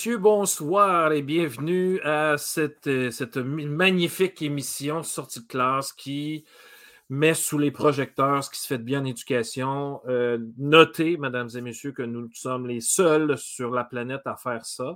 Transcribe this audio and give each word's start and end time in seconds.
Messieurs, 0.00 0.16
bonsoir 0.16 1.12
et 1.12 1.20
bienvenue 1.20 2.00
à 2.04 2.38
cette, 2.38 2.88
cette 3.10 3.36
magnifique 3.36 4.40
émission 4.40 5.02
Sortie 5.02 5.40
de 5.40 5.46
classe 5.46 5.92
qui 5.92 6.46
met 7.10 7.34
sous 7.34 7.58
les 7.58 7.72
projecteurs 7.72 8.44
ce 8.44 8.50
qui 8.50 8.60
se 8.60 8.68
fait 8.68 8.78
de 8.78 8.84
bien 8.84 9.00
en 9.00 9.04
éducation. 9.04 10.00
Euh, 10.06 10.38
notez, 10.58 11.16
mesdames 11.16 11.48
et 11.56 11.60
messieurs, 11.60 11.90
que 11.90 12.02
nous 12.02 12.30
sommes 12.32 12.68
les 12.68 12.80
seuls 12.80 13.36
sur 13.36 13.72
la 13.72 13.82
planète 13.82 14.22
à 14.26 14.36
faire 14.36 14.64
ça. 14.64 14.94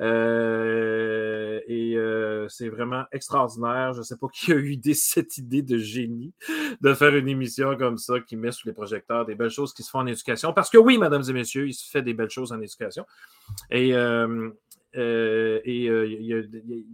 Euh, 0.00 1.60
et 1.66 1.96
euh, 1.96 2.46
c'est 2.48 2.68
vraiment 2.68 3.04
extraordinaire. 3.10 3.94
Je 3.94 4.00
ne 4.00 4.04
sais 4.04 4.18
pas 4.18 4.26
qui 4.34 4.52
a 4.52 4.56
eu 4.56 4.78
cette 4.92 5.38
idée 5.38 5.62
de 5.62 5.78
génie 5.78 6.34
de 6.82 6.92
faire 6.92 7.16
une 7.16 7.28
émission 7.28 7.74
comme 7.76 7.96
ça 7.96 8.20
qui 8.20 8.36
met 8.36 8.52
sous 8.52 8.68
les 8.68 8.74
projecteurs 8.74 9.24
des 9.24 9.34
belles 9.34 9.48
choses 9.48 9.72
qui 9.72 9.82
se 9.82 9.88
font 9.88 10.00
en 10.00 10.06
éducation. 10.06 10.52
Parce 10.52 10.68
que 10.68 10.76
oui, 10.76 10.98
mesdames 10.98 11.24
et 11.26 11.32
messieurs, 11.32 11.66
il 11.66 11.74
se 11.74 11.88
fait 11.88 12.02
des 12.02 12.12
belles 12.12 12.28
choses 12.28 12.52
en 12.52 12.60
éducation. 12.60 13.06
Et, 13.70 13.92
et 14.92 15.90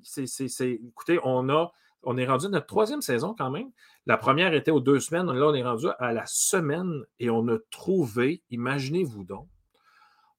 c'est, 0.04 0.70
écoutez, 0.70 1.18
on 1.24 1.48
a 1.48 1.72
on 2.02 2.16
est 2.16 2.26
rendu 2.26 2.46
à 2.46 2.48
notre 2.48 2.66
troisième 2.66 3.02
saison 3.02 3.34
quand 3.36 3.50
même. 3.50 3.70
La 4.06 4.16
première 4.16 4.54
était 4.54 4.70
aux 4.70 4.80
deux 4.80 5.00
semaines. 5.00 5.30
Là, 5.30 5.46
on 5.46 5.54
est 5.54 5.62
rendu 5.62 5.86
à 5.98 6.12
la 6.12 6.26
semaine 6.26 7.04
et 7.18 7.30
on 7.30 7.46
a 7.48 7.58
trouvé, 7.70 8.42
imaginez-vous 8.50 9.24
donc, 9.24 9.48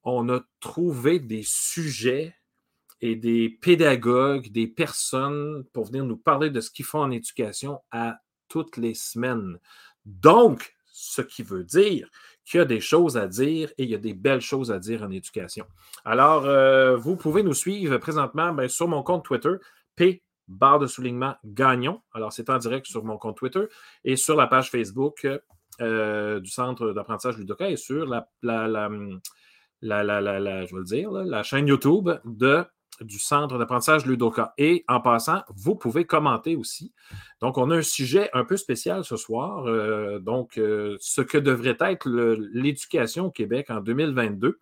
on 0.02 0.28
a 0.28 0.40
trouvé 0.60 1.18
des 1.18 1.42
sujets 1.44 2.34
et 3.00 3.16
des 3.16 3.48
pédagogues, 3.48 4.50
des 4.50 4.66
personnes 4.66 5.64
pour 5.72 5.86
venir 5.86 6.04
nous 6.04 6.16
parler 6.16 6.50
de 6.50 6.60
ce 6.60 6.70
qu'ils 6.70 6.84
font 6.84 7.00
en 7.00 7.10
éducation 7.10 7.80
à 7.90 8.18
toutes 8.48 8.76
les 8.76 8.94
semaines. 8.94 9.58
Donc, 10.04 10.74
ce 10.92 11.22
qui 11.22 11.42
veut 11.42 11.64
dire 11.64 12.08
qu'il 12.44 12.58
y 12.58 12.60
a 12.60 12.66
des 12.66 12.80
choses 12.80 13.16
à 13.16 13.26
dire 13.26 13.70
et 13.78 13.84
il 13.84 13.90
y 13.90 13.94
a 13.94 13.98
des 13.98 14.14
belles 14.14 14.40
choses 14.40 14.70
à 14.70 14.78
dire 14.78 15.02
en 15.02 15.10
éducation. 15.10 15.66
Alors, 16.04 16.44
euh, 16.44 16.96
vous 16.96 17.16
pouvez 17.16 17.42
nous 17.42 17.54
suivre 17.54 17.96
présentement 17.96 18.52
ben, 18.52 18.68
sur 18.68 18.86
mon 18.86 19.02
compte 19.02 19.24
Twitter, 19.24 19.54
P 19.96 20.22
barre 20.48 20.78
de 20.78 20.86
soulignement 20.86 21.34
Gagnon. 21.44 22.00
Alors, 22.12 22.32
c'est 22.32 22.50
en 22.50 22.58
direct 22.58 22.86
sur 22.86 23.04
mon 23.04 23.18
compte 23.18 23.36
Twitter 23.36 23.64
et 24.04 24.16
sur 24.16 24.36
la 24.36 24.46
page 24.46 24.70
Facebook 24.70 25.26
euh, 25.80 26.40
du 26.40 26.50
Centre 26.50 26.92
d'apprentissage 26.92 27.38
Ludoka 27.38 27.68
et 27.68 27.76
sur 27.76 28.06
la, 28.06 28.26
chaîne 31.42 31.66
YouTube 31.68 32.10
du 33.00 33.18
Centre 33.18 33.58
d'apprentissage 33.58 34.06
Ludoka. 34.06 34.54
Et 34.56 34.84
en 34.86 35.00
passant, 35.00 35.42
vous 35.56 35.74
pouvez 35.74 36.04
commenter 36.04 36.54
aussi. 36.54 36.92
Donc, 37.40 37.58
on 37.58 37.70
a 37.70 37.76
un 37.76 37.82
sujet 37.82 38.30
un 38.34 38.44
peu 38.44 38.56
spécial 38.56 39.04
ce 39.04 39.16
soir. 39.16 39.66
Euh, 39.66 40.20
donc, 40.20 40.58
euh, 40.58 40.96
ce 41.00 41.20
que 41.20 41.38
devrait 41.38 41.76
être 41.80 42.08
l'éducation 42.52 43.26
au 43.26 43.30
Québec 43.30 43.70
en 43.70 43.80
2022. 43.80 44.60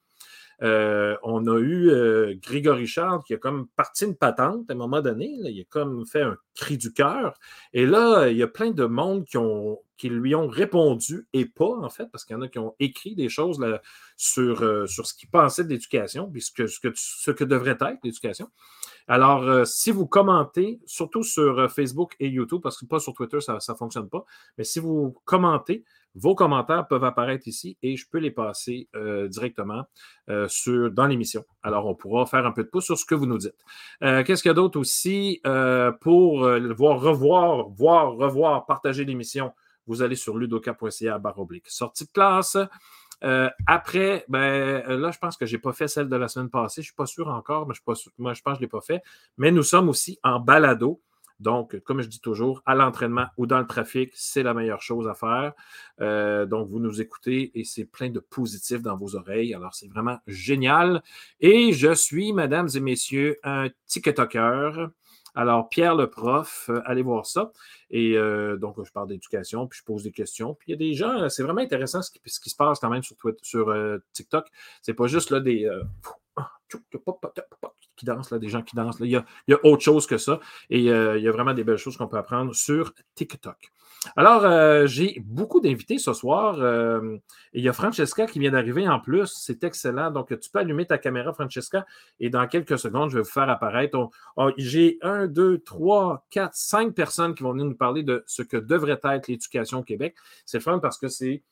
Euh, 0.63 1.17
on 1.25 1.47
a 1.49 1.59
eu 1.59 1.91
euh, 1.91 2.35
Grégory 2.41 2.87
qui 3.27 3.35
a 3.35 3.37
comme 3.37 3.67
parti 3.75 4.05
une 4.05 4.15
patente 4.15 4.71
à 4.71 4.75
un 4.75 4.77
moment 4.77 5.01
donné. 5.01 5.27
il 5.27 5.61
a 5.61 5.65
comme 5.69 6.07
fait 6.07 6.23
un 6.23 6.37
cri 6.55 6.79
du 6.79 6.93
cœur. 6.93 7.35
Et 7.73 7.85
là, 7.85 8.29
il 8.29 8.37
y 8.37 8.43
a 8.43 8.47
plein 8.47 8.71
de 8.71 8.85
monde 8.85 9.25
qui, 9.25 10.09
lui 10.09 10.35
ont 10.35 10.49
répondu 10.49 11.27
et 11.33 11.47
pas, 11.47 11.77
en 11.77 11.89
fait, 11.89 12.07
parce 12.11 12.25
qu'il 12.25 12.35
y 12.35 12.39
en 12.39 12.43
a 12.43 12.49
qui 12.49 12.59
ont 12.59 12.75
écrit 12.79 13.15
des 13.15 13.29
choses 13.29 13.65
sur, 14.17 14.63
euh, 14.63 14.87
sur 14.87 15.07
ce 15.07 15.15
qu'ils 15.15 15.31
pensaient 15.31 15.65
de 15.65 15.71
l'éducation, 15.71 16.31
puisque 16.31 16.69
ce 16.69 16.79
que, 16.79 16.89
ce 16.95 17.31
que 17.31 17.45
devrait 17.45 17.79
être 17.81 17.99
l'éducation. 18.05 18.49
Alors, 19.09 19.67
si 19.67 19.91
vous 19.91 20.07
commentez, 20.07 20.81
surtout 20.87 21.25
sur 21.25 21.71
Facebook 21.73 22.15
et 22.21 22.29
YouTube, 22.29 22.61
parce 22.63 22.79
que 22.79 22.87
pas 22.87 23.01
sur 23.01 23.15
Twitter, 23.15 23.41
ça 23.41 23.59
ne 23.69 23.75
fonctionne 23.75 24.09
pas, 24.09 24.25
mais 24.59 24.65
si 24.65 24.79
vous 24.79 25.17
commentez, 25.25 25.85
vos 26.15 26.35
commentaires 26.35 26.87
peuvent 26.87 27.05
apparaître 27.05 27.49
ici 27.49 27.79
et 27.83 27.97
je 27.97 28.07
peux 28.09 28.19
les 28.19 28.31
passer 28.31 28.89
euh, 28.95 29.29
directement 29.29 29.85
euh, 30.29 30.47
sur, 30.49 30.91
dans 30.91 31.07
l'émission. 31.07 31.45
Alors, 31.63 31.87
on 31.87 31.95
pourra 31.95 32.27
faire 32.27 32.47
un 32.47 32.53
peu 32.53 32.65
de 32.65 32.69
pouce 32.69 32.85
sur 32.85 32.99
ce 32.99 33.05
que 33.05 33.15
vous 33.15 33.27
nous 33.27 33.39
dites. 33.39 33.57
Euh, 34.03 34.23
qu'est-ce 34.23 34.43
qu'il 34.43 34.51
y 34.51 34.53
a 34.53 34.55
d'autre 34.55 34.79
aussi 34.79 35.41
pour 36.01 36.41
voir, 36.77 37.01
revoir, 37.01 37.69
voir, 37.71 38.13
revoir, 38.13 38.67
partager 38.67 39.05
l'émission? 39.05 39.53
Vous 39.87 40.03
allez 40.03 40.17
sur 40.17 40.37
ludoka.ca 40.37 41.21
oblique. 41.37 41.69
Sortie 41.69 42.05
de 42.05 42.11
classe. 42.13 42.57
après, 43.67 44.25
ben, 44.29 44.83
là, 44.87 45.11
je 45.11 45.19
pense 45.19 45.37
que 45.37 45.47
je 45.47 45.57
n'ai 45.57 45.61
pas 45.61 45.73
fait 45.73 45.89
celle 45.89 46.09
de 46.09 46.17
la 46.17 46.29
semaine 46.29 46.51
passée. 46.51 46.83
Je 46.83 46.87
ne 46.87 46.91
suis 46.91 46.95
pas 46.95 47.07
sûr 47.07 47.29
encore, 47.29 47.67
mais 47.67 47.75
je, 47.75 47.81
moi, 48.19 48.35
je 48.35 48.43
pense 48.43 48.55
que 48.55 48.59
je 48.59 48.61
ne 48.61 48.67
l'ai 48.67 48.69
pas 48.69 48.81
fait. 48.81 49.03
Mais 49.39 49.51
nous 49.51 49.63
sommes 49.63 49.89
aussi 49.89 50.19
en 50.23 50.39
balado. 50.41 51.01
Donc, 51.43 51.79
comme 51.81 52.01
je 52.01 52.09
dis 52.09 52.21
toujours, 52.21 52.63
à 52.67 52.75
l'entraînement 52.75 53.27
ou 53.37 53.47
dans 53.47 53.59
le 53.59 53.67
trafic, 53.67 54.13
c'est 54.15 54.43
la 54.43 54.55
meilleure 54.55 54.81
chose 54.81 55.09
à 55.09 55.15
faire. 55.15 55.53
Euh, 56.01 56.47
donc, 56.47 56.69
vous 56.69 56.79
nous 56.79 57.01
écoutez 57.01 57.51
et 57.59 57.65
c'est 57.65 57.85
plein 57.85 58.11
de 58.11 58.21
positifs 58.21 58.81
dans 58.81 58.97
vos 58.97 59.17
oreilles. 59.17 59.53
Alors, 59.53 59.75
c'est 59.75 59.89
vraiment 59.89 60.19
génial. 60.27 61.03
Et 61.41 61.73
je 61.73 61.93
suis, 61.93 62.33
mesdames 62.33 62.69
et 62.75 62.81
messieurs, 62.81 63.39
un 63.43 63.69
TikToker. 63.87 64.89
Alors, 65.35 65.69
Pierre 65.69 65.97
le 65.97 66.09
prof, 66.09 66.67
euh, 66.69 66.81
allez 66.85 67.03
voir 67.03 67.27
ça. 67.27 67.51
Et 67.91 68.17
euh, 68.17 68.57
donc, 68.57 68.77
je 68.85 68.93
parle 68.93 69.09
d'éducation, 69.09 69.67
puis 69.67 69.81
je 69.81 69.85
pose 69.85 70.05
des 70.05 70.13
questions. 70.13 70.55
Puis 70.55 70.69
il 70.69 70.71
y 70.73 70.75
a 70.75 70.79
des 70.79 70.95
gens, 70.95 71.29
c'est 71.29 71.43
vraiment 71.43 71.63
intéressant 71.63 72.03
ce 72.03 72.11
qui, 72.11 72.51
se 72.51 72.57
passe 72.57 72.79
quand 72.79 72.91
même 72.91 73.03
sur, 73.03 73.17
Twitter, 73.17 73.41
sur 73.43 73.75
TikTok. 74.13 74.47
C'est 74.81 74.95
pas 74.95 75.09
juste 75.09 75.31
là 75.31 75.41
des 75.41 75.69
qui 78.03 78.07
dansent, 78.07 78.31
là, 78.31 78.39
des 78.39 78.49
gens 78.49 78.63
qui 78.63 78.75
dansent. 78.75 78.97
Il, 79.01 79.11
y 79.11 79.17
a, 79.17 79.25
autre 79.63 79.83
chose 79.83 80.07
que 80.07 80.19
ça. 80.19 80.41
Et 80.71 80.91
euh, 80.91 81.19
il 81.19 81.25
y 81.25 81.29
a 81.29 81.33
vraiment 81.33 81.55
des 81.55 81.63
belles 81.63 81.77
choses 81.77 81.97
qu'on 81.97 82.09
peut 82.09 82.19
apprendre 82.19 82.55
sur 82.55 82.93
TikTok. 83.15 83.57
Alors, 84.17 84.45
euh, 84.45 84.89
j'ai 84.89 85.23
beaucoup 85.25 85.61
d'invités 85.61 85.99
ce 85.99 86.13
soir. 86.13 86.57
Euh, 86.59 87.17
il 87.53 87.63
y 87.63 87.69
a 87.69 87.73
Francesca 87.73 88.27
qui 88.27 88.41
vient 88.41 88.51
d'arriver 88.51 88.89
en 88.89 88.99
plus. 88.99 89.33
C'est 89.33 89.63
excellent. 89.63 90.11
Donc, 90.11 90.37
tu 90.41 90.51
peux 90.51 90.59
allumer 90.59 90.85
ta 90.85 90.99
caméra, 90.99 91.33
Francesca, 91.33 91.87
et 92.19 92.29
dans 92.29 92.49
quelques 92.49 92.79
secondes, 92.81 93.11
je 93.11 93.19
vais 93.19 93.23
vous 93.23 93.31
faire 93.31 93.49
apparaître. 93.49 93.97
j'ai 94.57 94.99
un, 95.03 95.29
deux, 95.29 95.59
trois, 95.59 96.27
quatre, 96.31 96.57
cinq 96.57 96.95
personnes 96.97 97.37
qui 97.37 97.45
vont 97.45 97.53
venir 97.53 97.67
nous 97.67 97.77
parler 97.77 98.03
de 98.03 98.25
ce 98.27 98.43
que 98.43 98.57
devrait 98.57 98.99
être 99.05 99.29
l'éducation 99.29 99.79
au 99.79 99.85
Québec. 99.85 100.17
C'est 100.45 100.59
fun 100.59 100.81
parce 100.81 100.99
que 100.99 101.07
c'est 101.07 101.45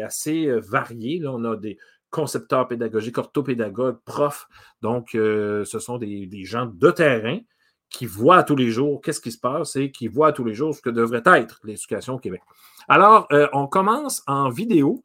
assez 0.00 0.50
varié. 0.58 1.20
Là. 1.20 1.30
On 1.30 1.44
a 1.44 1.56
des, 1.56 1.78
concepteurs 2.14 2.68
pédagogiques, 2.68 3.18
orthopédagogues, 3.18 3.98
profs. 4.04 4.46
Donc, 4.82 5.16
euh, 5.16 5.64
ce 5.64 5.80
sont 5.80 5.98
des, 5.98 6.44
gens 6.44 6.66
de 6.66 6.90
terrain 6.92 7.40
qui 7.90 8.06
voient 8.06 8.44
tous 8.44 8.54
les 8.54 8.70
jours 8.70 9.00
qu'est-ce 9.00 9.20
qui 9.20 9.32
se 9.32 9.38
passe 9.38 9.74
et 9.74 9.90
qui 9.90 10.06
voient 10.06 10.32
tous 10.32 10.44
les 10.44 10.54
jours 10.54 10.72
ce 10.76 10.80
que 10.80 10.90
devrait 10.90 11.24
être 11.26 11.60
l'éducation 11.64 12.14
au 12.14 12.18
Québec. 12.20 12.42
Alors, 12.86 13.26
euh, 13.32 13.48
on 13.52 13.66
commence 13.66 14.22
en 14.28 14.48
vidéo 14.48 15.04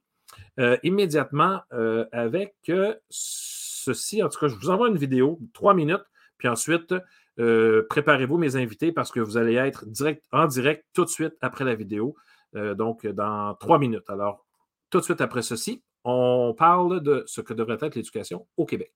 euh, 0.59 0.77
immédiatement 0.83 1.61
avec 2.11 2.55
ceci. 3.09 4.21
En 4.21 4.29
tout 4.29 4.39
cas, 4.39 4.47
je 4.47 4.55
vous 4.55 4.69
envoie 4.69 4.87
une 4.87 4.97
vidéo, 4.97 5.39
trois 5.53 5.73
minutes, 5.73 6.05
puis 6.37 6.47
ensuite, 6.47 6.93
préparez-vous, 7.89 8.37
mes 8.37 8.55
invités, 8.55 8.91
parce 8.91 9.11
que 9.11 9.19
vous 9.19 9.37
allez 9.37 9.55
être 9.55 9.85
en 10.31 10.45
direct 10.45 10.85
tout 10.93 11.05
de 11.05 11.09
suite 11.09 11.33
après 11.41 11.65
la 11.65 11.73
vidéo, 11.73 12.15
donc 12.53 13.07
dans 13.07 13.55
trois 13.55 13.79
minutes. 13.79 14.09
Alors, 14.09 14.45
tout 14.89 14.99
de 14.99 15.03
suite 15.03 15.21
après 15.21 15.41
ceci, 15.41 15.81
on 16.03 16.53
parle 16.57 17.01
de 17.01 17.23
ce 17.27 17.41
que 17.41 17.53
devrait 17.53 17.77
être 17.81 17.95
l'éducation 17.95 18.47
au 18.57 18.65
Québec. 18.65 18.93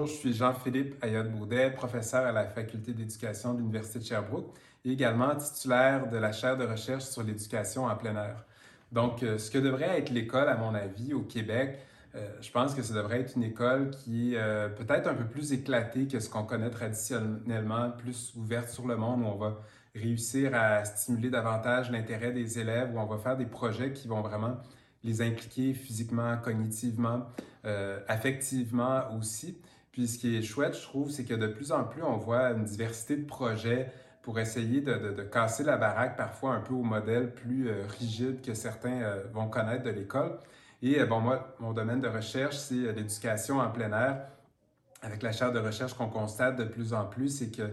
Je 0.00 0.06
suis 0.06 0.32
Jean-Philippe 0.32 1.02
Ayotte-Baudet, 1.02 1.70
professeur 1.72 2.24
à 2.24 2.32
la 2.32 2.46
Faculté 2.46 2.92
d'éducation 2.92 3.52
de 3.52 3.58
l'Université 3.58 3.98
de 3.98 4.04
Sherbrooke 4.04 4.54
et 4.84 4.92
également 4.92 5.34
titulaire 5.34 6.08
de 6.08 6.16
la 6.16 6.30
chaire 6.30 6.56
de 6.56 6.64
recherche 6.64 7.04
sur 7.04 7.24
l'éducation 7.24 7.86
en 7.86 7.96
plein 7.96 8.14
air. 8.14 8.44
Donc, 8.92 9.22
euh, 9.22 9.38
ce 9.38 9.50
que 9.50 9.58
devrait 9.58 9.98
être 9.98 10.10
l'école, 10.10 10.48
à 10.48 10.56
mon 10.56 10.74
avis, 10.74 11.14
au 11.14 11.22
Québec, 11.22 11.78
euh, 12.14 12.26
je 12.40 12.50
pense 12.50 12.74
que 12.74 12.82
ça 12.82 12.94
devrait 12.94 13.20
être 13.20 13.36
une 13.36 13.42
école 13.42 13.90
qui 13.90 14.34
est 14.34 14.38
euh, 14.38 14.68
peut-être 14.68 15.08
un 15.08 15.14
peu 15.14 15.24
plus 15.24 15.52
éclatée 15.52 16.06
que 16.06 16.20
ce 16.20 16.30
qu'on 16.30 16.44
connaît 16.44 16.70
traditionnellement, 16.70 17.90
plus 17.90 18.32
ouverte 18.36 18.70
sur 18.70 18.86
le 18.86 18.96
monde, 18.96 19.22
où 19.22 19.26
on 19.26 19.36
va 19.36 19.58
réussir 19.94 20.54
à 20.54 20.84
stimuler 20.84 21.28
davantage 21.28 21.90
l'intérêt 21.90 22.32
des 22.32 22.58
élèves, 22.58 22.94
où 22.94 22.98
on 22.98 23.06
va 23.06 23.18
faire 23.18 23.36
des 23.36 23.46
projets 23.46 23.92
qui 23.92 24.08
vont 24.08 24.22
vraiment 24.22 24.56
les 25.04 25.22
impliquer 25.22 25.74
physiquement, 25.74 26.36
cognitivement, 26.38 27.26
euh, 27.64 28.00
affectivement 28.08 29.04
aussi. 29.16 29.58
Puis 29.92 30.08
ce 30.08 30.18
qui 30.18 30.36
est 30.36 30.42
chouette, 30.42 30.76
je 30.76 30.82
trouve, 30.82 31.10
c'est 31.10 31.24
que 31.24 31.34
de 31.34 31.46
plus 31.46 31.72
en 31.72 31.84
plus, 31.84 32.02
on 32.02 32.16
voit 32.16 32.50
une 32.50 32.64
diversité 32.64 33.16
de 33.16 33.26
projets 33.26 33.92
pour 34.22 34.38
essayer 34.38 34.80
de, 34.80 35.22
casser 35.22 35.64
la 35.64 35.76
baraque 35.76 36.16
parfois 36.16 36.54
un 36.54 36.60
peu 36.60 36.74
au 36.74 36.82
modèle 36.82 37.32
plus 37.32 37.68
euh, 37.68 37.84
rigide 37.98 38.42
que 38.42 38.54
certains 38.54 39.02
euh, 39.02 39.24
vont 39.32 39.48
connaître 39.48 39.84
de 39.84 39.90
l'école. 39.90 40.38
Et 40.82 41.02
bon, 41.04 41.20
moi, 41.20 41.56
mon 41.58 41.72
domaine 41.72 42.00
de 42.00 42.06
recherche, 42.06 42.56
c'est 42.56 42.92
l'éducation 42.92 43.58
en 43.58 43.68
plein 43.68 43.90
air. 43.90 44.28
Avec 45.02 45.22
la 45.22 45.32
chaire 45.32 45.52
de 45.52 45.58
recherche 45.58 45.94
qu'on 45.94 46.08
constate 46.08 46.56
de 46.56 46.64
plus 46.64 46.92
en 46.92 47.04
plus, 47.04 47.30
c'est 47.30 47.50
que 47.50 47.72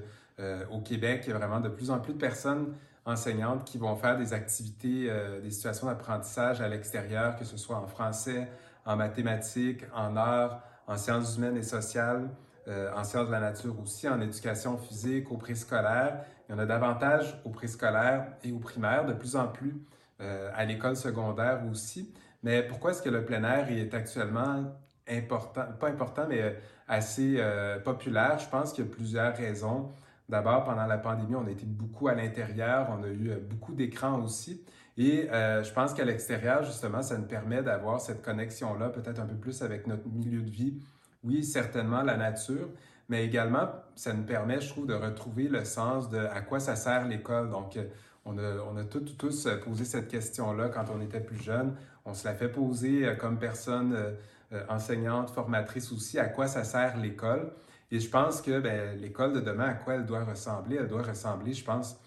au 0.71 0.81
Québec, 0.81 1.23
il 1.25 1.29
y 1.29 1.33
a 1.33 1.37
vraiment 1.37 1.59
de 1.59 1.69
plus 1.69 1.91
en 1.91 1.99
plus 1.99 2.13
de 2.13 2.17
personnes 2.17 2.73
enseignantes 3.05 3.63
qui 3.65 3.77
vont 3.77 3.95
faire 3.95 4.17
des 4.17 4.33
activités, 4.33 5.07
euh, 5.09 5.39
des 5.39 5.51
situations 5.51 5.87
d'apprentissage 5.87 6.59
à 6.61 6.67
l'extérieur, 6.67 7.35
que 7.35 7.45
ce 7.45 7.55
soit 7.55 7.77
en 7.77 7.87
français, 7.87 8.49
en 8.85 8.95
mathématiques, 8.95 9.85
en 9.93 10.15
arts, 10.17 10.61
en 10.87 10.97
sciences 10.97 11.37
humaines 11.37 11.57
et 11.57 11.63
sociales, 11.63 12.29
euh, 12.67 12.91
en 12.95 13.03
sciences 13.03 13.27
de 13.27 13.31
la 13.31 13.39
nature 13.39 13.79
aussi, 13.79 14.09
en 14.09 14.19
éducation 14.19 14.77
physique, 14.77 15.31
au 15.31 15.37
préscolaire. 15.37 16.25
Il 16.47 16.53
y 16.53 16.55
en 16.55 16.59
a 16.59 16.65
davantage 16.65 17.39
au 17.45 17.49
préscolaire 17.49 18.27
et 18.43 18.51
au 18.51 18.59
primaire, 18.59 19.05
de 19.05 19.13
plus 19.13 19.35
en 19.35 19.47
plus 19.47 19.75
euh, 20.21 20.51
à 20.55 20.65
l'école 20.65 20.95
secondaire 20.95 21.61
aussi. 21.71 22.11
Mais 22.41 22.63
pourquoi 22.63 22.91
est-ce 22.91 23.01
que 23.01 23.09
le 23.09 23.23
plein 23.23 23.43
air 23.43 23.71
est 23.71 23.93
actuellement 23.93 24.75
important, 25.07 25.65
pas 25.79 25.89
important, 25.89 26.25
mais 26.27 26.59
assez 26.87 27.43
populaire? 27.83 28.37
Je 28.37 28.47
pense 28.47 28.71
qu'il 28.71 28.85
y 28.85 28.87
a 28.87 28.91
plusieurs 28.91 29.35
raisons. 29.35 29.91
D'abord, 30.27 30.63
pendant 30.63 30.85
la 30.85 30.97
pandémie, 30.97 31.35
on 31.35 31.45
a 31.45 31.51
été 31.51 31.65
beaucoup 31.65 32.07
à 32.07 32.15
l'intérieur, 32.15 32.87
on 32.89 33.03
a 33.03 33.07
eu 33.07 33.35
beaucoup 33.39 33.73
d'écrans 33.73 34.21
aussi. 34.21 34.63
Et 34.97 35.27
je 35.31 35.73
pense 35.73 35.93
qu'à 35.93 36.03
l'extérieur, 36.03 36.63
justement, 36.63 37.03
ça 37.03 37.17
nous 37.17 37.27
permet 37.27 37.61
d'avoir 37.61 38.01
cette 38.01 38.23
connexion-là, 38.23 38.89
peut-être 38.89 39.19
un 39.19 39.27
peu 39.27 39.35
plus 39.35 39.61
avec 39.61 39.85
notre 39.85 40.07
milieu 40.07 40.41
de 40.41 40.49
vie. 40.49 40.79
Oui, 41.23 41.43
certainement 41.43 42.01
la 42.01 42.17
nature, 42.17 42.69
mais 43.07 43.23
également, 43.23 43.67
ça 43.95 44.13
nous 44.13 44.23
permet, 44.23 44.61
je 44.61 44.69
trouve, 44.69 44.87
de 44.87 44.95
retrouver 44.95 45.47
le 45.47 45.63
sens 45.63 46.09
de 46.09 46.17
à 46.17 46.41
quoi 46.41 46.59
ça 46.59 46.75
sert 46.75 47.07
l'école. 47.07 47.51
Donc, 47.51 47.77
on 48.25 48.37
a, 48.39 48.57
on 48.71 48.75
a 48.77 48.83
tous 48.83 49.47
posé 49.63 49.85
cette 49.85 50.07
question-là 50.07 50.69
quand 50.69 50.85
on 50.89 51.01
était 51.01 51.19
plus 51.19 51.41
jeune. 51.41 51.75
On 52.05 52.13
se 52.13 52.25
l'a 52.25 52.33
fait 52.33 52.49
poser 52.49 53.05
euh, 53.05 53.15
comme 53.15 53.39
personne 53.39 53.93
euh, 53.93 54.11
euh, 54.53 54.63
enseignante, 54.69 55.29
formatrice 55.29 55.91
aussi, 55.91 56.19
à 56.19 56.25
quoi 56.25 56.47
ça 56.47 56.63
sert 56.63 56.97
l'école. 56.97 57.51
Et 57.91 57.99
je 57.99 58.09
pense 58.09 58.41
que 58.41 58.59
ben, 58.59 58.99
l'école 58.99 59.33
de 59.33 59.39
demain, 59.39 59.69
à 59.69 59.73
quoi 59.73 59.95
elle 59.95 60.05
doit 60.05 60.23
ressembler? 60.23 60.77
Elle 60.79 60.87
doit 60.87 61.03
ressembler, 61.03 61.53
je 61.53 61.63
pense, 61.63 61.97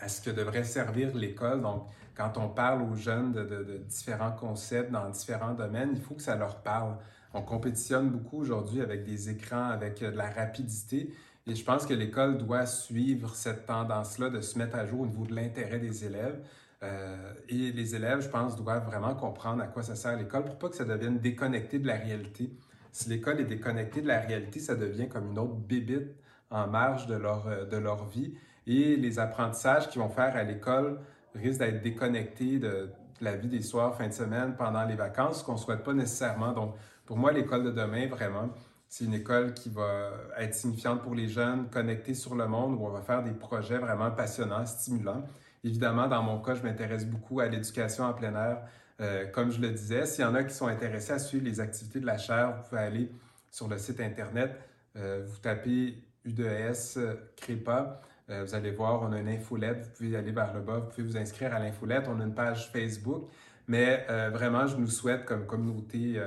à 0.00 0.08
ce 0.08 0.20
que 0.20 0.30
devrait 0.30 0.64
servir 0.64 1.14
l'école. 1.14 1.60
Donc, 1.60 1.86
quand 2.16 2.36
on 2.36 2.48
parle 2.48 2.82
aux 2.82 2.94
jeunes 2.94 3.32
de, 3.32 3.82
différents 3.88 4.32
concepts 4.32 4.90
dans 4.90 5.08
différents 5.08 5.54
domaines, 5.54 5.90
il 5.94 6.00
faut 6.00 6.14
que 6.14 6.22
ça 6.22 6.36
leur 6.36 6.56
parle. 6.56 6.96
On 7.32 7.42
compétitionne 7.42 8.10
beaucoup 8.10 8.38
aujourd'hui 8.38 8.82
avec 8.82 9.04
des 9.04 9.30
écrans, 9.30 9.68
avec 9.70 10.00
de 10.00 10.16
la 10.16 10.28
rapidité. 10.28 11.14
Et 11.46 11.54
je 11.54 11.64
pense 11.64 11.86
que 11.86 11.94
l'école 11.94 12.36
doit 12.36 12.66
suivre 12.66 13.34
cette 13.34 13.66
tendance-là 13.66 14.28
de 14.28 14.40
se 14.40 14.58
mettre 14.58 14.76
à 14.76 14.84
jour 14.84 15.00
au 15.00 15.06
niveau 15.06 15.24
de 15.24 15.34
l'intérêt 15.34 15.78
des 15.78 16.04
élèves. 16.04 16.44
Euh, 16.82 17.32
et 17.48 17.72
les 17.72 17.94
élèves, 17.94 18.20
je 18.20 18.28
pense, 18.28 18.56
doivent 18.56 18.84
vraiment 18.84 19.14
comprendre 19.14 19.62
à 19.62 19.66
quoi 19.66 19.82
ça 19.82 19.94
sert 19.94 20.16
l'école 20.16 20.44
pour 20.44 20.58
pas 20.58 20.68
que 20.68 20.76
ça 20.76 20.84
devienne 20.84 21.18
déconnecté 21.18 21.78
de 21.78 21.86
la 21.86 21.96
réalité. 21.96 22.50
Si 22.92 23.08
l'école 23.08 23.40
est 23.40 23.44
déconnectée 23.44 24.02
de 24.02 24.08
la 24.08 24.20
réalité, 24.20 24.60
ça 24.60 24.74
devient 24.74 25.08
comme 25.08 25.30
une 25.30 25.38
autre 25.38 25.54
bébite 25.54 26.14
en 26.50 26.66
marge 26.66 27.06
de 27.06 27.14
leur, 27.14 27.46
euh, 27.46 27.64
de 27.64 27.76
leur 27.76 28.06
vie. 28.06 28.34
Et 28.66 28.96
les 28.96 29.18
apprentissages 29.18 29.88
qu'ils 29.88 30.00
vont 30.00 30.08
faire 30.08 30.36
à 30.36 30.42
l'école 30.42 31.00
risquent 31.34 31.60
d'être 31.60 31.82
déconnectés 31.82 32.58
de, 32.58 32.90
la 33.20 33.36
vie 33.36 33.48
des 33.48 33.62
soirs, 33.62 33.96
fin 33.96 34.08
de 34.08 34.12
semaine, 34.12 34.54
pendant 34.56 34.84
les 34.84 34.94
vacances, 34.94 35.40
ce 35.40 35.44
qu'on 35.44 35.52
ne 35.52 35.58
souhaite 35.58 35.82
pas 35.82 35.92
nécessairement. 35.92 36.52
Donc, 36.52 36.74
pour 37.04 37.16
moi, 37.16 37.32
l'école 37.32 37.64
de 37.64 37.70
demain, 37.70 38.06
vraiment, 38.06 38.48
c'est 38.88 39.04
une 39.04 39.14
école 39.14 39.54
qui 39.54 39.68
va 39.68 40.10
être 40.38 40.54
signifiante 40.54 41.02
pour 41.02 41.14
les 41.14 41.28
jeunes, 41.28 41.68
connectée 41.70 42.14
sur 42.14 42.34
le 42.34 42.46
monde, 42.46 42.74
où 42.80 42.86
on 42.86 42.90
va 42.90 43.02
faire 43.02 43.22
des 43.22 43.32
projets 43.32 43.78
vraiment 43.78 44.10
passionnants, 44.10 44.66
stimulants. 44.66 45.24
Évidemment, 45.62 46.08
dans 46.08 46.22
mon 46.22 46.40
cas, 46.40 46.54
je 46.54 46.62
m'intéresse 46.62 47.06
beaucoup 47.06 47.40
à 47.40 47.46
l'éducation 47.46 48.04
en 48.04 48.14
plein 48.14 48.34
air. 48.34 48.62
Euh, 49.00 49.26
comme 49.26 49.50
je 49.50 49.60
le 49.60 49.70
disais, 49.70 50.04
s'il 50.04 50.24
y 50.24 50.26
en 50.26 50.34
a 50.34 50.44
qui 50.44 50.54
sont 50.54 50.66
intéressés 50.66 51.12
à 51.12 51.18
suivre 51.18 51.44
les 51.44 51.60
activités 51.60 52.00
de 52.00 52.06
la 52.06 52.18
chaire, 52.18 52.56
vous 52.56 52.68
pouvez 52.68 52.80
aller 52.80 53.10
sur 53.50 53.66
le 53.68 53.78
site 53.78 54.00
Internet, 54.00 54.52
euh, 54.96 55.24
vous 55.26 55.38
tapez 55.38 56.02
UDS 56.24 56.98
CREPA, 57.36 58.00
euh, 58.28 58.44
vous 58.44 58.54
allez 58.54 58.70
voir, 58.70 59.02
on 59.02 59.12
a 59.12 59.18
une 59.18 59.28
infolette, 59.28 59.82
vous 59.84 59.90
pouvez 59.96 60.16
aller 60.16 60.32
vers 60.32 60.52
le 60.52 60.60
bas, 60.60 60.78
vous 60.78 60.88
pouvez 60.88 61.02
vous 61.02 61.16
inscrire 61.16 61.54
à 61.54 61.58
l'infolette, 61.58 62.04
on 62.08 62.20
a 62.20 62.24
une 62.24 62.34
page 62.34 62.70
Facebook. 62.70 63.28
Mais 63.68 64.04
vraiment, 64.32 64.66
je 64.66 64.76
nous 64.76 64.88
souhaite 64.88 65.24
comme 65.24 65.46
communauté 65.46 66.20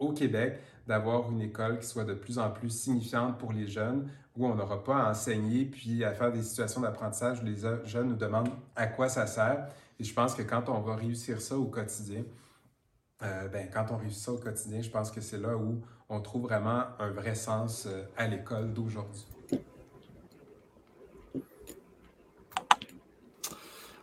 au 0.00 0.12
Québec 0.12 0.58
d'avoir 0.88 1.30
une 1.30 1.40
école 1.42 1.78
qui 1.78 1.86
soit 1.86 2.02
de 2.02 2.14
plus 2.14 2.40
en 2.40 2.50
plus 2.50 2.70
signifiante 2.70 3.38
pour 3.38 3.52
les 3.52 3.68
jeunes, 3.68 4.10
où 4.36 4.48
on 4.48 4.56
n'aura 4.56 4.82
pas 4.82 5.04
à 5.04 5.10
enseigner 5.10 5.64
puis 5.64 6.02
à 6.02 6.12
faire 6.12 6.32
des 6.32 6.42
situations 6.42 6.80
d'apprentissage. 6.80 7.40
Où 7.40 7.44
les 7.44 7.58
jeunes 7.84 8.08
nous 8.08 8.16
demandent 8.16 8.50
à 8.74 8.88
quoi 8.88 9.08
ça 9.08 9.28
sert. 9.28 9.68
Et 10.00 10.04
je 10.04 10.14
pense 10.14 10.34
que 10.34 10.42
quand 10.42 10.68
on 10.68 10.80
va 10.80 10.94
réussir 10.94 11.40
ça 11.40 11.56
au 11.58 11.64
quotidien, 11.64 12.22
euh, 13.22 13.48
ben, 13.48 13.68
quand 13.72 13.86
on 13.90 13.96
réussit 13.96 14.22
ça 14.22 14.32
au 14.32 14.38
quotidien, 14.38 14.80
je 14.80 14.90
pense 14.90 15.10
que 15.10 15.20
c'est 15.20 15.38
là 15.38 15.56
où 15.56 15.80
on 16.08 16.20
trouve 16.20 16.42
vraiment 16.42 16.84
un 16.98 17.10
vrai 17.10 17.34
sens 17.34 17.86
euh, 17.86 18.04
à 18.16 18.28
l'école 18.28 18.72
d'aujourd'hui. 18.72 19.26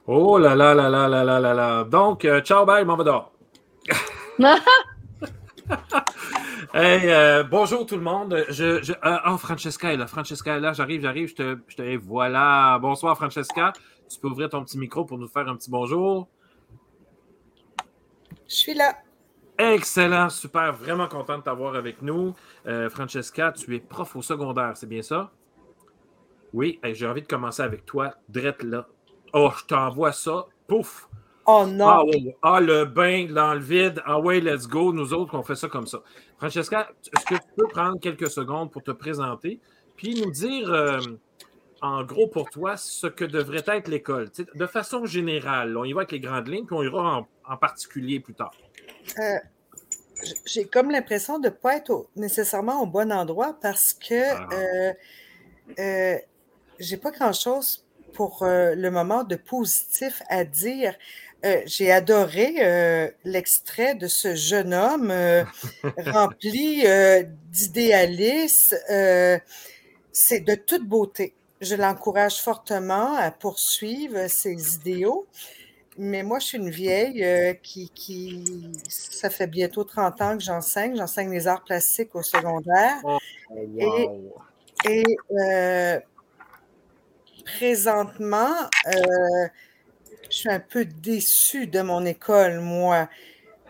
Oh 0.07 0.38
là 0.38 0.53
là 0.53 0.75
là 0.75 0.89
là 0.89 1.07
là 1.07 1.24
là 1.24 1.39
là 1.39 1.53
là. 1.53 1.83
Donc, 1.83 2.25
euh, 2.25 2.41
ciao, 2.41 2.65
bye, 2.65 2.86
m'en 2.86 2.95
va 2.95 3.31
Hey, 6.74 7.09
euh, 7.09 7.44
bonjour 7.44 7.86
tout 7.86 7.95
le 7.95 8.01
monde. 8.01 8.45
Je, 8.50 8.83
je 8.83 8.91
euh, 8.91 9.18
oh, 9.27 9.38
Francesca 9.38 9.94
est 9.94 9.98
là. 9.98 10.07
Francesca 10.07 10.57
est 10.57 10.59
là. 10.59 10.74
J'arrive, 10.74 11.01
j'arrive. 11.01 11.30
Je 11.30 11.36
te, 11.36 11.57
je 11.69 11.75
te. 11.77 11.98
Voilà. 11.98 12.77
Bonsoir, 12.81 13.15
Francesca. 13.15 13.71
Tu 14.09 14.19
peux 14.19 14.27
ouvrir 14.27 14.49
ton 14.49 14.63
petit 14.63 14.77
micro 14.77 15.05
pour 15.05 15.17
nous 15.17 15.27
faire 15.27 15.47
un 15.47 15.55
petit 15.55 15.69
bonjour. 15.69 16.27
Je 18.47 18.55
suis 18.55 18.73
là. 18.73 18.95
Excellent, 19.57 20.29
super. 20.29 20.73
Vraiment 20.73 21.07
content 21.07 21.37
de 21.37 21.43
t'avoir 21.43 21.75
avec 21.75 22.01
nous. 22.01 22.33
Euh, 22.67 22.89
Francesca, 22.89 23.51
tu 23.51 23.75
es 23.75 23.79
prof 23.79 24.15
au 24.15 24.21
secondaire, 24.21 24.75
c'est 24.75 24.87
bien 24.87 25.01
ça? 25.01 25.31
Oui, 26.53 26.79
j'ai 26.83 27.07
envie 27.07 27.21
de 27.21 27.27
commencer 27.27 27.61
avec 27.61 27.85
toi, 27.85 28.13
drette 28.29 28.63
là. 28.63 28.87
Oh, 29.33 29.51
je 29.57 29.65
t'envoie 29.65 30.11
ça. 30.11 30.45
Pouf! 30.67 31.09
Oh 31.45 31.65
non! 31.67 31.87
Ah, 31.87 32.03
ah, 32.41 32.59
le 32.59 32.85
bain 32.85 33.27
dans 33.31 33.53
le 33.53 33.59
vide. 33.59 34.01
Ah 34.05 34.19
ouais, 34.19 34.39
let's 34.39 34.67
go. 34.67 34.91
Nous 34.91 35.13
autres, 35.13 35.37
on 35.37 35.43
fait 35.43 35.55
ça 35.55 35.67
comme 35.67 35.85
ça. 35.85 36.01
Francesca, 36.37 36.89
est-ce 37.15 37.25
que 37.25 37.35
tu 37.35 37.49
peux 37.55 37.67
prendre 37.67 37.99
quelques 37.99 38.29
secondes 38.29 38.71
pour 38.71 38.83
te 38.83 38.91
présenter 38.91 39.59
puis 39.95 40.21
nous 40.21 40.31
dire, 40.31 40.71
euh, 40.71 40.99
en 41.81 42.04
gros, 42.04 42.27
pour 42.27 42.50
toi, 42.50 42.77
ce 42.77 43.07
que 43.07 43.25
devrait 43.25 43.63
être 43.68 43.88
l'école? 43.88 44.30
De 44.56 44.66
façon 44.66 45.06
générale, 45.06 45.75
on 45.77 45.83
y 45.83 45.94
va 45.94 46.01
avec 46.01 46.12
les 46.12 46.19
grandes 46.19 46.48
lignes, 46.48 46.66
puis 46.66 46.75
on 46.75 46.83
ira 46.83 47.27
en, 47.48 47.57
particulier 47.57 48.19
plus 48.19 48.33
tard. 48.33 48.54
Euh, 49.19 49.38
j'ai 50.45 50.66
comme 50.66 50.89
l'impression 50.92 51.39
de 51.39 51.48
ne 51.48 51.54
pas 51.54 51.77
être 51.77 52.07
nécessairement 52.16 52.81
au 52.81 52.86
bon 52.86 53.12
endroit 53.12 53.57
parce 53.62 53.94
que 53.94 54.33
ah. 54.33 54.94
euh, 55.80 56.18
j'ai 56.80 56.98
pas 56.98 57.12
grand-chose 57.12 57.86
pour 58.13 58.39
le 58.41 58.89
moment 58.89 59.24
de 59.24 59.36
positif 59.36 60.22
à 60.29 60.44
dire. 60.46 60.96
Euh, 61.46 61.62
j'ai 61.67 61.91
adoré 61.91 62.55
euh, 62.60 63.08
l'extrait 63.24 63.94
de 63.94 64.08
ce 64.08 64.34
jeune 64.34 64.74
homme 64.74 65.12
euh, 65.12 65.44
rempli 65.98 66.84
d'idéalisme. 67.51 68.75
c'est 70.12 70.39
de 70.39 70.55
toute 70.55 70.88
beauté. 70.88 71.36
Je 71.62 71.75
l'encourage 71.75 72.41
fortement 72.41 73.15
à 73.15 73.31
poursuivre 73.31 74.27
ses 74.27 74.75
idéaux. 74.75 75.25
Mais 75.97 76.24
moi, 76.24 76.39
je 76.39 76.47
suis 76.47 76.57
une 76.57 76.69
vieille 76.69 77.25
qui, 77.63 77.89
qui, 77.95 78.43
ça 78.89 79.29
fait 79.29 79.47
bientôt 79.47 79.85
30 79.85 80.21
ans 80.21 80.38
que 80.38 80.43
j'enseigne. 80.43 80.97
J'enseigne 80.97 81.31
les 81.31 81.47
arts 81.47 81.63
plastiques 81.63 82.13
au 82.15 82.21
secondaire. 82.24 82.97
Oh, 83.05 83.17
et, 83.55 84.07
et 84.89 85.03
présentement, 87.45 88.53
je 90.29 90.35
suis 90.35 90.50
un 90.50 90.59
peu 90.59 90.83
déçue 90.83 91.67
de 91.67 91.81
mon 91.81 92.05
école, 92.05 92.59
moi. 92.59 93.07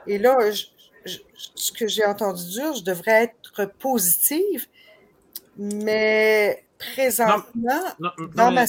Et 0.07 0.17
là, 0.17 0.37
ce 1.05 1.71
que 1.71 1.87
j'ai 1.87 2.05
entendu 2.05 2.43
dire, 2.45 2.73
je 2.73 2.83
devrais 2.83 3.25
être 3.25 3.65
positive, 3.77 4.65
mais 5.57 6.64
présentement, 6.77 7.81
dans 8.35 8.51
ma... 8.51 8.65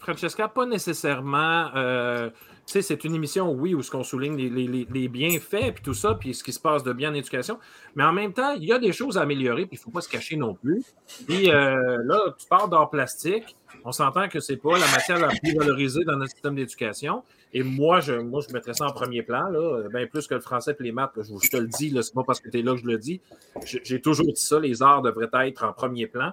Francesca, 0.00 0.48
pas 0.48 0.66
nécessairement. 0.66 1.70
Euh, 1.76 2.30
c'est 2.66 3.04
une 3.04 3.14
émission, 3.16 3.50
oui, 3.50 3.74
où 3.74 3.82
ce 3.82 3.90
qu'on 3.90 4.04
souligne 4.04 4.36
les, 4.36 5.08
bienfaits, 5.08 5.72
puis 5.74 5.82
tout 5.82 5.94
ça, 5.94 6.14
puis 6.14 6.34
ce 6.34 6.44
qui 6.44 6.52
se 6.52 6.60
passe 6.60 6.84
de 6.84 6.92
bien 6.92 7.10
en 7.10 7.14
éducation. 7.14 7.58
Mais 7.96 8.04
en 8.04 8.12
même 8.12 8.32
temps, 8.32 8.52
il 8.52 8.64
y 8.64 8.72
a 8.72 8.78
des 8.78 8.92
choses 8.92 9.18
à 9.18 9.22
améliorer, 9.22 9.66
puis 9.66 9.76
il 9.76 9.80
ne 9.80 9.82
faut 9.82 9.90
pas 9.90 10.00
se 10.00 10.08
cacher 10.08 10.36
non 10.36 10.54
plus. 10.54 10.84
Puis 11.26 11.50
euh, 11.50 11.98
là, 12.04 12.34
tu 12.38 12.46
parles 12.46 12.70
d'art 12.70 12.88
plastique. 12.88 13.56
On 13.84 13.92
s'entend 13.92 14.28
que 14.28 14.40
ce 14.40 14.52
n'est 14.52 14.58
pas 14.58 14.78
la 14.78 14.86
matière 14.86 15.18
la 15.18 15.28
plus 15.28 15.54
valorisée 15.56 16.04
dans 16.04 16.16
notre 16.16 16.30
système 16.30 16.54
d'éducation. 16.54 17.24
Et 17.52 17.64
moi, 17.64 17.98
je, 18.00 18.12
moi, 18.12 18.40
je 18.46 18.52
mettrais 18.54 18.74
ça 18.74 18.86
en 18.86 18.92
premier 18.92 19.22
plan, 19.22 19.48
là, 19.48 19.88
bien 19.92 20.06
plus 20.06 20.28
que 20.28 20.34
le 20.34 20.40
français 20.40 20.76
et 20.78 20.82
les 20.82 20.92
maths. 20.92 21.10
je, 21.16 21.50
te 21.50 21.56
le 21.56 21.66
dis, 21.66 21.90
ce 21.90 21.94
n'est 21.94 22.02
pas 22.14 22.22
parce 22.24 22.40
que 22.40 22.48
tu 22.48 22.60
es 22.60 22.62
là 22.62 22.74
que 22.74 22.80
je 22.80 22.86
le 22.86 22.98
dis. 22.98 23.20
J'ai 23.64 24.00
toujours 24.00 24.26
dit 24.26 24.40
ça, 24.40 24.60
les 24.60 24.82
arts 24.82 25.02
devraient 25.02 25.48
être 25.48 25.64
en 25.64 25.72
premier 25.72 26.06
plan. 26.06 26.32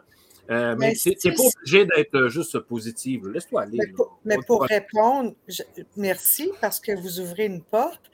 Euh, 0.49 0.75
mais, 0.77 0.95
c'est 0.95 1.15
pas 1.15 1.43
obligé 1.43 1.85
d'être 1.85 2.27
juste 2.29 2.57
positif. 2.59 3.21
Laisse-toi 3.31 3.63
aller. 3.63 3.79
Mais 4.23 4.37
pour, 4.45 4.63
répondre, 4.63 5.33
merci 5.95 6.51
parce 6.61 6.79
que 6.79 6.93
vous 6.93 7.19
ouvrez 7.19 7.45
une 7.45 7.61
porte. 7.61 8.11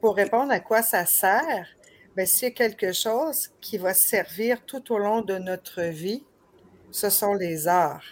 Pour 0.00 0.16
répondre 0.16 0.52
à 0.52 0.60
quoi 0.60 0.82
ça 0.82 1.04
sert, 1.06 1.66
ben, 2.16 2.26
c'est 2.26 2.52
quelque 2.52 2.92
chose 2.92 3.50
qui 3.60 3.78
va 3.78 3.94
servir 3.94 4.64
tout 4.64 4.92
au 4.92 4.98
long 4.98 5.22
de 5.22 5.38
notre 5.38 5.82
vie, 5.82 6.24
ce 6.90 7.08
sont 7.08 7.34
les 7.34 7.68
arts. 7.68 8.04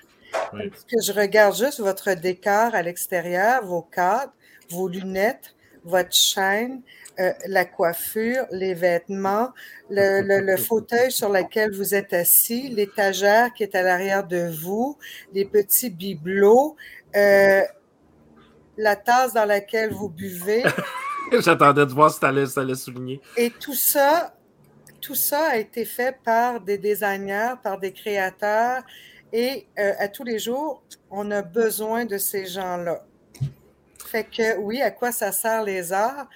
Que 0.52 1.02
je 1.02 1.12
regarde 1.12 1.56
juste 1.56 1.80
votre 1.80 2.12
décor 2.14 2.74
à 2.74 2.82
l'extérieur, 2.82 3.64
vos 3.64 3.82
cadres, 3.82 4.32
vos 4.70 4.88
lunettes, 4.88 5.54
votre 5.84 6.14
chaîne, 6.14 6.82
euh, 7.20 7.32
la 7.46 7.64
coiffure, 7.64 8.46
les 8.50 8.74
vêtements, 8.74 9.50
le, 9.90 10.56
fauteuil 10.56 11.10
sur 11.10 11.28
lequel 11.30 11.74
vous 11.74 11.94
êtes 11.94 12.12
assis, 12.12 12.68
l'étagère 12.68 13.52
qui 13.54 13.62
est 13.64 13.74
à 13.74 13.82
l'arrière 13.82 14.26
de 14.26 14.50
vous, 14.50 14.96
les 15.32 15.44
petits 15.44 15.90
bibelots, 15.90 16.76
euh, 17.16 17.62
la 18.76 18.96
tasse 18.96 19.32
dans 19.34 19.44
laquelle 19.44 19.92
vous 19.92 20.08
buvez. 20.08 20.62
J'attendais 21.32 21.86
de 21.86 21.92
voir 21.92 22.12
si 22.12 22.20
tu 22.20 22.26
allais, 22.26 22.74
souligner. 22.74 23.20
Et 23.36 23.50
tout 23.50 23.74
ça 23.74 24.34
tout 25.00 25.14
ça 25.14 25.50
a 25.50 25.56
été 25.56 25.84
fait 25.84 26.18
par 26.24 26.60
des 26.60 26.76
designers, 26.76 27.54
par 27.62 27.78
des 27.78 27.92
créateurs, 27.92 28.82
et 29.32 29.66
euh, 29.78 29.92
à 29.98 30.08
tous 30.08 30.24
les 30.24 30.38
jours, 30.38 30.82
on 31.10 31.30
a 31.30 31.42
besoin 31.42 32.04
de 32.04 32.18
ces 32.18 32.46
gens-là. 32.46 33.04
Fait 34.06 34.24
que 34.24 34.58
oui, 34.58 34.80
à 34.80 34.90
quoi 34.90 35.12
ça 35.12 35.32
sert 35.32 35.62
les 35.62 35.92
arts? 35.92 36.28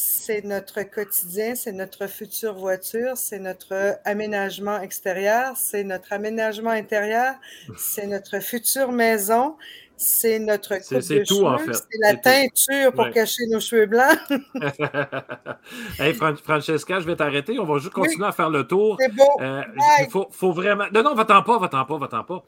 C'est 0.00 0.44
notre 0.44 0.84
quotidien, 0.84 1.56
c'est 1.56 1.72
notre 1.72 2.06
future 2.06 2.54
voiture, 2.54 3.16
c'est 3.16 3.40
notre 3.40 3.98
aménagement 4.04 4.80
extérieur, 4.80 5.56
c'est 5.56 5.82
notre 5.82 6.12
aménagement 6.12 6.70
intérieur, 6.70 7.34
c'est 7.76 8.06
notre 8.06 8.38
future 8.38 8.92
maison, 8.92 9.56
c'est 9.96 10.38
notre 10.38 10.76
coupe 10.76 11.00
C'est 11.00 11.24
tout, 11.24 11.44
en 11.44 11.58
fait. 11.58 11.74
C'est 11.74 11.98
la 12.00 12.14
teinture 12.14 12.92
pour 12.92 13.10
cacher 13.10 13.44
nos 13.50 13.58
cheveux 13.58 13.86
blancs. 13.86 14.16
hey, 15.98 16.14
Francesca, 16.14 17.00
je 17.00 17.04
vais 17.04 17.16
t'arrêter. 17.16 17.58
On 17.58 17.64
va 17.64 17.78
juste 17.80 17.92
continuer 17.92 18.28
à 18.28 18.32
faire 18.32 18.50
le 18.50 18.68
tour. 18.68 18.96
C'est 19.00 19.12
beau. 19.12 19.24
Euh, 19.40 19.62
il 19.98 20.10
faut, 20.10 20.28
faut, 20.30 20.52
vraiment. 20.52 20.84
Non, 20.94 21.02
non, 21.02 21.14
va-t'en 21.16 21.42
pas, 21.42 21.58
va-t'en 21.58 21.84
pas, 21.84 21.98
va-t'en 21.98 22.22
pas. 22.22 22.44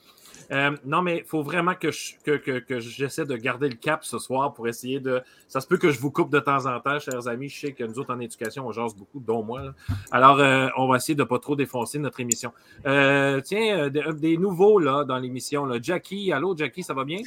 Euh, 0.52 0.76
non, 0.84 1.02
mais 1.02 1.18
il 1.18 1.24
faut 1.24 1.42
vraiment 1.42 1.74
que, 1.74 1.90
que, 2.24 2.80
j'essaie 2.80 3.24
de 3.24 3.36
garder 3.36 3.68
le 3.68 3.76
cap 3.76 4.04
ce 4.04 4.18
soir 4.18 4.52
pour 4.52 4.66
essayer 4.68 4.98
de. 5.00 5.22
Ça 5.48 5.60
se 5.60 5.66
peut 5.66 5.76
que 5.76 5.90
je 5.90 6.00
vous 6.00 6.10
coupe 6.10 6.30
de 6.30 6.40
temps 6.40 6.66
en 6.66 6.80
temps, 6.80 6.98
chers 6.98 7.28
amis. 7.28 7.48
Je 7.48 7.60
sais 7.60 7.72
que 7.72 7.84
nous 7.84 7.98
autres 7.98 8.12
en 8.12 8.20
éducation, 8.20 8.66
on 8.66 8.72
jase 8.72 8.94
beaucoup, 8.94 9.20
dont 9.20 9.42
moi. 9.42 9.74
Alors, 10.10 10.40
euh, 10.40 10.68
on 10.76 10.88
va 10.88 10.96
essayer 10.96 11.14
de 11.14 11.22
ne 11.22 11.28
pas 11.28 11.38
trop 11.38 11.54
défoncer 11.54 11.98
notre 11.98 12.20
émission. 12.20 12.52
Euh, 12.86 13.40
tiens, 13.40 13.88
des, 13.88 14.36
nouveaux 14.36 14.78
là, 14.78 15.04
dans 15.04 15.18
l'émission. 15.18 15.68
Jackie, 15.80 16.32
allô, 16.32 16.56
Jackie, 16.56 16.82
ça 16.82 16.94
va 16.94 17.04
bien? 17.04 17.20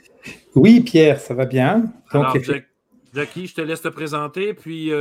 Oui, 0.55 0.81
Pierre, 0.81 1.19
ça 1.19 1.33
va 1.33 1.45
bien. 1.45 1.85
Alors, 2.11 2.35
Jackie, 3.13 3.47
je 3.47 3.55
te 3.55 3.61
laisse 3.61 3.81
te 3.81 3.89
présenter, 3.89 4.53
puis 4.53 4.91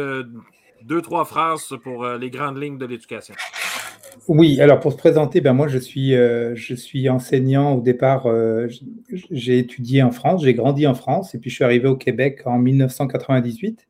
deux, 0.83 1.03
trois 1.03 1.25
phrases 1.25 1.75
pour 1.83 2.07
les 2.07 2.31
grandes 2.31 2.61
lignes 2.63 2.79
de 2.79 2.87
l'éducation. 2.87 3.35
Oui, 4.29 4.61
alors 4.61 4.81
pour 4.81 4.93
se 4.93 4.97
présenter, 4.97 5.41
ben 5.41 5.53
moi 5.53 5.69
je 5.69 5.79
suis, 5.79 6.15
euh, 6.15 6.55
je 6.55 6.75
suis 6.75 7.09
enseignant 7.09 7.75
au 7.75 7.81
départ. 7.81 8.27
Euh, 8.27 8.69
j'ai 9.31 9.59
étudié 9.59 10.03
en 10.03 10.11
France, 10.11 10.43
j'ai 10.45 10.55
grandi 10.55 10.87
en 10.87 10.95
France 10.95 11.35
et 11.35 11.39
puis 11.39 11.51
je 11.51 11.57
suis 11.57 11.65
arrivé 11.65 11.89
au 11.89 11.97
Québec 11.97 12.43
en 12.47 12.59
1998. 12.59 13.87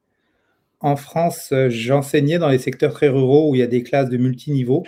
En 0.80 0.96
France, 0.96 1.50
euh, 1.52 1.68
j'enseignais 1.70 2.38
dans 2.38 2.48
les 2.48 2.58
secteurs 2.58 2.92
très 2.92 3.08
ruraux 3.08 3.50
où 3.50 3.54
il 3.54 3.58
y 3.58 3.62
a 3.62 3.66
des 3.66 3.82
classes 3.82 4.10
de 4.10 4.16
multiniveaux. 4.16 4.84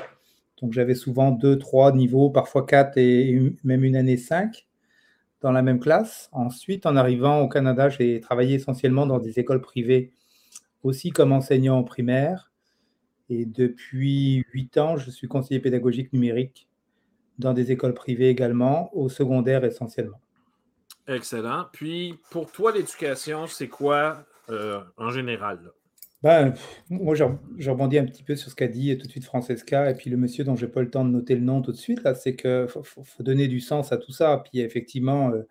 Donc 0.61 0.73
j'avais 0.73 0.95
souvent 0.95 1.31
deux, 1.31 1.59
trois 1.59 1.93
niveaux, 1.93 2.31
parfois 2.31 2.67
quatre 2.67 2.97
et 2.99 3.39
même 3.65 3.85
une 3.85 3.97
année 3.97 4.17
cinq 4.17 4.67
dans 5.43 5.53
la 5.53 5.63
même 5.63 5.81
classe. 5.81 6.31
Ensuite, 6.33 6.87
en 6.87 6.97
arrivant 6.97 7.41
au 7.41 7.49
Canada, 7.49 7.89
j'ai 7.89 8.21
travaillé 8.21 8.55
essentiellement 8.57 9.07
dans 9.07 9.19
des 9.19 9.39
écoles 9.39 9.61
privées, 9.61 10.13
aussi 10.83 11.11
comme 11.11 11.33
enseignant 11.33 11.79
en 11.79 11.85
primaire 11.85 12.54
et 13.29 13.47
depuis 13.47 14.45
huit 14.53 14.77
ans, 14.79 14.97
je 14.97 15.11
suis 15.11 15.29
conseiller 15.29 15.61
pédagogique 15.61 16.13
numérique 16.13 16.69
dans 17.39 17.53
des 17.53 17.73
écoles 17.73 17.95
privées 17.95 18.29
également, 18.29 18.95
au 18.95 19.09
secondaire 19.09 19.65
essentiellement. 19.65 20.21
Excellent. 21.09 21.67
Puis, 21.73 22.19
pour 22.31 22.51
toi, 22.53 22.73
l'éducation, 22.73 23.47
c'est 23.47 23.69
quoi 23.69 24.25
euh, 24.51 24.81
en 24.97 25.11
général? 25.11 25.73
Ben, 26.23 26.55
moi, 26.89 27.15
je 27.15 27.71
rebondis 27.71 27.99
un 27.99 28.07
petit 28.07 28.23
peu 28.23 28.35
sur 28.35 28.51
ce 28.51 28.55
qu'a 28.55 28.67
dit 28.67 28.97
tout 28.97 29.07
de 29.07 29.11
suite 29.11 29.25
Francesca 29.25 29.91
et 29.91 29.95
puis 29.95 30.09
le 30.09 30.17
monsieur 30.17 30.43
dont 30.43 30.57
je 30.57 30.65
n'ai 30.65 30.73
pas 30.73 30.81
le 30.81 30.89
temps 30.89 31.05
de 31.05 31.11
noter 31.11 31.35
le 31.35 31.43
nom 31.43 31.61
tout 31.61 31.73
de 31.73 31.77
suite, 31.77 32.03
là, 32.03 32.15
c'est 32.15 32.35
qu'il 32.35 32.67
faut, 32.67 32.83
faut, 32.83 33.23
donner 33.23 33.47
du 33.47 33.61
sens 33.61 33.93
à 33.93 33.99
tout 33.99 34.13
ça. 34.13 34.43
Puis 34.43 34.61
effectivement, 34.61 35.31
euh, 35.31 35.47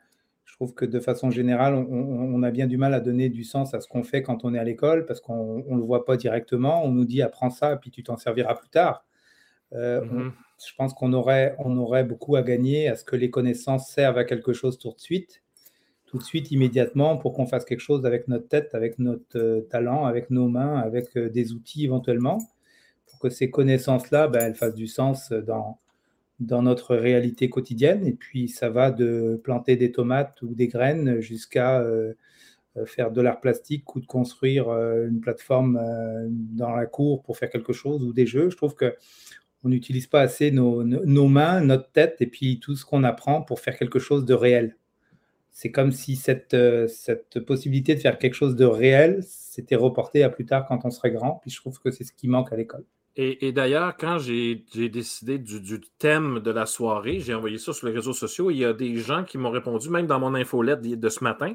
je 0.53 0.57
trouve 0.59 0.75
que 0.75 0.85
de 0.85 0.99
façon 0.99 1.31
générale, 1.31 1.73
on, 1.73 2.43
a 2.43 2.51
bien 2.51 2.67
du 2.67 2.77
mal 2.77 2.93
à 2.93 2.99
donner 2.99 3.29
du 3.29 3.43
sens 3.43 3.73
à 3.73 3.81
ce 3.81 3.87
qu'on 3.87 4.03
fait 4.03 4.21
quand 4.21 4.45
on 4.45 4.53
est 4.53 4.59
à 4.59 4.63
l'école 4.63 5.07
parce 5.07 5.19
qu'on 5.19 5.65
ne 5.67 5.77
le 5.77 5.81
voit 5.81 6.05
pas 6.05 6.15
directement. 6.15 6.85
On 6.85 6.91
nous 6.91 7.05
dit 7.05 7.23
apprends 7.23 7.49
ça, 7.49 7.75
puis 7.75 7.89
tu 7.89 8.03
t'en 8.03 8.17
serviras 8.17 8.53
plus 8.53 8.69
tard. 8.69 9.03
Euh, 9.73 10.01
mm-hmm. 10.01 10.31
je 10.63 10.75
pense 10.77 10.93
qu'on 10.93 11.11
aurait, 11.11 11.55
on 11.57 11.75
aurait 11.79 12.03
beaucoup 12.03 12.35
à 12.35 12.43
gagner 12.43 12.87
à 12.87 12.95
ce 12.95 13.03
que 13.03 13.15
les 13.15 13.31
connaissances 13.31 13.89
servent 13.89 14.19
à 14.19 14.25
quelque 14.25 14.53
chose 14.53 14.77
tout 14.77 14.91
de 14.91 14.99
suite, 14.99 15.41
tout 16.05 16.19
de 16.19 16.23
suite, 16.23 16.51
immédiatement, 16.51 17.17
pour 17.17 17.33
qu'on 17.33 17.47
fasse 17.47 17.65
quelque 17.65 17.79
chose 17.79 18.05
avec 18.05 18.27
notre 18.27 18.47
tête, 18.47 18.75
avec 18.75 18.99
notre 18.99 19.39
euh, 19.39 19.61
talent, 19.71 20.05
avec 20.05 20.29
nos 20.29 20.49
mains, 20.49 20.77
avec 20.77 21.17
euh, 21.17 21.31
des 21.31 21.53
outils 21.53 21.83
éventuellement, 21.83 22.37
pour 23.07 23.17
que 23.17 23.29
ces 23.29 23.49
connaissances-là, 23.49 24.27
ben, 24.27 24.41
elles 24.41 24.55
fassent 24.55 24.75
du 24.75 24.85
sens 24.85 25.31
dans, 25.31 25.79
dans 26.39 26.61
notre 26.61 26.95
réalité 26.95 27.49
quotidienne. 27.49 28.05
Et 28.05 28.13
puis, 28.13 28.47
ça 28.49 28.69
va 28.69 28.91
de 28.91 29.39
planter 29.43 29.75
des 29.75 29.91
tomates 29.91 30.41
ou 30.41 30.53
des 30.53 30.67
graines 30.67 31.19
jusqu'à 31.19 31.79
euh, 31.81 32.13
euh, 32.77 32.85
faire 32.85 33.11
de 33.11 33.21
l'art 33.21 33.39
plastique 33.39 33.95
ou 33.95 33.99
de 33.99 34.05
construire 34.05 34.69
euh, 34.69 35.07
une 35.07 35.21
plateforme 35.21 35.79
dans 36.29 36.71
la 36.71 36.85
cour 36.85 37.23
pour 37.23 37.37
faire 37.37 37.49
quelque 37.49 37.73
chose 37.73 38.03
ou 38.03 38.13
des 38.13 38.25
jeux. 38.25 38.49
Je 38.49 38.57
trouve 38.57 38.75
que 38.75 38.95
on 39.65 39.69
n'utilise 39.69 40.07
pas 40.07 40.19
assez 40.19 40.51
nos, 40.51 40.83
mains, 41.29 41.61
notre 41.61 41.89
tête 41.91 42.17
et 42.19 42.27
puis 42.27 42.59
tout 42.59 42.75
ce 42.75 42.85
qu'on 42.85 43.05
apprend 43.05 43.41
pour 43.41 43.61
faire 43.61 43.77
quelque 43.77 43.99
chose 43.99 44.25
de 44.25 44.33
réel. 44.33 44.75
C'est 45.51 45.71
comme 45.71 45.93
si 45.93 46.17
cette, 46.17 46.57
cette 46.89 47.39
possibilité 47.39 47.95
de 47.95 48.01
faire 48.01 48.17
quelque 48.17 48.33
chose 48.33 48.57
de 48.57 48.65
réel 48.65 49.23
s'était 49.23 49.77
reportée 49.77 50.23
à 50.23 50.29
plus 50.29 50.45
tard 50.45 50.65
quand 50.67 50.83
on 50.83 50.91
serait 50.91 51.11
grand. 51.11 51.39
Puis 51.41 51.51
je 51.51 51.61
trouve 51.61 51.79
que 51.79 51.91
c'est 51.91 52.03
ce 52.03 52.11
qui 52.11 52.27
manque 52.27 52.51
à 52.51 52.57
l'école. 52.57 52.83
Et, 53.15 53.51
d'ailleurs, 53.51 53.95
quand 53.95 54.17
j'ai 54.17 54.65
décidé 54.73 55.37
du, 55.37 55.81
thème 55.99 56.39
de 56.39 56.49
la 56.49 56.65
soirée, 56.65 57.19
j'ai 57.19 57.35
envoyé 57.35 57.59
ça 57.59 57.71
sur 57.71 57.87
les 57.87 57.93
réseaux 57.93 58.13
sociaux. 58.13 58.49
il 58.49 58.57
y 58.57 58.65
a 58.65 58.73
des 58.73 58.97
gens 58.97 59.23
qui 59.23 59.37
m'ont 59.37 59.51
répondu, 59.51 59.89
même 59.89 60.07
dans 60.07 60.19
mon 60.19 60.33
infolette 60.33 60.81
de 60.81 61.09
ce 61.09 61.23
matin. 61.23 61.53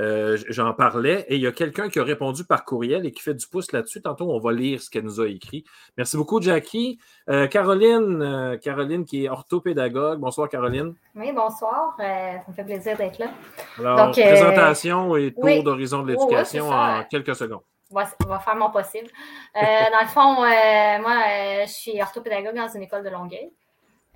Euh, 0.00 0.38
j'en 0.48 0.72
parlais 0.72 1.26
et 1.28 1.34
il 1.34 1.42
y 1.42 1.46
a 1.46 1.52
quelqu'un 1.52 1.90
qui 1.90 1.98
a 1.98 2.04
répondu 2.04 2.44
par 2.44 2.64
courriel 2.64 3.04
et 3.04 3.12
qui 3.12 3.20
fait 3.20 3.34
du 3.34 3.46
pouce 3.46 3.72
là-dessus. 3.72 4.00
Tantôt, 4.00 4.30
on 4.30 4.38
va 4.38 4.52
lire 4.52 4.80
ce 4.80 4.88
qu'elle 4.88 5.04
nous 5.04 5.20
a 5.20 5.28
écrit. 5.28 5.64
Merci 5.98 6.16
beaucoup, 6.16 6.40
Jackie. 6.40 6.98
Euh, 7.28 7.46
Caroline, 7.46 8.22
euh, 8.22 8.56
Caroline 8.56 9.04
qui 9.04 9.24
est 9.24 9.28
orthopédagogue. 9.28 10.18
Bonsoir, 10.18 10.48
Caroline. 10.48 10.94
Oui, 11.14 11.32
bonsoir. 11.34 11.94
ça 11.98 12.42
me 12.48 12.54
fait 12.54 12.64
plaisir 12.64 12.96
d'être 12.96 13.18
là. 13.18 13.32
Alors, 13.78 14.12
présentation 14.12 15.16
et 15.16 15.34
tour 15.34 15.62
d'horizon 15.62 16.02
de 16.02 16.12
l'éducation 16.12 16.70
en 16.70 17.04
quelques 17.10 17.36
secondes 17.36 17.60
on 17.94 18.28
va 18.28 18.38
faire 18.38 18.56
mon 18.56 18.70
possible. 18.70 19.08
Euh, 19.56 19.60
dans 19.90 20.00
le 20.00 20.06
fond, 20.06 20.42
euh, 20.42 20.98
moi, 21.00 21.22
euh, 21.28 21.66
je 21.66 21.72
suis 21.72 22.02
orthopédagogue 22.02 22.54
dans 22.54 22.68
une 22.68 22.82
école 22.82 23.04
de 23.04 23.10
Longueuil. 23.10 23.50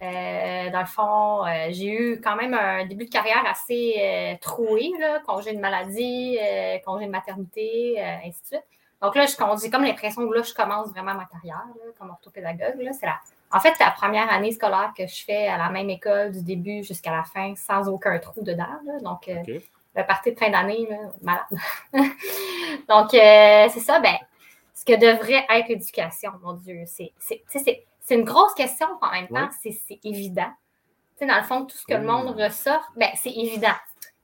dans 0.00 0.80
le 0.80 0.86
fond, 0.86 1.44
j'ai 1.70 1.88
eu 1.88 2.20
quand 2.20 2.36
même 2.36 2.54
un 2.54 2.84
début 2.86 3.06
de 3.06 3.10
carrière 3.10 3.44
assez 3.46 4.38
troué, 4.40 4.92
là, 4.98 5.20
congé 5.26 5.54
de 5.54 5.60
maladie, 5.60 6.38
congé 6.84 7.06
de 7.06 7.10
maternité, 7.10 8.00
ainsi 8.24 8.42
de 8.42 8.46
suite. 8.46 8.64
Donc 9.02 9.14
là, 9.14 9.26
j'ai 9.26 9.70
comme 9.70 9.84
l'impression 9.84 10.26
que 10.28 10.34
là, 10.34 10.42
je 10.42 10.54
commence 10.54 10.88
vraiment 10.88 11.14
ma 11.14 11.26
carrière 11.26 11.66
comme 11.98 12.10
orthopédagogue. 12.10 12.88
C'est 12.92 13.06
en 13.52 13.60
fait, 13.60 13.78
la 13.78 13.92
première 13.92 14.30
année 14.32 14.50
scolaire 14.50 14.92
que 14.96 15.06
je 15.06 15.24
fais 15.24 15.46
à 15.46 15.56
la 15.56 15.70
même 15.70 15.88
école 15.88 16.32
du 16.32 16.42
début 16.42 16.82
jusqu'à 16.82 17.12
la 17.12 17.22
fin 17.22 17.54
sans 17.54 17.88
aucun 17.88 18.18
trou 18.18 18.42
dedans. 18.42 18.80
Donc, 19.02 19.30
le 19.96 20.06
parti 20.06 20.32
de 20.32 20.38
fin 20.38 20.50
d'année, 20.50 20.88
malade. 21.22 21.44
Donc, 22.88 23.14
euh, 23.14 23.68
c'est 23.72 23.80
ça, 23.80 23.98
ben, 24.00 24.16
ce 24.74 24.84
que 24.84 24.92
devrait 24.92 25.46
être 25.48 25.68
l'éducation, 25.68 26.32
mon 26.42 26.52
Dieu, 26.52 26.84
c'est 26.86 27.12
une 28.10 28.24
grosse 28.24 28.54
question 28.54 28.86
en 29.00 29.10
même 29.10 29.28
temps, 29.28 29.48
c'est 29.62 29.98
évident. 30.04 30.52
dans 31.20 31.36
le 31.36 31.42
fond, 31.44 31.64
tout 31.64 31.76
ce 31.76 31.86
que 31.86 31.94
le 31.94 32.06
monde 32.06 32.38
ressort, 32.38 32.92
ben, 32.96 33.08
c'est 33.14 33.32
évident. 33.32 33.74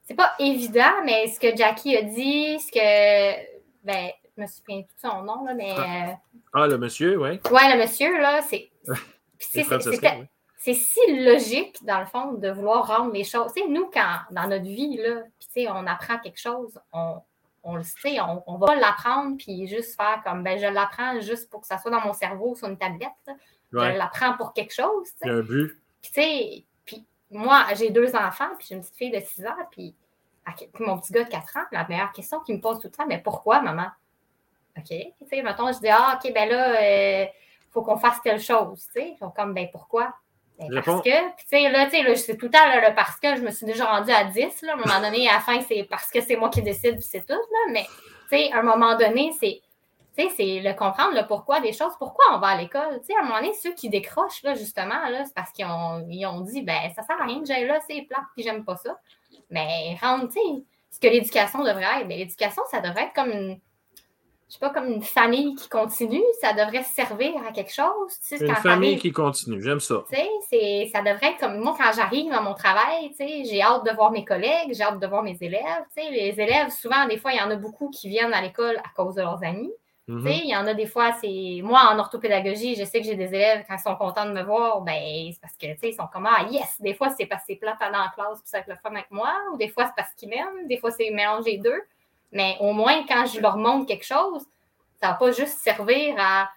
C'est 0.04 0.14
pas 0.14 0.34
évident, 0.38 1.02
mais 1.04 1.28
ce 1.28 1.40
que 1.40 1.56
Jackie 1.56 1.96
a 1.96 2.02
dit, 2.02 2.58
ce 2.60 2.70
que. 2.72 3.52
Ben, 3.84 4.10
je 4.36 4.42
me 4.42 4.46
souviens 4.46 4.82
plus 4.82 4.94
de 4.94 5.08
son 5.08 5.22
nom, 5.22 5.44
là, 5.44 5.54
mais. 5.54 5.74
Ah, 5.76 6.08
euh, 6.08 6.12
ah 6.54 6.66
le 6.66 6.78
monsieur, 6.78 7.16
oui. 7.18 7.40
Oui, 7.50 7.60
le 7.72 7.78
monsieur, 7.78 8.20
là, 8.20 8.42
c'est. 8.42 8.70
c'est 10.64 10.74
si 10.74 11.00
logique, 11.24 11.84
dans 11.84 11.98
le 11.98 12.06
fond, 12.06 12.34
de 12.34 12.48
vouloir 12.48 12.86
rendre 12.86 13.12
les 13.12 13.24
choses. 13.24 13.52
Tu 13.52 13.62
sais, 13.62 13.68
nous, 13.68 13.90
quand, 13.92 14.18
dans 14.30 14.46
notre 14.46 14.62
vie, 14.62 14.96
là, 14.96 15.24
on 15.74 15.86
apprend 15.88 16.18
quelque 16.20 16.38
chose, 16.38 16.80
on, 16.92 17.16
on 17.64 17.74
le 17.74 17.82
sait, 17.82 18.20
on, 18.20 18.44
on 18.46 18.58
va 18.58 18.76
l'apprendre, 18.76 19.36
puis 19.36 19.66
juste 19.66 19.96
faire 19.96 20.22
comme, 20.22 20.44
ben, 20.44 20.60
je 20.60 20.66
l'apprends 20.66 21.20
juste 21.20 21.50
pour 21.50 21.62
que 21.62 21.66
ça 21.66 21.78
soit 21.78 21.90
dans 21.90 22.00
mon 22.02 22.12
cerveau 22.12 22.54
sur 22.54 22.68
une 22.68 22.78
tablette. 22.78 23.10
Je 23.72 23.78
l'apprends 23.78 24.36
pour 24.36 24.52
quelque 24.52 24.72
chose. 24.72 25.08
Un 25.22 25.40
but. 25.40 25.80
Puis, 26.00 26.12
tu 26.12 26.22
sais, 26.22 26.64
puis 26.84 27.04
moi, 27.32 27.66
j'ai 27.74 27.90
deux 27.90 28.14
enfants, 28.14 28.50
puis 28.56 28.68
j'ai 28.68 28.76
une 28.76 28.82
petite 28.82 28.94
fille 28.96 29.10
de 29.10 29.18
6 29.18 29.44
ans, 29.46 29.66
puis 29.72 29.96
mon 30.78 30.96
petit 31.00 31.12
gars 31.12 31.24
de 31.24 31.28
4 31.28 31.56
ans, 31.56 31.64
la 31.72 31.88
meilleure 31.88 32.12
question 32.12 32.38
qu'il 32.38 32.54
me 32.54 32.60
pose 32.60 32.78
tout 32.78 32.86
le 32.86 32.92
temps, 32.92 33.06
mais 33.08 33.18
pourquoi, 33.18 33.62
maman? 33.62 33.88
OK. 34.78 34.86
Tu 34.86 35.12
sais, 35.28 35.42
mettons, 35.42 35.72
je 35.72 35.80
dis, 35.80 35.88
ah, 35.88 36.20
OK, 36.22 36.32
ben 36.32 36.48
là, 36.48 36.80
il 36.80 37.26
euh, 37.26 37.30
faut 37.72 37.82
qu'on 37.82 37.96
fasse 37.96 38.22
telle 38.22 38.40
chose, 38.40 38.86
tu 38.94 39.00
sais. 39.00 39.16
Comme, 39.34 39.54
ben 39.54 39.66
pourquoi? 39.72 40.14
Parce 40.84 41.02
que, 41.02 41.34
puis 41.36 41.44
tu 41.44 41.48
sais, 41.48 41.68
là, 41.68 41.86
tu 41.86 41.92
sais, 41.92 42.16
c'est 42.16 42.36
tout 42.36 42.46
le 42.46 42.52
temps 42.52 42.58
le 42.66 42.94
parce 42.94 43.18
que 43.18 43.36
je 43.36 43.42
me 43.42 43.50
suis 43.50 43.66
déjà 43.66 43.86
rendue 43.86 44.12
à 44.12 44.24
10, 44.24 44.62
là. 44.62 44.72
À 44.72 44.74
un 44.74 44.76
moment 44.76 45.00
donné, 45.00 45.28
à 45.28 45.34
la 45.34 45.40
fin, 45.40 45.60
c'est 45.60 45.84
parce 45.84 46.10
que 46.10 46.20
c'est 46.20 46.36
moi 46.36 46.50
qui 46.50 46.62
décide, 46.62 46.96
puis 46.96 47.06
c'est 47.08 47.26
tout, 47.26 47.32
là. 47.32 47.72
Mais, 47.72 47.84
tu 48.30 48.36
sais, 48.36 48.52
à 48.52 48.58
un 48.58 48.62
moment 48.62 48.96
donné, 48.96 49.32
c'est. 49.38 49.60
Tu 50.16 50.24
sais, 50.24 50.30
c'est 50.36 50.60
le 50.60 50.74
comprendre 50.74 51.14
le 51.14 51.26
pourquoi 51.26 51.60
des 51.60 51.72
choses, 51.72 51.92
pourquoi 51.98 52.24
on 52.34 52.38
va 52.38 52.48
à 52.48 52.56
l'école? 52.56 53.00
Tu 53.00 53.06
sais, 53.06 53.14
à 53.16 53.20
un 53.20 53.22
moment 53.22 53.40
donné, 53.40 53.54
ceux 53.54 53.72
qui 53.72 53.88
décrochent, 53.88 54.42
là, 54.42 54.54
justement, 54.54 55.08
là, 55.08 55.24
c'est 55.24 55.34
parce 55.34 55.50
qu'ils 55.52 55.64
ont, 55.64 56.06
ils 56.06 56.26
ont 56.26 56.40
dit, 56.42 56.60
ben, 56.60 56.90
ça 56.94 57.02
sert 57.02 57.18
à 57.18 57.24
rien 57.24 57.40
que 57.40 57.46
j'aille 57.46 57.66
là, 57.66 57.80
c'est 57.88 58.02
plat, 58.02 58.20
puis 58.34 58.44
j'aime 58.44 58.62
pas 58.62 58.76
ça. 58.76 58.98
Mais, 59.48 59.96
rendre, 60.02 60.26
tu 60.26 60.34
sais, 60.34 60.64
ce 60.90 61.00
que 61.00 61.06
l'éducation 61.06 61.60
devrait 61.60 62.00
être, 62.00 62.08
ben, 62.08 62.18
l'éducation, 62.18 62.62
ça 62.70 62.80
devrait 62.80 63.04
être 63.04 63.14
comme 63.14 63.30
une 63.30 63.58
je 64.52 64.58
sais 64.58 64.60
pas, 64.60 64.68
comme 64.68 64.92
une 64.92 65.02
famille 65.02 65.54
qui 65.54 65.66
continue, 65.70 66.22
ça 66.42 66.52
devrait 66.52 66.82
servir 66.82 67.32
à 67.48 67.52
quelque 67.52 67.72
chose. 67.72 68.12
Tu 68.28 68.36
sais, 68.36 68.46
une 68.46 68.54
famille 68.56 68.98
qui 68.98 69.10
continue, 69.10 69.62
j'aime 69.62 69.80
ça. 69.80 70.04
Tu 70.12 70.18
sais, 70.50 70.90
ça 70.92 71.00
devrait 71.00 71.30
être 71.30 71.38
comme 71.40 71.58
moi 71.58 71.74
quand 71.78 71.90
j'arrive 71.96 72.30
à 72.34 72.42
mon 72.42 72.52
travail, 72.52 73.08
tu 73.12 73.16
sais, 73.16 73.44
j'ai 73.46 73.62
hâte 73.62 73.86
de 73.86 73.90
voir 73.92 74.10
mes 74.10 74.26
collègues, 74.26 74.74
j'ai 74.74 74.82
hâte 74.82 75.00
de 75.00 75.06
voir 75.06 75.22
mes 75.22 75.38
élèves. 75.40 75.62
Tu 75.96 76.02
sais, 76.02 76.10
les 76.10 76.38
élèves, 76.38 76.68
souvent, 76.68 77.06
des 77.08 77.16
fois, 77.16 77.32
il 77.32 77.38
y 77.38 77.40
en 77.40 77.50
a 77.50 77.56
beaucoup 77.56 77.88
qui 77.88 78.10
viennent 78.10 78.34
à 78.34 78.42
l'école 78.42 78.76
à 78.76 78.90
cause 78.94 79.14
de 79.14 79.22
leurs 79.22 79.42
amis. 79.42 79.72
Tu 80.06 80.20
sais, 80.20 80.28
mm-hmm. 80.28 80.40
il 80.44 80.50
y 80.50 80.56
en 80.56 80.66
a 80.66 80.74
des 80.74 80.86
fois, 80.86 81.14
c'est. 81.18 81.60
Moi, 81.62 81.80
en 81.90 81.98
orthopédagogie, 81.98 82.74
je 82.74 82.84
sais 82.84 83.00
que 83.00 83.06
j'ai 83.06 83.16
des 83.16 83.28
élèves, 83.28 83.64
quand 83.66 83.76
ils 83.76 83.82
sont 83.82 83.96
contents 83.96 84.26
de 84.26 84.32
me 84.32 84.42
voir, 84.42 84.82
ben, 84.82 85.30
c'est 85.32 85.40
parce 85.40 85.56
que, 85.56 85.72
tu 85.72 85.78
sais, 85.78 85.88
ils 85.88 85.94
sont 85.94 86.08
comme, 86.12 86.26
ah, 86.26 86.46
yes! 86.50 86.78
Des 86.78 86.92
fois, 86.92 87.08
c'est 87.08 87.24
parce 87.24 87.40
que 87.44 87.54
c'est 87.54 87.56
plat 87.56 87.78
dans 87.80 87.90
la 87.90 88.12
classe, 88.14 88.42
puis 88.42 88.50
ça 88.50 88.58
va 88.58 88.60
être 88.60 88.68
le 88.68 88.76
fun 88.76 88.90
avec 88.90 89.10
moi, 89.10 89.32
ou 89.54 89.56
des 89.56 89.68
fois, 89.68 89.86
c'est 89.86 89.94
parce 89.96 90.12
qu'ils 90.12 90.28
m'aiment, 90.28 90.66
des 90.68 90.76
fois, 90.76 90.90
c'est 90.90 91.08
mélanger 91.10 91.56
deux. 91.56 91.80
Mais 92.32 92.56
au 92.60 92.72
moins, 92.72 93.04
quand 93.06 93.26
je 93.26 93.40
leur 93.40 93.56
montre 93.56 93.86
quelque 93.86 94.04
chose, 94.06 94.42
ça 95.00 95.08
ne 95.08 95.12
va 95.12 95.18
pas 95.18 95.32
juste 95.32 95.58
servir 95.58 96.16
à, 96.18 96.48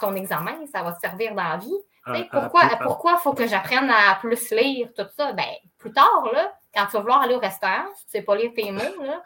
ton 0.00 0.14
examen, 0.14 0.66
ça 0.72 0.82
va 0.82 0.92
te 0.92 1.00
servir 1.00 1.34
dans 1.34 1.42
la 1.42 1.56
vie. 1.56 1.78
Ah, 2.04 2.14
pourquoi 2.30 2.62
il 2.64 2.78
pourquoi 2.78 3.16
faut 3.16 3.32
que 3.32 3.46
j'apprenne 3.46 3.90
à 3.90 4.14
plus 4.16 4.50
lire 4.50 4.88
tout 4.96 5.06
ça? 5.16 5.32
Ben, 5.32 5.44
plus 5.78 5.92
tard, 5.92 6.28
là, 6.32 6.52
quand 6.74 6.86
tu 6.86 6.92
vas 6.92 7.00
vouloir 7.00 7.22
aller 7.22 7.34
au 7.34 7.38
restaurant, 7.38 7.84
si 7.94 8.06
tu 8.06 8.16
ne 8.16 8.20
sais 8.20 8.22
pas 8.22 8.36
lire 8.36 8.50
tes 8.54 8.70
mots, 8.72 9.02
là, 9.02 9.22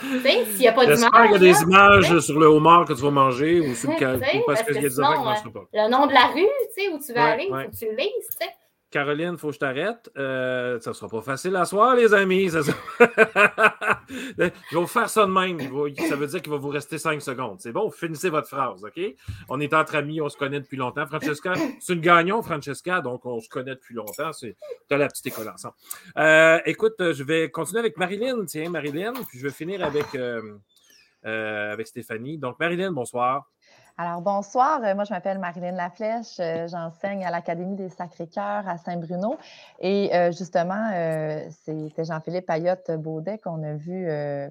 s'il 0.00 0.58
n'y 0.58 0.68
a 0.68 0.72
pas 0.72 0.86
d'image. 0.86 1.10
qu'il 1.10 1.32
y 1.32 1.34
a 1.34 1.38
des 1.38 1.62
images 1.62 2.18
sur 2.20 2.38
le 2.38 2.46
homard 2.46 2.86
que 2.86 2.94
tu 2.94 3.02
vas 3.02 3.10
manger 3.10 3.60
ou, 3.60 3.74
sur 3.74 3.90
le, 3.90 3.96
parce, 4.46 4.62
qu'il 4.62 4.74
y 4.74 4.78
a 4.78 4.88
des 4.88 4.96
pas. 4.96 5.64
Le 5.72 5.88
nom 5.90 6.06
de 6.06 6.12
la 6.12 6.26
rue, 6.26 6.48
tu 6.74 6.82
sais, 6.82 6.88
où 6.88 6.98
tu 6.98 7.12
vas 7.12 7.32
aller, 7.32 7.48
il 7.48 7.64
faut 7.64 7.70
que 7.70 7.76
tu 7.76 7.86
le 7.86 7.96
lises, 7.96 8.28
tu 8.30 8.46
sais. 8.46 8.54
Caroline, 8.94 9.36
faut 9.36 9.48
que 9.48 9.54
je 9.54 9.58
t'arrête. 9.58 10.08
Euh, 10.16 10.78
ça 10.78 10.90
ne 10.90 10.94
sera 10.94 11.08
pas 11.08 11.20
facile 11.20 11.56
à 11.56 11.64
soir, 11.64 11.96
les 11.96 12.14
amis. 12.14 12.48
je 12.48 12.60
vais 14.38 14.52
vous 14.70 14.86
faire 14.86 15.10
ça 15.10 15.26
de 15.26 15.32
même. 15.32 15.58
Ça 16.08 16.14
veut 16.14 16.28
dire 16.28 16.40
qu'il 16.40 16.52
va 16.52 16.58
vous 16.58 16.68
rester 16.68 16.96
cinq 16.98 17.20
secondes. 17.20 17.56
C'est 17.58 17.72
bon, 17.72 17.90
finissez 17.90 18.30
votre 18.30 18.46
phrase, 18.46 18.84
OK? 18.84 19.00
On 19.48 19.58
est 19.58 19.74
entre 19.74 19.96
amis, 19.96 20.20
on 20.20 20.28
se 20.28 20.36
connaît 20.36 20.60
depuis 20.60 20.76
longtemps. 20.76 21.08
Francesca, 21.08 21.54
c'est 21.80 21.94
une 21.94 22.02
gagnant, 22.02 22.40
Francesca, 22.40 23.00
donc 23.00 23.26
on 23.26 23.40
se 23.40 23.48
connaît 23.48 23.74
depuis 23.74 23.96
longtemps. 23.96 24.32
C'est 24.32 24.54
dans 24.88 24.96
la 24.96 25.08
petite 25.08 25.26
école 25.26 25.48
ensemble. 25.48 25.74
Euh, 26.16 26.60
écoute, 26.64 26.94
je 27.00 27.24
vais 27.24 27.50
continuer 27.50 27.80
avec 27.80 27.96
Marilyn. 27.96 28.44
Tiens, 28.44 28.70
Marilyn, 28.70 29.12
puis 29.28 29.40
je 29.40 29.42
vais 29.48 29.52
finir 29.52 29.84
avec, 29.84 30.14
euh, 30.14 30.52
avec 31.24 31.88
Stéphanie. 31.88 32.38
Donc, 32.38 32.60
Marilyn, 32.60 32.92
bonsoir. 32.92 33.50
Alors, 33.96 34.20
bonsoir. 34.22 34.80
Euh, 34.82 34.96
moi, 34.96 35.04
je 35.04 35.14
m'appelle 35.14 35.38
Marilyn 35.38 35.70
Laflèche. 35.70 36.40
Euh, 36.40 36.66
j'enseigne 36.66 37.24
à 37.24 37.30
l'Académie 37.30 37.76
des 37.76 37.88
Sacrés-Cœurs 37.88 38.68
à 38.68 38.76
Saint-Bruno. 38.76 39.36
Et 39.78 40.12
euh, 40.12 40.32
justement, 40.32 40.90
c'était 41.64 42.04
Jean-Philippe 42.04 42.50
Ayotte-Baudet 42.50 43.38
qu'on 43.38 43.62
a 43.62 43.74
vu 43.74 44.08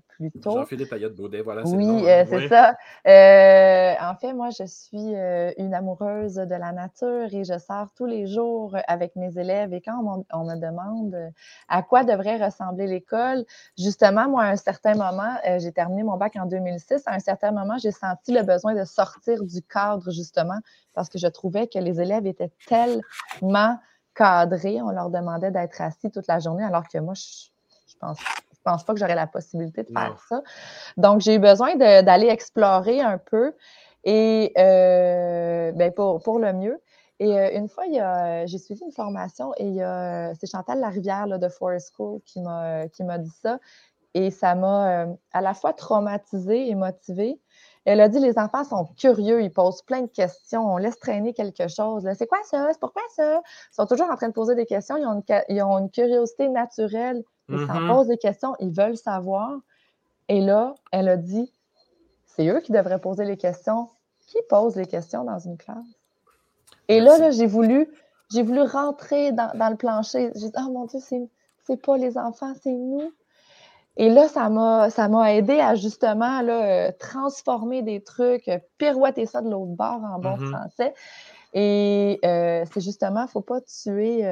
plus 0.07 0.31
tôt. 0.31 0.59
Jean-Philippe 0.59 0.93
Ayotte-Baudet, 0.93 1.41
voilà. 1.41 1.63
Oui, 1.65 2.05
c'est 2.05 2.47
ça. 2.47 2.77
en 3.05 4.15
fait, 4.15 4.31
moi, 4.31 4.49
je 4.57 4.65
suis 4.65 5.13
une 5.57 5.73
amoureuse 5.73 6.35
de 6.35 6.55
la 6.55 6.71
nature 6.71 7.27
et 7.33 7.43
je 7.43 7.57
sors 7.57 7.87
tous 7.97 8.05
les 8.05 8.27
jours 8.27 8.77
avec 8.87 9.17
mes 9.17 9.37
élèves. 9.37 9.73
Et 9.73 9.81
quand 9.81 10.23
on, 10.31 10.43
me 10.45 10.55
demande 10.55 11.33
à 11.67 11.81
quoi 11.81 12.05
devrait 12.05 12.37
ressembler 12.37 12.87
l'école, 12.87 13.43
justement, 13.77 14.29
moi, 14.29 14.43
à 14.43 14.51
un 14.51 14.55
certain 14.55 14.93
moment, 14.95 15.35
j'ai 15.57 15.73
terminé 15.73 16.03
mon 16.03 16.15
bac 16.15 16.37
en 16.37 16.45
2006. 16.45 17.03
À 17.07 17.15
un 17.15 17.19
certain 17.19 17.51
moment, 17.51 17.77
j'ai 17.77 17.91
senti 17.91 18.31
le 18.31 18.43
besoin 18.43 18.73
de 18.73 18.85
sortir 18.85 19.32
du 19.41 19.61
cadre, 19.61 20.11
justement, 20.11 20.59
parce 20.93 21.09
que 21.09 21.17
je 21.17 21.27
trouvais 21.27 21.67
que 21.67 21.79
les 21.79 21.99
élèves 21.99 22.25
étaient 22.27 22.51
tellement 22.67 23.77
cadrés. 24.13 24.81
On 24.81 24.91
leur 24.91 25.09
demandait 25.09 25.51
d'être 25.51 25.81
assis 25.81 26.11
toute 26.11 26.27
la 26.27 26.39
journée, 26.39 26.63
alors 26.63 26.87
que 26.87 26.99
moi, 26.99 27.13
je, 27.15 27.49
je 27.87 27.95
pense, 27.99 28.19
je 28.19 28.59
pense 28.63 28.83
pas 28.83 28.93
que 28.93 28.99
j'aurais 28.99 29.15
la 29.15 29.27
possibilité 29.27 29.83
de 29.83 29.91
faire 29.91 30.17
ça. 30.29 30.41
Donc, 30.97 31.21
j'ai 31.21 31.35
eu 31.35 31.39
besoin 31.39 31.75
d'aller 31.75 32.27
explorer 32.27 33.01
un 33.01 33.17
peu 33.17 33.53
et 34.03 34.53
euh, 34.57 35.71
ben, 35.73 35.91
pour, 35.93 36.21
pour 36.21 36.39
le 36.39 36.53
mieux. 36.53 36.81
Et 37.19 37.39
euh, 37.39 37.57
une 37.57 37.69
fois, 37.69 37.85
j'ai 38.45 38.57
suivi 38.57 38.81
une 38.83 38.91
formation 38.91 39.53
et 39.57 39.79
c'est 40.39 40.49
Chantal 40.49 40.79
Larivière 40.79 41.27
là, 41.27 41.37
de 41.37 41.47
Forest 41.49 41.93
School 41.95 42.21
qui 42.25 42.41
m'a 42.41 43.17
dit 43.17 43.33
ça. 43.41 43.59
Et 44.13 44.29
ça 44.29 44.55
m'a 44.55 45.05
euh, 45.05 45.13
à 45.31 45.41
la 45.41 45.53
fois 45.53 45.73
traumatisée 45.73 46.69
et 46.69 46.75
motivée. 46.75 47.39
Elle 47.85 47.99
a 47.99 48.07
dit 48.07 48.19
les 48.19 48.37
enfants 48.37 48.63
sont 48.63 48.85
curieux, 48.97 49.41
ils 49.41 49.51
posent 49.51 49.81
plein 49.81 50.01
de 50.01 50.07
questions, 50.07 50.73
on 50.73 50.77
laisse 50.77 50.97
traîner 50.99 51.33
quelque 51.33 51.67
chose. 51.67 52.07
C'est 52.17 52.27
quoi 52.27 52.39
ça? 52.43 52.69
C'est 52.71 52.79
pourquoi 52.79 53.01
ça? 53.15 53.41
Ils 53.71 53.75
sont 53.75 53.85
toujours 53.85 54.09
en 54.09 54.15
train 54.15 54.29
de 54.29 54.33
poser 54.33 54.55
des 54.55 54.65
questions, 54.65 54.95
ils 54.97 55.61
ont 55.61 55.77
une, 55.79 55.89
curiosité 55.89 56.47
naturelle, 56.47 57.23
ils 57.49 57.59
s'en 57.59 57.65
mm-hmm. 57.65 57.87
posent 57.87 58.07
des 58.07 58.17
questions, 58.17 58.55
ils 58.59 58.71
veulent 58.71 58.97
savoir. 58.97 59.59
Et 60.29 60.39
là, 60.39 60.75
elle 60.91 61.09
a 61.09 61.17
dit 61.17 61.51
c'est 62.35 62.47
eux 62.47 62.61
qui 62.61 62.71
devraient 62.71 62.99
poser 62.99 63.25
les 63.25 63.37
questions. 63.37 63.89
Qui 64.27 64.37
pose 64.49 64.75
les 64.75 64.87
questions 64.87 65.23
dans 65.23 65.39
une 65.39 65.57
classe? 65.57 65.85
Et 66.87 66.99
là, 66.99 67.29
j'ai 67.31 67.45
voulu, 67.45 67.87
j'ai 68.31 68.41
voulu 68.41 68.61
rentrer 68.61 69.31
dans, 69.31 69.69
le 69.69 69.75
plancher. 69.75 70.31
J'ai 70.35 70.49
dit, 70.49 70.55
oh 70.57 70.71
mon 70.71 70.85
Dieu, 70.85 70.99
c'est 70.99 71.81
pas 71.81 71.97
les 71.97 72.17
enfants, 72.17 72.53
c'est 72.61 72.71
nous. 72.71 73.11
Et 73.95 74.09
là, 74.09 74.27
ça 74.27 74.49
m'a, 74.49 74.89
ça 74.89 75.07
m'a 75.07 75.33
aidé 75.33 75.59
à 75.59 75.75
justement 75.75 76.41
là, 76.41 76.87
euh, 76.87 76.91
transformer 76.99 77.83
des 77.83 78.01
trucs, 78.01 78.47
euh, 78.47 78.57
pirouetter 78.77 79.25
ça 79.25 79.41
de 79.41 79.49
l'autre 79.49 79.75
bord 79.75 80.01
en 80.03 80.19
bon 80.19 80.37
mm-hmm. 80.37 80.49
français. 80.49 80.93
Et 81.53 82.19
euh, 82.25 82.65
c'est 82.73 82.81
justement, 82.81 83.21
il 83.21 83.25
ne 83.25 83.29
faut 83.29 83.41
pas 83.41 83.61
tuer, 83.61 84.25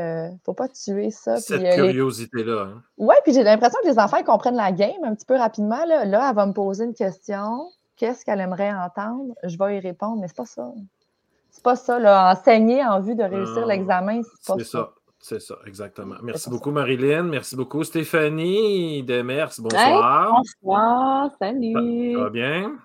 faut 0.43 0.55
pas 0.55 0.67
tuer 0.67 1.11
ça. 1.11 1.37
Cette 1.37 1.75
curiosité-là. 1.75 2.63
Hein. 2.63 2.81
Oui, 2.97 3.13
puis 3.23 3.33
j'ai 3.33 3.43
l'impression 3.43 3.77
que 3.83 3.89
les 3.89 3.99
enfants 3.99 4.23
comprennent 4.23 4.55
la 4.55 4.71
game 4.71 5.03
un 5.03 5.13
petit 5.13 5.27
peu 5.27 5.35
rapidement. 5.35 5.85
Là. 5.85 6.05
là, 6.05 6.29
elle 6.29 6.35
va 6.35 6.47
me 6.47 6.53
poser 6.53 6.85
une 6.85 6.95
question. 6.95 7.69
Qu'est-ce 7.95 8.25
qu'elle 8.25 8.39
aimerait 8.39 8.73
entendre? 8.73 9.35
Je 9.43 9.55
vais 9.55 9.77
y 9.77 9.79
répondre, 9.79 10.19
mais 10.19 10.27
c'est 10.27 10.37
pas 10.37 10.45
ça. 10.45 10.73
C'est 11.51 11.61
pas 11.63 11.75
ça, 11.75 11.99
là. 11.99 12.31
Enseigner 12.31 12.83
en 12.83 13.01
vue 13.01 13.13
de 13.13 13.23
réussir 13.23 13.67
l'examen, 13.67 14.21
c'est 14.23 14.55
pas 14.55 14.63
ça. 14.63 14.89
C'est 15.21 15.39
ça, 15.39 15.59
exactement. 15.67 16.15
Merci 16.23 16.49
beaucoup, 16.49 16.71
Marilyn. 16.71 17.23
Merci 17.23 17.55
beaucoup, 17.55 17.83
Stéphanie 17.83 19.03
Demers. 19.03 19.51
Bonsoir. 19.59 20.31
bonsoir, 20.35 21.29
salut. 21.39 22.13
Ça, 22.13 22.19
va 22.19 22.29
bien? 22.31 22.75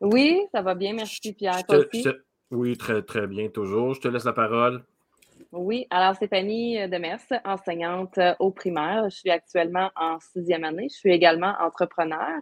Oui, 0.00 0.40
ça 0.52 0.60
va 0.60 0.74
bien, 0.74 0.94
merci, 0.94 1.32
Pierre. 1.32 1.62
oui, 2.50 2.76
très, 2.76 3.02
très 3.02 3.28
bien, 3.28 3.48
toujours. 3.48 3.94
Je 3.94 4.00
te 4.00 4.08
laisse 4.08 4.24
la 4.24 4.32
parole. 4.32 4.82
Oui, 5.50 5.86
alors 5.88 6.14
Stéphanie 6.14 6.78
euh, 6.78 6.88
Demers, 6.88 7.20
enseignante 7.46 8.18
euh, 8.18 8.34
au 8.38 8.50
primaire. 8.50 9.08
Je 9.08 9.16
suis 9.16 9.30
actuellement 9.30 9.90
en 9.96 10.18
sixième 10.20 10.62
année. 10.62 10.88
Je 10.90 10.96
suis 10.96 11.10
également 11.10 11.54
entrepreneur. 11.58 12.40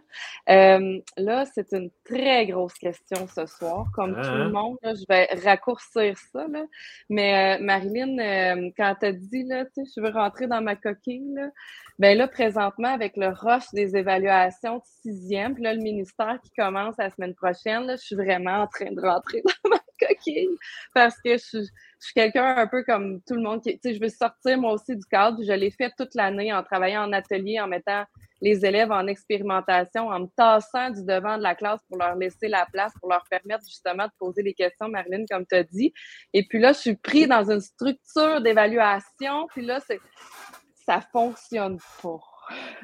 Euh, 0.49 0.99
là, 1.15 1.45
c'est 1.45 1.71
une 1.71 1.89
très 2.03 2.45
grosse 2.47 2.73
question 2.73 3.25
ce 3.33 3.45
soir. 3.45 3.85
Comme 3.93 4.13
tout 4.13 4.29
le 4.29 4.43
hein? 4.43 4.49
monde, 4.49 4.77
je 4.83 5.05
vais 5.07 5.29
raccourcir 5.41 6.17
ça. 6.17 6.47
Là. 6.49 6.63
Mais 7.09 7.57
Marilyn, 7.59 8.71
quand 8.75 8.95
tu 8.99 9.05
as 9.05 9.13
dit, 9.13 9.43
là, 9.43 9.63
je 9.77 10.01
veux 10.01 10.11
rentrer 10.11 10.47
dans 10.47 10.61
ma 10.61 10.75
coquille, 10.75 11.33
là, 11.33 11.49
ben 11.99 12.15
là, 12.17 12.27
présentement, 12.27 12.89
avec 12.89 13.17
le 13.17 13.29
rush 13.29 13.71
des 13.73 13.95
évaluations 13.95 14.77
de 14.77 14.83
sixième, 15.01 15.55
puis 15.55 15.63
là, 15.63 15.73
le 15.73 15.81
ministère 15.81 16.39
qui 16.43 16.51
commence 16.51 16.95
la 16.99 17.09
semaine 17.09 17.33
prochaine, 17.33 17.85
là, 17.85 17.95
je 17.95 18.01
suis 18.01 18.15
vraiment 18.15 18.61
en 18.61 18.67
train 18.67 18.91
de 18.91 19.01
rentrer 19.01 19.41
dans 19.63 19.69
ma 19.71 19.79
parce 20.93 21.15
que 21.21 21.37
je, 21.37 21.59
je 21.99 22.05
suis 22.05 22.13
quelqu'un 22.13 22.57
un 22.57 22.67
peu 22.67 22.83
comme 22.83 23.21
tout 23.27 23.33
le 23.33 23.41
monde 23.41 23.61
qui, 23.61 23.79
je 23.83 23.99
veux 23.99 24.09
sortir 24.09 24.57
moi 24.57 24.73
aussi 24.73 24.95
du 24.95 25.05
cadre. 25.05 25.37
Je 25.43 25.53
l'ai 25.53 25.71
fait 25.71 25.91
toute 25.97 26.13
l'année 26.15 26.53
en 26.53 26.63
travaillant 26.63 27.03
en 27.03 27.13
atelier, 27.13 27.59
en 27.59 27.67
mettant 27.67 28.03
les 28.41 28.65
élèves 28.65 28.91
en 28.91 29.07
expérimentation, 29.07 30.09
en 30.09 30.19
me 30.21 30.27
tassant 30.35 30.91
du 30.91 31.03
devant 31.03 31.37
de 31.37 31.43
la 31.43 31.55
classe 31.55 31.81
pour 31.89 31.97
leur 31.97 32.15
laisser 32.15 32.47
la 32.47 32.67
place, 32.71 32.93
pour 32.99 33.09
leur 33.09 33.23
permettre 33.29 33.63
justement 33.65 34.05
de 34.05 34.11
poser 34.19 34.43
des 34.43 34.53
questions, 34.53 34.89
Marilyn, 34.89 35.25
comme 35.29 35.45
tu 35.45 35.55
as 35.55 35.63
dit. 35.63 35.93
Et 36.33 36.45
puis 36.47 36.59
là, 36.59 36.73
je 36.73 36.79
suis 36.79 36.95
pris 36.95 37.27
dans 37.27 37.49
une 37.49 37.61
structure 37.61 38.41
d'évaluation, 38.41 39.47
puis 39.47 39.65
là, 39.65 39.79
c'est 39.87 39.99
ça 40.85 41.01
fonctionne 41.11 41.79
pas. 42.01 42.19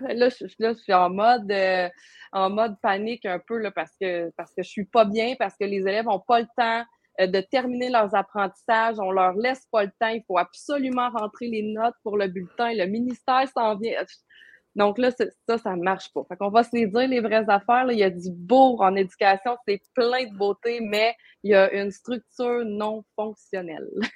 Là, 0.01 0.27
je, 0.29 0.45
là, 0.59 0.73
je 0.73 0.79
suis 0.79 0.93
en 0.93 1.09
mode, 1.09 1.49
euh, 1.51 1.87
en 2.33 2.49
mode 2.49 2.75
panique 2.81 3.25
un 3.25 3.39
peu 3.39 3.57
là, 3.59 3.71
parce 3.71 3.95
que 3.99 4.29
parce 4.35 4.53
que 4.53 4.63
je 4.63 4.69
suis 4.69 4.85
pas 4.85 5.05
bien, 5.05 5.35
parce 5.39 5.55
que 5.55 5.63
les 5.63 5.79
élèves 5.79 6.05
n'ont 6.05 6.19
pas 6.19 6.41
le 6.41 6.47
temps 6.57 6.83
de 7.19 7.41
terminer 7.41 7.89
leurs 7.89 8.15
apprentissages. 8.15 8.95
On 8.99 9.11
leur 9.11 9.33
laisse 9.33 9.67
pas 9.71 9.83
le 9.83 9.91
temps. 9.99 10.07
Il 10.07 10.23
faut 10.27 10.37
absolument 10.37 11.09
rentrer 11.09 11.47
les 11.47 11.61
notes 11.61 11.95
pour 12.03 12.17
le 12.17 12.27
bulletin. 12.27 12.73
Le 12.73 12.85
ministère 12.85 13.47
s'en 13.55 13.75
vient. 13.75 14.03
Donc 14.75 14.97
là, 14.97 15.11
ça, 15.11 15.57
ça 15.57 15.75
ne 15.75 15.83
marche 15.83 16.11
pas. 16.13 16.23
Fait 16.27 16.35
qu'on 16.35 16.49
va 16.49 16.63
se 16.63 16.69
les 16.73 16.87
dire 16.87 17.07
les 17.07 17.19
vraies 17.19 17.47
affaires. 17.47 17.85
Il 17.91 17.99
y 17.99 18.03
a 18.03 18.09
du 18.09 18.31
beau 18.31 18.77
en 18.81 18.95
éducation, 18.95 19.55
c'est 19.67 19.81
plein 19.93 20.25
de 20.25 20.35
beauté, 20.35 20.79
mais 20.81 21.15
il 21.43 21.51
y 21.51 21.55
a 21.55 21.71
une 21.73 21.91
structure 21.91 22.63
non 22.65 23.03
fonctionnelle. 23.15 23.89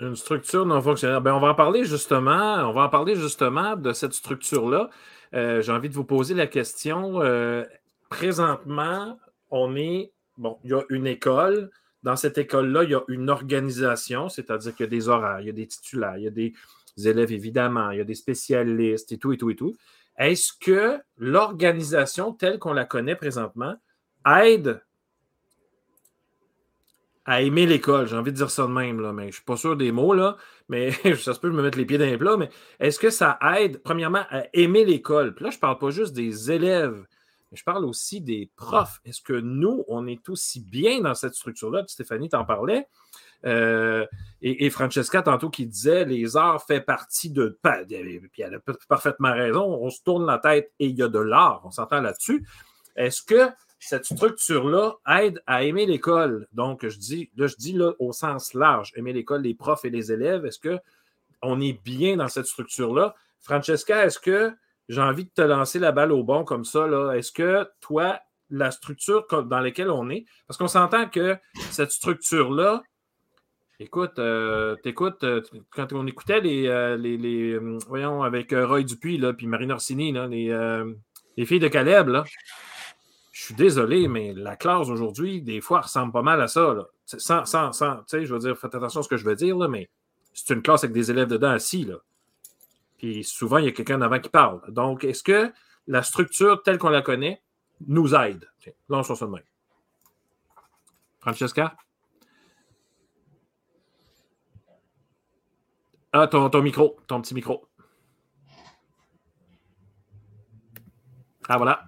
Une 0.00 0.16
structure 0.16 0.64
non 0.64 0.80
fonctionnelle. 0.80 1.20
Ben, 1.20 1.34
on 1.34 1.40
va 1.40 1.48
en 1.48 1.54
parler 1.54 1.84
justement. 1.84 2.54
On 2.66 2.72
va 2.72 2.88
parler 2.88 3.16
justement 3.16 3.76
de 3.76 3.92
cette 3.92 4.14
structure-là. 4.14 4.88
Euh, 5.34 5.60
j'ai 5.60 5.72
envie 5.72 5.90
de 5.90 5.94
vous 5.94 6.06
poser 6.06 6.32
la 6.32 6.46
question. 6.46 7.20
Euh, 7.20 7.66
présentement, 8.08 9.18
on 9.50 9.76
est, 9.76 10.10
bon, 10.38 10.58
il 10.64 10.70
y 10.70 10.72
a 10.72 10.80
une 10.88 11.06
école. 11.06 11.70
Dans 12.02 12.16
cette 12.16 12.38
école-là, 12.38 12.84
il 12.84 12.90
y 12.90 12.94
a 12.94 13.02
une 13.08 13.28
organisation, 13.28 14.28
c'est-à-dire 14.28 14.74
qu'il 14.74 14.84
y 14.84 14.88
a 14.88 14.90
des 14.90 15.08
horaires, 15.08 15.40
il 15.40 15.46
y 15.46 15.50
a 15.50 15.52
des 15.52 15.66
titulaires, 15.66 16.16
il 16.16 16.24
y 16.24 16.28
a 16.28 16.30
des 16.30 16.54
élèves, 17.04 17.32
évidemment, 17.32 17.90
il 17.90 17.98
y 17.98 18.00
a 18.00 18.04
des 18.04 18.14
spécialistes 18.14 19.12
et 19.12 19.18
tout, 19.18 19.32
et 19.32 19.36
tout, 19.36 19.50
et 19.50 19.56
tout. 19.56 19.76
Est-ce 20.16 20.52
que 20.52 20.98
l'organisation 21.18 22.32
telle 22.32 22.58
qu'on 22.58 22.72
la 22.72 22.84
connaît 22.84 23.16
présentement 23.16 23.74
aide 24.26 24.82
à 27.24 27.42
aimer 27.42 27.66
l'école? 27.66 28.06
J'ai 28.06 28.16
envie 28.16 28.32
de 28.32 28.36
dire 28.36 28.50
ça 28.50 28.62
de 28.62 28.72
même, 28.72 29.00
là, 29.00 29.12
mais 29.12 29.24
je 29.24 29.28
ne 29.28 29.32
suis 29.32 29.44
pas 29.44 29.56
sûr 29.56 29.76
des 29.76 29.92
mots, 29.92 30.14
là, 30.14 30.36
mais 30.68 30.90
ça 31.16 31.34
se 31.34 31.40
peut 31.40 31.50
me 31.50 31.62
mettre 31.62 31.78
les 31.78 31.84
pieds 31.84 31.98
dans 31.98 32.06
les 32.06 32.18
plats, 32.18 32.36
mais 32.36 32.50
est-ce 32.78 32.98
que 32.98 33.10
ça 33.10 33.38
aide, 33.58 33.82
premièrement, 33.82 34.24
à 34.30 34.44
aimer 34.54 34.84
l'école? 34.84 35.34
Puis 35.34 35.44
là, 35.44 35.50
je 35.50 35.56
ne 35.56 35.60
parle 35.60 35.78
pas 35.78 35.90
juste 35.90 36.14
des 36.14 36.50
élèves, 36.50 37.04
mais 37.50 37.56
je 37.56 37.64
parle 37.64 37.84
aussi 37.84 38.20
des 38.20 38.50
profs. 38.56 39.00
Est-ce 39.04 39.20
que 39.20 39.32
nous, 39.32 39.84
on 39.88 40.06
est 40.06 40.28
aussi 40.28 40.60
bien 40.60 41.00
dans 41.00 41.14
cette 41.14 41.34
structure-là? 41.34 41.84
Stéphanie 41.88 42.28
t'en 42.28 42.44
parlait. 42.44 42.86
Euh, 43.44 44.06
et, 44.42 44.70
Francesca, 44.70 45.22
tantôt, 45.22 45.50
qui 45.50 45.66
disait 45.66 46.04
les 46.04 46.36
arts 46.36 46.64
fait 46.64 46.80
partie 46.80 47.30
de. 47.30 47.58
Puis 47.62 48.42
elle 48.42 48.54
a 48.54 48.72
parfaitement 48.88 49.32
raison. 49.32 49.64
On 49.64 49.90
se 49.90 50.02
tourne 50.02 50.26
la 50.26 50.38
tête 50.38 50.72
et 50.78 50.86
il 50.86 50.96
y 50.96 51.02
a 51.02 51.08
de 51.08 51.18
l'art. 51.18 51.62
On 51.64 51.70
s'entend 51.70 52.00
là-dessus. 52.00 52.46
Est-ce 52.96 53.22
que 53.22 53.48
cette 53.78 54.04
structure-là 54.04 54.96
aide 55.08 55.42
à 55.46 55.64
aimer 55.64 55.86
l'école? 55.86 56.46
Donc, 56.52 56.86
je 56.86 56.98
dis, 56.98 57.30
là, 57.36 57.46
je 57.46 57.56
dis 57.56 57.72
là, 57.72 57.92
au 57.98 58.12
sens 58.12 58.54
large, 58.54 58.92
aimer 58.94 59.12
l'école, 59.12 59.42
les 59.42 59.54
profs 59.54 59.84
et 59.84 59.90
les 59.90 60.12
élèves. 60.12 60.44
Est-ce 60.44 60.60
qu'on 60.60 61.60
est 61.60 61.82
bien 61.82 62.16
dans 62.16 62.28
cette 62.28 62.46
structure-là? 62.46 63.14
Francesca, 63.40 64.04
est-ce 64.04 64.18
que 64.18 64.52
j'ai 64.90 65.00
envie 65.00 65.24
de 65.24 65.30
te 65.30 65.42
lancer 65.42 65.78
la 65.78 65.92
balle 65.92 66.10
au 66.10 66.24
bon 66.24 66.44
comme 66.44 66.64
ça? 66.64 66.86
Est-ce 67.14 67.30
que 67.30 67.64
toi, 67.80 68.18
la 68.50 68.72
structure 68.72 69.24
dans 69.44 69.60
laquelle 69.60 69.88
on 69.88 70.10
est, 70.10 70.26
parce 70.48 70.58
qu'on 70.58 70.66
s'entend 70.66 71.08
que 71.08 71.38
cette 71.70 71.92
structure-là, 71.92 72.82
écoute, 73.78 74.18
euh, 74.18 74.74
euh, 74.84 75.42
quand 75.70 75.92
on 75.92 76.06
écoutait 76.08 76.40
les, 76.40 76.66
euh, 76.66 76.96
les, 76.96 77.56
voyons, 77.86 78.24
avec 78.24 78.52
Roy 78.52 78.82
Dupuis, 78.82 79.18
là, 79.18 79.32
puis 79.32 79.46
Marine 79.46 79.70
Orsini, 79.70 80.10
les, 80.10 80.84
les 81.36 81.46
filles 81.46 81.60
de 81.60 81.68
Caleb, 81.68 82.08
là, 82.08 82.24
je 83.30 83.44
suis 83.44 83.54
désolé, 83.54 84.08
mais 84.08 84.34
la 84.34 84.56
classe 84.56 84.88
aujourd'hui, 84.88 85.40
des 85.40 85.60
fois, 85.60 85.82
ressemble 85.82 86.12
pas 86.12 86.22
mal 86.22 86.40
à 86.42 86.48
ça. 86.48 86.74
Là. 86.74 86.88
Sans, 87.06 87.44
sans, 87.44 87.72
sans, 87.72 87.98
tu 87.98 88.02
sais, 88.08 88.26
je 88.26 88.34
veux 88.34 88.40
dire, 88.40 88.58
faites 88.58 88.74
attention 88.74 89.00
à 89.00 89.02
ce 89.04 89.08
que 89.08 89.16
je 89.16 89.24
veux 89.24 89.36
dire, 89.36 89.56
là, 89.56 89.68
mais 89.68 89.88
c'est 90.34 90.52
une 90.52 90.62
classe 90.62 90.82
avec 90.82 90.94
des 90.94 91.12
élèves 91.12 91.28
dedans 91.28 91.50
assis. 91.50 91.84
Là. 91.84 91.94
Puis 93.00 93.24
souvent, 93.24 93.56
il 93.56 93.64
y 93.64 93.68
a 93.68 93.72
quelqu'un 93.72 94.02
avant 94.02 94.20
qui 94.20 94.28
parle. 94.28 94.60
Donc, 94.68 95.04
est-ce 95.04 95.22
que 95.22 95.50
la 95.86 96.02
structure 96.02 96.62
telle 96.62 96.76
qu'on 96.76 96.90
la 96.90 97.00
connaît 97.00 97.40
nous 97.86 98.14
aide? 98.14 98.46
Là, 98.90 98.98
on 98.98 99.02
se 99.02 99.14
ça 99.14 99.24
de 99.24 99.30
même. 99.30 99.42
Francesca? 101.18 101.74
Ah, 106.12 106.26
ton, 106.26 106.50
ton 106.50 106.60
micro, 106.60 106.98
ton 107.06 107.22
petit 107.22 107.32
micro. 107.32 107.66
Ah, 111.48 111.56
voilà. 111.56 111.84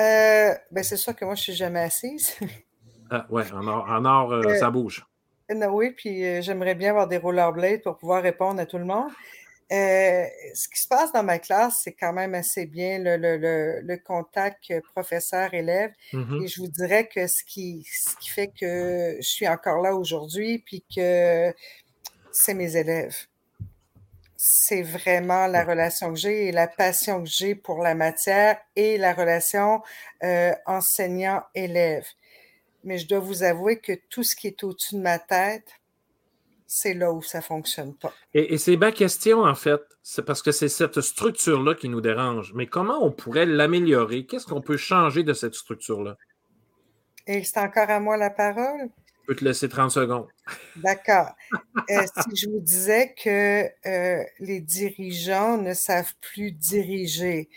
Euh, 0.00 0.52
ben 0.72 0.82
c'est 0.82 0.96
sûr 0.96 1.14
que 1.14 1.24
moi, 1.24 1.36
je 1.36 1.42
suis 1.42 1.54
jamais 1.54 1.82
assise. 1.82 2.36
ah, 3.10 3.24
ouais, 3.30 3.52
en 3.52 3.68
or, 3.68 3.88
en 3.88 4.04
or 4.04 4.32
euh, 4.32 4.42
euh, 4.46 4.58
ça 4.58 4.68
bouge. 4.68 5.06
oui, 5.48 5.92
puis 5.92 6.42
j'aimerais 6.42 6.74
bien 6.74 6.90
avoir 6.90 7.06
des 7.06 7.18
rollerblades 7.18 7.84
pour 7.84 7.98
pouvoir 7.98 8.20
répondre 8.20 8.58
à 8.60 8.66
tout 8.66 8.78
le 8.78 8.84
monde. 8.84 9.12
Ce 9.70 10.68
qui 10.68 10.80
se 10.80 10.88
passe 10.88 11.12
dans 11.12 11.22
ma 11.22 11.38
classe, 11.38 11.80
c'est 11.84 11.92
quand 11.92 12.12
même 12.12 12.34
assez 12.34 12.66
bien 12.66 12.98
le, 12.98 13.16
le, 13.16 13.80
le, 13.80 13.96
contact 13.98 14.72
professeur-élève. 14.92 15.92
Mm-hmm. 16.12 16.44
Et 16.44 16.48
je 16.48 16.60
vous 16.60 16.68
dirais 16.68 17.08
que 17.08 17.26
ce 17.26 17.42
qui, 17.44 17.86
ce 17.90 18.16
qui 18.16 18.28
fait 18.28 18.48
que 18.48 19.16
je 19.18 19.26
suis 19.26 19.48
encore 19.48 19.80
là 19.80 19.94
aujourd'hui, 19.94 20.58
puis 20.58 20.84
que 20.94 21.54
c'est 22.32 22.54
mes 22.54 22.76
élèves 22.76 23.16
c'est 24.46 24.82
vraiment 24.82 25.46
la 25.46 25.64
relation 25.64 26.12
que 26.12 26.18
j'ai 26.18 26.48
et 26.48 26.52
la 26.52 26.68
passion 26.68 27.22
que 27.22 27.28
j'ai 27.30 27.54
pour 27.54 27.78
la 27.78 27.94
matière 27.94 28.58
et 28.76 28.98
la 28.98 29.14
relation 29.14 29.82
euh, 30.22 30.52
enseignant-élève. 30.66 32.06
Mais 32.82 32.98
je 32.98 33.08
dois 33.08 33.20
vous 33.20 33.42
avouer 33.42 33.78
que 33.78 33.94
tout 34.10 34.22
ce 34.22 34.36
qui 34.36 34.48
est 34.48 34.62
au-dessus 34.62 34.96
de 34.96 35.00
ma 35.00 35.18
tête, 35.18 35.70
c'est 36.66 36.94
là 36.94 37.12
où 37.12 37.22
ça 37.22 37.38
ne 37.38 37.42
fonctionne 37.42 37.94
pas. 37.94 38.12
Et, 38.32 38.58
c'est 38.58 38.76
ma 38.76 38.92
question, 38.92 39.42
en 39.42 39.54
fait. 39.54 39.80
C'est 40.02 40.24
parce 40.24 40.42
que 40.42 40.52
c'est 40.52 40.68
cette 40.68 41.00
structure-là 41.00 41.74
qui 41.74 41.88
nous 41.88 42.00
dérange. 42.00 42.52
Mais 42.54 42.66
comment 42.66 43.04
on 43.04 43.10
pourrait 43.10 43.46
l'améliorer? 43.46 44.26
Qu'est-ce 44.26 44.46
qu'on 44.46 44.60
peut 44.60 44.76
changer 44.76 45.22
de 45.22 45.32
cette 45.32 45.54
structure-là? 45.54 46.16
Et 47.26 47.42
c'est 47.44 47.60
encore 47.60 47.88
à 47.88 48.00
moi 48.00 48.16
la 48.16 48.30
parole? 48.30 48.90
Je 49.22 49.26
peux 49.28 49.36
te 49.36 49.44
laisser 49.44 49.68
30 49.68 49.90
secondes. 49.90 50.26
D'accord. 50.76 51.30
Euh, 51.90 52.02
si 52.22 52.36
je 52.36 52.50
vous 52.50 52.60
disais 52.60 53.14
que 53.14 53.64
euh, 53.86 54.22
les 54.40 54.60
dirigeants 54.60 55.56
ne 55.56 55.72
savent 55.72 56.12
plus 56.20 56.52
diriger, 56.52 57.48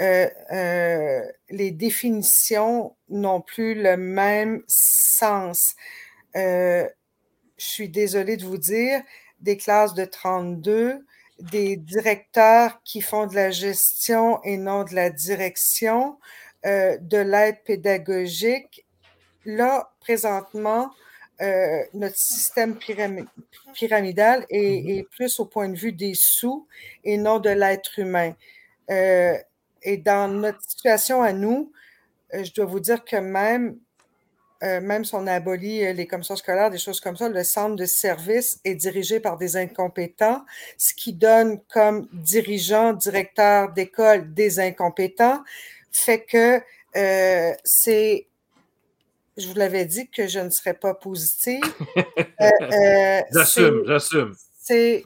euh, 0.00 1.20
les 1.50 1.70
définitions 1.70 2.96
n'ont 3.08 3.40
plus 3.40 3.80
le 3.80 3.96
même 3.96 4.62
sens. 4.66 5.76
Je 7.62 7.68
suis 7.68 7.88
désolée 7.88 8.36
de 8.36 8.44
vous 8.44 8.58
dire, 8.58 9.02
des 9.40 9.56
classes 9.56 9.94
de 9.94 10.04
32, 10.04 11.04
des 11.38 11.76
directeurs 11.76 12.80
qui 12.84 13.00
font 13.00 13.26
de 13.26 13.34
la 13.34 13.50
gestion 13.50 14.42
et 14.42 14.56
non 14.56 14.84
de 14.84 14.94
la 14.94 15.10
direction, 15.10 16.18
de 16.64 17.18
l'aide 17.18 17.62
pédagogique. 17.64 18.86
Là, 19.44 19.92
présentement, 20.00 20.92
euh, 21.42 21.82
notre 21.94 22.16
système 22.16 22.78
pyramidal 23.74 24.40
mhm. 24.40 24.46
est, 24.50 25.08
plus 25.10 25.40
au 25.40 25.46
point 25.46 25.68
de 25.68 25.76
vue 25.76 25.92
des 25.92 26.12
sous 26.14 26.68
et 27.02 27.16
non 27.16 27.40
de 27.40 27.50
l'être 27.50 27.98
humain. 27.98 28.34
Euh, 28.90 29.36
et 29.82 29.96
dans 29.96 30.28
notre 30.28 30.62
situation 30.62 31.22
à 31.22 31.32
nous, 31.32 31.72
euh, 32.34 32.44
je 32.44 32.52
dois 32.52 32.66
vous 32.66 32.78
dire 32.78 33.04
que 33.04 33.16
même, 33.16 33.76
même 34.62 35.04
si 35.04 35.14
on 35.14 35.26
a 35.26 35.32
aboli 35.34 35.92
les 35.92 36.06
commissions 36.06 36.36
scolaires, 36.36 36.70
des 36.70 36.78
choses 36.78 37.00
comme 37.00 37.16
ça, 37.16 37.28
le 37.28 37.42
centre 37.42 37.76
de 37.76 37.84
service 37.84 38.60
est 38.64 38.76
dirigé 38.76 39.18
par 39.18 39.36
des 39.36 39.56
incompétents, 39.56 40.44
ce 40.78 40.94
qui 40.94 41.12
donne 41.12 41.60
comme 41.72 42.08
dirigeant, 42.12 42.92
directeur 42.92 43.72
d'école 43.72 44.32
des 44.32 44.60
incompétents, 44.60 45.42
fait 45.90 46.24
que 46.24 46.60
c'est 47.64 48.28
je 49.36 49.48
vous 49.48 49.54
l'avais 49.54 49.84
dit 49.84 50.08
que 50.08 50.26
je 50.26 50.40
ne 50.40 50.50
serais 50.50 50.74
pas 50.74 50.94
positive. 50.94 51.62
Euh, 52.40 52.50
euh, 52.60 53.20
j'assume, 53.32 53.84
j'assume. 53.86 54.34
C'est, 54.58 55.04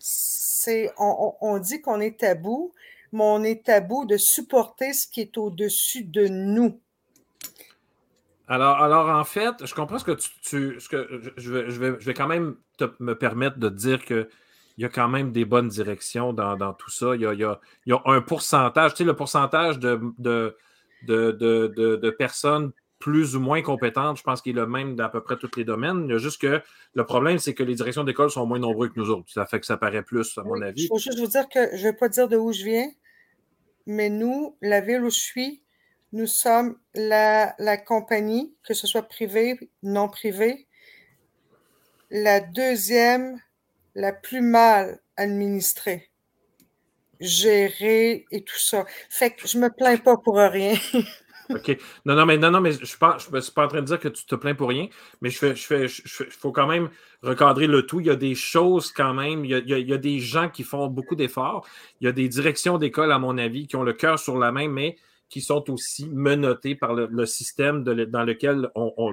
c'est, 0.00 0.90
on, 0.98 1.58
dit 1.60 1.80
qu'on 1.80 2.00
est 2.00 2.18
tabou, 2.18 2.72
mais 3.12 3.22
on 3.22 3.44
est 3.44 3.64
tabou 3.64 4.04
de 4.04 4.16
supporter 4.16 4.92
ce 4.92 5.06
qui 5.06 5.20
est 5.20 5.38
au-dessus 5.38 6.02
de 6.02 6.26
nous. 6.26 6.80
Alors, 8.48 8.80
alors, 8.80 9.08
en 9.08 9.24
fait, 9.24 9.64
je 9.64 9.74
comprends 9.74 9.98
ce 9.98 10.04
que 10.04 10.12
tu. 10.42 10.80
ce 10.80 10.88
que, 10.88 11.32
je, 11.36 11.52
vais, 11.52 11.70
je, 11.70 11.80
vais, 11.80 11.96
je 11.98 12.06
vais 12.06 12.14
quand 12.14 12.28
même 12.28 12.56
me 13.00 13.14
permettre 13.14 13.58
de 13.58 13.68
dire 13.68 14.04
qu'il 14.04 14.28
y 14.78 14.84
a 14.84 14.88
quand 14.88 15.08
même 15.08 15.32
des 15.32 15.44
bonnes 15.44 15.68
directions 15.68 16.32
dans, 16.32 16.72
tout 16.74 16.90
ça. 16.90 17.16
Il 17.16 17.22
y, 17.22 17.26
a, 17.26 17.32
il, 17.32 17.40
y 17.86 17.92
a, 17.92 18.02
un 18.04 18.20
pourcentage, 18.20 18.92
tu 18.92 18.98
sais, 18.98 19.04
le 19.04 19.16
pourcentage 19.16 19.78
de, 19.78 20.00
de, 20.18 20.56
de, 21.02 21.32
de 21.96 22.10
personnes 22.10 22.72
plus 22.98 23.36
ou 23.36 23.40
moins 23.40 23.62
compétente. 23.62 24.18
Je 24.18 24.22
pense 24.22 24.42
qu'il 24.42 24.56
est 24.56 24.60
le 24.60 24.66
même 24.66 24.96
dans 24.96 25.04
à 25.04 25.08
peu 25.08 25.22
près 25.22 25.36
tous 25.36 25.50
les 25.56 25.64
domaines. 25.64 26.04
Il 26.06 26.12
y 26.12 26.14
a 26.14 26.18
juste 26.18 26.40
que 26.40 26.62
le 26.94 27.04
problème, 27.04 27.38
c'est 27.38 27.54
que 27.54 27.62
les 27.62 27.74
directions 27.74 28.04
d'école 28.04 28.30
sont 28.30 28.46
moins 28.46 28.58
nombreux 28.58 28.88
que 28.88 28.98
nous 28.98 29.10
autres. 29.10 29.30
Ça 29.30 29.44
fait 29.46 29.60
que 29.60 29.66
ça 29.66 29.76
paraît 29.76 30.02
plus, 30.02 30.38
à 30.38 30.42
mon 30.42 30.60
avis. 30.62 30.84
Il 30.84 30.88
faut 30.88 30.98
juste 30.98 31.18
vous 31.18 31.26
dire 31.26 31.48
que 31.48 31.76
je 31.76 31.86
ne 31.86 31.90
vais 31.90 31.92
pas 31.92 32.08
dire 32.08 32.28
de 32.28 32.36
où 32.36 32.52
je 32.52 32.64
viens, 32.64 32.88
mais 33.86 34.08
nous, 34.08 34.56
la 34.62 34.80
ville 34.80 35.02
où 35.02 35.10
je 35.10 35.18
suis, 35.18 35.62
nous 36.12 36.26
sommes 36.26 36.78
la, 36.94 37.54
la 37.58 37.76
compagnie, 37.76 38.54
que 38.62 38.74
ce 38.74 38.86
soit 38.86 39.02
privée, 39.02 39.58
non 39.82 40.08
privée, 40.08 40.66
la 42.10 42.40
deuxième, 42.40 43.40
la 43.94 44.12
plus 44.12 44.40
mal 44.40 45.00
administrée, 45.16 46.10
gérée 47.20 48.26
et 48.30 48.42
tout 48.42 48.58
ça. 48.58 48.84
Fait 49.10 49.30
que 49.30 49.48
je 49.48 49.58
me 49.58 49.70
plains 49.70 49.96
pas 49.96 50.16
pour 50.16 50.36
rien. 50.36 50.74
OK. 51.50 51.78
Non, 52.04 52.14
non, 52.14 52.26
mais 52.26 52.38
non, 52.38 52.50
non, 52.50 52.60
mais 52.60 52.72
je 52.72 52.80
ne 52.80 52.84
suis, 52.84 52.98
pas 52.98 53.16
en 53.16 53.68
train 53.68 53.80
de 53.80 53.86
dire 53.86 54.00
que 54.00 54.08
tu 54.08 54.24
te 54.26 54.34
plains 54.34 54.54
pour 54.54 54.68
rien, 54.68 54.88
mais 55.20 55.30
je 55.30 55.38
fais, 55.38 55.54
je 55.54 55.64
fais, 55.64 55.86
il 55.86 56.32
faut 56.32 56.52
quand 56.52 56.66
même 56.66 56.90
recadrer 57.22 57.66
le 57.66 57.86
tout. 57.86 58.00
Il 58.00 58.06
y 58.06 58.10
a 58.10 58.16
des 58.16 58.34
choses 58.34 58.90
quand 58.90 59.14
même, 59.14 59.44
il 59.44 59.50
y 59.50 59.92
a, 59.92 59.98
des 59.98 60.18
gens 60.18 60.48
qui 60.48 60.64
font 60.64 60.88
beaucoup 60.88 61.14
d'efforts. 61.14 61.66
Il 62.00 62.04
y 62.04 62.08
a 62.08 62.12
des 62.12 62.28
directions 62.28 62.78
d'école, 62.78 63.12
à 63.12 63.18
mon 63.18 63.38
avis, 63.38 63.66
qui 63.66 63.76
ont 63.76 63.84
le 63.84 63.92
cœur 63.92 64.18
sur 64.18 64.38
la 64.38 64.52
main, 64.52 64.68
mais 64.68 64.96
qui 65.28 65.40
sont 65.40 65.70
aussi 65.70 66.08
menottés 66.08 66.74
par 66.74 66.94
le, 66.94 67.26
système 67.26 67.82
dans 67.82 68.24
lequel 68.24 68.70
on, 68.74 69.12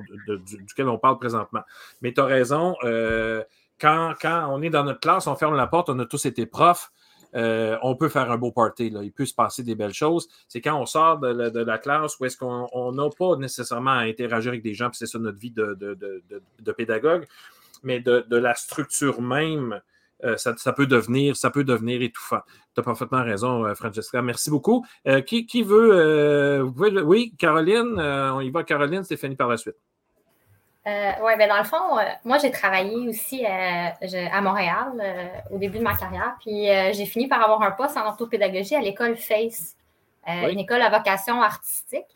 duquel 0.67 0.87
on 0.87 0.97
parle 0.97 1.17
présentement. 1.17 1.61
Mais 2.01 2.13
tu 2.13 2.21
as 2.21 2.25
raison, 2.25 2.75
euh, 2.83 3.43
quand, 3.79 4.13
quand 4.21 4.47
on 4.51 4.61
est 4.61 4.69
dans 4.69 4.83
notre 4.83 4.99
classe, 4.99 5.27
on 5.27 5.35
ferme 5.35 5.55
la 5.55 5.67
porte, 5.67 5.89
on 5.89 5.99
a 5.99 6.05
tous 6.05 6.25
été 6.25 6.45
profs. 6.45 6.91
Euh, 7.35 7.77
on 7.81 7.95
peut 7.95 8.09
faire 8.09 8.29
un 8.31 8.37
beau 8.37 8.51
party. 8.51 8.89
Là. 8.91 9.01
Il 9.03 9.11
peut 9.11 9.25
se 9.25 9.33
passer 9.33 9.63
des 9.63 9.75
belles 9.75 9.93
choses. 9.93 10.27
C'est 10.47 10.61
quand 10.61 10.79
on 10.79 10.85
sort 10.85 11.19
de 11.19 11.59
la, 11.63 11.77
classe 11.77 12.19
où 12.19 12.25
est-ce 12.25 12.37
qu'on 12.37 12.91
n'a 12.91 13.09
pas 13.17 13.35
nécessairement 13.37 13.91
à 13.91 14.01
interagir 14.01 14.49
avec 14.49 14.61
des 14.61 14.73
gens, 14.73 14.89
puis 14.89 14.97
c'est 14.97 15.07
ça 15.07 15.17
notre 15.19 15.39
vie 15.39 15.51
de, 15.51 16.73
pédagogue, 16.77 17.25
mais 17.81 17.99
de, 17.99 18.35
la 18.35 18.53
structure 18.53 19.21
même. 19.21 19.81
Euh, 20.23 20.37
ça, 20.37 20.73
peut 20.73 20.87
devenir, 20.87 21.35
ça 21.35 21.49
peut 21.49 21.63
devenir 21.63 22.01
étouffant. 22.01 22.39
Tu 22.73 22.79
as 22.79 22.83
parfaitement 22.83 23.23
raison, 23.23 23.65
euh, 23.65 23.75
Francesca. 23.75 24.21
Merci 24.21 24.49
beaucoup. 24.49 24.85
qui, 25.25 25.63
veut, 25.63 26.61
oui, 27.05 27.33
Caroline, 27.37 27.99
on 27.99 28.39
y 28.39 28.49
va, 28.49 28.63
Caroline, 28.63 29.03
Stéphanie 29.03 29.35
par 29.35 29.47
la 29.47 29.57
suite. 29.57 29.75
Euh, 30.85 31.11
oui, 31.23 31.31
ben 31.37 31.47
dans 31.47 31.57
le 31.57 31.63
fond, 31.63 31.97
euh, 31.97 32.03
moi, 32.25 32.37
j'ai 32.39 32.51
travaillé 32.51 33.07
aussi 33.07 33.45
à 33.45 34.41
Montréal 34.41 34.91
au 35.49 35.57
début 35.57 35.77
de 35.77 35.83
ma 35.83 35.95
carrière, 35.95 36.35
puis 36.39 36.67
j'ai 36.93 37.05
fini 37.05 37.27
par 37.27 37.41
avoir 37.41 37.61
un 37.61 37.71
poste 37.71 37.95
en 37.97 38.05
orthopédagogie 38.05 38.75
à 38.75 38.81
l'école 38.81 39.15
FACE, 39.15 39.75
une 40.27 40.59
école 40.59 40.81
à 40.81 40.89
vocation 40.89 41.41
artistique. 41.41 42.07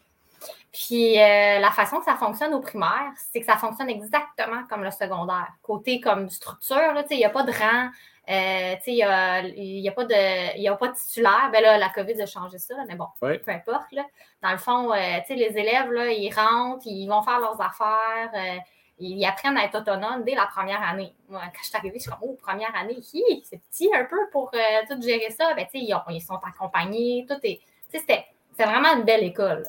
Puis 0.71 1.15
la 1.15 1.71
façon 1.71 1.97
que 1.99 2.05
ça 2.05 2.15
fonctionne 2.15 2.53
au 2.53 2.59
primaire, 2.59 3.11
c'est 3.31 3.39
que 3.39 3.45
ça 3.45 3.57
fonctionne 3.57 3.89
exactement 3.89 4.63
comme 4.69 4.83
le 4.83 4.91
secondaire. 4.91 5.47
Côté 5.63 5.99
comme 5.99 6.29
structure, 6.29 6.93
il 7.09 7.17
n'y 7.17 7.25
a 7.25 7.29
pas 7.29 7.43
de 7.43 7.51
rang, 7.51 7.89
euh, 8.29 8.75
il 8.85 9.81
n'y 9.81 9.87
a, 9.87 9.91
pas 9.93 10.03
de, 10.03 10.67
a 10.67 10.75
pas 10.75 10.87
de 10.89 10.95
titulaire. 10.95 11.49
Ben 11.51 11.61
là, 11.61 11.77
la 11.77 11.89
COVID 11.89 12.21
a 12.21 12.25
changé 12.25 12.57
ça, 12.57 12.75
mais 12.87 12.95
bon, 12.95 13.07
peu 13.19 13.39
importe. 13.47 13.91
Là. 13.93 14.05
Dans 14.43 14.51
le 14.51 14.57
fond, 14.57 14.91
euh, 14.91 15.19
les 15.29 15.57
élèves, 15.57 15.91
là, 15.91 16.11
ils 16.11 16.33
rentrent, 16.33 16.85
ils 16.85 17.07
vont 17.07 17.21
faire 17.21 17.39
leurs 17.39 17.61
affaires, 17.61 18.31
euh, 18.33 18.57
ils 18.99 19.25
apprennent 19.25 19.57
à 19.57 19.63
être 19.63 19.79
autonomes 19.79 20.23
dès 20.25 20.35
la 20.35 20.45
première 20.47 20.81
année. 20.83 21.13
Moi, 21.29 21.41
quand 21.45 21.61
je 21.61 21.67
suis 21.67 21.77
arrivée, 21.77 21.99
je 21.99 22.03
suis 22.03 22.11
comme, 22.11 22.19
oh, 22.23 22.37
première 22.41 22.75
année, 22.75 22.97
c'est 23.43 23.61
petit 23.71 23.89
un 23.95 24.03
peu 24.03 24.17
pour 24.31 24.51
tout 24.51 25.01
gérer 25.01 25.29
ça. 25.31 25.53
Ben, 25.53 25.65
ils, 25.73 25.95
ils, 26.09 26.21
sont 26.21 26.39
accompagnés, 26.45 27.25
tout 27.29 27.37
est. 27.43 27.61
C'était 27.89 28.25
vraiment 28.57 28.93
une 28.97 29.03
belle 29.03 29.23
école. 29.23 29.63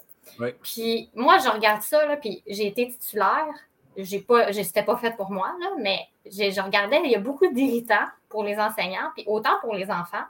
Puis 0.62 1.10
moi, 1.14 1.38
je 1.38 1.48
regarde 1.48 1.82
ça, 1.82 2.06
là, 2.06 2.16
puis 2.16 2.42
j'ai 2.46 2.66
été 2.66 2.88
titulaire 2.88 3.54
j'ai 4.04 4.20
pas, 4.20 4.52
c'était 4.52 4.84
pas 4.84 4.96
fait 4.96 5.16
pour 5.16 5.30
moi, 5.30 5.52
là, 5.60 5.70
mais 5.78 5.98
je 6.26 6.60
regardais, 6.60 7.00
il 7.04 7.10
y 7.10 7.16
a 7.16 7.20
beaucoup 7.20 7.46
d'irritants 7.48 8.06
pour 8.28 8.44
les 8.44 8.58
enseignants, 8.58 9.10
puis 9.14 9.24
autant 9.26 9.58
pour 9.60 9.74
les 9.74 9.90
enfants, 9.90 10.24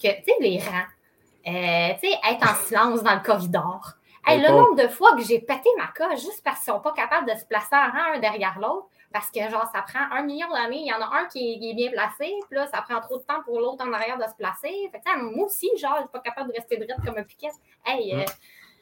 que, 0.00 0.08
tu 0.08 0.24
sais, 0.24 0.34
les 0.40 0.58
rangs, 0.58 1.48
euh, 1.48 1.94
tu 2.00 2.08
sais, 2.08 2.18
être 2.30 2.48
en 2.48 2.54
silence 2.54 3.02
dans 3.02 3.14
le 3.14 3.20
corridor. 3.20 3.94
Hey, 4.26 4.40
le 4.40 4.48
nombre 4.48 4.76
de 4.76 4.88
fois 4.88 5.16
que 5.16 5.22
j'ai 5.22 5.40
pété 5.40 5.70
ma 5.78 5.86
coche 5.86 6.20
juste 6.20 6.42
parce 6.44 6.58
qu'ils 6.58 6.72
sont 6.72 6.80
pas 6.80 6.92
capables 6.92 7.26
de 7.32 7.36
se 7.38 7.46
placer 7.46 7.74
en 7.74 7.90
rang 7.90 8.14
un 8.14 8.18
derrière 8.18 8.58
l'autre, 8.60 8.86
parce 9.10 9.30
que, 9.30 9.40
genre, 9.48 9.66
ça 9.72 9.82
prend 9.82 10.16
un 10.16 10.22
million 10.22 10.50
d'années, 10.50 10.80
il 10.80 10.86
y 10.86 10.92
en 10.92 11.00
a 11.00 11.20
un 11.20 11.24
qui 11.26 11.54
est, 11.54 11.74
bien 11.74 11.90
placé, 11.90 12.34
puis 12.48 12.58
là, 12.58 12.66
ça 12.66 12.82
prend 12.82 13.00
trop 13.00 13.18
de 13.18 13.22
temps 13.22 13.42
pour 13.44 13.58
l'autre 13.58 13.84
en 13.86 13.92
arrière 13.92 14.18
de 14.18 14.24
se 14.24 14.34
placer. 14.34 14.90
Fait 14.92 15.00
que, 15.00 15.34
moi 15.34 15.46
aussi, 15.46 15.70
genre, 15.78 15.94
je 15.96 16.02
suis 16.02 16.10
pas 16.12 16.20
capable 16.20 16.50
de 16.50 16.56
rester 16.56 16.76
droite 16.76 16.98
comme 17.04 17.16
un 17.16 17.22
piquet. 17.22 17.48
Hey, 17.86 18.14
euh, 18.14 18.24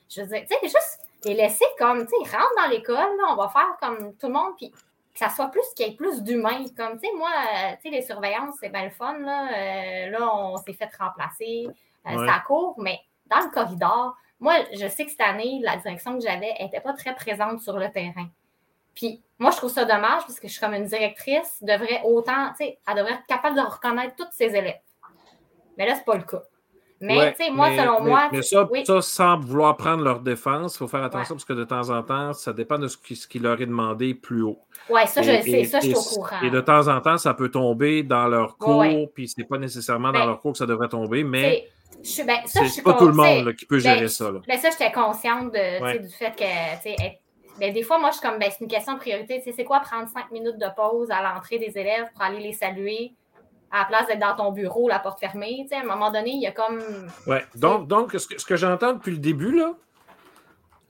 je 0.08 0.22
veux 0.22 0.26
dire, 0.28 0.42
tu 0.42 0.54
sais, 0.54 0.60
juste 0.62 1.06
les 1.24 1.34
laisser 1.34 1.64
comme, 1.78 2.06
tu 2.06 2.12
sais, 2.24 2.36
rentre 2.36 2.52
dans 2.56 2.70
l'école, 2.70 3.18
on 3.28 3.34
va 3.36 3.48
faire 3.48 3.76
comme 3.80 4.14
tout 4.16 4.26
le 4.26 4.32
monde, 4.32 4.54
puis 4.56 4.70
que 4.70 5.18
ça 5.18 5.30
soit 5.30 5.48
plus, 5.48 5.62
qu'il 5.74 5.86
y 5.86 5.90
ait 5.90 5.96
plus 5.96 6.22
d'humains. 6.22 6.64
Comme, 6.76 7.00
tu 7.00 7.08
sais, 7.08 7.14
moi, 7.16 7.30
euh, 7.30 7.72
tu 7.76 7.82
sais, 7.82 7.96
les 7.96 8.02
surveillances, 8.02 8.56
c'est 8.60 8.68
bien 8.68 8.84
le 8.84 8.90
fun, 8.90 9.18
là. 9.18 9.48
Euh, 9.48 10.10
là, 10.10 10.34
on 10.34 10.56
s'est 10.58 10.74
fait 10.74 10.90
remplacer, 10.98 11.66
euh, 12.06 12.26
ça 12.26 12.42
court, 12.46 12.74
mais 12.78 13.00
dans 13.26 13.40
le 13.40 13.50
corridor, 13.50 14.16
moi, 14.38 14.54
je 14.72 14.86
sais 14.88 15.04
que 15.04 15.10
cette 15.10 15.20
année, 15.20 15.60
la 15.62 15.76
direction 15.76 16.18
que 16.18 16.22
j'avais 16.22 16.52
n'était 16.60 16.80
pas 16.80 16.92
très 16.92 17.14
présente 17.14 17.60
sur 17.60 17.78
le 17.78 17.90
terrain. 17.90 18.28
Puis 18.94 19.22
moi, 19.38 19.50
je 19.50 19.56
trouve 19.56 19.70
ça 19.70 19.84
dommage 19.84 20.22
parce 20.22 20.38
que 20.38 20.48
je 20.48 20.52
suis 20.52 20.60
comme 20.60 20.74
une 20.74 20.86
directrice, 20.86 21.62
devrait 21.62 22.02
autant, 22.04 22.50
tu 22.50 22.64
sais, 22.64 22.78
elle 22.86 22.96
devrait 22.96 23.14
être 23.14 23.26
capable 23.26 23.56
de 23.56 23.62
reconnaître 23.62 24.14
tous 24.16 24.30
ses 24.32 24.54
élèves. 24.54 24.80
Mais 25.76 25.86
là, 25.86 25.94
c'est 25.94 26.04
pas 26.04 26.16
le 26.16 26.22
cas. 26.22 26.42
Mais, 27.00 27.34
tu 27.34 27.44
sais, 27.44 27.50
moi, 27.50 27.68
selon 27.76 28.02
moi. 28.02 28.28
Mais 28.32 28.42
ça, 28.42 28.68
ça, 28.84 29.02
sans 29.02 29.38
vouloir 29.38 29.76
prendre 29.76 30.02
leur 30.02 30.20
défense, 30.20 30.74
il 30.74 30.78
faut 30.78 30.88
faire 30.88 31.02
attention 31.02 31.34
parce 31.34 31.44
que 31.44 31.52
de 31.52 31.64
temps 31.64 31.90
en 31.90 32.02
temps, 32.02 32.32
ça 32.32 32.52
dépend 32.52 32.78
de 32.78 32.88
ce 32.88 32.96
qui, 32.96 33.16
ce 33.16 33.28
qui 33.28 33.38
leur 33.38 33.60
est 33.60 33.66
demandé 33.66 34.14
plus 34.14 34.42
haut. 34.42 34.58
Oui, 34.88 35.00
ça, 35.06 35.20
je 35.20 35.42
sais, 35.42 35.64
ça, 35.64 35.80
je 35.80 35.86
suis 35.86 35.94
au 35.94 36.20
courant. 36.20 36.40
Et 36.42 36.50
de 36.50 36.60
temps 36.60 36.88
en 36.88 37.00
temps, 37.00 37.18
ça 37.18 37.34
peut 37.34 37.50
tomber 37.50 38.02
dans 38.02 38.28
leur 38.28 38.56
cours, 38.56 39.10
puis 39.14 39.28
c'est 39.28 39.44
pas 39.44 39.58
nécessairement 39.58 40.12
dans 40.12 40.20
ben, 40.20 40.26
leur 40.26 40.40
cours 40.40 40.52
que 40.52 40.58
ça 40.58 40.66
devrait 40.66 40.88
tomber, 40.88 41.22
mais. 41.24 41.68
Je, 42.02 42.22
ben, 42.22 42.36
c'est 42.44 42.82
pas 42.82 42.94
tout 42.94 43.06
le 43.06 43.14
monde 43.14 43.54
qui 43.54 43.64
peut 43.64 43.78
gérer 43.78 44.00
ben, 44.00 44.08
ça. 44.08 44.30
Là. 44.30 44.40
Ben, 44.46 44.58
ça, 44.58 44.70
j'étais 44.70 44.92
consciente 44.92 45.52
de, 45.52 46.02
du 46.02 46.14
fait 46.14 46.34
que, 46.36 47.58
ben, 47.58 47.72
des 47.72 47.82
fois, 47.82 47.98
moi, 47.98 48.10
je 48.10 48.18
suis 48.18 48.28
comme, 48.28 48.38
ben, 48.38 48.50
c'est 48.50 48.64
une 48.64 48.70
question 48.70 48.94
de 48.94 48.98
priorité. 48.98 49.42
C'est 49.44 49.64
quoi 49.64 49.80
prendre 49.80 50.08
cinq 50.08 50.30
minutes 50.30 50.58
de 50.58 50.66
pause 50.76 51.10
à 51.10 51.22
l'entrée 51.22 51.58
des 51.58 51.76
élèves 51.78 52.06
pour 52.12 52.22
aller 52.22 52.40
les 52.40 52.52
saluer? 52.52 53.12
À 53.76 53.80
la 53.80 53.84
place 53.84 54.06
d'être 54.06 54.20
dans 54.20 54.34
ton 54.36 54.52
bureau, 54.52 54.88
la 54.88 54.98
porte 54.98 55.20
fermée. 55.20 55.66
à 55.70 55.80
un 55.80 55.84
moment 55.84 56.10
donné, 56.10 56.30
il 56.30 56.42
y 56.42 56.46
a 56.46 56.52
comme. 56.52 56.80
Oui. 57.26 57.36
Donc, 57.54 57.88
donc, 57.88 58.12
ce 58.12 58.26
que, 58.26 58.40
ce 58.40 58.46
que 58.46 58.56
j'entends 58.56 58.94
depuis 58.94 59.12
le 59.12 59.18
début, 59.18 59.56
là, 59.56 59.74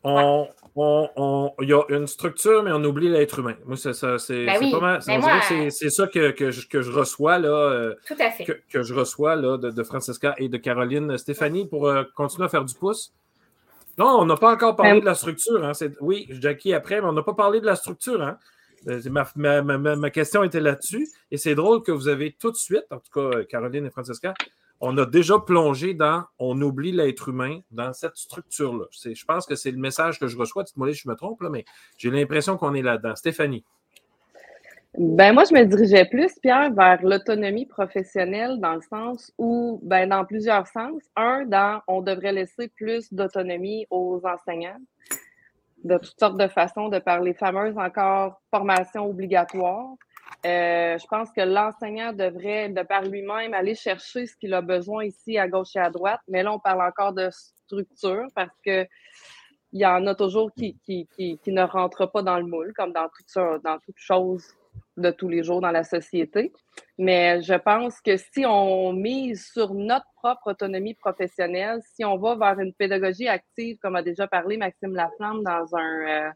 on, 0.05 0.49
on, 0.77 1.53
il 1.61 1.69
y 1.69 1.73
a 1.73 1.83
une 1.89 2.07
structure, 2.07 2.63
mais 2.63 2.71
on 2.73 2.85
oublie 2.85 3.09
l'être 3.09 3.39
humain. 3.39 3.55
Moi, 3.65 3.77
c'est 3.77 3.95
ça. 3.95 4.19
C'est 4.19 4.47
ben 4.47 4.71
pas 4.71 4.81
mal. 4.81 5.01
Ben 5.07 5.71
c'est 5.71 5.91
ça 5.91 6.07
que, 6.07 6.31
que, 6.31 6.51
je, 6.51 6.69
que, 6.69 6.83
je, 6.83 6.93
reçois 6.93 7.39
là. 7.39 7.49
Euh, 7.49 7.95
Tout 8.07 8.15
à 8.19 8.31
fait. 8.31 8.45
Que, 8.45 8.83
je 8.83 8.95
reçois 8.95 9.37
là, 9.37 9.57
de, 9.57 9.71
de, 9.71 9.83
Francesca 9.83 10.35
et 10.39 10.49
de 10.49 10.57
Caroline. 10.59 11.17
Stéphanie, 11.19 11.67
pour 11.67 11.89
euh, 11.89 12.05
continuer 12.15 12.45
à 12.45 12.49
faire 12.49 12.65
du 12.65 12.75
pouce. 12.75 13.13
Non, 13.99 14.19
on 14.19 14.27
n'a 14.27 14.37
pas 14.37 14.53
encore 14.53 14.77
parlé 14.77 14.93
ben 14.93 15.01
de 15.01 15.07
la 15.07 15.15
structure. 15.15 15.65
Hein. 15.65 15.73
Oui, 16.01 16.27
Jackie 16.29 16.75
après, 16.75 17.01
mais 17.01 17.09
on 17.09 17.15
n'a 17.15 17.23
pas 17.23 17.33
parlé 17.33 17.61
de 17.61 17.67
la 17.67 17.77
structure. 17.77 18.23
Hein. 18.23 18.39
Euh, 18.89 19.97
ma, 19.97 20.11
question 20.11 20.45
était 20.45 20.61
là-dessus. 20.61 21.09
Et 21.31 21.37
c'est 21.37 21.55
drôle 21.55 21.83
que 21.83 21.93
vous 21.93 22.09
avez 22.09 22.33
tout 22.33 22.51
de 22.51 22.57
suite, 22.57 22.85
en 22.91 22.99
tout 22.99 23.11
cas, 23.13 23.45
Caroline 23.45 23.87
et 23.87 23.91
Francesca, 23.91 24.35
on 24.81 24.97
a 24.99 25.07
déjà 25.07 25.39
plongé 25.39 25.95
dans 25.95 26.25
on 26.39 26.61
oublie 26.61 26.93
l'être 26.93 27.31
humain 27.31 27.61
dans 27.71 27.93
cette 27.93 28.17
structure-là. 28.17 28.85
Je 28.93 29.25
pense 29.25 29.47
que 29.47 29.55
c'est 29.55 29.71
le 29.71 29.79
message 29.79 30.21
que 30.21 30.27
je 30.27 30.37
reçois. 30.37 30.65
Dites-moi 30.65 30.93
si 30.93 31.01
je 31.01 31.09
me 31.09 31.15
trompe, 31.15 31.43
mais 31.51 31.65
j'ai 31.97 32.11
l'impression 32.11 32.57
qu'on 32.59 32.75
est 32.75 32.83
là-dedans. 32.83 33.17
Stéphanie. 33.17 33.65
Ben 34.99 35.35
moi, 35.35 35.45
je 35.45 35.55
me 35.55 35.65
dirigeais 35.65 36.07
plus, 36.07 36.33
Pierre, 36.41 36.73
vers 36.73 37.03
l'autonomie 37.03 37.67
professionnelle 37.67 38.59
dans 38.61 38.75
le 38.75 38.81
sens 38.81 39.31
où, 39.37 39.79
ben, 39.83 40.09
dans 40.09 40.25
plusieurs 40.25 40.67
sens. 40.69 41.03
Un, 41.17 41.45
dans 41.45 41.83
on 41.87 42.01
devrait 42.01 42.33
laisser 42.33 42.69
plus 42.69 43.13
d'autonomie 43.13 43.87
aux 43.91 44.23
enseignants 44.25 44.81
de 45.87 45.99
toutes 45.99 46.19
sortes 46.19 46.39
de 46.39 46.49
façons, 46.49 46.89
de 46.89 46.99
par 46.99 47.21
les 47.21 47.35
fameuses 47.35 47.79
encore 47.79 48.41
formations 48.51 49.09
obligatoires. 49.09 49.95
Euh, 50.45 50.99
je 50.99 51.07
pense 51.07 51.31
que 51.33 51.41
l'enseignant 51.41 52.13
devrait, 52.13 52.69
de 52.69 52.83
par 52.83 53.03
lui-même, 53.03 53.55
aller 53.55 53.75
chercher 53.75 54.27
ce 54.27 54.37
qu'il 54.37 54.55
a 54.55 54.61
besoin 54.61 55.05
ici 55.05 55.39
à 55.39 55.49
gauche 55.49 55.77
et 55.77 55.81
à 55.81 55.91
droite. 55.91 56.21
Mais 56.29 56.43
là, 56.43 56.53
on 56.53 56.59
parle 56.59 56.83
encore 56.83 57.13
de 57.13 57.29
structure 57.31 58.27
parce 58.35 58.57
que 58.65 58.87
il 59.73 59.81
y 59.81 59.87
en 59.87 60.07
a 60.07 60.15
toujours 60.15 60.53
qui, 60.53 60.79
qui, 60.85 61.07
qui, 61.17 61.39
qui 61.43 61.53
ne 61.53 61.63
rentrent 61.63 62.07
pas 62.07 62.23
dans 62.23 62.39
le 62.39 62.47
moule, 62.47 62.73
comme 62.75 62.93
dans 62.93 63.09
toute, 63.09 63.63
dans 63.63 63.79
toute 63.79 63.99
chose 63.99 64.45
de 64.97 65.11
tous 65.11 65.29
les 65.29 65.43
jours 65.43 65.61
dans 65.61 65.71
la 65.71 65.85
société. 65.85 66.53
Mais 66.99 67.43
je 67.43 67.55
pense 67.55 68.01
que 68.01 68.17
si 68.17 68.45
on 68.47 68.93
mise 68.93 69.51
sur 69.53 69.75
notre 69.75 70.07
propre 70.17 70.51
autonomie 70.51 70.95
professionnelle, 70.95 71.81
si 71.95 72.05
on 72.05 72.17
va 72.17 72.35
vers 72.35 72.59
une 72.59 72.73
pédagogie 72.73 73.29
active, 73.29 73.79
comme 73.79 73.97
a 73.97 74.03
déjà 74.03 74.27
parlé 74.27 74.57
Maxime 74.57 74.95
Laflamme 74.95 75.43
dans 75.43 75.77
un, 75.77 76.09
euh, 76.09 76.31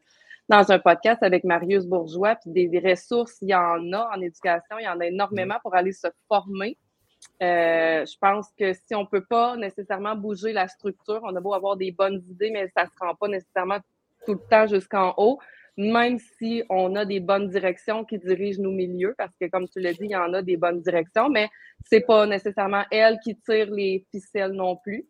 dans 0.48 0.70
un 0.70 0.78
podcast 0.78 1.22
avec 1.22 1.44
Marius 1.44 1.86
Bourgeois, 1.86 2.36
puis 2.36 2.68
des, 2.68 2.78
ressources, 2.80 3.38
il 3.40 3.48
y 3.48 3.54
en 3.54 3.92
a 3.92 4.10
en 4.14 4.20
éducation, 4.20 4.78
il 4.78 4.84
y 4.84 4.88
en 4.88 5.00
a 5.00 5.06
énormément 5.06 5.56
pour 5.62 5.74
aller 5.74 5.92
se 5.92 6.08
former. 6.28 6.76
Euh, 7.42 8.04
je 8.04 8.18
pense 8.18 8.50
que 8.58 8.72
si 8.72 8.94
on 8.94 9.02
ne 9.02 9.06
peut 9.06 9.24
pas 9.24 9.56
nécessairement 9.56 10.16
bouger 10.16 10.52
la 10.52 10.68
structure, 10.68 11.20
on 11.22 11.34
a 11.36 11.40
beau 11.40 11.54
avoir 11.54 11.76
des 11.76 11.92
bonnes 11.92 12.22
idées, 12.28 12.50
mais 12.50 12.70
ça 12.76 12.84
ne 12.84 12.88
se 12.88 12.94
rend 13.00 13.14
pas 13.14 13.28
nécessairement 13.28 13.78
tout 14.26 14.34
le 14.34 14.48
temps 14.50 14.66
jusqu'en 14.66 15.14
haut 15.16 15.38
même 15.80 16.18
si 16.18 16.62
on 16.68 16.94
a 16.94 17.04
des 17.04 17.20
bonnes 17.20 17.48
directions 17.48 18.04
qui 18.04 18.18
dirigent 18.18 18.60
nos 18.60 18.70
milieux, 18.70 19.14
parce 19.16 19.34
que 19.40 19.46
comme 19.46 19.66
tu 19.68 19.80
l'as 19.80 19.92
dit, 19.92 20.04
il 20.04 20.10
y 20.10 20.16
en 20.16 20.34
a 20.34 20.42
des 20.42 20.56
bonnes 20.56 20.82
directions, 20.82 21.30
mais 21.30 21.48
c'est 21.84 22.02
pas 22.02 22.26
nécessairement 22.26 22.84
elles 22.90 23.18
qui 23.24 23.36
tirent 23.36 23.70
les 23.70 24.04
ficelles 24.10 24.52
non 24.52 24.76
plus. 24.76 25.06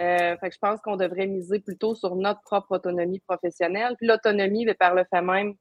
Euh, 0.00 0.36
je 0.42 0.58
pense 0.60 0.80
qu'on 0.80 0.96
devrait 0.96 1.26
miser 1.26 1.58
plutôt 1.58 1.94
sur 1.94 2.14
notre 2.14 2.40
propre 2.42 2.76
autonomie 2.76 3.20
professionnelle. 3.20 3.94
Puis 3.98 4.06
l'autonomie, 4.06 4.64
par 4.74 4.94
le 4.94 5.04
fait 5.12 5.22
même, 5.22 5.54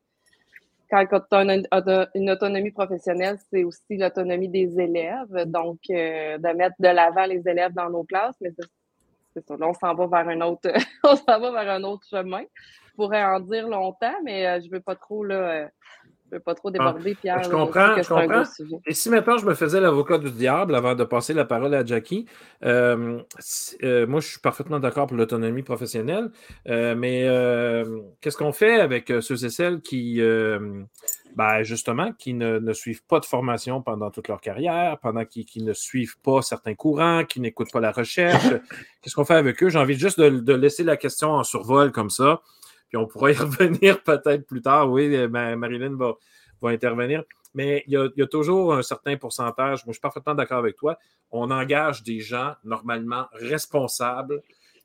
quand 0.90 1.06
on 1.32 1.50
a 1.50 2.08
une 2.14 2.30
autonomie 2.30 2.72
professionnelle, 2.72 3.38
c'est 3.50 3.64
aussi 3.64 3.98
l'autonomie 3.98 4.50
des 4.50 4.80
élèves. 4.80 5.46
Donc, 5.48 5.80
euh, 5.90 6.38
de 6.38 6.56
mettre 6.56 6.76
de 6.80 6.88
l'avant 6.88 7.26
les 7.26 7.42
élèves 7.48 7.74
dans 7.74 7.90
nos 7.90 8.04
classes, 8.04 8.36
mais 8.42 8.52
c'est 9.34 9.46
ça. 9.48 9.58
Là, 9.58 9.68
on 9.70 9.74
s'en 9.74 9.96
va 9.96 10.08
vers 10.08 10.28
un 10.30 10.42
autre, 10.42 10.70
on 11.04 11.16
s'en 11.16 11.40
va 11.40 11.52
vers 11.52 11.74
un 11.74 11.84
autre 11.84 12.06
chemin 12.08 12.44
pourrais 12.96 13.24
en 13.24 13.40
dire 13.40 13.68
longtemps, 13.68 14.16
mais 14.24 14.48
euh, 14.48 14.60
je 14.62 14.68
ne 14.68 14.72
veux 14.72 14.80
pas 14.80 14.96
trop 14.96 15.24
là, 15.24 15.36
euh, 15.36 15.68
veux 16.32 16.40
pas 16.40 16.56
trop 16.56 16.70
ah, 16.70 16.72
déborder, 16.72 17.16
Pierre. 17.16 17.44
Je 17.44 17.50
comprends, 17.50 18.02
je 18.02 18.08
comprends. 18.08 18.44
Et 18.86 18.94
si 18.94 19.10
maintenant 19.10 19.38
je 19.38 19.46
me 19.46 19.54
faisais 19.54 19.82
l'avocat 19.82 20.18
du 20.18 20.32
diable 20.32 20.76
avant 20.76 20.96
de 20.96 21.04
passer 21.04 21.34
la 21.34 21.46
parole 21.46 21.74
à 21.74 21.86
Jackie, 21.86 22.26
euh, 22.64 23.22
moi 24.08 24.20
je 24.20 24.28
suis 24.28 24.40
parfaitement 24.40 24.80
d'accord 24.80 25.08
pour 25.08 25.18
l'autonomie 25.18 25.64
professionnelle, 25.64 26.32
mais 26.66 27.28
qu'est-ce 28.22 28.38
qu'on 28.38 28.54
fait 28.54 28.80
avec 28.80 29.12
ceux 29.22 29.46
et 29.46 29.50
celles 29.50 29.82
qui, 29.82 30.22
ben, 31.36 31.64
justement, 31.64 32.12
qui 32.14 32.34
ne, 32.34 32.74
suivent 32.74 33.04
pas 33.06 33.20
de 33.20 33.26
formation 33.26 33.82
pendant 33.82 34.12
toute 34.12 34.28
leur 34.28 34.42
carrière, 34.42 34.98
pendant 35.00 35.26
qui, 35.26 35.48
ne 35.62 35.74
suivent 35.74 36.20
pas 36.20 36.42
certains 36.42 36.76
courants, 36.76 37.24
qui 37.26 37.40
n'écoutent 37.40 37.72
pas 37.72 37.80
la 37.80 37.92
recherche? 37.92 38.44
Qu'est-ce 39.02 39.16
qu'on 39.16 39.26
fait 39.26 39.36
avec 39.36 39.62
eux? 39.64 39.70
J'ai 39.70 39.80
envie 39.80 39.98
juste 39.98 40.20
de, 40.20 40.30
de 40.30 40.54
laisser 40.54 40.84
la 40.84 40.98
question 40.98 41.32
en 41.32 41.44
survol 41.44 41.92
comme 41.92 42.10
ça 42.10 42.42
puis 42.92 42.98
on 42.98 43.08
pourra 43.08 43.32
y 43.32 43.34
revenir 43.38 44.04
peut-être 44.04 44.46
plus 44.46 44.62
tard. 44.62 44.92
Oui, 44.92 45.16
euh, 45.16 45.30
Marilyn 45.30 45.96
va, 45.96 46.16
va 46.62 46.70
intervenir. 46.70 47.24
Mais 47.54 47.84
il 47.88 47.94
y, 47.94 48.22
a, 48.22 48.28
toujours 48.28 48.74
un 48.74 48.82
certain 48.82 49.18
pourcentage. 49.18 49.86
Moi, 49.86 49.92
je 49.92 49.94
suis 49.94 50.02
parfaitement 50.02 50.36
d'accord 50.36 50.60
avec 50.60 50.76
toi. 50.78 50.98
On 51.32 51.52
engage 51.52 52.04
des 52.04 52.20
gens 52.20 52.54
normalement 52.64 53.26
responsables 53.34 54.42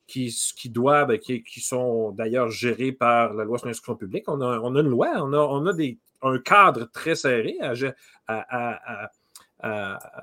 qui, 0.07 0.35
qui 0.57 0.71
doivent, 0.71 1.17
qui, 1.19 1.43
qui 1.45 1.61
sont 1.61 2.11
d'ailleurs 2.13 2.51
gérés 2.51 2.93
par 2.93 3.35
la 3.35 3.45
loi 3.45 3.59
sur 3.59 3.69
l'instruction 3.69 3.97
publique. 3.97 4.25
On 4.29 4.41
a, 4.41 4.59
on 4.61 4.75
a, 4.75 4.81
une 4.81 4.89
loi, 4.89 5.13
on 5.17 5.33
a, 5.33 5.39
on 5.39 5.67
a 5.67 5.73
des, 5.73 5.99
un 6.23 6.39
cadre 6.39 6.91
très 6.93 7.15
serré 7.15 7.57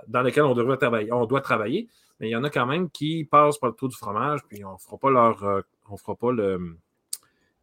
dans 0.08 0.22
lequel 0.22 0.43
on, 0.43 0.54
devrait 0.54 0.78
travailler, 0.78 1.12
on 1.12 1.26
doit 1.26 1.41
travailler, 1.41 1.88
mais 2.19 2.30
il 2.30 2.32
y 2.32 2.36
en 2.36 2.43
a 2.43 2.50
quand 2.50 2.65
même 2.65 2.89
qui 2.89 3.24
passent 3.26 3.58
par 3.58 3.69
le 3.69 3.76
trou 3.76 3.88
du 3.88 3.96
fromage, 3.96 4.41
puis 4.48 4.63
on 4.63 4.74
ne 4.74 4.78
fera 4.78 4.98
pas 4.98 5.12
leur. 5.12 5.43
Euh, 5.43 5.62
on 5.89 5.98
fera 5.98 6.15
pas 6.15 6.32
le. 6.32 6.78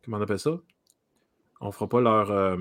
Comment 0.05 0.19
on 0.19 0.23
appelle 0.23 0.39
ça? 0.39 0.59
On 1.61 1.67
ne 1.67 1.73
fera 1.73 1.89
pas 1.89 2.01
leur. 2.01 2.31
Euh, 2.31 2.57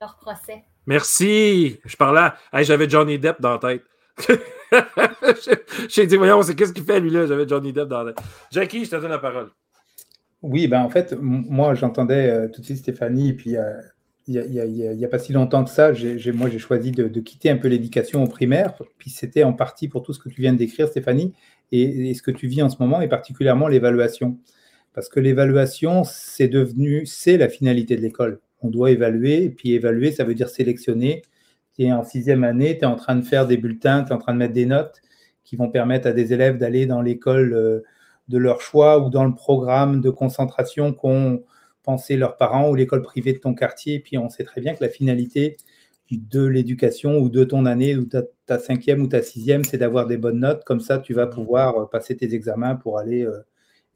leur 0.00 0.16
procès. 0.16 0.64
Merci! 0.86 1.78
Je 1.84 1.96
parlais. 1.96 2.30
J'avais 2.62 2.88
Johnny 2.88 3.18
Depp 3.18 3.40
dans 3.40 3.52
la 3.52 3.58
tête. 3.58 3.82
J'ai 5.88 6.06
dit, 6.06 6.16
voyons, 6.16 6.42
c'est 6.42 6.54
qu'est-ce 6.54 6.72
qu'il 6.72 6.84
fait 6.84 7.00
lui-là? 7.00 7.26
J'avais 7.26 7.46
Johnny 7.46 7.72
Depp 7.72 7.88
dans 7.88 8.02
la 8.02 8.12
tête. 8.12 8.24
Jackie, 8.50 8.84
je 8.84 8.90
te 8.90 8.96
donne 8.96 9.10
la 9.10 9.18
parole. 9.18 9.50
Oui, 10.42 10.66
ben 10.66 10.82
en 10.82 10.90
fait, 10.90 11.16
moi, 11.20 11.74
j'entendais 11.74 12.28
euh, 12.28 12.48
tout 12.48 12.60
de 12.60 12.66
suite 12.66 12.78
Stéphanie, 12.78 13.28
et 13.28 13.32
puis 13.32 13.54
il 14.26 14.36
n'y 14.36 15.04
a, 15.04 15.08
pas 15.08 15.18
si 15.20 15.32
longtemps 15.32 15.62
que 15.62 15.70
ça, 15.70 15.92
moi, 16.34 16.50
j'ai 16.50 16.58
choisi 16.58 16.90
de, 16.90 17.20
quitter 17.20 17.50
un 17.50 17.56
peu 17.56 17.68
l'éducation 17.68 18.24
au 18.24 18.26
primaire, 18.26 18.74
puis 18.98 19.10
c'était 19.10 19.44
en 19.44 19.52
partie 19.52 19.88
pour 19.88 20.02
tout 20.02 20.12
ce 20.12 20.18
que 20.18 20.28
tu 20.28 20.40
viens 20.40 20.52
de 20.52 20.58
décrire, 20.58 20.88
Stéphanie, 20.88 21.32
et, 21.70 22.12
ce 22.14 22.22
que 22.22 22.32
tu 22.32 22.48
vis 22.48 22.62
en 22.62 22.68
ce 22.68 22.76
moment, 22.80 23.00
et 23.00 23.08
particulièrement 23.08 23.68
l'évaluation. 23.68 24.38
Parce 24.94 25.08
que 25.08 25.20
l'évaluation, 25.20 26.04
c'est 26.04 26.48
devenu, 26.48 27.06
c'est 27.06 27.36
la 27.36 27.48
finalité 27.48 27.96
de 27.96 28.02
l'école. 28.02 28.40
On 28.60 28.68
doit 28.68 28.90
évaluer, 28.90 29.44
et 29.44 29.50
puis 29.50 29.72
évaluer, 29.72 30.12
ça 30.12 30.24
veut 30.24 30.34
dire 30.34 30.48
sélectionner. 30.48 31.22
Tu 31.74 31.84
es 31.84 31.92
en 31.92 32.04
sixième 32.04 32.44
année, 32.44 32.76
tu 32.78 32.84
es 32.84 32.86
en 32.86 32.96
train 32.96 33.16
de 33.16 33.22
faire 33.22 33.46
des 33.46 33.56
bulletins, 33.56 34.04
tu 34.04 34.10
es 34.10 34.14
en 34.14 34.18
train 34.18 34.34
de 34.34 34.38
mettre 34.38 34.54
des 34.54 34.66
notes 34.66 35.00
qui 35.44 35.56
vont 35.56 35.70
permettre 35.70 36.06
à 36.08 36.12
des 36.12 36.32
élèves 36.32 36.58
d'aller 36.58 36.86
dans 36.86 37.02
l'école 37.02 37.54
euh, 37.54 37.80
de 38.28 38.38
leur 38.38 38.60
choix 38.60 39.04
ou 39.04 39.10
dans 39.10 39.24
le 39.24 39.34
programme 39.34 40.00
de 40.00 40.10
concentration 40.10 40.92
qu'on 40.92 41.42
penser 41.82 42.16
leurs 42.16 42.36
parents 42.36 42.70
ou 42.70 42.74
l'école 42.74 43.02
privée 43.02 43.32
de 43.32 43.38
ton 43.38 43.54
quartier. 43.54 43.94
Et 43.94 44.00
puis 44.00 44.18
on 44.18 44.28
sait 44.28 44.44
très 44.44 44.60
bien 44.60 44.74
que 44.74 44.82
la 44.82 44.90
finalité 44.90 45.56
de 46.10 46.44
l'éducation 46.44 47.18
ou 47.18 47.30
de 47.30 47.42
ton 47.44 47.64
année 47.64 47.96
ou 47.96 48.04
ta, 48.04 48.22
ta 48.46 48.58
cinquième 48.58 49.02
ou 49.02 49.06
ta 49.06 49.22
sixième, 49.22 49.64
c'est 49.64 49.78
d'avoir 49.78 50.06
des 50.06 50.18
bonnes 50.18 50.40
notes. 50.40 50.62
Comme 50.64 50.80
ça, 50.80 50.98
tu 50.98 51.14
vas 51.14 51.26
pouvoir 51.26 51.76
euh, 51.78 51.86
passer 51.86 52.16
tes 52.16 52.34
examens 52.34 52.76
pour 52.76 52.98
aller 52.98 53.24
euh, 53.24 53.40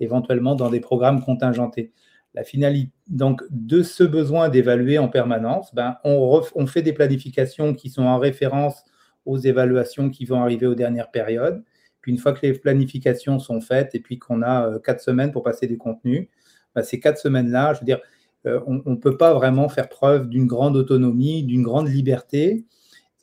éventuellement 0.00 0.54
dans 0.54 0.70
des 0.70 0.80
programmes 0.80 1.22
contingentés. 1.22 1.92
La 2.34 2.44
finalité, 2.44 2.92
donc, 3.08 3.42
de 3.50 3.82
ce 3.82 4.04
besoin 4.04 4.48
d'évaluer 4.48 4.98
en 4.98 5.08
permanence, 5.08 5.74
ben, 5.74 5.96
on, 6.04 6.66
fait 6.66 6.82
des 6.82 6.92
planifications 6.92 7.72
qui 7.74 7.88
sont 7.88 8.02
en 8.02 8.18
référence 8.18 8.84
aux 9.24 9.38
évaluations 9.38 10.10
qui 10.10 10.26
vont 10.26 10.42
arriver 10.42 10.66
aux 10.66 10.74
dernières 10.74 11.10
périodes. 11.10 11.64
Puis 12.02 12.12
une 12.12 12.18
fois 12.18 12.32
que 12.32 12.46
les 12.46 12.52
planifications 12.52 13.38
sont 13.38 13.60
faites 13.60 13.94
et 13.94 14.00
puis 14.00 14.18
qu'on 14.18 14.42
a 14.42 14.68
euh, 14.68 14.78
quatre 14.78 15.00
semaines 15.00 15.32
pour 15.32 15.42
passer 15.42 15.66
des 15.66 15.78
contenus, 15.78 16.28
bah, 16.74 16.82
ces 16.82 17.00
quatre 17.00 17.18
semaines-là, 17.18 17.74
je 17.74 17.80
veux 17.80 17.86
dire, 17.86 18.00
euh, 18.46 18.60
on 18.66 18.90
ne 18.90 18.96
peut 18.96 19.16
pas 19.16 19.34
vraiment 19.34 19.68
faire 19.68 19.88
preuve 19.88 20.28
d'une 20.28 20.46
grande 20.46 20.76
autonomie, 20.76 21.42
d'une 21.42 21.62
grande 21.62 21.88
liberté. 21.88 22.66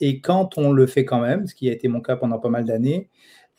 Et 0.00 0.20
quand 0.20 0.58
on 0.58 0.72
le 0.72 0.86
fait 0.86 1.04
quand 1.04 1.20
même, 1.20 1.46
ce 1.46 1.54
qui 1.54 1.68
a 1.68 1.72
été 1.72 1.88
mon 1.88 2.00
cas 2.00 2.16
pendant 2.16 2.38
pas 2.38 2.50
mal 2.50 2.64
d'années, 2.64 3.08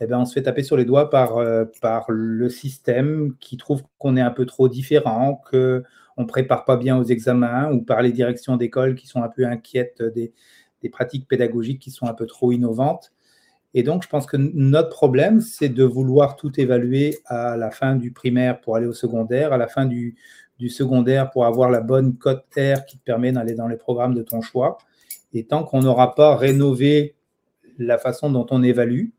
eh 0.02 0.08
ben, 0.08 0.20
on 0.20 0.26
se 0.26 0.34
fait 0.34 0.44
taper 0.44 0.64
sur 0.64 0.78
les 0.78 0.86
doigts 0.86 1.10
par, 1.10 1.38
euh, 1.38 1.66
par 1.82 2.06
le 2.10 2.50
système 2.50 3.34
qui 3.40 3.58
trouve 3.58 3.84
qu'on 3.98 4.18
est 4.18 4.22
un 4.22 4.32
peu 4.32 4.46
trop 4.46 4.68
différent, 4.68 5.42
qu'on 5.50 5.84
ne 6.18 6.26
prépare 6.26 6.66
pas 6.66 6.78
bien 6.78 6.98
aux 6.98 7.04
examens, 7.04 7.72
ou 7.72 7.82
par 7.82 8.02
les 8.02 8.12
directions 8.12 8.58
d'école 8.58 8.96
qui 8.96 9.08
sont 9.08 9.24
un 9.24 9.30
peu 9.30 9.46
inquiètes 9.46 10.02
des, 10.04 10.34
des, 10.82 10.90
pratiques 10.90 11.28
pédagogiques 11.28 11.82
qui 11.82 11.92
sont 11.92 12.08
un 12.08 12.14
peu 12.14 12.26
trop 12.26 12.52
innovantes. 12.52 13.14
Et 13.78 13.84
donc, 13.84 14.04
je 14.04 14.08
pense 14.08 14.26
que 14.26 14.38
notre 14.38 14.90
problème, 14.90 15.42
c'est 15.42 15.68
de 15.68 15.84
vouloir 15.84 16.38
tout 16.38 16.60
évaluer 16.60 17.18
à 17.26 17.58
la 17.58 17.72
fin 17.72 17.98
du 17.98 18.12
primaire 18.12 18.62
pour 18.62 18.78
aller 18.78 18.88
au 18.88 18.94
secondaire, 18.94 19.52
à 19.52 19.58
la 19.58 19.68
fin 19.68 19.86
du, 19.86 20.16
secondaire 20.70 21.30
pour 21.30 21.46
avoir 21.46 21.70
la 21.70 21.82
bonne 21.82 22.16
cote 22.18 22.46
R 22.58 22.86
qui 22.86 22.98
te 22.98 23.04
permet 23.04 23.34
d'aller 23.34 23.54
dans 23.54 23.68
les 23.68 23.76
programmes 23.76 24.14
de 24.14 24.24
ton 24.24 24.42
choix. 24.42 24.78
Et 25.34 25.46
tant 25.46 25.66
qu'on 25.66 25.82
n'aura 25.82 26.16
pas 26.16 26.38
rénové 26.38 27.16
la 27.78 27.98
façon 27.98 28.30
dont 28.30 28.46
on 28.50 28.64
évalue, 28.64 29.10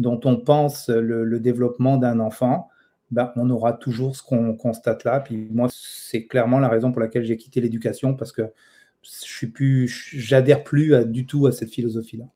dont 0.00 0.20
on 0.24 0.36
pense 0.36 0.88
le, 0.88 1.38
développement 1.40 1.96
d'un 1.96 2.20
enfant, 2.20 2.68
ben, 3.10 3.32
on 3.36 3.48
aura 3.50 3.72
toujours 3.72 4.16
ce 4.16 4.22
qu'on 4.22 4.54
constate 4.56 5.04
là. 5.04 5.20
Puis 5.20 5.48
moi, 5.50 5.68
c'est 5.70 6.26
clairement 6.26 6.58
la 6.58 6.68
raison 6.68 6.90
pour 6.92 7.00
laquelle 7.00 7.24
j'ai 7.24 7.36
quitté 7.36 7.60
l'éducation 7.60 8.14
parce 8.14 8.32
que 8.32 8.42
je 9.02 9.10
suis 9.10 9.48
plus, 9.48 9.88
j'adhère 9.88 10.64
plus 10.64 11.04
du 11.06 11.26
tout 11.26 11.46
à 11.46 11.52
cette 11.52 11.70
philosophie-là. 11.70 12.26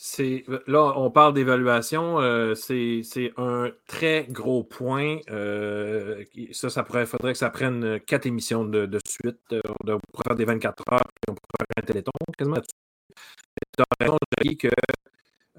C'est 0.00 0.44
là, 0.68 0.92
on 0.96 1.10
parle 1.10 1.34
d'évaluation. 1.34 2.20
Euh, 2.20 2.54
c'est 2.54 3.32
un 3.36 3.72
très 3.88 4.26
gros 4.30 4.62
point. 4.62 5.18
Euh, 5.28 6.24
ça, 6.52 6.70
ça 6.70 6.84
pourrait, 6.84 7.04
faudrait 7.04 7.32
que 7.32 7.38
ça 7.38 7.50
prenne 7.50 7.98
quatre 8.06 8.26
émissions 8.26 8.64
de, 8.64 8.98
suite. 9.04 9.40
Euh, 9.52 9.60
on 9.66 9.98
pourrait 10.12 10.24
faire 10.28 10.36
des 10.36 10.44
24 10.44 10.84
heures, 10.92 11.00
puis 11.00 11.30
on 11.30 11.34
pourrait 11.34 11.66
faire 11.74 11.82
un 11.82 11.86
téléthon 11.86 12.12
quasiment. 12.36 12.60
Tu 12.60 13.82
as 13.82 14.04
raison, 14.04 14.18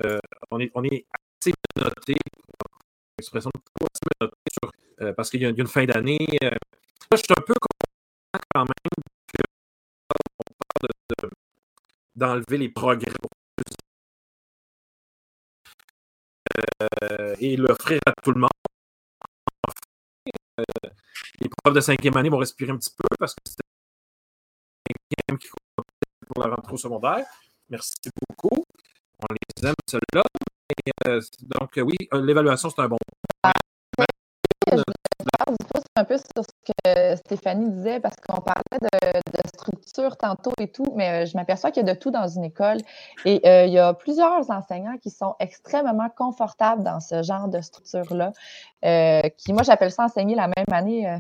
que 0.02 0.20
on, 0.52 0.60
est, 0.60 0.72
on 0.76 0.84
est 0.84 1.06
assez 1.14 1.54
noté, 1.76 2.16
expression 3.18 3.52
sur, 4.22 5.14
parce 5.16 5.30
qu'il 5.30 5.42
y, 5.42 5.46
a 5.46 5.50
une 5.50 5.68
fin 5.68 5.86
d'année. 5.86 6.26
Là, 6.42 6.50
je 7.12 7.18
suis 7.18 7.34
un 7.38 7.42
peu 7.42 7.54
content 7.54 8.44
quand 8.54 8.66
même 8.66 9.00
parle 10.82 11.32
d'enlever 12.16 12.58
les 12.58 12.70
progrès 12.70 13.12
Euh, 17.04 17.36
et 17.40 17.56
l'offrir 17.56 18.00
à 18.06 18.14
tout 18.22 18.32
le 18.32 18.42
monde. 18.42 18.50
Euh, 20.60 20.64
les 21.40 21.50
profs 21.50 21.74
de 21.74 21.82
cinquième 21.82 22.18
année 22.18 22.30
vont 22.30 22.38
respirer 22.38 22.72
un 22.72 22.78
petit 22.78 22.94
peu 22.96 23.08
parce 23.18 23.34
que 23.36 23.42
cinquième 23.48 25.38
qui 25.40 25.50
pour 26.28 26.44
la 26.44 26.56
rentrée 26.56 26.74
au 26.74 26.78
secondaire. 26.78 27.26
Merci 27.70 27.94
beaucoup. 28.28 28.66
On 29.22 29.34
les 29.34 29.68
aime, 29.68 29.76
ceux-là. 29.88 30.24
Euh, 31.08 31.22
donc, 31.42 31.72
oui, 31.78 31.96
l'évaluation, 32.14 32.70
c'est 32.70 32.82
un 32.82 32.88
bon 32.88 32.98
point 33.42 33.52
un 36.00 36.06
peu 36.06 36.18
sur 36.18 36.44
ce 36.44 36.72
que 36.72 37.16
Stéphanie 37.18 37.70
disait 37.70 38.00
parce 38.00 38.16
qu'on 38.16 38.42
parlait 38.42 38.80
de, 38.82 39.20
structure 39.56 40.18
tantôt 40.18 40.54
et 40.60 40.70
tout, 40.70 40.94
mais 40.96 41.10
euh, 41.10 41.26
je 41.26 41.36
m'aperçois 41.36 41.72
qu'il 41.72 41.86
y 41.86 41.90
a 41.90 41.94
de 41.94 42.00
tout 42.00 42.12
dans 42.12 42.28
une 42.28 42.46
école 42.46 42.78
et 43.26 43.42
euh, 43.46 43.66
il 43.66 43.74
y 43.74 43.80
a 43.80 43.94
plusieurs 43.94 44.50
enseignants 44.50 44.98
qui 44.98 45.10
sont 45.10 45.36
extrêmement 45.40 46.10
confortables 46.16 46.84
dans 46.84 47.00
ce 47.00 47.22
genre 47.24 47.50
de 47.50 47.60
structure-là, 47.60 48.32
euh, 48.86 49.22
qui, 49.38 49.52
moi, 49.54 49.64
j'appelle 49.64 49.92
ça 49.92 50.06
enseigner 50.06 50.36
la 50.36 50.48
même 50.48 50.72
année 50.72 51.20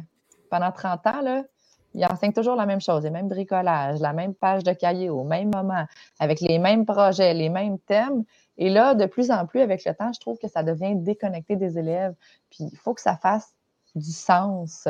pendant 0.49 0.71
30 0.71 1.07
ans. 1.07 1.21
Là. 1.21 1.43
Ils 1.93 2.05
enseignent 2.05 2.33
toujours 2.33 2.55
la 2.55 2.65
même 2.65 2.81
chose, 2.81 3.03
les 3.03 3.09
mêmes 3.09 3.27
bricolages, 3.27 3.99
la 3.99 4.13
même 4.13 4.33
page 4.33 4.63
de 4.63 4.73
cahier 4.73 5.09
au 5.09 5.23
même 5.23 5.49
moment, 5.49 5.85
avec 6.19 6.39
les 6.41 6.59
mêmes 6.59 6.85
projets, 6.85 7.33
les 7.33 7.49
mêmes 7.49 7.79
thèmes. 7.79 8.23
Et 8.57 8.69
là, 8.69 8.93
de 8.93 9.05
plus 9.05 9.31
en 9.31 9.45
plus, 9.45 9.61
avec 9.61 9.85
le 9.85 9.93
temps, 9.93 10.11
je 10.13 10.19
trouve 10.19 10.37
que 10.37 10.47
ça 10.47 10.63
devient 10.63 10.95
déconnecté 10.95 11.55
des 11.55 11.77
élèves. 11.77 12.13
Puis 12.49 12.65
il 12.71 12.77
faut 12.77 12.93
que 12.93 13.01
ça 13.01 13.15
fasse 13.15 13.53
du 13.95 14.11
sens. 14.11 14.87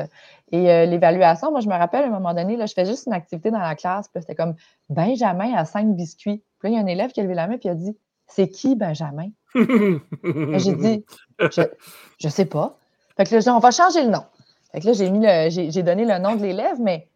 Et 0.51 0.71
euh, 0.71 0.85
l'évaluation, 0.85 1.51
moi, 1.51 1.61
je 1.61 1.67
me 1.67 1.73
rappelle 1.73 2.03
à 2.03 2.07
un 2.07 2.11
moment 2.11 2.33
donné, 2.33 2.57
là, 2.57 2.65
je 2.65 2.73
fais 2.73 2.85
juste 2.85 3.05
une 3.07 3.13
activité 3.13 3.51
dans 3.51 3.59
la 3.59 3.75
classe, 3.75 4.07
puis 4.07 4.21
c'était 4.21 4.35
comme 4.35 4.55
Benjamin 4.89 5.53
a 5.55 5.65
cinq 5.65 5.87
biscuits. 5.95 6.43
Puis 6.59 6.69
là, 6.69 6.69
il 6.69 6.75
y 6.75 6.77
a 6.77 6.83
un 6.83 6.87
élève 6.87 7.11
qui 7.11 7.19
a 7.19 7.23
levé 7.23 7.35
la 7.35 7.47
main, 7.47 7.57
puis 7.57 7.69
il 7.69 7.71
a 7.71 7.75
dit 7.75 7.97
C'est 8.27 8.49
qui 8.49 8.75
Benjamin 8.75 9.29
J'ai 9.53 10.73
dit 10.73 11.05
Je 11.39 11.61
ne 12.27 12.29
sais 12.29 12.45
pas. 12.45 12.77
Fait 13.15 13.25
que 13.25 13.35
là, 13.35 13.55
on 13.55 13.59
va 13.59 13.71
changer 13.71 14.03
le 14.03 14.09
nom. 14.09 14.23
Fait 14.71 14.81
que 14.81 14.87
là, 14.87 14.93
j'ai, 14.93 15.09
mis 15.09 15.19
le, 15.21 15.49
j'ai, 15.49 15.83
donné 15.83 16.05
le 16.05 16.19
nom 16.19 16.35
de 16.35 16.41
l'élève, 16.41 16.79
mais 16.79 17.09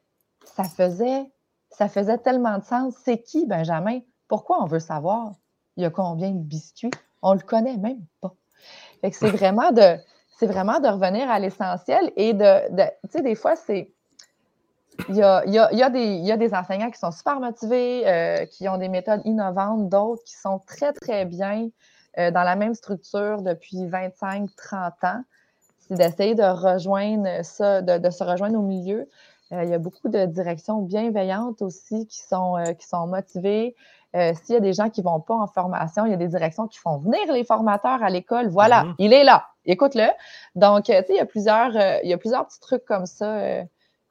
ça 0.43 0.63
faisait, 0.63 1.31
ça 1.69 1.87
faisait 1.87 2.17
tellement 2.17 2.57
de 2.57 2.63
sens. 2.63 2.95
C'est 3.03 3.21
qui 3.21 3.45
Benjamin? 3.45 3.99
Pourquoi 4.27 4.63
on 4.63 4.65
veut 4.65 4.79
savoir? 4.79 5.33
Il 5.77 5.83
y 5.83 5.85
a 5.85 5.89
combien 5.89 6.31
de 6.31 6.39
biscuits? 6.39 6.91
On 7.21 7.33
le 7.33 7.39
connaît 7.39 7.77
même 7.77 8.05
pas. 8.21 8.33
Fait 9.01 9.11
que 9.11 9.17
c'est 9.17 9.29
vraiment 9.29 9.71
de 9.71 9.97
c'est 10.43 10.47
vraiment 10.47 10.79
de 10.79 10.87
revenir 10.87 11.29
à 11.29 11.39
l'essentiel 11.39 12.11
et 12.15 12.33
de, 12.33 12.67
tu 12.75 13.09
sais, 13.09 13.21
des 13.21 13.35
fois, 13.35 13.55
c'est. 13.55 13.93
Il 15.09 15.15
y 15.15 15.23
a, 15.23 15.43
y, 15.45 15.57
a, 15.57 15.73
y, 15.73 15.81
a 15.81 15.89
y 15.89 16.31
a, 16.31 16.37
des 16.37 16.53
enseignants 16.53 16.91
qui 16.91 16.99
sont 16.99 17.11
super 17.11 17.39
motivés, 17.39 18.03
euh, 18.05 18.45
qui 18.45 18.69
ont 18.69 18.77
des 18.77 18.89
méthodes 18.89 19.21
innovantes, 19.25 19.89
d'autres 19.89 20.23
qui 20.23 20.35
sont 20.35 20.59
très, 20.59 20.93
très 20.93 21.25
bien 21.25 21.69
euh, 22.19 22.29
dans 22.29 22.43
la 22.43 22.55
même 22.55 22.75
structure 22.75 23.41
depuis 23.41 23.87
25, 23.87 24.49
30 24.55 24.93
ans. 25.03 25.23
C'est 25.87 25.95
d'essayer 25.95 26.35
de 26.35 26.43
rejoindre 26.43 27.43
ça, 27.43 27.81
de, 27.81 28.09
se 28.09 28.23
rejoindre 28.23 28.57
au 28.57 28.61
milieu. 28.61 29.07
Euh, 29.51 29.63
il 29.63 29.69
y 29.69 29.73
a 29.73 29.79
beaucoup 29.79 30.09
de 30.09 30.25
directions 30.25 30.79
bienveillantes 30.81 31.61
aussi 31.61 32.07
qui 32.07 32.19
sont, 32.19 32.55
qui 32.79 32.87
sont 32.87 33.07
motivées. 33.07 33.75
S'il 34.13 34.53
y 34.53 34.57
a 34.57 34.59
des 34.59 34.73
gens 34.73 34.91
qui 34.91 35.01
ne 35.01 35.05
vont 35.05 35.19
pas 35.19 35.33
en 35.33 35.47
formation, 35.47 36.05
il 36.05 36.11
y 36.11 36.13
a 36.13 36.17
des 36.17 36.27
directions 36.27 36.67
qui 36.67 36.77
font 36.77 36.97
venir 36.97 37.19
les 37.33 37.43
formateurs 37.43 38.03
à 38.03 38.11
l'école. 38.11 38.47
Voilà, 38.47 38.83
mm-hmm. 38.83 38.95
il 38.99 39.13
est 39.13 39.23
là 39.23 39.47
écoute-le. 39.65 40.07
Donc, 40.55 40.89
euh, 40.89 41.01
tu 41.01 41.07
sais, 41.07 41.13
il 41.13 41.17
y 41.17 41.19
a 41.19 41.25
plusieurs, 41.25 41.75
euh, 41.75 41.99
il 42.03 42.09
y 42.09 42.13
a 42.13 42.17
plusieurs 42.17 42.45
petits 42.45 42.59
trucs 42.59 42.85
comme 42.85 43.05
ça 43.05 43.37
euh, 43.37 43.63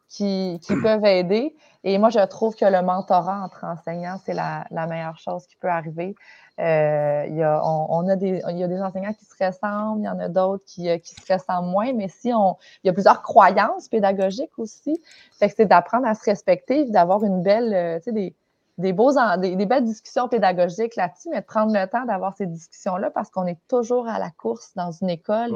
qui, 0.09 0.61
peuvent 0.83 1.05
aider. 1.05 1.55
Et 1.85 1.99
moi, 1.99 2.11
je 2.11 2.25
trouve 2.27 2.55
que 2.55 2.65
le 2.65 2.83
mentorat 2.83 3.43
entre 3.43 3.65
enseignants, 3.65 4.19
c'est 4.25 4.35
la, 4.35 4.65
meilleure 4.71 5.19
chose 5.19 5.47
qui 5.47 5.57
peut 5.57 5.69
arriver. 5.69 6.15
Euh, 6.63 7.25
il, 7.29 7.35
y 7.35 7.43
a, 7.43 7.61
on, 7.65 8.09
a 8.09 8.15
des, 8.15 8.41
il 8.51 8.59
y 8.59 8.63
a 8.63 8.69
des 8.69 8.81
enseignants 8.81 9.13
qui 9.15 9.25
se 9.25 9.45
ressemblent, 9.45 10.03
il 10.03 10.05
y 10.05 10.09
en 10.09 10.21
a 10.21 10.29
d'autres 10.29 10.65
qui, 10.65 10.89
euh, 10.89 10.99
qui, 10.99 11.13
se 11.13 11.33
ressemblent 11.33 11.69
moins, 11.69 11.93
mais 11.93 12.07
si 12.07 12.33
on. 12.33 12.57
Il 12.85 12.87
y 12.87 12.91
a 12.91 12.93
plusieurs 12.93 13.21
croyances 13.23 13.89
pédagogiques 13.89 14.57
aussi. 14.59 15.03
Fait 15.39 15.49
que 15.49 15.55
c'est 15.57 15.67
d'apprendre 15.67 16.07
à 16.07 16.15
se 16.15 16.25
respecter, 16.25 16.85
d'avoir 16.85 17.25
une 17.25 17.43
belle, 17.43 17.75
euh, 17.75 17.97
tu 17.99 18.05
sais, 18.05 18.13
des, 18.13 18.37
des, 18.79 18.93
beaux, 18.93 19.13
des, 19.39 19.57
des, 19.57 19.67
belles 19.67 19.85
discussions 19.85 20.29
pédagogiques 20.29 20.95
là-dessus, 20.95 21.31
mais 21.31 21.41
de 21.41 21.47
prendre 21.47 21.73
le 21.73 21.85
temps 21.89 22.05
d'avoir 22.05 22.37
ces 22.37 22.47
discussions-là 22.47 23.11
parce 23.11 23.29
qu'on 23.31 23.47
est 23.47 23.59
toujours 23.67 24.07
à 24.07 24.21
la 24.21 24.31
course 24.31 24.73
dans 24.77 24.93
une 24.93 25.11
école. 25.11 25.51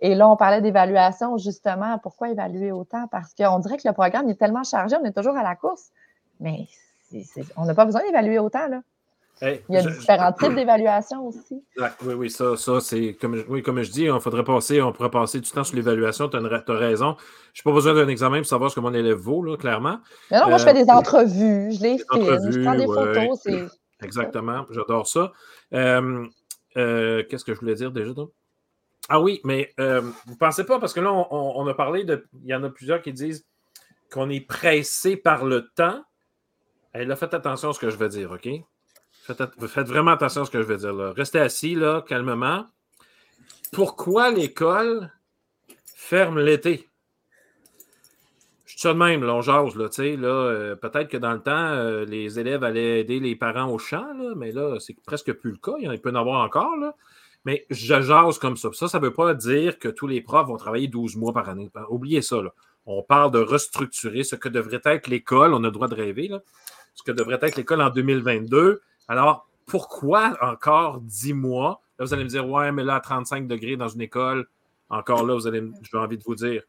Et 0.00 0.16
là, 0.16 0.28
on 0.28 0.36
parlait 0.36 0.60
d'évaluation, 0.60 1.38
justement. 1.38 1.98
Pourquoi 1.98 2.30
évaluer 2.30 2.72
autant? 2.72 3.06
Parce 3.06 3.32
qu'on 3.34 3.60
dirait 3.60 3.76
que 3.76 3.86
le 3.86 3.94
programme 3.94 4.28
est 4.28 4.34
tellement 4.34 4.64
chargé, 4.64 4.96
on 5.00 5.04
est 5.04 5.16
toujours 5.16 5.36
à 5.36 5.44
la 5.44 5.54
course. 5.54 5.90
Mais 6.40 6.66
on 7.56 7.64
n'a 7.64 7.74
pas 7.74 7.84
besoin 7.84 8.02
d'évaluer 8.02 8.40
autant, 8.40 8.66
là. 8.66 8.80
Il 9.40 9.74
y 9.74 9.76
a 9.76 9.82
différents 9.82 10.32
types 10.32 10.54
d'évaluation 10.54 11.26
aussi. 11.26 11.62
oui, 12.04 12.14
oui, 12.14 12.30
ça, 12.30 12.56
ça 12.56 12.80
c'est 12.80 13.16
comme, 13.20 13.42
oui, 13.48 13.62
comme 13.62 13.82
je 13.82 13.90
dis, 13.90 14.10
on 14.10 14.20
faudrait 14.20 14.44
passer, 14.44 14.80
on 14.80 14.92
pourrait 14.92 15.10
passer 15.10 15.40
du 15.40 15.50
temps 15.50 15.64
sur 15.64 15.74
l'évaluation. 15.74 16.28
Tu 16.28 16.36
as, 16.36 16.62
raison. 16.68 17.16
Je 17.52 17.60
n'ai 17.60 17.64
pas 17.64 17.72
besoin 17.72 17.94
d'un 17.94 18.08
examen 18.08 18.38
pour 18.38 18.46
savoir 18.46 18.70
ce 18.70 18.76
que 18.76 18.80
mon 18.80 18.94
élève 18.94 19.16
vaut, 19.16 19.42
là, 19.42 19.56
clairement. 19.56 19.98
non, 20.30 20.48
moi, 20.48 20.58
je 20.58 20.64
fais 20.64 20.74
des 20.74 20.88
euh, 20.88 20.94
entrevues, 20.94 21.72
je 21.72 21.82
les 21.82 21.98
filme, 21.98 22.52
je 22.52 22.62
prends 22.62 22.76
des 22.76 22.86
photos. 22.86 23.70
Exactement, 24.02 24.66
j'adore 24.70 25.06
ça. 25.06 25.32
Euh, 25.74 26.26
euh, 26.76 27.22
qu'est-ce 27.28 27.44
que 27.44 27.54
je 27.54 27.60
voulais 27.60 27.74
dire 27.74 27.90
déjà? 27.90 28.12
Ah 29.08 29.20
oui, 29.20 29.40
mais 29.44 29.74
vous 29.76 29.84
ne 29.84 30.38
pensez 30.38 30.64
pas, 30.64 30.78
parce 30.78 30.92
que 30.92 31.00
là, 31.00 31.12
on, 31.12 31.66
a 31.66 31.74
parlé 31.74 32.04
de. 32.04 32.26
Il 32.44 32.48
y 32.48 32.54
en 32.54 32.62
a 32.62 32.70
plusieurs 32.70 33.02
qui 33.02 33.12
disent 33.12 33.44
qu'on 34.12 34.30
est 34.30 34.46
pressé 34.46 35.16
par 35.16 35.44
le 35.44 35.68
temps. 35.74 36.04
Et 36.94 37.04
là, 37.06 37.16
faites 37.16 37.34
attention 37.34 37.70
à 37.70 37.72
ce 37.72 37.80
que 37.80 37.90
je 37.90 37.96
vais 37.96 38.08
dire, 38.10 38.30
OK? 38.30 38.48
Faites, 39.22 39.86
vraiment 39.86 40.10
attention 40.10 40.42
à 40.42 40.44
ce 40.44 40.50
que 40.50 40.60
je 40.60 40.66
vais 40.66 40.78
dire. 40.78 40.92
Là. 40.92 41.12
Restez 41.12 41.38
assis, 41.38 41.76
là, 41.76 42.02
calmement. 42.02 42.66
Pourquoi 43.72 44.30
l'école 44.30 45.12
ferme 45.94 46.40
l'été? 46.40 46.88
Je 48.64 48.72
suis 48.72 48.80
ça 48.80 48.94
de 48.94 48.98
même, 48.98 49.22
on 49.22 49.40
jase, 49.42 49.76
là, 49.76 49.88
là 50.16 50.28
euh, 50.28 50.74
peut-être 50.74 51.08
que 51.08 51.16
dans 51.16 51.32
le 51.32 51.40
temps, 51.40 51.52
euh, 51.52 52.04
les 52.04 52.40
élèves 52.40 52.64
allaient 52.64 53.00
aider 53.00 53.20
les 53.20 53.36
parents 53.36 53.70
au 53.70 53.78
champ, 53.78 54.12
là, 54.14 54.34
mais 54.34 54.50
là, 54.50 54.78
c'est 54.80 54.96
presque 55.06 55.32
plus 55.34 55.52
le 55.52 55.58
cas. 55.58 55.74
Il, 55.78 55.84
y 55.84 55.88
en, 55.88 55.96
peut 55.98 56.10
en 56.10 56.16
avoir 56.16 56.44
encore, 56.44 56.76
là. 56.76 56.96
Mais 57.44 57.64
je 57.70 58.00
jase 58.00 58.38
comme 58.38 58.56
ça. 58.56 58.70
Ça, 58.72 58.88
ça 58.88 58.98
ne 58.98 59.04
veut 59.04 59.12
pas 59.12 59.34
dire 59.34 59.78
que 59.78 59.88
tous 59.88 60.06
les 60.08 60.20
profs 60.20 60.48
vont 60.48 60.56
travailler 60.56 60.88
12 60.88 61.16
mois 61.16 61.32
par 61.32 61.48
année. 61.48 61.70
Oubliez 61.90 62.22
ça, 62.22 62.42
là. 62.42 62.52
On 62.86 63.02
parle 63.02 63.30
de 63.30 63.38
restructurer 63.38 64.24
ce 64.24 64.34
que 64.34 64.48
devrait 64.48 64.80
être 64.84 65.06
l'école. 65.06 65.54
On 65.54 65.62
a 65.62 65.66
le 65.66 65.70
droit 65.70 65.88
de 65.88 65.94
rêver, 65.94 66.26
là. 66.26 66.40
Ce 66.94 67.04
que 67.04 67.12
devrait 67.12 67.38
être 67.40 67.56
l'école 67.56 67.82
en 67.82 67.90
2022 67.90 68.82
alors, 69.12 69.46
pourquoi 69.66 70.38
encore 70.40 71.00
10 71.02 71.34
mois? 71.34 71.82
Là, 71.98 72.06
vous 72.06 72.14
allez 72.14 72.24
me 72.24 72.28
dire, 72.30 72.48
ouais, 72.48 72.72
mais 72.72 72.82
là, 72.82 72.94
à 72.94 73.00
35 73.00 73.46
degrés 73.46 73.76
dans 73.76 73.88
une 73.88 74.00
école, 74.00 74.48
encore 74.88 75.26
là, 75.26 75.34
vous 75.34 75.46
allez, 75.46 75.62
j'ai 75.82 75.98
envie 75.98 76.16
de 76.16 76.24
vous 76.24 76.34
dire, 76.34 76.62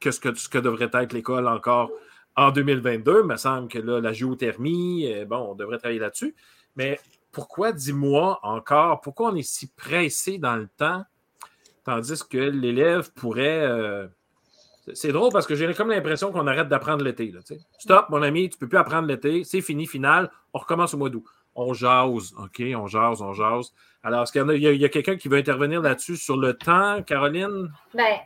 qu'est-ce 0.00 0.18
que, 0.18 0.34
ce 0.34 0.48
que 0.48 0.56
devrait 0.56 0.88
être 0.90 1.12
l'école 1.12 1.46
encore 1.48 1.90
en 2.34 2.50
2022? 2.50 3.20
Il 3.20 3.26
me 3.26 3.36
semble 3.36 3.68
que 3.68 3.78
là, 3.78 4.00
la 4.00 4.14
géothermie, 4.14 5.12
euh, 5.12 5.26
bon, 5.26 5.50
on 5.50 5.54
devrait 5.54 5.76
travailler 5.76 6.00
là-dessus. 6.00 6.34
Mais 6.76 6.98
pourquoi 7.30 7.72
10 7.72 7.92
mois 7.92 8.40
encore? 8.42 9.02
Pourquoi 9.02 9.30
on 9.30 9.36
est 9.36 9.42
si 9.42 9.66
pressé 9.66 10.38
dans 10.38 10.56
le 10.56 10.68
temps, 10.68 11.04
tandis 11.84 12.26
que 12.26 12.38
l'élève 12.38 13.12
pourrait. 13.12 13.66
Euh, 13.66 14.06
c'est 14.94 15.12
drôle 15.12 15.30
parce 15.30 15.46
que 15.46 15.54
j'ai 15.54 15.72
comme 15.74 15.90
l'impression 15.90 16.32
qu'on 16.32 16.46
arrête 16.46 16.68
d'apprendre 16.68 17.04
l'été. 17.04 17.34
Stop, 17.78 18.06
mon 18.08 18.22
ami, 18.22 18.48
tu 18.48 18.56
ne 18.56 18.60
peux 18.60 18.68
plus 18.68 18.78
apprendre 18.78 19.06
l'été, 19.06 19.44
c'est 19.44 19.60
fini, 19.60 19.86
final, 19.86 20.30
on 20.54 20.58
recommence 20.58 20.94
au 20.94 20.96
mois 20.96 21.10
d'août 21.10 21.24
on 21.54 21.72
jase, 21.74 22.34
OK? 22.38 22.62
On 22.76 22.86
jase, 22.86 23.22
on 23.22 23.32
jase. 23.32 23.72
Alors, 24.02 24.22
est-ce 24.22 24.32
qu'il 24.32 24.58
y 24.58 24.84
a, 24.84 24.88
quelqu'un 24.88 25.16
qui 25.16 25.28
veut 25.28 25.38
intervenir 25.38 25.80
là-dessus 25.80 26.16
sur 26.16 26.36
le 26.36 26.54
temps, 26.54 27.02
Caroline? 27.02 27.72
Bien, 27.94 28.18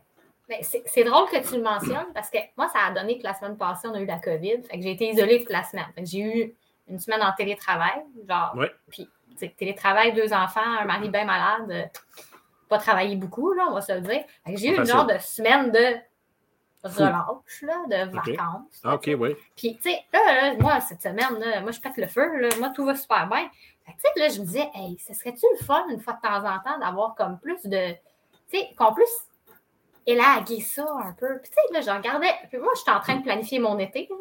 ben, 0.49 0.59
c'est 0.63 1.05
drôle 1.05 1.29
que 1.29 1.47
tu 1.47 1.57
le 1.57 1.63
mentionnes 1.63 2.13
parce 2.15 2.31
que 2.31 2.39
moi, 2.57 2.69
ça 2.69 2.87
a 2.87 2.93
donné 2.93 3.19
que 3.19 3.25
la 3.25 3.35
semaine 3.35 3.57
passée, 3.57 3.89
on 3.89 3.95
a 3.95 4.01
eu 4.01 4.07
la 4.07 4.19
COVID. 4.19 4.63
Fait 4.63 4.79
que 4.79 4.83
j'ai 4.83 4.93
été 4.93 5.11
isolée 5.11 5.41
toute 5.41 5.51
la 5.51 5.65
semaine. 5.65 5.87
J'ai 6.03 6.21
eu 6.21 6.55
une 6.89 6.99
semaine 7.01 7.23
en 7.23 7.33
télétravail, 7.33 8.03
genre. 8.29 8.57
Puis, 8.91 9.09
télétravail, 9.59 10.15
deux 10.15 10.33
enfants, 10.33 10.61
un 10.61 10.85
mari 10.85 11.11
bien 11.11 11.25
malade, 11.25 11.71
euh, 11.71 11.83
pas 12.69 12.79
travailler 12.79 13.17
beaucoup, 13.17 13.53
là, 13.53 13.67
on 13.69 13.75
va 13.75 13.81
se 13.81 13.93
le 13.93 14.01
dire. 14.01 14.25
J'ai 14.47 14.69
eu 14.69 14.77
une 14.77 14.87
genre 14.87 15.07
de 15.07 15.19
semaine 15.19 15.71
de 15.73 15.97
relâche, 16.87 17.63
là, 17.63 17.85
de 17.89 18.11
vacances. 18.11 18.81
Ah, 18.85 18.95
OK, 18.95 19.11
oui. 19.19 19.37
Puis, 19.57 19.77
tu 19.77 19.91
sais, 19.91 20.05
là, 20.13 20.55
moi, 20.59 20.81
cette 20.81 21.03
semaine, 21.03 21.39
là, 21.39 21.61
moi, 21.61 21.71
je 21.71 21.81
pète 21.81 21.97
le 21.97 22.07
feu, 22.07 22.39
là, 22.39 22.49
moi, 22.59 22.71
tout 22.71 22.85
va 22.85 22.95
super 22.95 23.29
bien. 23.29 23.49
Tu 23.87 23.93
sais, 23.99 24.09
là, 24.21 24.29
je 24.29 24.41
me 24.41 24.47
disais, 24.47 24.69
hey, 24.75 24.99
ce 24.99 25.15
serait-tu 25.15 25.47
le 25.59 25.65
fun, 25.65 25.85
une 25.91 26.01
fois 26.01 26.15
de 26.15 26.29
temps 26.29 26.45
en 26.45 26.59
temps, 26.59 26.79
d'avoir 26.79 27.15
comme 27.15 27.39
plus 27.39 27.63
de. 27.65 27.93
Tu 28.51 28.59
sais, 28.59 28.71
qu'on 28.77 28.93
puisse 28.95 29.29
élaguer 30.07 30.61
ça 30.61 30.87
un 31.05 31.13
peu. 31.13 31.39
Puis, 31.41 31.51
tu 31.51 31.55
sais, 31.55 31.73
là, 31.73 31.81
je 31.81 31.97
regardais. 31.97 32.35
Puis, 32.49 32.59
moi, 32.59 32.73
j'étais 32.77 32.91
en 32.91 33.01
train 33.01 33.17
de 33.17 33.23
planifier 33.23 33.59
mon 33.59 33.79
été, 33.79 34.09
là. 34.11 34.17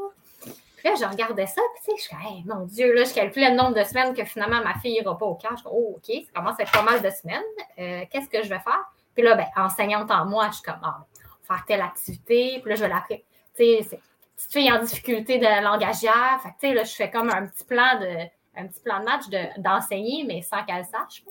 Puis 0.85 0.93
là, 0.93 0.99
je 0.99 1.05
regardais 1.11 1.47
ça, 1.47 1.61
puis 1.73 1.83
tu 1.83 1.91
sais, 1.91 1.97
je 1.97 2.15
suis 2.15 2.27
hey, 2.27 2.43
mon 2.45 2.65
Dieu, 2.65 2.93
là, 2.93 3.05
je 3.05 3.13
calculais 3.13 3.49
le 3.49 3.55
nombre 3.55 3.73
de 3.73 3.83
semaines 3.83 4.13
que 4.13 4.23
finalement 4.23 4.61
ma 4.63 4.75
fille 4.75 4.91
n'ira 4.91 5.17
pas 5.17 5.25
au 5.25 5.33
camp. 5.33 5.49
Je 5.51 5.63
dis, 5.63 5.69
oh, 5.71 5.95
OK, 5.97 6.05
ça 6.27 6.31
commence 6.39 6.59
à 6.59 6.63
être 6.63 6.71
pas 6.71 6.83
mal 6.83 7.01
de 7.01 7.09
semaines. 7.09 7.41
Euh, 7.79 8.05
qu'est-ce 8.11 8.29
que 8.29 8.43
je 8.43 8.49
vais 8.49 8.59
faire? 8.59 8.83
Puis 9.15 9.23
là, 9.23 9.33
ben, 9.33 9.47
enseignante 9.55 10.11
en 10.11 10.25
moi, 10.25 10.49
je 10.49 10.57
suis 10.57 10.63
comme, 10.63 10.79
ah, 10.83 11.05
faire 11.45 11.63
telle 11.65 11.81
activité. 11.81 12.59
Puis 12.61 12.69
là, 12.69 12.75
je 12.75 12.83
vais. 12.83 13.25
Tu 13.55 13.83
sais, 13.83 13.99
petite 14.35 14.51
fille 14.51 14.71
en 14.71 14.81
difficulté 14.81 15.37
de 15.37 15.63
langagière. 15.63 16.39
Fait 16.41 16.49
tu 16.49 16.67
sais, 16.67 16.73
là, 16.73 16.83
je 16.83 16.93
fais 16.93 17.09
comme 17.09 17.29
un 17.29 17.47
petit 17.47 17.63
plan 17.63 17.99
de, 17.99 18.25
un 18.57 18.67
petit 18.67 18.81
plan 18.81 18.99
de 18.99 19.05
match 19.05 19.23
d'enseigner, 19.57 20.23
mais 20.25 20.41
sans 20.41 20.63
qu'elle 20.63 20.85
sache. 20.85 21.23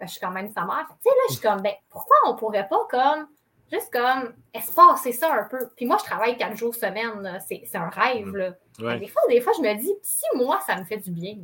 je 0.00 0.06
suis 0.06 0.20
quand 0.20 0.30
même 0.30 0.50
sa 0.50 0.64
mère. 0.64 0.86
tu 0.88 0.94
sais, 1.02 1.10
là, 1.10 1.22
je 1.28 1.32
suis 1.34 1.42
comme, 1.42 1.62
ben, 1.62 1.74
pourquoi 1.90 2.16
on 2.26 2.36
pourrait 2.36 2.68
pas 2.68 2.86
comme, 2.90 3.28
juste 3.72 3.92
comme, 3.92 4.34
espacer 4.52 5.12
ça 5.12 5.32
un 5.32 5.44
peu? 5.44 5.70
Puis 5.76 5.86
moi, 5.86 5.96
je 5.98 6.04
travaille 6.04 6.36
quatre 6.36 6.56
jours 6.56 6.74
semaine. 6.74 7.38
C'est 7.46 7.76
un 7.76 7.88
rêve, 7.88 8.34
là. 8.34 8.52
Des, 8.78 9.08
fois, 9.08 9.22
des 9.28 9.40
fois, 9.40 9.52
je 9.56 9.62
me 9.62 9.74
dis, 9.74 9.92
si 10.02 10.24
moi, 10.34 10.60
ça 10.66 10.76
me 10.76 10.84
fait 10.84 10.98
du 10.98 11.10
bien, 11.10 11.36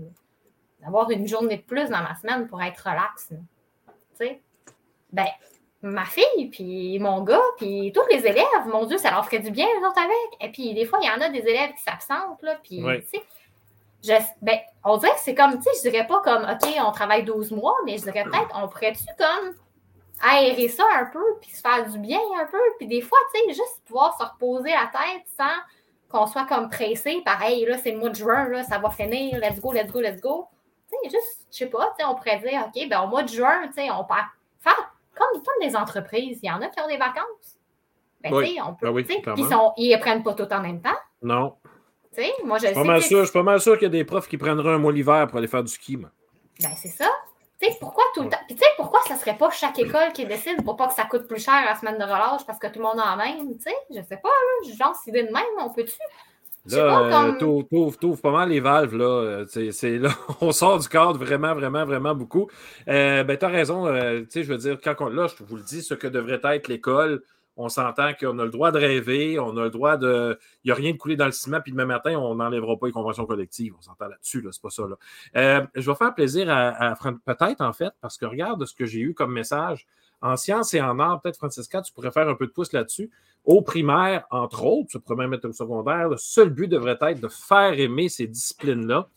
d'avoir 0.80 1.10
une 1.10 1.26
journée 1.26 1.58
de 1.58 1.62
plus 1.62 1.88
dans 1.88 2.02
ma 2.02 2.14
semaine 2.14 2.46
pour 2.46 2.62
être 2.62 2.78
relax. 2.78 3.28
Tu 3.28 3.36
sais? 4.14 4.42
Ben, 5.12 5.26
ma 5.82 6.04
fille, 6.04 6.48
puis 6.50 6.98
mon 6.98 7.22
gars, 7.22 7.40
puis 7.56 7.92
tous 7.94 8.06
les 8.10 8.26
élèves, 8.26 8.66
mon 8.66 8.84
Dieu, 8.84 8.98
ça 8.98 9.10
leur 9.10 9.24
ferait 9.24 9.38
du 9.38 9.50
bien, 9.50 9.66
les 9.66 9.86
autres, 9.86 9.98
avec. 9.98 10.40
Et 10.40 10.52
puis, 10.52 10.74
des 10.74 10.84
fois, 10.84 10.98
il 11.02 11.06
y 11.06 11.10
en 11.10 11.20
a 11.20 11.30
des 11.30 11.40
élèves 11.40 11.72
qui 11.74 11.82
s'absentent, 11.82 12.42
là, 12.42 12.56
puis, 12.62 12.82
tu 12.82 13.18
sais, 14.02 14.24
ben, 14.42 14.58
on 14.84 14.96
dirait 14.98 15.12
que 15.12 15.20
c'est 15.20 15.34
comme, 15.34 15.56
tu 15.56 15.62
sais, 15.62 15.70
je 15.84 15.90
dirais 15.90 16.06
pas 16.06 16.20
comme, 16.20 16.44
OK, 16.44 16.68
on 16.86 16.90
travaille 16.90 17.24
12 17.24 17.52
mois, 17.52 17.76
mais 17.84 17.96
je 17.98 18.02
dirais 18.02 18.24
peut-être, 18.24 18.50
on 18.54 18.68
pourrait-tu 18.68 19.04
comme 19.18 19.54
aérer 20.22 20.68
ça 20.68 20.84
un 20.98 21.06
peu, 21.06 21.24
puis 21.40 21.50
se 21.50 21.60
faire 21.60 21.86
du 21.88 21.98
bien 21.98 22.20
un 22.40 22.44
peu, 22.46 22.60
puis 22.78 22.86
des 22.86 23.00
fois, 23.00 23.18
tu 23.34 23.40
sais, 23.40 23.54
juste 23.54 23.82
pouvoir 23.86 24.16
se 24.18 24.24
reposer 24.24 24.70
la 24.70 24.90
tête 24.92 25.24
sans 25.38 25.44
qu'on 26.10 26.26
soit 26.26 26.44
comme 26.46 26.68
pressé, 26.68 27.22
pareil, 27.24 27.64
là, 27.64 27.78
c'est 27.78 27.92
le 27.92 27.98
mois 27.98 28.10
de 28.10 28.16
juin, 28.16 28.48
là, 28.48 28.64
ça 28.64 28.78
va 28.78 28.90
finir, 28.90 29.38
let's 29.38 29.60
go, 29.60 29.72
let's 29.72 29.90
go, 29.90 30.00
let's 30.00 30.20
go. 30.20 30.48
Tu 30.90 30.96
sais, 31.04 31.16
juste, 31.16 31.46
je 31.50 31.56
sais 31.58 31.66
pas, 31.66 31.86
tu 31.96 32.02
sais, 32.02 32.04
on 32.04 32.14
pourrait 32.14 32.38
dire, 32.38 32.66
OK, 32.66 32.88
ben 32.88 33.00
au 33.02 33.06
mois 33.06 33.22
de 33.22 33.28
juin, 33.28 33.66
tu 33.68 33.74
sais, 33.74 33.90
on 33.90 34.04
peut 34.04 34.14
faire 34.58 34.89
comme, 35.20 35.42
comme 35.42 35.62
les 35.68 35.76
entreprises, 35.76 36.40
il 36.42 36.46
y 36.46 36.50
en 36.50 36.60
a 36.62 36.68
qui 36.68 36.80
ont 36.80 36.88
des 36.88 36.96
vacances. 36.96 37.58
Ben, 38.22 38.34
oui. 38.34 38.58
on 38.64 38.74
peut, 38.74 38.92
ben 38.92 39.34
ils, 39.36 39.46
sont, 39.46 39.72
ils 39.76 39.98
prennent 39.98 40.22
pas 40.22 40.34
tout 40.34 40.50
en 40.52 40.60
même 40.60 40.80
temps. 40.80 40.96
Non. 41.22 41.56
moi, 42.44 42.58
je, 42.58 42.66
sais 42.66 42.74
que... 42.74 43.00
sûr, 43.00 43.20
je 43.20 43.24
suis 43.24 43.32
pas 43.32 43.42
mal 43.42 43.60
sûr 43.60 43.74
qu'il 43.74 43.84
y 43.84 43.86
a 43.86 43.90
des 43.90 44.04
profs 44.04 44.28
qui 44.28 44.36
prendraient 44.36 44.74
un 44.74 44.78
mois 44.78 44.92
l'hiver 44.92 45.26
pour 45.26 45.38
aller 45.38 45.46
faire 45.46 45.64
du 45.64 45.72
ski. 45.72 45.96
Moi. 45.96 46.10
Ben, 46.60 46.70
c'est 46.76 46.88
ça. 46.88 47.08
Tu 47.60 47.68
sais, 47.68 47.76
pourquoi 47.78 48.04
tout 48.14 48.22
le 48.22 48.28
temps. 48.28 48.38
Puis, 48.46 48.56
tu 48.56 48.62
sais, 48.62 48.70
pourquoi 48.76 49.00
ça 49.06 49.16
serait 49.16 49.36
pas 49.36 49.50
chaque 49.50 49.78
école 49.78 50.12
qui 50.14 50.26
décide 50.26 50.62
pour 50.64 50.76
pas 50.76 50.88
que 50.88 50.94
ça 50.94 51.04
coûte 51.04 51.26
plus 51.26 51.42
cher 51.42 51.62
la 51.64 51.74
semaine 51.76 51.98
de 51.98 52.04
relâche 52.04 52.44
parce 52.46 52.58
que 52.58 52.66
tout 52.66 52.78
le 52.78 52.84
monde 52.84 53.00
en 53.00 53.16
même, 53.16 53.56
tu 53.56 53.62
sais? 53.62 53.76
Je 53.90 54.02
sais 54.02 54.16
pas, 54.16 54.28
là. 54.28 54.74
Genre, 54.74 54.94
si 54.96 55.12
de 55.12 55.18
même, 55.18 55.44
on 55.58 55.70
peut-tu? 55.70 55.96
Là, 56.66 57.32
euh, 57.40 57.62
t'ouvres 58.00 58.20
pas 58.20 58.32
mal 58.32 58.50
les 58.50 58.60
valves. 58.60 58.94
Là. 58.94 59.04
Euh, 59.04 59.70
c'est, 59.72 59.98
là. 59.98 60.10
on 60.40 60.52
sort 60.52 60.78
du 60.78 60.88
cadre 60.88 61.18
vraiment, 61.18 61.54
vraiment, 61.54 61.84
vraiment 61.84 62.14
beaucoup. 62.14 62.50
Euh, 62.88 63.24
ben, 63.24 63.36
tu 63.36 63.44
as 63.44 63.48
raison. 63.48 63.86
Euh, 63.86 64.22
je 64.34 64.42
veux 64.42 64.58
dire, 64.58 64.78
quand 64.82 65.08
là, 65.08 65.26
je 65.26 65.42
vous 65.42 65.56
le 65.56 65.62
dis, 65.62 65.82
ce 65.82 65.94
que 65.94 66.06
devrait 66.06 66.40
être 66.44 66.68
l'école, 66.68 67.22
on 67.56 67.68
s'entend 67.68 68.12
qu'on 68.14 68.38
a 68.38 68.44
le 68.44 68.50
droit 68.50 68.72
de 68.72 68.78
rêver, 68.78 69.38
on 69.38 69.56
a 69.56 69.64
le 69.64 69.70
droit 69.70 69.96
de. 69.96 70.38
Il 70.64 70.68
n'y 70.68 70.72
a 70.72 70.74
rien 70.74 70.92
de 70.92 70.98
coulé 70.98 71.16
dans 71.16 71.26
le 71.26 71.32
ciment, 71.32 71.60
puis 71.60 71.72
demain 71.72 71.86
matin, 71.86 72.18
on 72.18 72.34
n'enlèvera 72.34 72.76
pas 72.78 72.86
les 72.86 72.92
conventions 72.92 73.26
collectives. 73.26 73.74
On 73.78 73.82
s'entend 73.82 74.08
là-dessus, 74.08 74.42
là, 74.42 74.50
c'est 74.52 74.62
pas 74.62 74.70
ça. 74.70 74.84
Là. 74.86 75.66
je 75.74 75.90
vais 75.90 75.96
faire 75.96 76.14
plaisir 76.14 76.50
à, 76.50 76.92
à 76.92 76.94
peut-être, 76.94 77.62
en 77.62 77.72
fait, 77.72 77.92
parce 78.00 78.18
que 78.18 78.26
regarde 78.26 78.64
ce 78.66 78.74
que 78.74 78.84
j'ai 78.84 79.00
eu 79.00 79.14
comme 79.14 79.32
message. 79.32 79.86
En 80.22 80.36
sciences 80.36 80.74
et 80.74 80.80
en 80.80 80.98
art, 80.98 81.20
peut-être, 81.22 81.36
Francisca, 81.36 81.80
tu 81.82 81.92
pourrais 81.92 82.10
faire 82.10 82.28
un 82.28 82.34
peu 82.34 82.46
de 82.46 82.52
pouce 82.52 82.72
là-dessus. 82.72 83.10
Au 83.44 83.62
primaire, 83.62 84.26
entre 84.30 84.64
autres, 84.64 84.88
tu 84.90 85.00
pourrais 85.00 85.16
même 85.16 85.30
mettre 85.30 85.48
au 85.48 85.52
secondaire, 85.52 86.08
le 86.08 86.16
seul 86.18 86.50
but 86.50 86.68
devrait 86.68 86.98
être 87.00 87.20
de 87.20 87.28
faire 87.28 87.78
aimer 87.78 88.08
ces 88.08 88.26
disciplines-là 88.26 89.08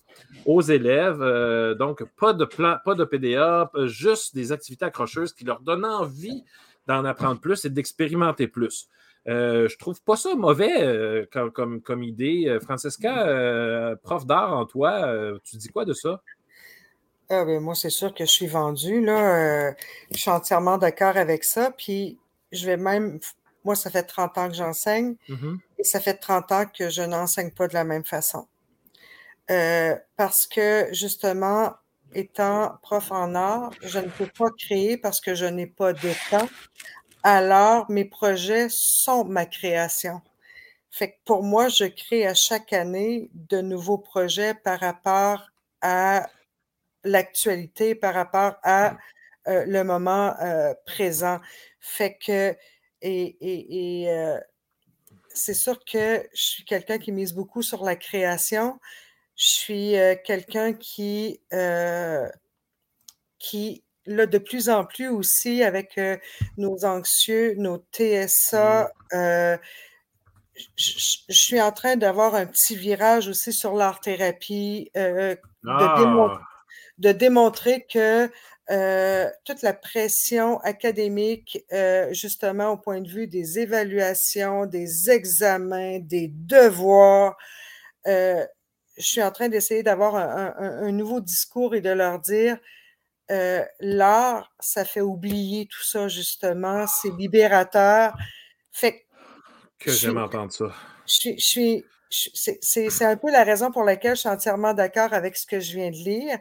aux 0.45 0.61
élèves. 0.61 1.21
Euh, 1.21 1.75
donc, 1.75 2.03
pas 2.19 2.33
de 2.33 2.45
plan, 2.45 2.77
pas 2.85 2.95
de 2.95 3.03
PDA, 3.03 3.69
juste 3.85 4.33
des 4.33 4.51
activités 4.51 4.85
accrocheuses 4.85 5.33
qui 5.33 5.43
leur 5.43 5.59
donnent 5.59 5.85
envie 5.85 6.43
d'en 6.87 7.03
apprendre 7.05 7.39
plus 7.39 7.65
et 7.65 7.69
d'expérimenter 7.69 8.47
plus. 8.47 8.87
Euh, 9.27 9.69
je 9.69 9.77
trouve 9.77 10.01
pas 10.01 10.17
ça 10.17 10.35
mauvais 10.35 10.83
euh, 10.83 11.25
comme, 11.31 12.03
idée. 12.03 12.57
Francesca, 12.61 13.95
prof 14.03 14.25
d'art 14.25 14.53
en 14.53 14.65
toi, 14.65 15.37
tu 15.43 15.57
dis 15.57 15.69
quoi 15.69 15.83
de 15.83 15.93
ça? 15.93 16.21
Ah, 17.41 17.45
ben, 17.45 17.59
moi, 17.59 17.75
c'est 17.75 17.89
sûr 17.89 18.13
que 18.13 18.25
je 18.25 18.31
suis 18.31 18.47
vendue. 18.47 19.03
Là. 19.03 19.35
Euh, 19.35 19.71
je 20.11 20.17
suis 20.17 20.31
entièrement 20.31 20.77
d'accord 20.77 21.17
avec 21.17 21.43
ça. 21.43 21.71
Puis, 21.71 22.19
je 22.51 22.65
vais 22.65 22.77
même. 22.77 23.19
Moi, 23.63 23.75
ça 23.75 23.89
fait 23.89 24.03
30 24.03 24.37
ans 24.37 24.47
que 24.49 24.55
j'enseigne 24.55 25.15
mm-hmm. 25.29 25.57
et 25.79 25.83
ça 25.83 25.99
fait 25.99 26.15
30 26.15 26.51
ans 26.51 26.65
que 26.65 26.89
je 26.89 27.01
n'enseigne 27.01 27.51
pas 27.51 27.67
de 27.67 27.73
la 27.73 27.83
même 27.83 28.03
façon. 28.03 28.47
Euh, 29.51 29.95
parce 30.17 30.45
que, 30.45 30.87
justement, 30.91 31.73
étant 32.13 32.77
prof 32.81 33.11
en 33.11 33.35
art, 33.35 33.71
je 33.81 33.99
ne 33.99 34.07
peux 34.07 34.27
pas 34.27 34.49
créer 34.57 34.97
parce 34.97 35.19
que 35.21 35.35
je 35.35 35.45
n'ai 35.45 35.67
pas 35.67 35.93
de 35.93 36.09
temps. 36.29 36.47
Alors, 37.23 37.89
mes 37.89 38.05
projets 38.05 38.67
sont 38.69 39.25
ma 39.25 39.45
création. 39.45 40.21
Fait 40.91 41.11
que 41.11 41.15
pour 41.25 41.41
moi, 41.41 41.69
je 41.69 41.85
crée 41.85 42.27
à 42.27 42.35
chaque 42.35 42.71
année 42.73 43.29
de 43.33 43.61
nouveaux 43.61 43.97
projets 43.97 44.53
par 44.53 44.79
rapport 44.79 45.49
à 45.81 46.29
l'actualité, 47.03 47.95
par 47.95 48.13
rapport 48.13 48.55
à 48.63 48.97
euh, 49.47 49.65
le 49.65 49.83
moment 49.83 50.35
euh, 50.41 50.73
présent. 50.85 51.41
Fait 51.79 52.17
que, 52.17 52.55
et, 53.01 54.03
et, 54.03 54.09
euh, 54.09 54.39
c'est 55.33 55.53
sûr 55.53 55.83
que 55.83 56.25
je 56.33 56.41
suis 56.41 56.63
quelqu'un 56.63 56.97
qui 56.97 57.11
mise 57.11 57.33
beaucoup 57.33 57.61
sur 57.61 57.83
la 57.83 57.97
création. 57.97 58.79
Je 59.35 59.47
suis 59.47 59.95
quelqu'un 60.23 60.73
qui, 60.73 61.41
qui, 63.39 63.83
là, 64.05 64.25
de 64.27 64.37
plus 64.37 64.69
en 64.69 64.85
plus 64.85 65.07
aussi, 65.07 65.63
avec 65.63 65.99
nos 66.57 66.85
anxieux, 66.85 67.55
nos 67.57 67.83
TSA, 67.91 68.91
mmh. 69.11 69.57
je, 70.75 71.17
suis 71.29 71.59
en 71.59 71.71
train 71.71 71.95
d'avoir 71.95 72.35
un 72.35 72.45
petit 72.45 72.75
virage 72.75 73.27
aussi 73.27 73.51
sur 73.51 73.73
l'art-thérapie, 73.73 74.91
de, 74.93 75.39
ah! 75.67 75.95
de 75.97 76.03
démontrer 76.03 76.43
que 76.99 78.29
euh, 78.71 79.29
toute 79.43 79.61
la 79.61 79.73
pression 79.73 80.59
académique, 80.61 81.65
euh, 81.73 82.13
justement 82.13 82.69
au 82.69 82.77
point 82.77 83.01
de 83.01 83.09
vue 83.09 83.27
des 83.27 83.59
évaluations, 83.59 84.65
des 84.65 85.09
examens, 85.09 85.99
des 85.99 86.29
devoirs, 86.29 87.35
euh, 88.07 88.45
je 88.97 89.03
suis 89.05 89.21
en 89.21 89.31
train 89.31 89.49
d'essayer 89.49 89.83
d'avoir 89.83 90.15
un, 90.15 90.91
nouveau 90.91 91.19
discours 91.19 91.75
et 91.75 91.81
de 91.81 91.89
leur 91.89 92.19
dire, 92.19 92.57
l'art, 93.79 94.53
ça 94.59 94.85
fait 94.85 95.01
oublier 95.01 95.65
tout 95.65 95.83
ça, 95.83 96.07
justement, 96.07 96.85
c'est 96.85 97.09
libérateur. 97.17 98.13
Fait 98.71 99.05
que 99.79 99.91
j'aime 99.91 100.19
entendre 100.19 100.51
ça. 100.53 100.71
Je 101.07 101.33
suis, 101.37 101.83
c'est 102.09 103.05
un 103.05 103.17
peu 103.17 103.31
la 103.31 103.43
raison 103.43 103.71
pour 103.71 103.83
laquelle 103.83 104.15
je 104.15 104.21
suis 104.21 104.29
entièrement 104.29 104.73
d'accord 104.73 105.11
avec 105.11 105.35
ce 105.35 105.47
que 105.47 105.59
je 105.59 105.73
viens 105.73 105.89
de 105.89 105.95
lire. 105.95 106.37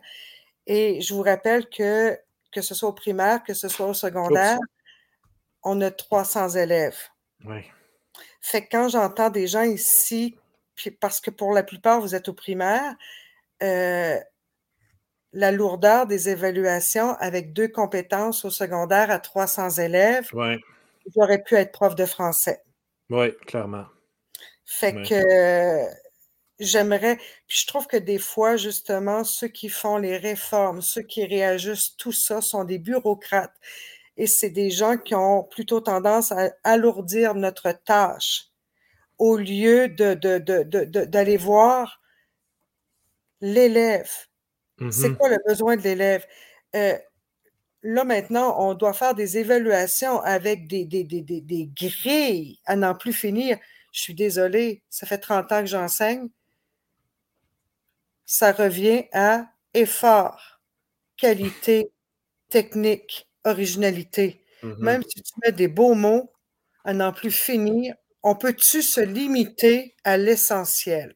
Et 0.67 1.01
je 1.01 1.15
vous 1.15 1.23
rappelle 1.23 1.69
que, 1.69 2.19
que 2.53 2.63
ce 2.63 2.75
soit 2.75 2.89
au 2.89 2.93
primaire, 2.93 3.43
que 3.43 3.55
ce 3.55 3.69
soit 3.69 3.87
au 3.87 3.95
secondaire, 3.95 4.59
on 5.63 5.81
a 5.81 5.91
300 5.91 6.51
élèves. 6.51 6.99
Oui. 7.45 7.63
Fait 8.41 8.65
que 8.65 8.69
quand 8.73 8.89
j'entends 8.89 9.31
des 9.31 9.47
gens 9.47 9.63
ici, 9.63 10.37
puis 10.75 10.91
parce 10.91 11.21
que 11.21 11.31
pour 11.31 11.53
la 11.53 11.63
plupart, 11.63 12.01
vous 12.01 12.15
êtes 12.15 12.29
au 12.29 12.35
primaire, 12.35 12.95
euh, 13.63 14.19
la 15.33 15.53
lourdeur 15.53 16.07
des 16.07 16.29
évaluations 16.29 17.15
avec 17.15 17.53
deux 17.53 17.69
compétences 17.69 18.45
au 18.45 18.51
secondaire 18.51 19.11
à 19.11 19.19
300 19.19 19.71
élèves, 19.79 20.29
ouais. 20.35 20.59
j'aurais 21.15 21.43
pu 21.43 21.55
être 21.55 21.73
prof 21.73 21.95
de 21.95 22.05
français. 22.05 22.63
Oui, 23.11 23.35
clairement. 23.47 23.87
Fait 24.65 24.95
que 24.95 25.87
j'aimerais, 26.65 27.17
puis 27.47 27.59
je 27.61 27.67
trouve 27.67 27.87
que 27.87 27.97
des 27.97 28.19
fois, 28.19 28.57
justement, 28.57 29.25
ceux 29.25 29.49
qui 29.49 29.69
font 29.69 29.97
les 29.97 30.17
réformes, 30.17 30.83
ceux 30.83 31.03
qui 31.03 31.25
réajustent 31.25 31.99
tout 31.99 32.13
ça 32.13 32.41
sont 32.41 32.65
des 32.65 32.79
bureaucrates. 32.79 33.55
Et 34.17 34.27
c'est 34.27 34.51
des 34.51 34.71
gens 34.71 34.99
qui 34.99 35.15
ont 35.15 35.43
plutôt 35.45 35.81
tendance 35.81 36.33
à 36.33 36.51
alourdir 36.65 37.35
notre 37.35 37.73
tâche 37.73 38.47
au 39.19 39.37
lieu 39.37 39.89
de, 39.89 40.15
d'aller 41.05 41.37
voir 41.37 42.01
l'élève. 43.41 44.11
C'est 44.79 45.09
mm-hmm. 45.09 45.17
quoi 45.17 45.29
le 45.29 45.39
besoin 45.47 45.77
de 45.77 45.83
l'élève? 45.83 46.27
Euh, 46.75 46.99
là, 47.83 48.05
maintenant, 48.05 48.57
on 48.59 48.75
doit 48.75 48.93
faire 48.93 49.15
des 49.15 49.39
évaluations 49.39 50.21
avec 50.21 50.67
des, 50.67 50.85
des, 50.85 51.05
des, 51.05 51.23
des 51.23 51.71
grilles 51.75 52.59
à 52.67 52.77
n'en 52.77 52.95
plus 52.95 53.13
finir. 53.13 53.59
Je 53.93 54.01
suis 54.01 54.15
désolée, 54.15 54.83
ça 54.89 55.07
fait 55.07 55.19
30 55.19 55.53
ans 55.53 55.61
que 55.61 55.67
j'enseigne 55.67 56.29
ça 58.25 58.53
revient 58.53 59.05
à 59.13 59.47
effort, 59.75 60.61
qualité, 61.17 61.93
technique, 62.49 63.29
originalité. 63.45 64.45
Mm-hmm. 64.63 64.79
Même 64.79 65.03
si 65.03 65.23
tu 65.23 65.33
mets 65.45 65.53
des 65.53 65.69
beaux 65.69 65.95
mots 65.95 66.33
à 66.85 66.93
n'en 66.93 67.13
plus 67.13 67.31
finir, 67.31 67.95
on 68.23 68.35
peut-tu 68.35 68.83
se 68.83 69.01
limiter 69.01 69.95
à 70.05 70.17
l'essentiel? 70.17 71.15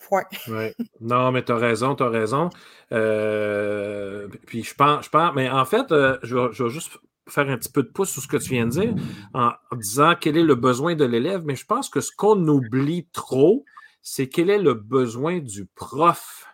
Point. 0.00 0.24
Non, 1.00 1.32
mais 1.32 1.44
tu 1.44 1.52
as 1.52 1.56
raison, 1.56 1.94
tu 1.94 2.02
as 2.02 2.08
raison. 2.08 2.50
Euh, 2.92 4.28
puis 4.46 4.62
je 4.62 4.74
pense, 4.74 5.06
je 5.06 5.10
pense, 5.10 5.34
mais 5.34 5.48
en 5.48 5.64
fait, 5.64 5.90
euh, 5.92 6.18
je, 6.22 6.36
vais, 6.36 6.70
juste 6.70 6.90
faire 7.28 7.48
un 7.48 7.56
petit 7.56 7.72
peu 7.72 7.82
de 7.82 7.88
pouce 7.88 8.10
sur 8.10 8.22
ce 8.22 8.28
que 8.28 8.36
tu 8.36 8.50
viens 8.50 8.66
de 8.66 8.70
dire 8.70 8.94
en 9.32 9.52
disant 9.72 10.14
quel 10.20 10.36
est 10.36 10.42
le 10.42 10.54
besoin 10.54 10.94
de 10.94 11.04
l'élève, 11.04 11.42
mais 11.44 11.56
je 11.56 11.64
pense 11.64 11.88
que 11.88 12.00
ce 12.00 12.12
qu'on 12.14 12.46
oublie 12.48 13.08
trop, 13.12 13.64
c'est 14.04 14.28
quel 14.28 14.50
est 14.50 14.58
le 14.58 14.74
besoin 14.74 15.38
du 15.38 15.64
prof? 15.64 16.46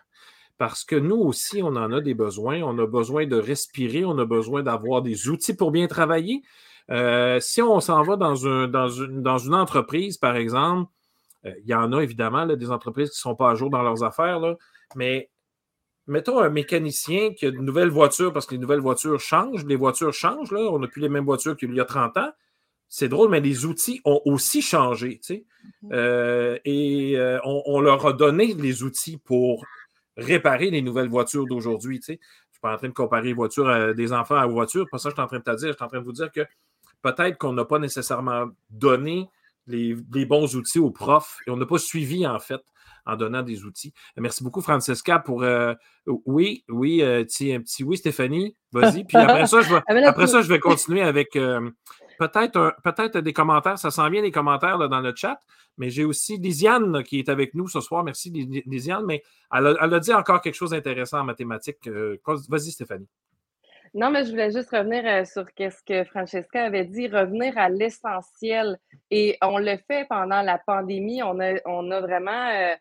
Parce 0.57 0.85
que 0.85 0.95
nous 0.95 1.17
aussi, 1.17 1.61
on 1.61 1.75
en 1.75 1.91
a 1.91 1.99
des 1.99 2.13
besoins. 2.13 2.61
On 2.61 2.79
a 2.79 2.87
besoin 2.87 3.27
de 3.27 3.35
respirer, 3.35 4.05
on 4.05 4.17
a 4.19 4.25
besoin 4.25 4.63
d'avoir 4.63 5.01
des 5.01 5.27
outils 5.27 5.53
pour 5.53 5.71
bien 5.71 5.87
travailler. 5.87 6.43
Euh, 6.89 7.39
si 7.41 7.61
on 7.61 7.81
s'en 7.81 8.03
va 8.03 8.15
dans, 8.15 8.35
une, 8.35 9.55
entreprise, 9.55 10.17
par 10.17 10.37
exemple, 10.37 10.91
euh, 11.45 11.51
il 11.63 11.69
y 11.69 11.73
en 11.73 11.91
a 11.91 12.01
évidemment 12.01 12.45
des 12.47 12.71
entreprises 12.71 13.09
qui 13.09 13.17
ne 13.17 13.31
sont 13.31 13.35
pas 13.35 13.51
à 13.51 13.55
jour 13.55 13.69
dans 13.69 13.83
leurs 13.83 14.03
affaires, 14.03 14.39
mais 14.95 15.29
mettons 16.07 16.39
un 16.39 16.49
mécanicien 16.49 17.33
qui 17.33 17.47
a 17.47 17.51
de 17.51 17.57
nouvelles 17.57 17.89
voitures 17.89 18.31
parce 18.31 18.45
que 18.45 18.55
les 18.55 18.61
nouvelles 18.61 18.79
voitures 18.79 19.19
changent, 19.19 19.65
les 19.65 19.75
voitures 19.75 20.13
changent, 20.13 20.53
on 20.53 20.79
n'a 20.79 20.87
plus 20.87 21.01
les 21.01 21.09
mêmes 21.09 21.25
voitures 21.25 21.57
qu'il 21.57 21.73
y 21.73 21.81
a 21.81 21.85
30 21.85 22.17
ans. 22.17 22.31
C'est 22.93 23.07
drôle, 23.07 23.29
mais 23.29 23.39
les 23.39 23.65
outils 23.65 24.01
ont 24.03 24.21
aussi 24.25 24.61
changé. 24.61 25.21
Mm-hmm. 25.23 25.89
Euh, 25.93 26.57
et 26.65 27.15
on, 27.45 27.79
leur 27.79 28.05
a 28.05 28.11
donné 28.11 28.53
les 28.53 28.83
outils 28.83 29.17
pour 29.17 29.65
réparer 30.17 30.69
les 30.71 30.81
nouvelles 30.81 31.07
voitures 31.07 31.45
d'aujourd'hui. 31.45 31.99
Tu 32.01 32.05
sais. 32.05 32.19
Je 32.21 32.49
ne 32.49 32.51
suis 32.51 32.61
pas 32.61 32.73
en 32.73 32.77
train 32.77 32.89
de 32.89 32.93
comparer 32.93 33.27
les 33.27 33.33
voitures 33.33 33.69
à 33.69 33.93
des 33.93 34.11
enfants 34.11 34.35
à 34.35 34.45
voitures. 34.45 34.85
Pas 34.91 34.97
ça 34.97 35.09
je 35.09 35.15
suis 35.15 35.21
en 35.21 35.27
train 35.27 35.39
de 35.39 35.43
te 35.43 35.55
dire. 35.55 35.69
Je 35.69 35.73
suis 35.73 35.83
en 35.83 35.87
train 35.87 35.99
de 35.99 36.03
vous 36.03 36.11
dire 36.11 36.31
que 36.31 36.41
peut-être 37.01 37.37
qu'on 37.37 37.53
n'a 37.53 37.65
pas 37.65 37.79
nécessairement 37.79 38.47
donné 38.69 39.29
les, 39.67 40.25
bons 40.25 40.55
outils 40.55 40.79
aux 40.79 40.91
profs 40.91 41.37
et 41.47 41.51
on 41.51 41.57
n'a 41.57 41.65
pas 41.65 41.77
suivi, 41.77 42.25
en 42.27 42.39
fait, 42.39 42.61
en 43.05 43.15
donnant 43.15 43.41
des 43.41 43.63
outils. 43.63 43.93
Merci 44.17 44.43
beaucoup, 44.43 44.61
Francesca, 44.61 45.19
pour. 45.19 45.43
Euh, 45.43 45.73
oui, 46.25 46.63
oui, 46.67 47.01
euh, 47.01 47.21
un 47.21 47.23
petit 47.61 47.83
oui, 47.83 47.97
Stéphanie. 47.97 48.55
Vas-y. 48.71 49.03
Puis 49.05 49.17
après 49.17 49.47
ça, 49.47 49.61
je 49.61 49.73
vais, 49.73 49.81
ah, 49.87 50.09
après 50.09 50.27
ça, 50.27 50.41
je 50.41 50.49
vais 50.49 50.59
continuer 50.59 51.01
avec 51.01 51.35
euh, 51.35 51.69
peut-être 52.27 53.11
peut 53.11 53.21
des 53.21 53.33
commentaires. 53.33 53.77
Ça 53.77 53.91
sent 53.91 54.09
bien 54.09 54.21
les 54.21 54.31
commentaires 54.31 54.77
dans 54.77 54.99
le 54.99 55.13
chat. 55.15 55.39
Mais 55.77 55.89
j'ai 55.89 56.05
aussi 56.05 56.37
Lisiane 56.37 57.03
qui 57.03 57.19
est 57.19 57.29
avec 57.29 57.53
nous 57.53 57.67
ce 57.67 57.81
soir. 57.81 58.03
Merci, 58.03 58.29
Lisiane. 58.65 59.05
Mais 59.05 59.23
elle 59.53 59.67
a, 59.67 59.99
dit 59.99 60.13
encore 60.13 60.41
quelque 60.41 60.55
chose 60.55 60.71
d'intéressant 60.71 61.19
en 61.19 61.23
mathématiques. 61.23 61.87
Euh, 61.87 62.17
vas-y, 62.49 62.71
Stéphanie. 62.71 63.07
Non, 63.93 64.09
mais 64.09 64.23
je 64.23 64.29
voulais 64.29 64.51
juste 64.51 64.69
revenir 64.69 65.03
euh, 65.05 65.25
sur 65.25 65.45
ce 65.57 65.83
que 65.85 66.03
Francesca 66.05 66.63
avait 66.63 66.85
dit, 66.85 67.07
revenir 67.07 67.57
à 67.57 67.67
l'essentiel. 67.67 68.77
Et 69.09 69.37
on 69.41 69.57
le 69.57 69.77
fait 69.87 70.05
pendant 70.07 70.41
la 70.41 70.57
pandémie. 70.59 71.21
On 71.23 71.39
a, 71.39 71.55
on 71.65 71.89
a 71.91 71.99
vraiment. 71.99 72.49
Euh, 72.49 72.75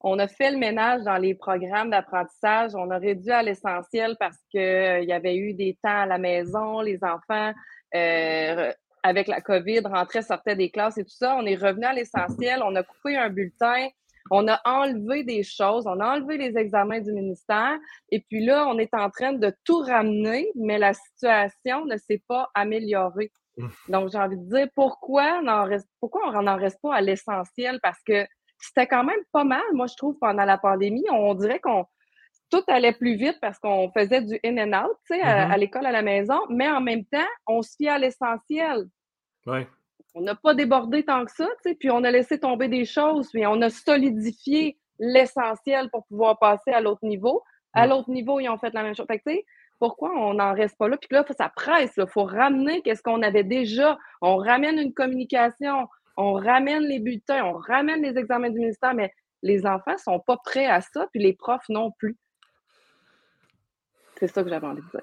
on 0.00 0.20
a 0.20 0.28
fait 0.28 0.52
le 0.52 0.58
ménage 0.58 1.02
dans 1.02 1.16
les 1.16 1.34
programmes 1.34 1.90
d'apprentissage. 1.90 2.70
On 2.76 2.88
a 2.90 2.98
réduit 2.98 3.32
à 3.32 3.42
l'essentiel 3.42 4.16
parce 4.20 4.38
qu'il 4.48 5.04
y 5.04 5.12
avait 5.12 5.36
eu 5.36 5.54
des 5.54 5.76
temps 5.82 6.02
à 6.02 6.06
la 6.06 6.18
maison, 6.18 6.80
les 6.80 7.02
enfants 7.02 7.52
avec 7.92 9.28
la 9.28 9.40
COVID, 9.40 9.80
rentrait, 9.84 10.22
sortait 10.22 10.56
des 10.56 10.70
classes 10.70 10.98
et 10.98 11.04
tout 11.04 11.10
ça. 11.10 11.36
On 11.36 11.46
est 11.46 11.56
revenu 11.56 11.84
à 11.84 11.92
l'essentiel. 11.92 12.62
On 12.64 12.74
a 12.76 12.82
coupé 12.82 13.16
un 13.16 13.30
bulletin. 13.30 13.88
On 14.30 14.46
a 14.46 14.60
enlevé 14.64 15.24
des 15.24 15.42
choses. 15.42 15.86
On 15.86 16.00
a 16.00 16.16
enlevé 16.16 16.36
les 16.36 16.58
examens 16.58 17.00
du 17.00 17.12
ministère. 17.12 17.78
Et 18.10 18.20
puis 18.20 18.44
là, 18.44 18.66
on 18.68 18.78
est 18.78 18.92
en 18.92 19.08
train 19.08 19.32
de 19.32 19.52
tout 19.64 19.78
ramener, 19.78 20.50
mais 20.54 20.78
la 20.78 20.92
situation 20.92 21.86
ne 21.86 21.96
s'est 21.96 22.22
pas 22.28 22.50
améliorée. 22.54 23.32
Donc, 23.88 24.10
j'ai 24.12 24.18
envie 24.18 24.36
de 24.36 24.48
dire, 24.48 24.68
pourquoi, 24.74 25.40
on 25.44 25.64
reste, 25.64 25.88
pourquoi 26.00 26.28
on 26.28 26.42
n'en 26.42 26.56
reste 26.56 26.78
pas 26.82 26.94
à 26.94 27.00
l'essentiel? 27.00 27.80
Parce 27.82 28.00
que 28.06 28.26
c'était 28.60 28.86
quand 28.86 29.04
même 29.04 29.20
pas 29.32 29.44
mal, 29.44 29.62
moi, 29.72 29.86
je 29.86 29.96
trouve, 29.96 30.16
pendant 30.20 30.44
la 30.44 30.58
pandémie. 30.58 31.04
On 31.10 31.34
dirait 31.34 31.60
qu'on 31.60 31.86
tout 32.50 32.62
allait 32.66 32.92
plus 32.92 33.16
vite 33.16 33.38
parce 33.40 33.58
qu'on 33.58 33.90
faisait 33.90 34.22
du 34.22 34.38
in 34.44 34.56
and 34.58 34.84
out, 34.84 34.96
tu 35.06 35.14
sais, 35.14 35.20
à, 35.20 35.48
mm-hmm. 35.48 35.58
l'école, 35.58 35.86
à 35.86 35.92
la 35.92 36.02
maison, 36.02 36.38
mais 36.48 36.68
en 36.68 36.80
même 36.80 37.04
temps, 37.04 37.18
on 37.46 37.62
se 37.62 37.74
fiait 37.76 37.90
à 37.90 37.98
l'essentiel. 37.98 38.86
On 40.14 40.22
n'a 40.22 40.34
pas 40.34 40.54
débordé 40.54 41.04
tant 41.04 41.24
que 41.24 41.32
ça, 41.32 41.46
tu 41.62 41.70
sais, 41.70 41.74
puis 41.74 41.90
on 41.90 42.02
a 42.04 42.10
laissé 42.10 42.40
tomber 42.40 42.68
des 42.68 42.84
choses, 42.84 43.30
puis 43.30 43.46
on 43.46 43.60
a 43.62 43.70
solidifié 43.70 44.78
l'essentiel 44.98 45.90
pour 45.90 46.06
pouvoir 46.06 46.38
passer 46.38 46.70
à 46.72 46.80
l'autre 46.80 47.04
niveau. 47.04 47.42
À 47.72 47.86
l'autre 47.86 48.10
niveau, 48.10 48.40
ils 48.40 48.48
ont 48.48 48.58
fait 48.58 48.72
la 48.72 48.82
même 48.82 48.96
chose. 48.96 49.06
Fait 49.06 49.20
que, 49.20 49.30
pourquoi 49.78 50.10
on 50.16 50.34
n'en 50.34 50.54
reste 50.54 50.76
pas 50.76 50.88
là? 50.88 50.96
Puis 50.96 51.08
là, 51.12 51.24
ça 51.36 51.50
presse. 51.54 51.92
Il 51.96 52.06
faut 52.08 52.24
ramener 52.24 52.82
qu'est-ce 52.82 53.02
qu'on 53.02 53.22
avait 53.22 53.44
déjà. 53.44 53.98
On 54.20 54.36
ramène 54.36 54.78
une 54.78 54.92
communication, 54.92 55.86
on 56.16 56.32
ramène 56.32 56.82
les 56.82 56.98
bulletins, 56.98 57.44
on 57.44 57.58
ramène 57.58 58.02
les 58.02 58.18
examens 58.18 58.50
du 58.50 58.58
ministère, 58.58 58.94
mais 58.94 59.12
les 59.42 59.66
enfants 59.66 59.92
ne 59.92 59.98
sont 59.98 60.20
pas 60.20 60.36
prêts 60.38 60.66
à 60.66 60.80
ça, 60.80 61.06
puis 61.12 61.22
les 61.22 61.32
profs 61.32 61.68
non 61.68 61.92
plus. 61.92 62.16
C'est 64.18 64.28
ça 64.28 64.42
que 64.42 64.48
j'avais 64.48 64.66
envie 64.66 64.82
de 64.82 64.90
dire. 64.90 65.02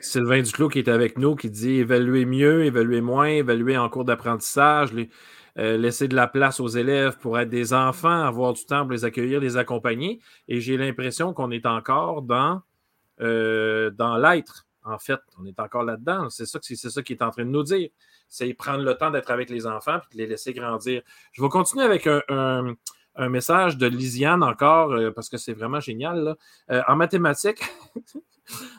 Sylvain 0.00 0.42
Duclos 0.42 0.68
qui 0.68 0.78
est 0.78 0.88
avec 0.88 1.18
nous, 1.18 1.34
qui 1.36 1.50
dit 1.50 1.76
évaluer 1.76 2.24
mieux, 2.24 2.64
évaluer 2.64 3.00
moins, 3.00 3.26
évaluer 3.26 3.76
en 3.76 3.88
cours 3.88 4.04
d'apprentissage, 4.04 4.90
euh, 5.58 5.76
laisser 5.76 6.06
de 6.06 6.14
la 6.14 6.28
place 6.28 6.60
aux 6.60 6.68
élèves 6.68 7.18
pour 7.18 7.38
être 7.38 7.48
des 7.48 7.72
enfants, 7.72 8.22
avoir 8.24 8.52
du 8.52 8.64
temps 8.64 8.82
pour 8.82 8.92
les 8.92 9.04
accueillir, 9.04 9.40
les 9.40 9.56
accompagner. 9.56 10.20
Et 10.46 10.60
j'ai 10.60 10.76
l'impression 10.76 11.32
qu'on 11.32 11.50
est 11.50 11.66
encore 11.66 12.22
dans, 12.22 12.62
euh, 13.20 13.90
dans 13.90 14.16
l'être. 14.16 14.66
En 14.84 14.98
fait, 14.98 15.20
on 15.38 15.44
est 15.44 15.58
encore 15.58 15.82
là-dedans. 15.82 16.30
C'est 16.30 16.46
ça, 16.46 16.60
ça 16.62 17.02
qui 17.02 17.12
est 17.12 17.22
en 17.22 17.30
train 17.30 17.44
de 17.44 17.50
nous 17.50 17.64
dire. 17.64 17.88
C'est 18.28 18.52
prendre 18.54 18.84
le 18.84 18.94
temps 18.94 19.10
d'être 19.10 19.30
avec 19.30 19.50
les 19.50 19.66
enfants 19.66 19.96
et 19.96 20.14
de 20.14 20.18
les 20.18 20.26
laisser 20.26 20.52
grandir. 20.52 21.02
Je 21.32 21.42
vais 21.42 21.48
continuer 21.48 21.84
avec 21.84 22.06
un, 22.06 22.74
message 23.18 23.76
de 23.76 23.86
Lisiane 23.86 24.42
encore, 24.42 24.92
euh, 24.92 25.10
parce 25.10 25.28
que 25.28 25.36
c'est 25.36 25.52
vraiment 25.52 25.80
génial. 25.80 26.36
en 26.68 26.96
mathématiques, 26.96 27.62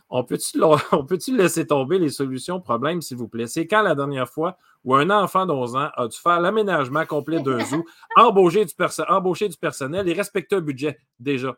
on 0.09 0.23
peut-tu 0.23 0.59
peut 1.07 1.17
laisser 1.35 1.67
tomber 1.67 1.99
les 1.99 2.09
solutions 2.09 2.55
aux 2.55 2.61
problèmes, 2.61 3.01
s'il 3.01 3.17
vous 3.17 3.27
plaît? 3.27 3.47
C'est 3.47 3.67
quand 3.67 3.81
la 3.81 3.95
dernière 3.95 4.29
fois 4.29 4.57
où 4.83 4.95
un 4.95 5.09
enfant 5.09 5.45
d'11 5.45 5.77
ans 5.77 5.89
a 5.95 6.07
dû 6.07 6.17
faire 6.17 6.39
l'aménagement 6.39 7.05
complet 7.05 7.41
d'un 7.41 7.63
zoo, 7.63 7.85
embaucher 8.15 8.65
du, 8.65 8.73
embaucher 9.07 9.49
du 9.49 9.57
personnel 9.57 10.07
et 10.07 10.13
respecter 10.13 10.55
un 10.55 10.61
budget? 10.61 10.99
Déjà? 11.19 11.57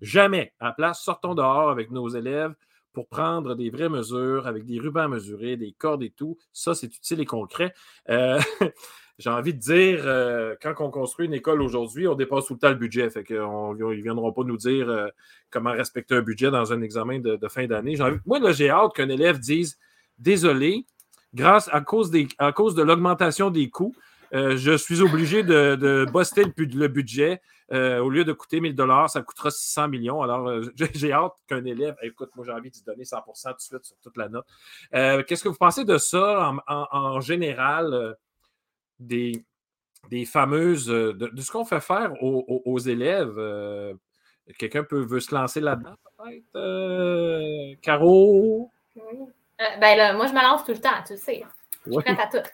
Jamais. 0.00 0.52
À 0.60 0.66
la 0.66 0.72
place, 0.72 1.02
sortons 1.02 1.34
dehors 1.34 1.70
avec 1.70 1.90
nos 1.90 2.08
élèves 2.08 2.54
pour 2.92 3.08
prendre 3.08 3.54
des 3.54 3.70
vraies 3.70 3.90
mesures 3.90 4.46
avec 4.46 4.64
des 4.64 4.78
rubans 4.78 5.08
mesurés, 5.08 5.56
des 5.56 5.72
cordes 5.72 6.02
et 6.02 6.10
tout. 6.10 6.38
Ça, 6.52 6.74
c'est 6.74 6.94
utile 6.94 7.20
et 7.20 7.26
concret. 7.26 7.74
Euh, 8.08 8.40
j'ai 9.18 9.30
envie 9.30 9.54
de 9.54 9.58
dire, 9.58 10.02
euh, 10.04 10.54
quand 10.60 10.74
on 10.80 10.90
construit 10.90 11.26
une 11.26 11.32
école 11.32 11.62
aujourd'hui, 11.62 12.06
on 12.06 12.14
dépasse 12.14 12.46
tout 12.46 12.54
le 12.54 12.58
temps 12.58 12.68
le 12.68 12.74
budget. 12.74 13.08
Fait 13.08 13.24
qu'ils 13.24 13.36
ne 13.36 14.02
viendront 14.02 14.32
pas 14.32 14.42
nous 14.42 14.58
dire 14.58 14.90
euh, 14.90 15.08
comment 15.50 15.72
respecter 15.72 16.14
un 16.14 16.20
budget 16.20 16.50
dans 16.50 16.72
un 16.72 16.82
examen 16.82 17.18
de, 17.20 17.48
fin 17.48 17.66
d'année. 17.66 17.96
Moi, 18.26 18.52
j'ai 18.52 18.68
hâte 18.68 18.94
qu'un 18.94 19.08
élève 19.08 19.38
dise 19.38 19.78
Désolé, 20.18 20.86
grâce 21.34 21.68
à 21.72 21.80
cause, 21.80 22.10
des, 22.10 22.28
à 22.38 22.52
cause 22.52 22.74
de 22.74 22.82
l'augmentation 22.82 23.50
des 23.50 23.68
coûts, 23.68 23.94
euh, 24.34 24.56
je 24.56 24.76
suis 24.76 25.02
obligé 25.02 25.42
de, 25.42 25.76
de 25.76 26.06
le, 26.06 26.86
budget. 26.88 27.40
au 27.70 28.10
lieu 28.10 28.24
de 28.24 28.32
coûter 28.32 28.60
1000 28.60 28.74
dollars, 28.74 29.08
ça 29.08 29.22
coûtera 29.22 29.50
600 29.50 29.88
millions. 29.88 30.20
Alors, 30.20 30.60
j'ai 30.94 31.12
hâte 31.12 31.34
qu'un 31.46 31.64
élève, 31.64 31.96
écoute, 32.02 32.30
moi 32.34 32.44
j'ai 32.44 32.52
envie 32.52 32.70
de 32.70 32.76
donner 32.84 33.04
100% 33.04 33.22
tout 33.24 33.54
de 33.56 33.60
suite 33.60 33.84
sur 33.84 33.96
toute 34.02 34.16
la 34.18 34.28
note. 34.28 34.46
Qu'est-ce 35.26 35.42
que 35.42 35.48
vous 35.48 35.56
pensez 35.56 35.86
de 35.86 35.96
ça 35.96 36.52
en 36.66 37.20
général? 37.20 38.16
Des, 38.98 39.44
des 40.10 40.24
fameuses. 40.24 40.90
Euh, 40.90 41.12
de, 41.14 41.40
ce 41.40 41.50
qu'on 41.50 41.64
fait 41.64 41.80
faire 41.80 42.12
aux, 42.22 42.78
élèves. 42.78 43.34
Euh, 43.38 43.94
quelqu'un 44.58 44.84
peut 44.84 45.04
veut 45.04 45.20
se 45.20 45.34
lancer 45.34 45.60
là-dedans, 45.60 45.94
peut-être? 46.18 46.44
Euh, 46.54 47.74
Caro? 47.82 48.70
ben 49.80 49.96
là, 49.96 50.12
moi, 50.12 50.26
je 50.26 50.32
me 50.32 50.42
lance 50.42 50.64
tout 50.64 50.72
le 50.72 50.80
temps, 50.80 51.02
tu 51.06 51.14
le 51.14 51.18
sais. 51.18 51.42
Je 51.86 51.92
suis 51.92 52.02
prête 52.02 52.18
à 52.18 52.26
tout. 52.26 52.48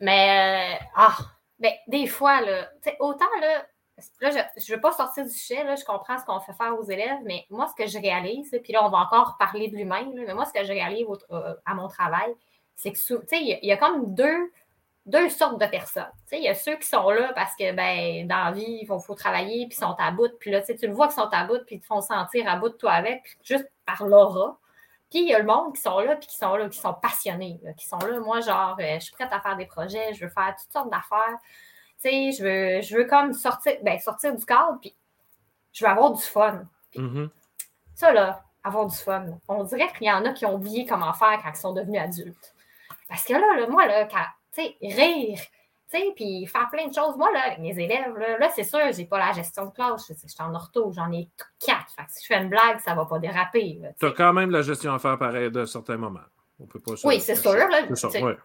Mais, 0.00 0.78
ah, 0.94 1.16
ben, 1.58 1.72
des 1.86 2.06
fois, 2.06 2.40
là, 2.40 2.70
autant, 3.00 3.26
là, 3.40 3.64
là, 4.20 4.30
je 4.30 4.72
ne 4.72 4.76
veux 4.76 4.80
pas 4.80 4.92
sortir 4.92 5.24
du 5.24 5.30
sujet, 5.30 5.62
là, 5.64 5.76
je 5.76 5.84
comprends 5.84 6.18
ce 6.18 6.24
qu'on 6.24 6.40
fait 6.40 6.54
faire 6.54 6.78
aux 6.78 6.84
élèves, 6.84 7.18
mais 7.24 7.44
moi, 7.50 7.66
ce 7.68 7.82
que 7.82 7.88
je 7.88 7.98
réalise, 7.98 8.58
puis 8.62 8.72
là, 8.72 8.84
on 8.84 8.88
va 8.88 8.98
encore 8.98 9.36
parler 9.38 9.68
de 9.68 9.76
l'humain, 9.76 10.08
mais 10.14 10.34
moi, 10.34 10.46
ce 10.46 10.52
que 10.52 10.64
je 10.64 10.72
réalise 10.72 11.06
à 11.66 11.74
mon 11.74 11.88
travail, 11.88 12.32
c'est 12.80 12.92
que, 12.92 12.96
tu 12.96 13.26
sais, 13.26 13.42
il 13.42 13.58
y, 13.62 13.72
a 13.72 13.76
comme 13.76 14.14
deux 14.14 14.50
deux 15.10 15.28
sortes 15.28 15.60
de 15.60 15.66
personnes. 15.66 16.10
Il 16.32 16.42
y 16.42 16.48
a 16.48 16.54
ceux 16.54 16.76
qui 16.76 16.86
sont 16.86 17.10
là 17.10 17.32
parce 17.34 17.54
que 17.56 17.72
ben, 17.72 18.26
dans 18.26 18.44
la 18.44 18.52
vie, 18.52 18.78
il 18.82 18.86
faut, 18.86 19.14
travailler, 19.14 19.66
puis 19.66 19.76
ils 19.76 19.80
sont 19.80 19.96
à 19.98 20.10
bout. 20.10 20.30
Puis 20.38 20.50
là, 20.50 20.62
tu 20.62 20.74
le 20.86 20.92
vois 20.92 21.08
qu'ils 21.08 21.16
sont 21.16 21.28
à 21.32 21.44
bout, 21.44 21.64
puis 21.66 21.76
ils 21.76 21.80
te 21.80 21.86
font 21.86 22.00
sentir 22.00 22.48
à 22.48 22.56
bout 22.56 22.68
de 22.68 22.74
toi 22.74 22.92
avec, 22.92 23.36
juste 23.42 23.70
par 23.84 24.06
l'aura. 24.06 24.58
Puis 25.10 25.20
il 25.22 25.28
y 25.28 25.34
a 25.34 25.40
le 25.40 25.44
monde 25.44 25.74
qui 25.74 25.82
sont 25.82 25.98
là, 25.98 26.16
puis 26.16 26.28
qui 26.28 26.36
sont 26.36 26.54
là, 26.56 26.68
qui 26.68 26.78
sont 26.78 26.94
passionnés, 26.94 27.60
qui 27.76 27.86
sont 27.86 27.98
là. 27.98 28.20
Moi, 28.20 28.40
genre, 28.40 28.76
euh, 28.80 28.94
je 28.94 29.00
suis 29.00 29.12
prête 29.12 29.32
à 29.32 29.40
faire 29.40 29.56
des 29.56 29.66
projets, 29.66 30.14
je 30.14 30.24
veux 30.24 30.30
faire 30.30 30.54
toutes 30.56 30.72
sortes 30.72 30.90
d'affaires. 30.90 31.36
Tu 32.02 32.08
sais, 32.08 32.32
je 32.32 32.44
veux, 32.44 32.80
je 32.80 32.96
veux 32.96 33.04
comme 33.04 33.32
sortir, 33.32 33.72
ben, 33.82 33.98
sortir 33.98 34.34
du 34.34 34.44
cadre, 34.44 34.78
puis 34.80 34.94
je 35.72 35.84
veux 35.84 35.90
avoir 35.90 36.12
du 36.12 36.22
fun. 36.22 36.62
Mm-hmm. 36.94 37.28
Ça, 37.94 38.12
là, 38.12 38.44
avoir 38.62 38.86
du 38.86 38.96
fun. 38.96 39.26
On 39.48 39.64
dirait 39.64 39.90
qu'il 39.98 40.06
y 40.06 40.12
en 40.12 40.24
a 40.24 40.32
qui 40.32 40.46
ont 40.46 40.54
oublié 40.54 40.86
comment 40.86 41.12
faire 41.12 41.40
quand 41.42 41.50
ils 41.50 41.56
sont 41.56 41.72
devenus 41.72 42.00
adultes. 42.00 42.54
Parce 43.08 43.24
que 43.24 43.32
là, 43.32 43.40
là 43.58 43.66
moi, 43.66 43.86
là, 43.86 44.06
quand, 44.06 44.24
tu 44.54 44.62
sais, 44.62 44.76
rire, 44.80 45.38
tu 45.90 45.98
sais, 45.98 46.12
puis 46.14 46.46
faire 46.46 46.68
plein 46.70 46.86
de 46.86 46.94
choses. 46.94 47.16
Moi, 47.16 47.30
là, 47.32 47.40
avec 47.46 47.58
mes 47.58 47.78
élèves, 47.78 48.16
là, 48.16 48.48
c'est 48.54 48.64
sûr, 48.64 48.80
j'ai 48.92 49.06
pas 49.06 49.18
la 49.18 49.32
gestion 49.32 49.66
de 49.66 49.70
classe. 49.70 50.06
Je, 50.08 50.14
suis 50.14 50.42
en 50.42 50.54
ortho, 50.54 50.92
j'en 50.92 51.10
ai 51.12 51.28
quatre. 51.58 51.92
Fait 51.96 52.04
que 52.04 52.12
si 52.12 52.22
je 52.22 52.26
fais 52.28 52.40
une 52.40 52.48
blague, 52.48 52.78
ça 52.80 52.94
va 52.94 53.04
pas 53.06 53.18
déraper. 53.18 53.80
Tu 53.98 54.06
as 54.06 54.12
quand 54.12 54.32
même 54.32 54.50
la 54.50 54.62
gestion 54.62 54.94
à 54.94 54.98
faire 54.98 55.18
pareil 55.18 55.50
de 55.50 55.64
certains 55.64 55.96
moments. 55.96 56.20
On 56.62 56.66
peut 56.66 56.78
pas 56.78 56.92
oui, 57.04 57.20
c'est 57.20 57.36
sûr. 57.36 57.54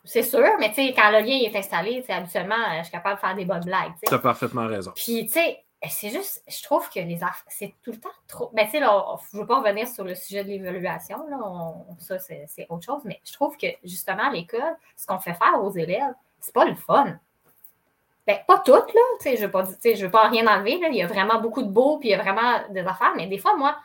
C'est 0.05 0.23
sûr, 0.23 0.47
mais 0.57 0.73
quand 0.95 1.11
le 1.11 1.19
lien 1.19 1.37
est 1.43 1.55
installé, 1.55 2.03
habituellement, 2.07 2.55
je 2.77 2.83
suis 2.83 2.91
capable 2.91 3.15
de 3.15 3.19
faire 3.19 3.35
des 3.35 3.45
bonnes 3.45 3.65
blagues. 3.65 3.91
Tu 4.07 4.13
as 4.13 4.19
parfaitement 4.19 4.67
raison. 4.67 4.91
Puis, 4.95 5.25
tu 5.25 5.33
sais, 5.33 5.64
c'est 5.89 6.09
juste, 6.09 6.43
je 6.47 6.63
trouve 6.63 6.89
que 6.89 6.99
les 6.99 7.19
c'est 7.47 7.73
tout 7.83 7.91
le 7.91 7.99
temps 7.99 8.09
trop. 8.27 8.49
Ben, 8.53 8.65
tu 8.65 8.71
sais, 8.71 8.79
là, 8.79 9.17
je 9.31 9.37
ne 9.37 9.41
veux 9.41 9.47
pas 9.47 9.59
revenir 9.59 9.87
sur 9.87 10.03
le 10.03 10.15
sujet 10.15 10.43
de 10.43 10.49
l'évaluation, 10.49 11.27
là, 11.27 11.37
ça, 11.99 12.19
c'est 12.19 12.65
autre 12.69 12.85
chose, 12.85 13.01
mais 13.05 13.19
je 13.23 13.33
trouve 13.33 13.57
que 13.57 13.67
justement, 13.83 14.29
à 14.29 14.31
l'école, 14.31 14.75
ce 14.95 15.05
qu'on 15.05 15.19
fait 15.19 15.33
faire 15.33 15.61
aux 15.63 15.71
élèves, 15.71 16.13
c'est 16.39 16.53
pas 16.53 16.65
le 16.65 16.75
fun. 16.75 17.17
Ben, 18.27 18.39
pas 18.47 18.59
toutes, 18.59 18.93
là, 18.93 19.01
tu 19.19 19.29
sais, 19.29 19.37
je 19.37 19.41
ne 19.43 20.05
veux, 20.05 20.11
pas 20.11 20.27
rien 20.29 20.47
enlever, 20.47 20.79
là, 20.79 20.87
il 20.89 20.95
y 20.95 21.03
a 21.03 21.07
vraiment 21.07 21.39
beaucoup 21.39 21.61
de 21.61 21.69
beaux, 21.69 21.97
puis 21.97 22.09
il 22.09 22.11
y 22.11 22.15
a 22.15 22.21
vraiment 22.21 22.67
des 22.69 22.81
affaires, 22.81 23.13
mais 23.15 23.27
des 23.27 23.37
fois, 23.37 23.55
moi, 23.55 23.77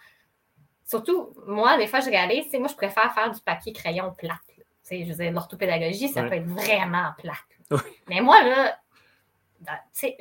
surtout, 0.85 1.35
moi, 1.47 1.77
des 1.77 1.87
fois, 1.87 2.01
je 2.01 2.11
réalise, 2.11 2.45
tu 2.45 2.51
sais, 2.51 2.59
moi, 2.59 2.69
je 2.69 2.75
préfère 2.75 3.13
faire 3.15 3.31
du 3.31 3.41
papier 3.41 3.73
crayon 3.73 4.15
plate. 4.17 4.39
Tu 4.47 4.65
sais, 4.83 5.05
je 5.05 5.11
veux 5.11 5.17
dire, 5.23 5.33
l'orthopédagogie, 5.33 6.09
ça 6.09 6.23
peut 6.23 6.35
être 6.35 6.49
vraiment 6.49 7.11
plate. 7.19 7.83
Mais 8.09 8.21
moi, 8.21 8.43
là, 8.43 8.80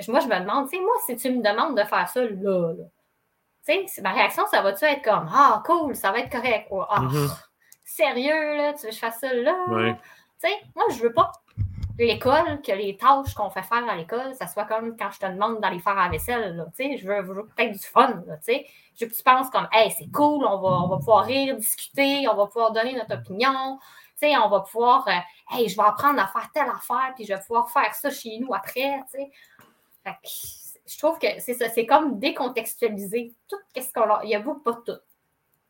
moi, 0.08 0.20
je 0.20 0.28
me 0.28 0.40
demande, 0.40 0.70
tu 0.70 0.78
sais, 0.78 0.84
moi, 0.84 0.94
si 1.06 1.16
tu 1.16 1.32
me 1.32 1.42
demandes 1.42 1.78
de 1.78 1.84
faire 1.84 2.08
ça 2.08 2.22
là, 2.22 2.74
ma 4.02 4.12
réaction, 4.12 4.46
ça 4.48 4.62
va-tu 4.62 4.86
être 4.86 5.04
comme 5.04 5.30
Ah, 5.32 5.62
cool, 5.66 5.96
ça 5.96 6.12
va 6.12 6.20
être 6.20 6.32
correct. 6.32 6.68
Ou 6.72 6.82
Ah, 6.82 7.02
mm-hmm. 7.02 7.30
sérieux, 7.84 8.58
là, 8.58 8.74
tu 8.74 8.84
veux 8.84 8.90
que 8.90 8.96
je 8.96 9.00
fasse 9.00 9.20
ça 9.20 9.34
là? 9.34 9.56
Moi, 9.68 10.86
je 10.92 11.02
veux 11.02 11.14
pas 11.14 11.32
l'école, 12.00 12.62
que 12.62 12.72
les 12.72 12.96
tâches 12.96 13.34
qu'on 13.34 13.50
fait 13.50 13.64
faire 13.64 13.88
à 13.88 13.96
l'école, 13.96 14.34
ça 14.34 14.48
soit 14.48 14.66
comme 14.66 14.96
quand 14.98 15.12
je 15.12 15.20
te 15.20 15.26
demande 15.26 15.60
d'aller 15.60 15.80
faire 15.80 15.96
la 15.96 16.08
vaisselle. 16.08 16.56
Là, 16.56 16.66
je 16.78 17.08
veux, 17.08 17.22
veux 17.22 17.46
peut-être 17.46 17.74
du 17.74 17.86
fun. 17.86 18.24
Là, 18.26 18.38
je 18.48 19.06
veux 19.06 19.12
que 19.12 19.16
tu 19.16 19.24
penses 19.24 19.50
comme 19.50 19.68
Hey, 19.72 19.92
c'est 19.98 20.10
cool, 20.12 20.46
on 20.46 20.62
va, 20.62 20.70
on 20.84 20.88
va 20.88 20.98
pouvoir 20.98 21.26
rire, 21.26 21.58
discuter, 21.58 22.28
on 22.30 22.36
va 22.36 22.48
pouvoir 22.48 22.72
donner 22.72 22.94
notre 22.94 23.16
opinion 23.16 23.80
on 24.22 24.50
va 24.50 24.62
pouvoir, 24.62 25.08
euh, 25.08 25.56
hey, 25.56 25.70
je 25.70 25.76
vais 25.76 25.84
apprendre 25.84 26.20
à 26.20 26.28
faire 26.28 26.50
telle 26.54 26.70
affaire, 26.70 27.14
puis 27.16 27.26
je 27.26 27.34
vais 27.34 27.40
pouvoir 27.40 27.70
faire 27.70 27.94
ça 27.94 28.10
chez 28.10 28.38
nous 28.40 28.54
après, 28.54 29.02
je 30.06 30.98
trouve 30.98 31.20
que 31.20 31.28
c'est 31.40 31.54
ça, 31.54 31.70
c'est 31.70 31.86
comme 31.86 32.20
décontextualiser 32.20 33.34
tout 33.48 33.58
ce 33.76 33.94
qu'on 33.94 34.22
Il 34.24 34.30
y 34.30 34.36
a 34.36 34.40
beaucoup, 34.40 34.62
pas 34.62 34.74
tout. 34.86 35.00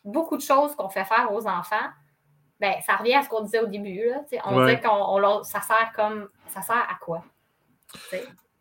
Beaucoup 0.03 0.37
de 0.37 0.41
choses 0.41 0.75
qu'on 0.75 0.89
fait 0.89 1.03
faire 1.03 1.31
aux 1.33 1.45
enfants, 1.45 1.89
ben, 2.59 2.75
ça 2.85 2.95
revient 2.95 3.15
à 3.15 3.23
ce 3.23 3.29
qu'on 3.29 3.41
disait 3.41 3.59
au 3.59 3.67
début. 3.67 4.09
Là, 4.09 4.23
on 4.45 4.65
dit 4.65 4.79
qu'on 4.79 5.43
ça 5.43 5.61
sert 5.61 5.91
comme 5.95 6.29
ça 6.47 6.61
sert 6.61 6.87
à 6.89 6.95
quoi? 7.01 7.23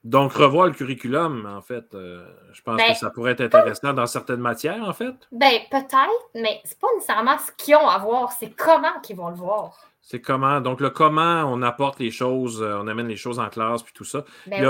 Donc, 0.09 0.33
revoir 0.33 0.69
le 0.69 0.73
curriculum, 0.73 1.47
en 1.47 1.61
fait, 1.61 1.95
euh, 1.95 2.27
je 2.53 2.63
pense 2.63 2.81
que 2.81 2.89
ben, 2.89 2.95
ça 2.95 3.11
pourrait 3.11 3.33
être 3.33 3.43
intéressant 3.43 3.93
dans 3.93 4.07
certaines 4.07 4.41
matières, 4.41 4.83
en 4.83 4.95
fait. 4.95 5.15
Ben, 5.33 5.53
peut-être, 5.71 6.31
mais 6.35 6.63
c'est 6.65 6.79
pas 6.81 6.87
nécessairement 6.95 7.37
ce 7.37 7.53
qu'ils 7.63 7.77
ont 7.77 7.87
à 7.87 7.99
voir, 7.99 8.33
c'est 8.33 8.49
comment 8.49 8.99
qu'ils 9.03 9.17
vont 9.17 9.29
le 9.29 9.37
voir. 9.37 9.77
C'est 10.01 10.23
comment. 10.23 10.63
Donc, 10.63 10.81
le 10.81 10.89
comment 10.89 11.45
on 11.53 11.61
apporte 11.61 12.01
les 12.01 12.11
choses, 12.11 12.63
euh, 12.63 12.79
on 12.81 12.87
amène 12.87 13.07
les 13.07 13.17
choses 13.17 13.39
en 13.39 13.51
classe, 13.51 13.83
puis 13.83 13.93
tout 13.93 14.05
ça. 14.05 14.25
Ben 14.47 14.57
il, 14.57 14.63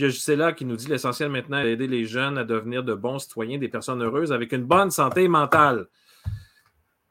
y 0.00 0.04
a, 0.04 0.46
oui. 0.46 0.54
qui 0.54 0.64
nous 0.64 0.76
dit 0.76 0.88
l'essentiel 0.88 1.28
maintenant 1.28 1.58
est 1.58 1.64
d'aider 1.64 1.86
les 1.86 2.06
jeunes 2.06 2.38
à 2.38 2.44
devenir 2.44 2.82
de 2.82 2.94
bons 2.94 3.18
citoyens, 3.18 3.58
des 3.58 3.68
personnes 3.68 4.02
heureuses 4.02 4.32
avec 4.32 4.52
une 4.52 4.64
bonne 4.64 4.90
santé 4.90 5.28
mentale 5.28 5.88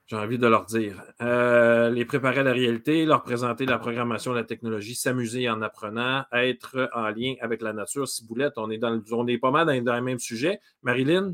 j'ai 0.07 0.15
envie 0.15 0.37
de 0.37 0.47
leur 0.47 0.65
dire. 0.65 1.03
Euh, 1.21 1.89
les 1.89 2.05
préparer 2.05 2.39
à 2.39 2.43
la 2.43 2.53
réalité, 2.53 3.05
leur 3.05 3.23
présenter 3.23 3.65
la 3.65 3.77
programmation, 3.77 4.31
la 4.31 4.45
technologie, 4.45 4.95
s'amuser 4.95 5.49
en 5.49 5.61
apprenant, 5.61 6.23
être 6.31 6.89
en 6.93 7.09
lien 7.09 7.35
avec 7.41 7.61
la 7.61 7.73
nature. 7.73 8.07
Ciboulette, 8.07 8.53
on 8.57 8.69
est, 8.69 8.77
dans 8.77 9.01
on 9.11 9.27
est 9.27 9.37
pas 9.37 9.51
mal 9.51 9.83
dans, 9.83 9.95
le 9.95 10.01
même 10.01 10.19
sujet. 10.19 10.61
Marilyn? 10.81 11.33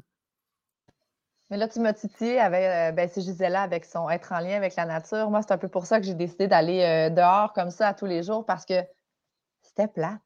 Mais 1.52 1.58
là, 1.58 1.68
tu 1.68 1.80
m'as 1.82 1.94
titillé 1.94 2.40
avec, 2.40 2.64
euh, 2.64 2.92
ben, 2.94 3.08
c'est 3.08 3.22
Gisela 3.22 3.62
avec 3.62 3.86
son 3.86 4.10
être 4.10 4.32
en 4.32 4.40
lien 4.40 4.56
avec 4.56 4.76
la 4.76 4.86
nature. 4.86 5.30
Moi, 5.30 5.44
c'est 5.44 5.54
un 5.54 5.60
peu 5.60 5.68
pour 5.68 5.86
ça 5.86 6.00
que 6.00 6.08
j'ai 6.08 6.16
décidé 6.16 6.48
d'aller 6.48 6.82
euh, 6.82 7.10
dehors 7.14 7.54
comme 7.54 7.70
ça 7.70 7.90
à 7.90 7.94
tous 7.94 8.08
les 8.08 8.24
jours 8.24 8.44
parce 8.44 8.66
que 8.66 8.82
c'était 9.62 9.88
plate. 9.88 10.20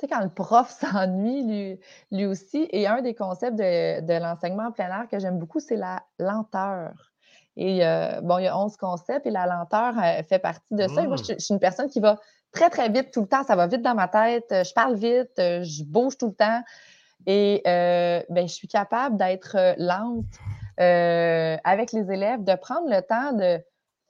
sais, 0.00 0.08
quand 0.08 0.24
le 0.24 0.28
prof 0.28 0.68
s'ennuie, 0.80 1.44
lui, 1.46 1.80
lui 2.10 2.26
aussi. 2.26 2.66
Et 2.72 2.88
un 2.88 3.00
des 3.00 3.14
concepts 3.14 3.56
de, 3.56 4.18
l'enseignement 4.18 4.64
en 4.64 4.72
plein 4.72 4.88
air 4.88 5.06
que 5.08 5.20
j'aime 5.20 5.38
beaucoup, 5.38 5.60
c'est 5.60 5.76
la 5.76 6.02
lenteur. 6.18 7.09
Et 7.56 7.84
euh, 7.84 8.20
bon, 8.22 8.38
il 8.38 8.44
y 8.44 8.48
a 8.48 8.56
11 8.56 8.76
concepts 8.76 9.26
et 9.26 9.30
la 9.30 9.46
lenteur 9.46 9.94
euh, 9.98 10.22
fait 10.22 10.38
partie 10.38 10.74
de 10.74 10.86
ça. 10.88 11.02
Et 11.02 11.06
moi, 11.06 11.16
je, 11.16 11.38
suis 11.38 11.52
une 11.52 11.58
personne 11.58 11.88
qui 11.88 12.00
va 12.00 12.16
très, 12.52 12.70
très 12.70 12.88
vite 12.88 13.10
tout 13.12 13.22
le 13.22 13.26
temps. 13.26 13.44
Ça 13.44 13.56
va 13.56 13.66
vite 13.66 13.82
dans 13.82 13.94
ma 13.94 14.08
tête. 14.08 14.46
Je 14.50 14.72
parle 14.72 14.94
vite, 14.94 15.32
je 15.36 15.84
bouge 15.84 16.16
tout 16.16 16.28
le 16.28 16.34
temps. 16.34 16.62
Et 17.26 17.62
ben, 17.64 18.48
je 18.48 18.52
suis 18.52 18.68
capable 18.68 19.16
d'être 19.16 19.56
lente 19.78 20.24
avec 20.78 21.92
les 21.92 22.10
élèves, 22.10 22.44
de 22.44 22.54
prendre 22.54 22.88
le 22.88 23.02
temps 23.02 23.32
de 23.32 23.62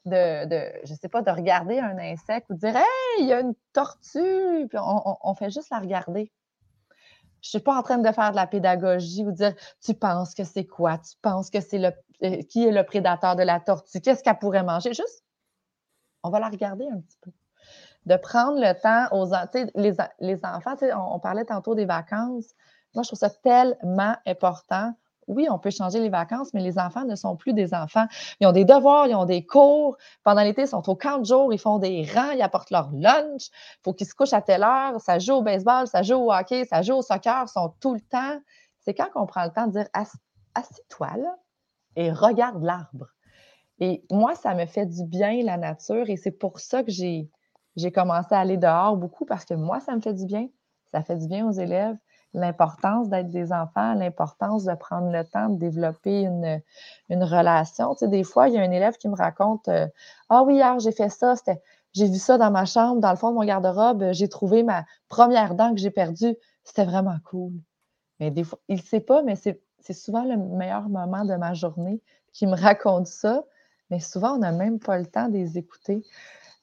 de, 0.07 0.47
de 0.47 0.73
je 0.85 0.95
sais 0.95 1.09
pas, 1.09 1.23
de 1.23 1.31
regarder 1.31 1.79
un 1.79 1.99
insecte 1.99 2.49
ou 2.51 2.55
de 2.55 2.59
dire 2.59 2.77
Hey, 2.77 3.21
il 3.21 3.27
y 3.27 3.33
a 3.33 3.41
une 3.41 3.55
tortue, 3.73 4.67
puis 4.69 4.79
on, 4.79 5.35
fait 5.35 5.51
juste 5.51 5.71
la 5.71 5.79
regarder. 5.79 6.33
Je 7.43 7.49
ne 7.49 7.51
suis 7.51 7.61
pas 7.61 7.77
en 7.77 7.83
train 7.83 7.99
de 7.99 8.13
faire 8.13 8.31
de 8.31 8.37
la 8.37 8.47
pédagogie 8.47 9.25
ou 9.25 9.31
de 9.31 9.37
dire 9.37 9.55
Tu 9.85 9.95
penses 9.95 10.35
que 10.35 10.45
c'est 10.45 10.67
quoi? 10.67 10.99
Tu 10.99 11.17
penses 11.23 11.51
que 11.51 11.61
c'est 11.61 11.79
le 11.79 11.93
euh, 12.23 12.43
qui 12.43 12.67
est 12.67 12.73
le 12.73 12.85
prédateur 12.85 13.37
de 13.37 13.43
la 13.43 13.61
tortue? 13.61 14.01
Qu'est-ce 14.01 14.23
qu'elle 14.23 14.39
pourrait 14.39 14.63
manger? 14.63 14.93
Juste, 14.93 15.25
on 16.23 16.31
va 16.31 16.41
la 16.41 16.49
regarder 16.49 16.87
un 16.87 17.01
petit 17.01 17.19
peu. 17.21 17.31
De 18.07 18.17
prendre 18.17 18.59
le 18.59 18.73
temps 18.81 19.15
aux 19.15 19.27
les, 19.75 19.95
les 20.21 20.41
enfants, 20.45 20.77
on, 20.97 21.19
parlait 21.19 21.45
tantôt 21.45 21.75
des 21.75 21.85
vacances. 21.85 22.47
Moi, 22.95 23.03
je 23.03 23.09
trouve 23.09 23.19
ça 23.19 23.31
tellement 23.31 24.17
important 24.27 24.95
oui, 25.31 25.47
on 25.49 25.59
peut 25.59 25.71
changer 25.71 26.01
les 26.01 26.09
vacances, 26.09 26.53
mais 26.53 26.61
les 26.61 26.79
enfants 26.79 27.05
ne 27.05 27.15
sont 27.15 27.37
plus 27.37 27.53
des 27.53 27.73
enfants. 27.73 28.07
Ils 28.41 28.47
ont 28.49 28.53
des 28.53 28.65
devoirs, 28.65 29.07
ils 29.07 29.15
ont 29.15 29.25
des 29.25 29.47
cours. 29.47 29.97
Pendant 30.25 30.43
l'été, 30.43 30.63
ils 30.63 30.69
sont 30.69 30.89
au 30.89 30.97
camp 30.97 31.19
de 31.19 31.25
jour, 31.25 31.53
ils 31.53 31.59
font 31.59 31.79
des 31.79 32.05
rangs, 32.13 32.33
ils 32.33 32.43
apportent 32.43 32.71
leur 32.71 32.91
lunch. 32.93 33.47
Il 33.47 33.81
faut 33.85 33.93
qu'ils 33.93 34.09
se 34.09 34.15
couchent 34.15 34.33
à 34.33 34.43
telle 34.43 34.65
heure. 34.65 35.01
Ça 35.01 35.21
joue 35.21 35.35
au 35.35 35.43
baseball, 35.43 35.87
ça 35.87 36.03
joue 36.03 36.17
au 36.17 36.33
hockey, 36.33 36.65
ça 36.65 36.83
joue 36.83 36.95
au 36.95 37.03
soccer, 37.03 37.45
ils 37.47 37.49
sont 37.49 37.73
tout 37.81 37.95
le 37.95 38.01
temps. 38.01 38.41
C'est 38.81 38.95
quand 38.95 39.09
on 39.15 39.27
prend 39.27 39.45
le 39.45 39.51
temps 39.51 39.69
de 39.69 39.73
dire 39.73 39.87
assis-toi 39.95 41.11
là 41.17 41.37
et 41.97 42.13
regarde 42.13 42.63
l'arbre. 42.63 43.07
Et 43.79 44.05
moi, 44.11 44.35
ça 44.35 44.55
me 44.55 44.67
fait 44.67 44.87
du 44.87 45.05
bien, 45.05 45.43
la 45.43 45.57
nature, 45.57 46.09
et 46.09 46.17
c'est 46.17 46.31
pour 46.31 46.61
ça 46.61 46.83
que 46.85 46.91
j'ai, 46.91 47.31
commencé 47.95 48.35
à 48.35 48.41
aller 48.41 48.59
dehors 48.59 48.97
beaucoup 48.97 49.25
parce 49.25 49.45
que 49.45 49.55
moi, 49.55 49.81
ça 49.81 49.97
me 49.97 50.01
fait 50.01 50.13
du 50.13 50.27
bien. 50.27 50.49
Ça 50.93 51.03
fait 51.03 51.17
du 51.17 51.27
bien 51.27 51.47
aux 51.49 51.53
élèves 51.53 51.97
l'importance 52.33 53.09
d'être 53.09 53.31
des 53.31 53.53
enfants, 53.53 53.95
l'importance 53.95 54.65
de 54.65 54.75
prendre 54.75 55.11
le 55.11 55.25
temps 55.25 55.49
de 55.49 55.59
développer 55.59 56.23
une, 56.23 57.25
relation. 57.25 57.95
Tu 57.95 58.01
sais, 58.01 58.09
des 58.09 58.25
fois, 58.25 58.49
il 58.49 58.55
y 58.55 58.59
a 58.59 58.63
un 58.63 58.71
élève 58.71 58.97
qui 58.97 59.09
me 59.09 59.17
raconte 59.17 59.69
euh, 59.69 59.87
Ah 60.29 60.43
oui, 60.45 60.57
hier, 60.57 60.79
j'ai 60.79 60.93
fait 60.93 61.09
ça, 61.09 61.35
j'ai 61.93 62.07
vu 62.07 62.19
ça 62.19 62.39
dans 62.39 62.51
ma 62.51 62.67
chambre, 62.67 63.01
dans 63.01 63.11
le 63.11 63.17
fond 63.17 63.31
de 63.31 63.35
mon 63.35 63.45
garde-robe, 63.45 64.13
j'ai 64.13 64.29
trouvé 64.29 64.63
ma 64.63 64.85
première 65.09 65.55
dent 65.55 65.75
que 65.75 65.81
j'ai 65.81 65.91
perdue. 65.91 66.37
C'était 66.63 66.85
vraiment 66.85 67.17
cool. 67.25 67.53
Mais 68.21 68.31
des 68.31 68.45
fois, 68.45 68.61
il 68.69 68.77
ne 68.77 68.83
sait 68.83 69.01
pas, 69.01 69.23
mais 69.23 69.35
c'est 69.35 69.61
souvent 69.93 70.25
le 70.25 70.37
meilleur 70.37 70.89
moment 70.89 71.25
de 71.25 71.35
ma 71.35 71.55
journée 71.55 72.01
qui 72.33 72.47
me 72.47 72.57
raconte 72.57 73.07
ça. 73.07 73.43
Mais 73.91 74.01
souvent, 74.01 74.35
on 74.35 74.39
n'a 74.39 74.53
même 74.53 74.79
pas 74.79 74.99
le 74.99 75.07
temps 75.07 75.29
de 75.29 75.35
les 75.35 75.59
écouter. 75.59 76.05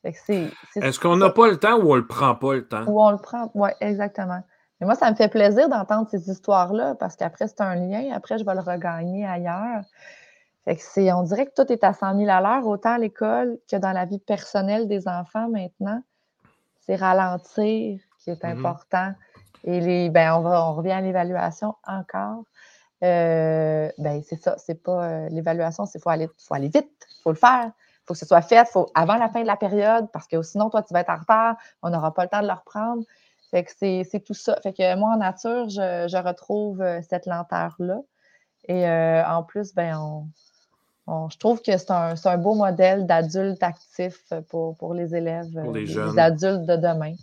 Est-ce 0.04 1.00
qu'on 1.00 1.18
n'a 1.18 1.30
pas 1.30 1.48
le 1.48 1.58
temps 1.58 1.78
ou 1.78 1.92
on 1.92 1.96
ne 1.96 2.02
le 2.02 2.08
prend 2.08 2.36
pas 2.36 2.54
le 2.54 2.68
temps? 2.68 2.86
Ou 2.88 3.02
on 3.02 3.12
le 3.12 3.18
prend, 3.18 3.52
oui, 3.54 3.70
exactement. 3.82 4.42
Mais 4.80 4.86
moi, 4.86 4.96
ça 4.96 5.10
me 5.10 5.16
fait 5.16 5.28
plaisir 5.28 5.70
d'entendre 5.70 6.08
ces 6.10 6.30
histoires-là 6.30 6.96
parce 6.96 7.16
qu'après, 7.16 7.48
c'est 7.48 7.62
un 7.62 7.76
lien. 7.76 8.12
Après, 8.14 8.38
je 8.38 8.46
vais 8.46 8.54
le 8.54 8.62
regagner 8.62 9.26
ailleurs. 9.26 9.84
Fait 10.66 10.76
que 10.76 10.82
c'est, 10.82 11.12
on 11.12 11.24
dirait 11.24 11.48
que 11.48 11.54
tout 11.56 11.72
est 11.72 11.84
à 11.84 11.94
100 11.94 12.18
000 12.18 12.30
à 12.30 12.42
l'heure, 12.42 12.68
autant 12.68 12.92
à 12.92 12.98
l'école 12.98 13.58
que 13.70 13.78
dans 13.78 13.92
la 13.92 14.06
vie 14.06 14.20
personnelle 14.20 14.88
des 14.88 15.08
enfants 15.08 15.50
maintenant. 15.50 16.02
C'est 16.82 16.96
ralentir 16.96 18.00
qui 18.20 18.30
est 18.30 18.44
mm-hmm. 18.44 18.58
important. 18.58 19.14
Et 19.64 19.80
les, 19.80 20.10
ben, 20.10 20.34
on, 20.36 20.42
va, 20.42 20.66
on 20.70 20.76
revient 20.76 20.92
à 20.92 21.02
l'évaluation 21.02 21.76
encore. 21.86 22.44
Euh, 23.04 23.90
ben, 24.00 24.24
c'est 24.24 24.42
ça, 24.42 24.56
c'est 24.58 24.82
pas 24.82 25.04
euh, 25.08 25.30
l'évaluation, 25.30 25.86
c'est 25.86 26.02
faut 26.02 26.10
aller, 26.10 26.28
faut 26.38 26.56
aller 26.56 26.70
vite, 26.70 26.90
il 27.00 27.22
faut 27.22 27.32
le 27.32 27.38
faire, 27.38 27.66
il 27.66 28.04
faut 28.08 28.14
que 28.14 28.20
ce 28.20 28.26
soit 28.26 28.42
fait 28.42 28.68
faut, 28.68 28.90
avant 28.96 29.18
la 29.18 29.30
fin 29.30 29.42
de 29.42 29.48
la 29.48 29.58
période, 29.58 30.08
parce 30.12 30.28
que 30.28 30.42
sinon, 30.42 30.70
toi, 30.70 30.82
tu 30.82 30.94
vas 30.94 31.02
être 31.02 31.10
en 31.10 31.18
retard, 31.18 31.58
on 31.84 31.90
n'aura 31.90 32.14
pas 32.14 32.24
le 32.24 32.30
temps 32.30 32.42
de 32.42 32.48
le 32.48 32.54
reprendre. 32.54 33.04
Fait 33.52 33.64
que 33.64 33.72
c'est 33.72 34.24
tout 34.26 34.34
ça. 34.34 34.60
Fait 34.62 34.74
que 34.74 34.96
moi, 34.98 35.14
en 35.14 35.18
nature, 35.18 35.70
je, 35.70 36.18
retrouve 36.18 36.82
euh, 36.82 37.00
cette 37.08 37.28
lenteur-là. 37.28 38.02
Et 38.68 38.86
euh, 38.88 39.26
en 39.26 39.44
plus, 39.44 39.74
ben, 39.74 40.28
je 41.08 41.38
trouve 41.38 41.62
que 41.62 41.78
c'est 41.78 41.92
un, 41.92 42.38
beau 42.38 42.56
modèle 42.56 43.06
d'adulte 43.06 43.64
actif 43.64 44.34
pour, 44.50 44.76
pour, 44.76 44.94
les 44.94 45.16
élèves, 45.16 45.54
pour 45.64 45.72
les, 45.72 45.86
les, 45.86 46.20
adultes 46.20 46.66
de 46.66 46.76
demain, 46.76 47.14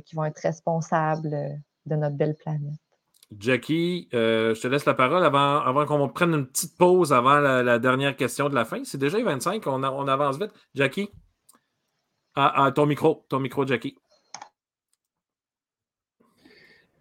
qui 0.00 0.16
vont 0.16 0.24
être 0.24 0.40
responsables 0.40 1.60
de 1.86 1.94
notre 1.94 2.16
belle 2.16 2.34
planète. 2.34 2.89
Jackie, 3.38 4.08
je 4.12 4.60
te 4.60 4.66
laisse 4.66 4.86
la 4.86 4.94
parole 4.94 5.24
avant, 5.24 5.60
avant 5.60 5.86
qu'on 5.86 6.08
prenne 6.08 6.34
une 6.34 6.46
petite 6.46 6.76
pause 6.76 7.12
avant 7.12 7.38
la, 7.38 7.78
dernière 7.78 8.16
question 8.16 8.48
de 8.48 8.54
la 8.54 8.64
fin. 8.64 8.82
C'est 8.84 8.98
déjà 8.98 9.22
25, 9.22 9.66
on, 9.66 9.84
on 9.84 10.08
avance 10.08 10.38
vite. 10.38 10.50
Jackie, 10.74 11.10
à, 12.34 12.72
ton 12.74 12.86
micro, 12.86 13.24
ton 13.28 13.40
micro, 13.40 13.66
Jackie. 13.66 13.96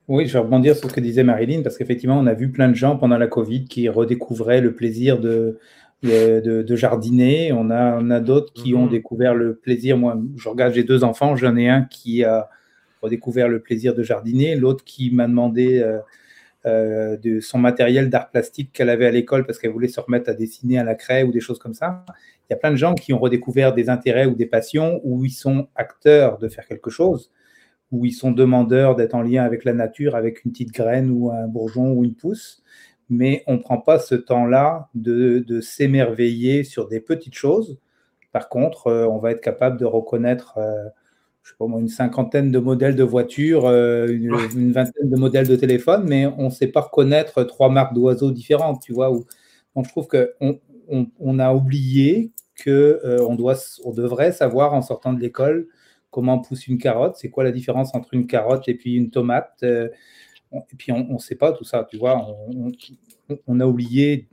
Oui, 0.07 0.25
je 0.25 0.33
vais 0.33 0.39
rebondir 0.39 0.75
sur 0.75 0.89
ce 0.89 0.95
que 0.95 0.99
disait 0.99 1.23
Marilyn, 1.23 1.61
parce 1.61 1.77
qu'effectivement, 1.77 2.17
on 2.17 2.25
a 2.25 2.33
vu 2.33 2.51
plein 2.51 2.67
de 2.67 2.73
gens 2.73 2.97
pendant 2.97 3.17
la 3.17 3.27
Covid 3.27 3.65
qui 3.65 3.87
redécouvraient 3.89 4.59
le 4.59 4.73
plaisir 4.73 5.19
de, 5.19 5.59
de, 6.01 6.75
jardiner. 6.75 7.53
On 7.53 7.69
a, 7.69 7.99
on 7.99 8.09
a 8.09 8.19
d'autres 8.19 8.51
qui 8.53 8.73
ont 8.73 8.85
mhm. 8.85 8.91
découvert 8.91 9.35
le 9.35 9.55
plaisir. 9.55 9.97
Moi, 9.97 10.17
je 10.35 10.49
regarde, 10.49 10.73
j'ai 10.73 10.83
deux 10.83 11.03
enfants. 11.03 11.35
J'en 11.35 11.55
ai 11.55 11.69
un 11.69 11.83
qui 11.83 12.23
a 12.23 12.49
redécouvert 13.01 13.47
le 13.47 13.59
plaisir 13.59 13.93
de 13.93 14.03
jardiner, 14.03 14.55
l'autre 14.55 14.83
qui 14.83 15.11
m'a 15.11 15.27
demandé 15.27 15.79
euh, 15.79 15.99
euh, 16.65 17.17
de 17.17 17.39
son 17.39 17.57
matériel 17.57 18.09
d'art 18.09 18.29
plastique 18.29 18.71
qu'elle 18.73 18.89
avait 18.89 19.07
à 19.07 19.11
l'école 19.11 19.45
parce 19.45 19.59
qu'elle 19.59 19.71
voulait 19.71 19.87
se 19.87 19.99
remettre 19.99 20.29
à 20.29 20.33
dessiner 20.33 20.77
à 20.79 20.83
la 20.83 20.95
craie 20.95 21.23
ou 21.23 21.31
des 21.31 21.39
choses 21.39 21.59
comme 21.59 21.73
ça. 21.73 22.05
Il 22.49 22.53
y 22.53 22.53
a 22.53 22.57
plein 22.57 22.71
de 22.71 22.75
gens 22.75 22.95
qui 22.95 23.13
ont 23.13 23.19
redécouvert 23.19 23.73
des 23.73 23.89
intérêts 23.89 24.25
ou 24.25 24.35
des 24.35 24.45
passions 24.45 24.99
où 25.03 25.23
ils 25.25 25.31
sont 25.31 25.67
acteurs 25.75 26.37
de 26.37 26.47
faire 26.49 26.65
quelque 26.65 26.89
chose 26.89 27.31
où 27.91 28.05
ils 28.05 28.13
sont 28.13 28.31
demandeurs 28.31 28.95
d'être 28.95 29.15
en 29.15 29.21
lien 29.21 29.43
avec 29.43 29.65
la 29.65 29.73
nature, 29.73 30.15
avec 30.15 30.45
une 30.45 30.51
petite 30.51 30.71
graine 30.71 31.09
ou 31.09 31.31
un 31.31 31.47
bourgeon 31.47 31.91
ou 31.93 32.03
une 32.03 32.15
pousse, 32.15 32.63
mais 33.09 33.43
on 33.47 33.53
ne 33.53 33.59
prend 33.59 33.79
pas 33.79 33.99
ce 33.99 34.15
temps-là 34.15 34.89
de, 34.93 35.59
s'émerveiller 35.61 36.63
sur 36.63 36.87
des 36.87 36.99
petites 36.99 37.35
choses. 37.35 37.79
Par 38.31 38.49
contre, 38.49 38.87
euh, 38.87 39.07
on 39.07 39.17
va 39.17 39.31
être 39.31 39.41
capable 39.41 39.79
de 39.79 39.85
reconnaître, 39.85 40.59
je 41.49 41.53
sais 41.55 41.57
pas 41.57 41.65
moi, 41.65 41.79
une 41.79 41.87
cinquantaine 41.87 42.51
de 42.51 42.59
modèles 42.59 42.95
de 42.95 43.03
voitures, 43.03 43.65
euh, 43.65 44.07
une, 44.07 44.71
vingtaine 44.71 45.09
de 45.09 45.15
modèles 45.17 45.47
de 45.47 45.55
téléphones, 45.55 46.05
mais 46.07 46.27
on 46.27 46.45
ne 46.45 46.49
sait 46.51 46.67
pas 46.67 46.81
reconnaître 46.81 47.43
trois 47.43 47.69
marques 47.71 47.95
d'oiseaux 47.95 48.29
différentes, 48.29 48.83
tu 48.83 48.93
vois. 48.93 49.09
Donc, 49.75 49.85
je 49.85 49.89
trouve 49.89 50.07
qu'on 50.07 50.59
on, 51.19 51.39
a 51.39 51.51
oublié 51.55 52.31
qu'on 52.63 53.33
doit, 53.33 53.55
on 53.83 53.91
devrait 53.93 54.31
savoir 54.31 54.75
en 54.75 54.83
sortant 54.83 55.11
de 55.11 55.19
l'école 55.19 55.67
comment 56.11 56.37
pousse 56.37 56.67
une 56.67 56.77
carotte, 56.77 57.15
c'est 57.17 57.31
quoi 57.31 57.43
la 57.43 57.51
différence 57.51 57.95
entre 57.95 58.13
une 58.13 58.27
carotte 58.27 58.67
et 58.67 58.75
puis 58.75 58.93
une 58.93 59.09
tomate. 59.09 59.57
Euh, 59.63 59.89
et 60.53 60.75
puis 60.77 60.91
on 60.91 61.13
ne 61.13 61.17
sait 61.17 61.35
pas 61.35 61.51
tout 61.51 61.63
ça, 61.63 61.87
tu 61.89 61.97
vois. 61.97 62.27
On, 63.47 63.59
a 63.59 63.65
oublié 63.65 64.27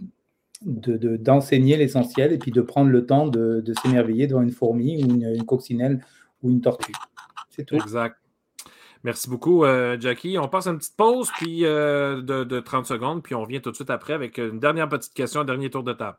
d'enseigner 0.62 1.78
l'essentiel 1.78 2.32
et 2.32 2.38
puis 2.38 2.50
de 2.50 2.60
prendre 2.60 2.90
le 2.90 3.06
temps 3.06 3.26
de, 3.26 3.64
s'émerveiller 3.82 4.26
devant 4.26 4.42
une 4.42 4.50
fourmi 4.50 5.02
ou 5.02 5.08
une, 5.08 5.44
coccinelle 5.44 6.02
une 6.48 6.60
tortue. 6.60 6.92
C'est 7.50 7.64
tout. 7.64 7.76
Exact. 7.76 8.16
Merci 9.04 9.30
beaucoup, 9.30 9.64
euh, 9.64 9.96
Jackie. 10.00 10.36
On 10.38 10.48
passe 10.48 10.66
une 10.66 10.78
petite 10.78 10.96
pause 10.96 11.30
puis, 11.36 11.64
euh, 11.64 12.20
de, 12.22 12.44
de 12.44 12.60
30 12.60 12.86
secondes, 12.86 13.22
puis 13.22 13.34
on 13.34 13.42
revient 13.42 13.60
tout 13.60 13.70
de 13.70 13.76
suite 13.76 13.90
après 13.90 14.14
avec 14.14 14.38
une 14.38 14.58
dernière 14.58 14.88
petite 14.88 15.14
question, 15.14 15.42
un 15.42 15.44
dernier 15.44 15.70
tour 15.70 15.84
de 15.84 15.92
table. 15.92 16.18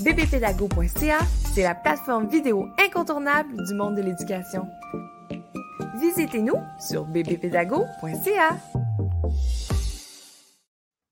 bbpédago.ca, 0.00 1.18
c'est 1.54 1.62
la 1.62 1.74
plateforme 1.74 2.28
vidéo 2.28 2.66
incontournable 2.78 3.64
du 3.66 3.74
monde 3.74 3.96
de 3.96 4.02
l'éducation. 4.02 4.66
Visitez-nous 6.00 6.56
sur 6.80 7.04
bbpédago.ca. 7.04 8.56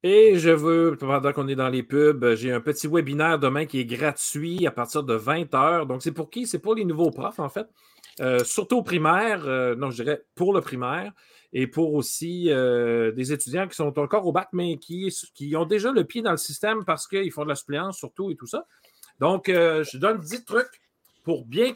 Et 0.02 0.38
je 0.38 0.50
veux, 0.50 0.96
pendant 0.98 1.32
qu'on 1.32 1.46
est 1.48 1.54
dans 1.54 1.68
les 1.68 1.82
pubs, 1.82 2.34
j'ai 2.34 2.52
un 2.52 2.60
petit 2.60 2.88
webinaire 2.88 3.38
demain 3.38 3.66
qui 3.66 3.80
est 3.80 3.84
gratuit 3.84 4.66
à 4.66 4.70
partir 4.70 5.02
de 5.02 5.16
20h. 5.16 5.86
Donc, 5.86 6.02
c'est 6.02 6.12
pour 6.12 6.30
qui? 6.30 6.46
C'est 6.46 6.58
pour 6.58 6.74
les 6.74 6.86
nouveaux 6.86 7.10
profs, 7.10 7.38
en 7.38 7.50
fait. 7.50 7.66
Euh, 8.20 8.38
surtout 8.44 8.78
au 8.78 8.82
primaire, 8.82 9.46
euh, 9.46 9.76
non, 9.76 9.90
je 9.90 10.02
dirais 10.02 10.22
pour 10.34 10.54
le 10.54 10.62
primaire 10.62 11.12
et 11.52 11.66
pour 11.66 11.94
aussi 11.94 12.50
euh, 12.50 13.12
des 13.12 13.32
étudiants 13.32 13.66
qui 13.66 13.74
sont 13.74 13.98
encore 13.98 14.26
au 14.26 14.32
bac, 14.32 14.48
mais 14.52 14.76
qui, 14.76 15.14
qui 15.34 15.56
ont 15.56 15.66
déjà 15.66 15.92
le 15.92 16.04
pied 16.04 16.22
dans 16.22 16.30
le 16.30 16.36
système 16.36 16.84
parce 16.84 17.08
qu'ils 17.08 17.32
font 17.32 17.44
de 17.44 17.48
la 17.48 17.54
suppléance 17.54 17.98
surtout 17.98 18.30
et 18.30 18.36
tout 18.36 18.46
ça. 18.46 18.66
Donc, 19.18 19.48
je 19.48 19.98
donne 19.98 20.18
10 20.18 20.44
trucs 20.44 20.80
pour 21.24 21.44
bien, 21.44 21.72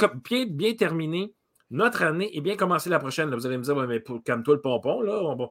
bien, 0.49 0.75
terminer 0.75 1.35
notre 1.70 2.03
année 2.03 2.35
et 2.37 2.41
bien 2.41 2.57
commencer 2.57 2.89
la 2.89 2.99
prochaine. 2.99 3.35
vous 3.35 3.47
allez 3.47 3.59
me 3.59 3.62
dire, 3.62 3.77
mais 3.77 4.01
pour 4.01 4.22
calme-toi 4.22 4.55
le 4.55 4.61
pompon, 4.61 5.03
là, 5.03 5.20
on 5.22 5.37
va, 5.37 5.51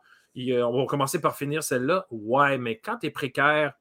on 0.65 0.77
va 0.79 0.85
commencer 0.87 1.21
par 1.21 1.35
finir 1.35 1.63
celle-là. 1.63 2.07
Ouais, 2.09 2.57
mais 2.57 2.79
quand 2.79 2.97
tu 2.97 3.07
es 3.07 3.09
précaire, 3.11 3.73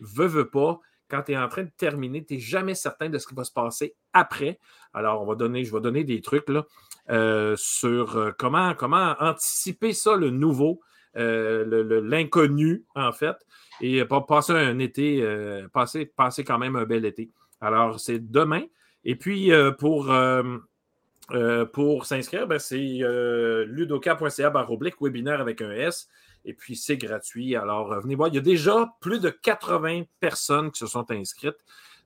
veux, 0.00 0.26
veux 0.26 0.48
pas, 0.48 0.78
quand 1.08 1.22
tu 1.22 1.32
es 1.32 1.36
en 1.36 1.48
train 1.48 1.64
de 1.64 1.70
terminer, 1.76 2.24
tu 2.24 2.34
n'es 2.34 2.40
jamais 2.40 2.74
certain 2.74 3.08
de 3.08 3.18
ce 3.18 3.26
qui 3.26 3.34
va 3.34 3.44
se 3.44 3.52
passer 3.52 3.94
après. 4.12 4.58
Alors, 4.92 5.22
on 5.22 5.26
va 5.26 5.34
donner, 5.34 5.64
je 5.64 5.72
vais 5.72 5.80
donner 5.80 6.04
des 6.04 6.20
trucs 6.20 6.48
là, 6.48 6.60
euh, 6.60 6.62
sur 7.56 8.16
euh, 8.16 8.32
comment, 8.36 8.74
comment 8.74 9.14
anticiper 9.20 9.92
ça, 9.92 10.16
le 10.16 10.30
nouveau, 10.30 10.80
euh, 11.16 12.02
l'inconnu, 12.02 12.84
en 12.94 13.12
fait, 13.12 13.36
et 13.80 14.04
passer 14.28 14.52
un 14.52 14.78
été, 14.78 15.24
passer, 15.72 16.06
passer 16.06 16.44
quand 16.44 16.58
même 16.58 16.76
un 16.76 16.84
bel 16.84 17.04
été. 17.04 17.30
Alors, 17.60 18.00
c'est 18.00 18.30
demain. 18.30 18.62
Et 19.04 19.16
puis, 19.16 19.50
pour, 19.78 20.12
pour 21.72 22.06
s'inscrire, 22.06 22.46
ben, 22.46 22.58
c'est 22.58 23.00
ludoka.ca 23.66 24.70
oblique 24.70 25.00
webinaire 25.00 25.40
avec 25.40 25.62
un 25.62 25.70
S. 25.70 26.08
Et 26.44 26.54
puis, 26.54 26.76
c'est 26.76 26.96
gratuit. 26.96 27.56
Alors, 27.56 28.00
venez 28.00 28.14
voir. 28.14 28.28
Il 28.28 28.34
y 28.34 28.38
a 28.38 28.42
déjà 28.42 28.94
plus 29.00 29.20
de 29.20 29.30
80 29.30 30.04
personnes 30.20 30.70
qui 30.70 30.78
se 30.78 30.86
sont 30.86 31.10
inscrites. 31.10 31.56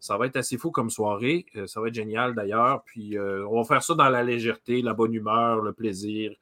Ça 0.00 0.16
va 0.16 0.26
être 0.26 0.36
assez 0.36 0.56
fou 0.56 0.70
comme 0.70 0.88
soirée. 0.88 1.44
Euh, 1.56 1.66
ça 1.66 1.80
va 1.80 1.88
être 1.88 1.94
génial 1.94 2.34
d'ailleurs. 2.34 2.82
Puis, 2.84 3.18
euh, 3.18 3.46
on 3.46 3.60
va 3.60 3.64
faire 3.64 3.82
ça 3.82 3.94
dans 3.94 4.08
la 4.08 4.22
légèreté, 4.22 4.80
la 4.80 4.94
bonne 4.94 5.12
humeur, 5.12 5.60
le 5.60 5.74
plaisir, 5.74 6.32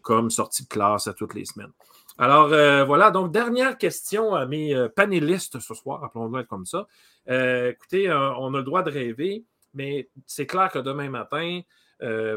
comme 0.00 0.30
sortie 0.30 0.64
de 0.64 0.68
classe 0.68 1.06
à 1.06 1.12
toutes 1.12 1.34
les 1.34 1.44
semaines. 1.44 1.72
Alors, 2.16 2.52
euh, 2.52 2.84
voilà. 2.84 3.10
Donc, 3.10 3.30
dernière 3.30 3.76
question 3.76 4.34
à 4.34 4.46
mes 4.46 4.88
panélistes 4.96 5.60
ce 5.60 5.74
soir. 5.74 6.02
Appelons-le 6.02 6.44
comme 6.44 6.64
ça. 6.64 6.86
écoutez, 7.26 8.10
on 8.10 8.54
a 8.54 8.58
le 8.58 8.64
droit 8.64 8.82
de 8.82 8.90
rêver, 8.90 9.44
mais 9.74 10.08
c'est 10.26 10.46
clair 10.46 10.70
que 10.70 10.78
demain 10.78 11.10
matin, 11.10 11.60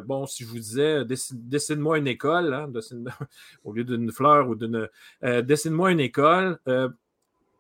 bon, 0.03 0.25
si 0.25 0.43
je 0.43 0.49
vous 0.49 0.59
disais, 0.59 1.03
dessine-moi 1.31 1.99
une 1.99 2.07
école, 2.07 2.53
hein, 2.53 2.69
au 3.63 3.73
lieu 3.73 3.85
d'une 3.85 4.11
fleur 4.11 4.49
ou 4.49 4.55
d'une. 4.55 4.89
Dessine-moi 5.21 5.91
une 5.91 6.01
école 6.01 6.59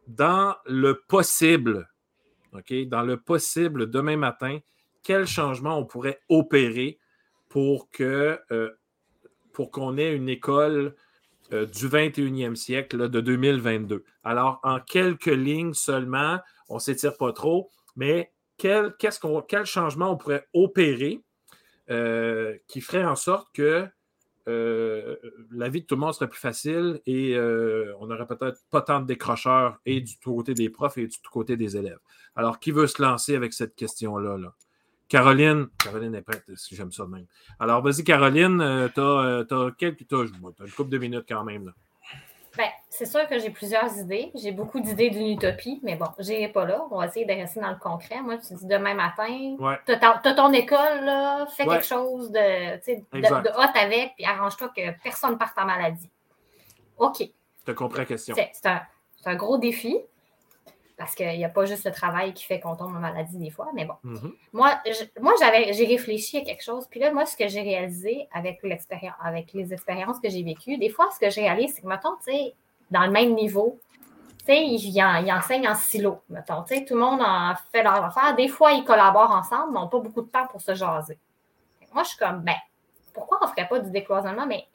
dans 0.07 0.55
le 0.65 1.01
possible, 1.07 1.89
Dans 2.87 3.01
le 3.01 3.17
possible 3.17 3.89
demain 3.89 4.17
matin, 4.17 4.59
quel 5.03 5.27
changement 5.27 5.77
on 5.77 5.85
pourrait 5.85 6.19
opérer 6.29 6.99
pour 7.49 7.89
que 7.91 8.39
pour 9.53 9.71
qu'on 9.71 9.97
ait 9.97 10.13
une 10.13 10.29
école 10.29 10.95
du 11.51 11.87
21e 11.87 12.55
siècle, 12.55 13.09
de 13.09 13.21
2022. 13.21 14.03
Alors, 14.23 14.59
en 14.63 14.79
quelques 14.79 15.25
lignes 15.27 15.73
seulement, 15.73 16.39
on 16.69 16.75
ne 16.75 16.79
s'étire 16.79 17.15
pas 17.17 17.31
trop, 17.33 17.69
mais 17.95 18.31
quel, 18.57 18.93
quel 19.47 19.65
changement 19.65 20.11
on 20.11 20.17
pourrait 20.17 20.47
opérer 20.53 21.21
euh, 21.91 22.57
qui 22.67 22.81
ferait 22.81 23.05
en 23.05 23.15
sorte 23.15 23.47
que 23.53 23.87
euh, 24.47 25.15
la 25.51 25.69
vie 25.69 25.81
de 25.81 25.85
tout 25.85 25.95
le 25.95 26.01
monde 26.01 26.13
serait 26.13 26.27
plus 26.27 26.39
facile 26.39 27.01
et 27.05 27.35
euh, 27.35 27.93
on 27.99 28.07
n'aurait 28.07 28.27
peut-être 28.27 28.59
pas 28.69 28.81
tant 28.81 28.99
de 28.99 29.05
décrocheurs 29.05 29.79
et 29.85 30.01
du 30.01 30.17
côté 30.23 30.53
des 30.53 30.69
profs 30.69 30.97
et 30.97 31.07
du 31.07 31.17
côté 31.31 31.57
des 31.57 31.77
élèves. 31.77 31.99
Alors, 32.35 32.59
qui 32.59 32.71
veut 32.71 32.87
se 32.87 33.01
lancer 33.01 33.35
avec 33.35 33.53
cette 33.53 33.75
question-là? 33.75 34.37
Là? 34.37 34.53
Caroline, 35.07 35.67
Caroline 35.77 36.15
est 36.15 36.21
prête, 36.21 36.43
j'aime 36.71 36.91
ça 36.91 37.05
même. 37.07 37.25
Alors, 37.59 37.81
vas-y, 37.81 38.03
Caroline, 38.03 38.89
tu 38.93 39.01
as, 39.01 39.71
quelques. 39.77 40.11
As, 40.11 40.25
une 40.25 40.71
couple 40.71 40.89
de 40.89 40.97
minutes 40.97 41.25
quand 41.27 41.43
même. 41.43 41.65
Là. 41.65 41.73
Ben, 42.57 42.69
c'est 42.89 43.05
sûr 43.05 43.27
que 43.27 43.37
j'ai 43.39 43.49
plusieurs 43.49 43.97
idées. 43.97 44.31
J'ai 44.35 44.51
beaucoup 44.51 44.79
d'idées 44.79 45.09
d'une 45.09 45.27
utopie, 45.27 45.79
mais 45.83 45.95
bon, 45.95 46.07
je 46.19 46.47
pas 46.51 46.65
là. 46.65 46.85
On 46.89 46.97
va 46.97 47.07
essayer 47.07 47.25
de 47.25 47.33
rester 47.33 47.59
dans 47.59 47.69
le 47.69 47.77
concret. 47.77 48.21
Moi, 48.21 48.37
tu 48.37 48.53
dis 48.53 48.65
demain 48.65 48.93
matin, 48.93 49.57
tu 49.85 49.91
as, 49.91 50.33
ton 50.33 50.53
école, 50.53 51.03
là, 51.03 51.45
fais 51.47 51.65
quelque 51.65 51.85
chose 51.85 52.31
de, 52.31 52.75
de, 52.77 53.19
de, 53.19 53.49
hot 53.49 53.77
avec, 53.79 54.13
puis 54.15 54.25
arrange-toi 54.25 54.69
que 54.69 55.03
personne 55.03 55.31
ne 55.31 55.35
parte 55.35 55.57
en 55.57 55.65
maladie. 55.65 56.09
OK. 56.97 57.19
Je 57.19 57.65
te 57.65 57.71
comprends 57.71 57.99
la 57.99 58.05
question. 58.05 58.35
C'est 58.35 58.67
un, 58.67 58.81
un, 59.25 59.35
gros 59.35 59.57
défi. 59.57 59.97
Parce 60.97 61.13
qu'il 61.13 61.27
n'y 61.27 61.43
a 61.43 61.49
pas 61.49 61.65
juste 61.65 61.85
le 61.85 61.91
travail 61.91 62.33
qui 62.33 62.45
fait 62.45 62.59
qu'on 62.59 62.75
tombe 62.75 62.95
en 62.95 62.99
maladie 62.99 63.37
des 63.37 63.49
fois, 63.49 63.69
mais 63.73 63.85
bon. 63.85 63.95
Mm-hmm. 64.05 64.33
Moi, 64.53 64.79
moi 65.19 65.33
j'avais, 65.39 65.73
j'ai 65.73 65.85
réfléchi 65.85 66.37
à 66.37 66.41
quelque 66.41 66.63
chose. 66.63 66.87
Puis 66.89 66.99
là, 66.99 67.11
moi, 67.11 67.25
ce 67.25 67.35
que 67.35 67.47
j'ai 67.47 67.61
réalisé 67.61 68.29
avec, 68.31 68.63
l'expérience, 68.63 69.15
avec 69.21 69.51
les 69.53 69.73
expériences 69.73 70.19
que 70.19 70.29
j'ai 70.29 70.43
vécues, 70.43 70.77
des 70.77 70.89
fois, 70.89 71.09
ce 71.11 71.19
que 71.19 71.29
j'ai 71.29 71.41
réalisé, 71.41 71.73
c'est 71.75 71.81
que, 71.81 71.87
mettons, 71.87 72.15
tu 72.25 72.31
sais, 72.31 72.53
dans 72.91 73.05
le 73.05 73.11
même 73.11 73.33
niveau, 73.33 73.79
tu 74.39 74.45
sais, 74.45 74.65
ils, 74.65 75.31
enseignent 75.31 75.67
en 75.67 75.75
silo, 75.75 76.21
mettons. 76.29 76.63
Tu 76.63 76.75
sais, 76.75 76.85
tout 76.85 76.93
le 76.93 77.01
monde 77.01 77.21
en 77.21 77.53
fait 77.71 77.83
leur 77.83 78.03
affaire. 78.03 78.35
Des 78.35 78.47
fois, 78.47 78.71
ils 78.71 78.85
collaborent 78.85 79.31
ensemble, 79.31 79.73
mais 79.73 79.79
n'ont 79.79 79.89
pas 79.89 79.99
beaucoup 79.99 80.21
de 80.21 80.29
temps 80.29 80.47
pour 80.47 80.61
se 80.61 80.75
jaser. 80.75 81.17
Moi, 81.93 82.03
je 82.03 82.09
suis 82.09 82.17
comme, 82.17 82.41
ben, 82.41 82.55
pourquoi 83.13 83.39
on 83.41 83.45
ne 83.45 83.51
ferait 83.51 83.67
pas 83.67 83.79
du 83.79 83.89
décloisonnement? 83.89 84.45
Mais 84.45 84.65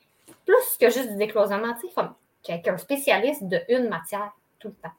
plus 0.45 0.77
que 0.79 0.91
juste 0.91 1.11
du 1.11 1.17
décloisonnement, 1.17 1.75
tu 1.75 1.87
sais, 1.87 1.95
comme 1.95 2.15
quelqu'un 2.43 2.79
spécialiste 2.79 3.45
de 3.45 3.61
une 3.69 3.89
matière 3.89 4.33
tout 4.59 4.69
le 4.69 4.75
temps. 4.75 4.93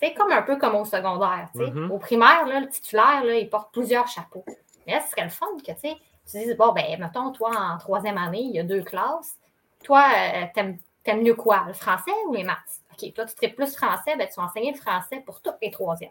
C'est 0.00 0.14
comme 0.14 0.30
un 0.30 0.42
peu 0.42 0.56
comme 0.56 0.76
au 0.76 0.84
secondaire. 0.84 1.48
Mm-hmm. 1.54 1.90
Au 1.90 1.98
primaire, 1.98 2.46
là, 2.46 2.60
le 2.60 2.68
titulaire, 2.68 3.24
là, 3.24 3.34
il 3.34 3.48
porte 3.50 3.72
plusieurs 3.72 4.06
chapeaux. 4.06 4.44
Mais 4.86 4.94
là, 4.94 5.00
ce 5.00 5.10
serait 5.10 5.24
le 5.24 5.30
fun 5.30 5.46
que 5.58 5.72
tu 5.72 5.88
dises, 6.26 6.56
bon, 6.56 6.72
ben, 6.72 6.84
mettons, 7.00 7.32
toi, 7.32 7.50
en 7.54 7.78
troisième 7.78 8.16
année, 8.16 8.42
il 8.42 8.54
y 8.54 8.60
a 8.60 8.62
deux 8.62 8.82
classes. 8.82 9.36
Toi, 9.82 10.04
euh, 10.16 10.44
t'aimes, 10.54 10.78
aimes 11.04 11.22
mieux 11.22 11.34
quoi? 11.34 11.64
Le 11.66 11.72
français 11.72 12.12
ou 12.28 12.34
les 12.34 12.44
maths? 12.44 12.82
OK, 12.92 13.12
toi, 13.12 13.24
tu 13.24 13.34
serais 13.34 13.52
plus 13.52 13.74
français, 13.74 14.16
ben, 14.16 14.28
tu 14.28 14.34
vas 14.40 14.44
enseigner 14.46 14.72
le 14.72 14.78
français 14.78 15.22
pour 15.26 15.40
toutes 15.40 15.58
les 15.60 15.70
troisièmes. 15.70 16.10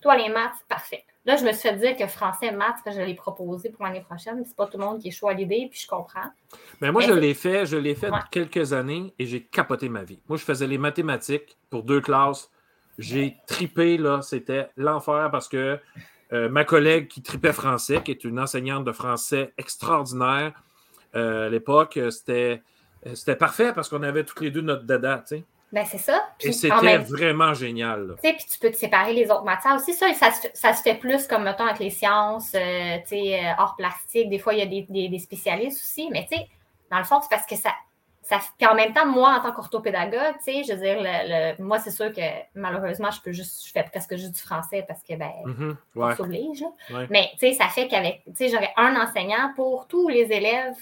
Toi, 0.00 0.16
les 0.16 0.28
maths, 0.28 0.56
parfait. 0.68 1.04
Là, 1.24 1.36
je 1.36 1.44
me 1.44 1.52
suis 1.52 1.68
fait 1.68 1.76
dire 1.76 1.96
que 1.96 2.06
français, 2.06 2.50
maths, 2.50 2.82
que 2.84 2.90
je 2.90 3.00
l'ai 3.00 3.14
proposé 3.14 3.70
pour 3.70 3.84
l'année 3.84 4.02
prochaine. 4.02 4.42
C'est 4.44 4.56
pas 4.56 4.66
tout 4.66 4.76
le 4.76 4.84
monde 4.84 5.00
qui 5.00 5.08
est 5.08 5.12
chaud 5.12 5.28
à 5.28 5.32
l'idée, 5.32 5.68
puis 5.70 5.80
je 5.80 5.86
comprends. 5.86 6.30
Mais 6.80 6.92
moi, 6.92 7.00
je 7.00 7.12
l'ai 7.12 7.32
fait, 7.32 7.64
je 7.64 7.76
l'ai 7.76 7.94
fait 7.94 8.10
quelques 8.30 8.72
années 8.72 9.14
et 9.18 9.24
j'ai 9.24 9.42
capoté 9.42 9.88
ma 9.88 10.02
vie. 10.02 10.20
Moi, 10.28 10.36
je 10.36 10.44
faisais 10.44 10.66
les 10.66 10.76
mathématiques 10.76 11.56
pour 11.70 11.84
deux 11.84 12.02
classes 12.02 12.50
j'ai 12.98 13.36
tripé, 13.46 13.96
là, 13.96 14.22
c'était 14.22 14.68
l'enfer 14.76 15.28
parce 15.30 15.48
que 15.48 15.78
euh, 16.32 16.48
ma 16.48 16.64
collègue 16.64 17.08
qui 17.08 17.22
tripait 17.22 17.52
français, 17.52 18.02
qui 18.02 18.10
est 18.10 18.24
une 18.24 18.40
enseignante 18.40 18.84
de 18.84 18.92
français 18.92 19.52
extraordinaire 19.58 20.52
euh, 21.14 21.46
à 21.46 21.50
l'époque, 21.50 21.98
c'était, 22.10 22.62
c'était 23.14 23.36
parfait 23.36 23.72
parce 23.72 23.88
qu'on 23.88 24.02
avait 24.02 24.24
toutes 24.24 24.40
les 24.40 24.50
deux 24.50 24.62
notre 24.62 24.84
dada, 24.84 25.18
tu 25.26 25.36
sais. 25.36 25.44
Ben, 25.72 25.84
c'est 25.84 25.98
ça. 25.98 26.22
Et 26.40 26.52
c'était 26.52 26.98
vraiment 26.98 27.52
génial. 27.52 28.14
Tu 28.22 28.28
sais, 28.28 28.34
puis 28.36 28.46
tu 28.48 28.58
peux 28.60 28.70
te 28.70 28.76
séparer 28.76 29.12
les 29.12 29.28
autres 29.28 29.42
matières 29.42 29.74
aussi. 29.74 29.92
Ça, 29.92 30.06
ça, 30.54 30.72
se, 30.72 30.82
fait 30.82 30.94
plus 30.94 31.26
comme, 31.26 31.42
mettons, 31.42 31.64
avec 31.64 31.80
les 31.80 31.90
sciences, 31.90 32.52
euh, 32.54 32.96
tu 33.02 33.16
sais, 33.16 33.40
hors 33.58 33.74
plastique. 33.74 34.30
Des 34.30 34.38
fois, 34.38 34.54
il 34.54 34.60
y 34.60 34.62
a 34.62 34.66
des, 34.66 35.08
des 35.08 35.18
spécialistes 35.18 35.82
aussi. 35.82 36.08
Mais, 36.12 36.28
tu 36.30 36.36
sais, 36.36 36.46
dans 36.92 36.98
le 36.98 37.04
fond, 37.04 37.20
c'est 37.20 37.28
parce 37.28 37.46
que 37.46 37.56
ça, 37.56 37.70
ça, 38.24 38.40
puis 38.58 38.66
en 38.66 38.74
même 38.74 38.94
temps, 38.94 39.04
moi, 39.04 39.36
en 39.38 39.42
tant 39.42 39.52
qu'orthopédagogue, 39.52 40.34
tu 40.38 40.44
sais, 40.44 40.64
je 40.64 40.72
veux 40.72 40.80
dire, 40.80 40.96
le, 40.98 41.62
moi, 41.62 41.78
c'est 41.78 41.90
sûr 41.90 42.10
que 42.10 42.22
malheureusement, 42.54 43.10
je 43.10 43.20
peux 43.20 43.32
juste, 43.32 43.66
je 43.66 43.70
fais 43.70 43.82
presque 43.82 44.16
juste 44.16 44.32
du 44.32 44.40
français 44.40 44.82
parce 44.88 45.02
que, 45.02 45.14
ben, 45.14 45.30
mm-hmm. 45.44 45.76
on 45.96 46.16
s'oblige. 46.16 46.64
Mais, 47.10 47.30
tu 47.32 47.40
sais, 47.40 47.52
ça 47.52 47.68
fait 47.68 47.86
qu'avec, 47.86 48.22
tu 48.24 48.32
sais, 48.34 48.48
j'aurais 48.48 48.72
un 48.78 48.96
enseignant 48.96 49.52
pour 49.54 49.86
tous 49.88 50.08
les 50.08 50.32
élèves 50.32 50.74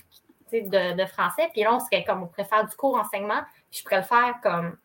de, 0.53 0.97
de, 0.97 1.07
français. 1.07 1.49
Puis 1.53 1.63
là, 1.63 1.75
on 1.75 1.81
serait 1.81 2.05
comme, 2.05 2.23
on 2.23 2.27
pourrait 2.27 2.45
faire 2.45 2.65
du 2.65 2.77
cours 2.77 2.97
enseignement. 2.97 3.43
Puis 3.71 3.81
je 3.81 3.83
pourrais 3.83 3.99
le 3.99 4.05
faire 4.05 4.35
comme 4.41 4.77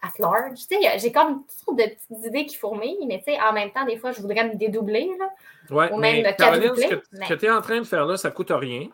at 0.00 0.12
large. 0.20 0.58
Tu 0.68 0.76
sais, 0.80 0.98
j'ai 0.98 1.10
comme 1.10 1.44
toutes 1.64 1.78
de 1.78 1.84
petites 1.84 2.26
idées 2.26 2.46
qui 2.46 2.56
fourmillent, 2.56 3.06
mais 3.08 3.18
tu 3.26 3.32
sais, 3.32 3.40
en 3.40 3.52
même 3.52 3.72
temps, 3.72 3.84
des 3.84 3.96
fois, 3.96 4.12
je 4.12 4.20
voudrais 4.20 4.48
me 4.48 4.54
dédoubler, 4.54 5.10
là. 5.18 5.30
Ouais, 5.70 5.92
ou 5.92 5.96
même 5.96 6.22
mais 6.22 6.36
Caroline, 6.36 6.76
ce 6.76 7.28
que, 7.28 7.34
tu 7.34 7.46
es 7.46 7.50
en 7.50 7.60
train 7.62 7.78
de 7.78 7.84
faire 7.84 8.04
là, 8.04 8.16
ça 8.16 8.30
coûte 8.30 8.52
rien. 8.54 8.88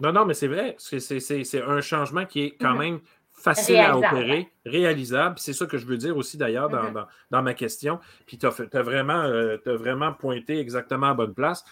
Non, 0.00 0.12
non, 0.12 0.24
mais 0.24 0.34
c'est 0.34 0.48
vrai. 0.48 0.76
C'est 0.78 1.62
un 1.62 1.80
changement 1.80 2.26
qui 2.26 2.42
est 2.42 2.56
quand 2.60 2.72
mhm. 2.72 2.78
même 2.78 3.00
facile 3.32 3.78
à 3.78 3.96
opérer, 3.96 4.52
réalisable. 4.64 5.38
C'est 5.38 5.52
ça 5.52 5.66
que 5.66 5.78
je 5.78 5.86
veux 5.86 5.96
dire 5.96 6.16
aussi 6.16 6.36
d'ailleurs 6.36 6.68
dans, 6.68 6.82
mhm. 6.82 7.44
ma 7.44 7.54
question. 7.54 7.98
Puis 8.26 8.38
tu 8.38 8.46
as, 8.46 8.82
vraiment, 8.82 9.22
euh, 9.22 9.58
vraiment 9.66 10.12
pointé 10.12 10.58
exactement 10.58 11.08
à 11.08 11.14
bonne 11.14 11.34
place. 11.34 11.64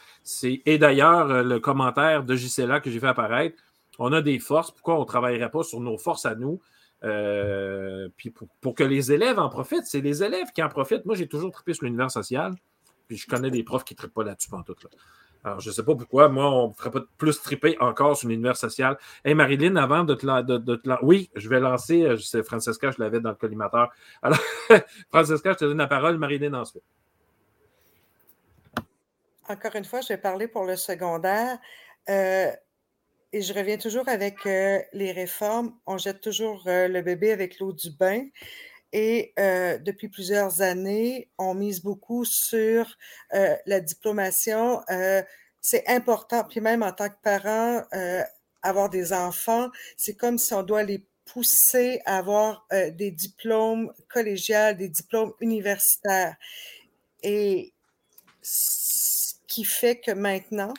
Et 0.42 0.78
d'ailleurs, 0.78 1.30
euh, 1.30 1.42
le 1.42 1.60
commentaire 1.60 2.24
de 2.24 2.34
Gisela 2.34 2.80
que 2.80 2.90
j'ai 2.90 3.00
fait 3.00 3.08
apparaître, 3.08 3.56
on 3.98 4.12
a 4.12 4.22
des 4.22 4.38
forces. 4.38 4.70
Pourquoi 4.70 4.96
on 4.96 5.00
ne 5.00 5.04
travaillerait 5.04 5.50
pas 5.50 5.62
sur 5.62 5.80
nos 5.80 5.98
forces 5.98 6.26
à 6.26 6.34
nous? 6.34 6.60
Euh, 7.02 8.08
puis 8.16 8.30
pour, 8.60 8.74
que 8.74 8.84
les 8.84 9.12
élèves 9.12 9.38
en 9.38 9.48
profitent, 9.48 9.86
c'est 9.86 10.00
les 10.00 10.22
élèves 10.22 10.48
qui 10.54 10.62
en 10.62 10.68
profitent. 10.68 11.06
Moi, 11.06 11.14
j'ai 11.14 11.28
toujours 11.28 11.50
trippé 11.50 11.74
sur 11.74 11.84
l'univers 11.84 12.10
social, 12.10 12.54
puis 13.08 13.16
je 13.16 13.26
connais 13.26 13.50
des 13.50 13.62
profs 13.62 13.84
qui 13.84 13.94
ne 13.94 13.98
trippent 13.98 14.14
pas 14.14 14.24
là-dessus 14.24 14.52
en 14.52 14.62
tout. 14.62 14.76
Là. 14.82 14.90
Alors, 15.42 15.60
je 15.60 15.70
ne 15.70 15.74
sais 15.74 15.82
pas 15.82 15.94
pourquoi, 15.94 16.28
moi, 16.28 16.50
on 16.50 16.68
ne 16.68 16.72
ferait 16.74 16.90
pas 16.90 17.00
plus 17.16 17.40
triper 17.40 17.76
encore 17.80 18.16
sur 18.16 18.28
l'univers 18.28 18.56
social. 18.56 18.98
Hey, 19.24 19.34
Marilyn, 19.34 19.76
avant 19.76 20.04
de 20.04 20.14
te, 20.14 20.26
lancer, 20.26 21.02
Oui, 21.02 21.30
je 21.34 21.48
vais 21.48 21.60
lancer, 21.60 22.02
euh, 22.02 22.18
c'est 22.18 22.42
Francesca, 22.42 22.90
je 22.90 23.02
l'avais 23.02 23.20
dans 23.20 23.30
le 23.30 23.36
collimateur. 23.36 23.90
Alors, 24.22 24.38
Francesca, 25.10 25.52
je 25.52 25.58
te 25.58 25.64
donne 25.64 25.78
la 25.78 25.86
parole, 25.86 26.18
Marilyn 26.18 26.52
ensuite. 26.52 26.82
Encore 29.48 29.74
une 29.74 29.84
fois, 29.84 30.02
je 30.02 30.08
vais 30.08 30.18
parler 30.18 30.46
pour 30.46 30.64
le 30.64 30.76
secondaire. 30.76 31.58
Euh, 32.08 32.50
et 33.32 33.42
je 33.42 33.54
reviens 33.54 33.78
toujours 33.78 34.08
avec 34.08 34.44
euh, 34.46 34.80
les 34.92 35.12
réformes. 35.12 35.74
On 35.86 35.96
jette 35.96 36.20
toujours 36.20 36.62
le 36.66 37.00
bébé 37.00 37.32
avec 37.32 37.60
l'eau 37.60 37.72
du 37.72 37.90
bain. 37.90 38.26
Et 38.92 39.32
depuis 39.36 40.08
plusieurs 40.08 40.62
années, 40.62 41.28
on 41.38 41.54
mise 41.54 41.82
beaucoup 41.82 42.24
sur 42.24 42.96
la 43.32 43.80
diplomation. 43.80 44.82
c'est 45.60 45.86
important, 45.88 46.44
puis 46.44 46.60
même 46.60 46.82
en 46.82 46.92
tant 46.92 47.08
que 47.08 47.20
parent, 47.22 47.82
avoir 48.62 48.90
des 48.90 49.12
enfants, 49.12 49.68
c'est 49.96 50.14
comme 50.14 50.38
si 50.38 50.52
on 50.54 50.62
doit 50.62 50.82
les 50.82 51.04
pousser 51.24 52.00
à 52.06 52.18
avoir 52.18 52.66
des 52.72 53.10
diplômes 53.12 53.92
collégiales, 54.08 54.76
des 54.76 54.88
diplômes 54.88 55.32
universitaires. 55.40 56.36
Et 57.22 57.72
ce 58.42 59.34
qui 59.46 59.64
fait 59.64 60.00
que 60.00 60.10
maintenant, 60.10 60.74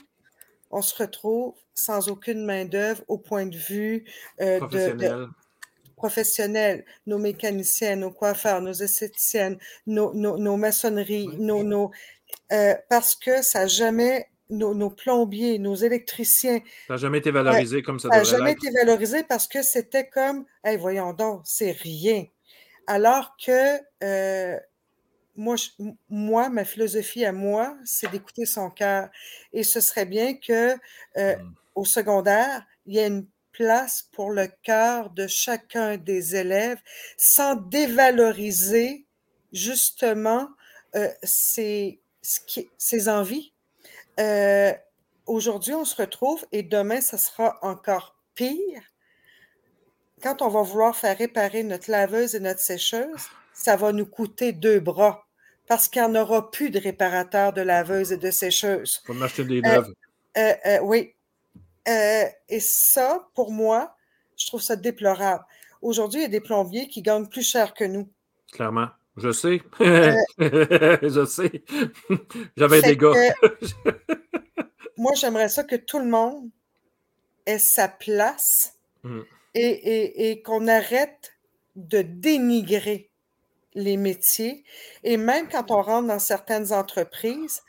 on 0.70 0.82
se 0.82 0.96
retrouve 0.96 1.54
sans 1.74 2.10
aucune 2.10 2.44
main-d'œuvre 2.46 3.04
au 3.08 3.18
point 3.18 3.46
de 3.46 3.56
vue 3.56 4.06
de, 4.40 5.28
professionnels, 6.02 6.84
nos 7.06 7.20
mécaniciens, 7.20 7.96
nos 7.96 8.10
coiffeurs, 8.10 8.60
nos 8.60 8.74
esthéticiennes, 8.74 9.58
nos, 9.86 10.14
nos, 10.16 10.58
maçonneries, 10.58 11.28
nos, 11.38 11.64
nos 11.64 11.92
euh, 12.52 12.74
parce 12.90 13.16
que 13.16 13.44
ça 13.44 13.60
n'a 13.60 13.68
jamais, 13.68 14.28
nos, 14.50 14.90
plombiers, 14.90 15.60
nos 15.60 15.76
électriciens. 15.76 16.60
Ça 16.88 16.96
n'a 16.96 16.98
jamais 16.98 17.20
été 17.20 17.30
valorisé 17.30 17.84
comme 17.84 18.00
ça 18.00 18.10
Ça 18.10 18.18
n'a 18.18 18.24
jamais 18.24 18.54
été 18.54 18.72
valorisé 18.72 19.24
parce 19.24 19.48
que 19.48 19.62
c'était 19.62 20.10
comme, 20.10 20.46
hey, 20.64 20.76
voyons 20.76 21.14
donc, 21.14 21.42
c'est 21.44 21.72
rien. 21.72 22.26
Alors 22.88 23.36
que 23.38 23.80
euh, 24.04 24.60
moi, 25.36 25.56
moi, 26.10 26.50
ma 26.50 26.66
philosophie 26.66 27.26
à 27.26 27.32
moi, 27.32 27.78
c'est 27.86 28.10
d'écouter 28.10 28.48
son 28.48 28.72
cœur. 28.72 29.10
Et 29.54 29.62
ce 29.62 29.80
serait 29.80 30.08
bien 30.08 30.34
que 30.34 30.74
euh, 31.18 31.36
hmm. 31.36 31.54
au 31.76 31.86
secondaire, 31.86 32.66
il 32.88 32.96
y 32.96 32.98
ait 32.98 33.08
une 33.08 33.28
place 33.52 34.08
pour 34.12 34.32
le 34.32 34.48
cœur 34.64 35.10
de 35.12 35.28
chacun 35.28 35.98
des 35.98 36.36
élèves 36.36 36.80
sans 37.18 37.56
dévaloriser 37.56 39.06
justement 39.52 40.50
euh, 40.96 41.10
ses, 41.24 42.00
envies. 43.08 43.54
Euh, 44.20 44.74
aujourd'hui, 45.26 45.74
on 45.74 45.86
se 45.86 45.96
retrouve 45.96 46.46
et 46.52 46.64
demain, 46.64 47.02
ça 47.02 47.18
sera 47.18 47.58
encore 47.62 48.16
pire. 48.36 48.82
Quand 50.22 50.42
on 50.42 50.50
va 50.50 50.62
vouloir 50.62 50.96
faire 50.96 51.18
réparer 51.18 51.64
notre 51.64 51.90
laveuse 51.90 52.36
et 52.36 52.40
notre 52.40 52.60
sécheuse, 52.60 53.28
ça 53.54 53.76
va 53.76 53.92
nous 53.92 54.06
coûter 54.06 54.52
deux 54.52 54.80
bras 54.80 55.26
parce 55.68 55.88
qu'il 55.88 56.02
n'y 56.02 56.08
en 56.10 56.16
aura 56.16 56.52
plus 56.52 56.70
de 56.70 56.80
réparateurs 56.80 57.54
de 57.54 57.62
laveuse 57.62 58.12
et 58.12 58.18
de 58.18 58.30
sécheuse. 58.30 59.02
Il 59.04 59.16
faut 59.16 59.24
acheter 59.24 59.46
des 59.46 59.62
neuves. 59.62 59.94
Euh, 60.38 60.80
oui, 60.82 61.14
euh, 61.88 62.26
et 62.50 62.60
ça, 62.60 63.28
pour 63.34 63.52
moi, 63.52 63.96
je 64.38 64.48
trouve 64.48 64.62
ça 64.62 64.76
déplorable. 64.76 65.44
Aujourd'hui, 65.82 66.20
il 66.20 66.24
y 66.24 66.26
a 66.26 66.30
des 66.30 66.42
plombiers 66.42 66.88
qui 66.88 67.02
gagnent 67.02 67.28
plus 67.28 67.48
cher 67.48 67.74
que 67.74 67.84
nous. 67.84 68.08
Clairement. 68.52 68.88
Je 69.18 69.32
sais. 69.32 69.62
Euh, 69.82 70.16
je 70.40 71.26
sais. 71.26 71.64
J'avais 72.58 72.82
des 72.82 72.98
gars. 72.98 73.14
moi, 74.98 75.14
j'aimerais 75.16 75.50
ça 75.50 75.64
que 75.64 75.76
tout 75.76 76.00
le 76.00 76.06
monde 76.06 76.50
ait 77.46 77.60
sa 77.60 77.88
place 77.88 78.78
mm. 79.04 79.22
et, 79.56 80.42
qu'on 80.46 80.68
arrête 80.68 81.34
de 81.76 82.02
dénigrer 82.02 83.10
les 83.74 83.98
métiers. 83.98 84.64
Et 85.04 85.18
même 85.18 85.48
quand 85.50 85.72
on 85.72 85.82
rentre 85.82 86.08
dans 86.08 86.20
certaines 86.20 86.72
entreprises, 86.72 87.64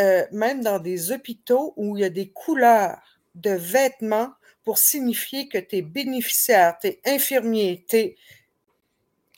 euh, 0.00 0.24
même 0.32 0.62
dans 0.62 0.78
des 0.78 1.12
hôpitaux 1.12 1.74
où 1.76 1.96
il 1.96 2.00
y 2.00 2.04
a 2.04 2.10
des 2.10 2.30
couleurs 2.30 3.11
de 3.34 3.50
vêtements 3.50 4.32
pour 4.64 4.78
signifier 4.78 5.48
que 5.48 5.58
tu 5.58 5.76
es 5.76 5.82
bénéficiaire, 5.82 6.76
tu 6.80 6.88
es 6.88 7.00
infirmier, 7.06 7.84
tu 7.88 7.96
es. 7.96 8.16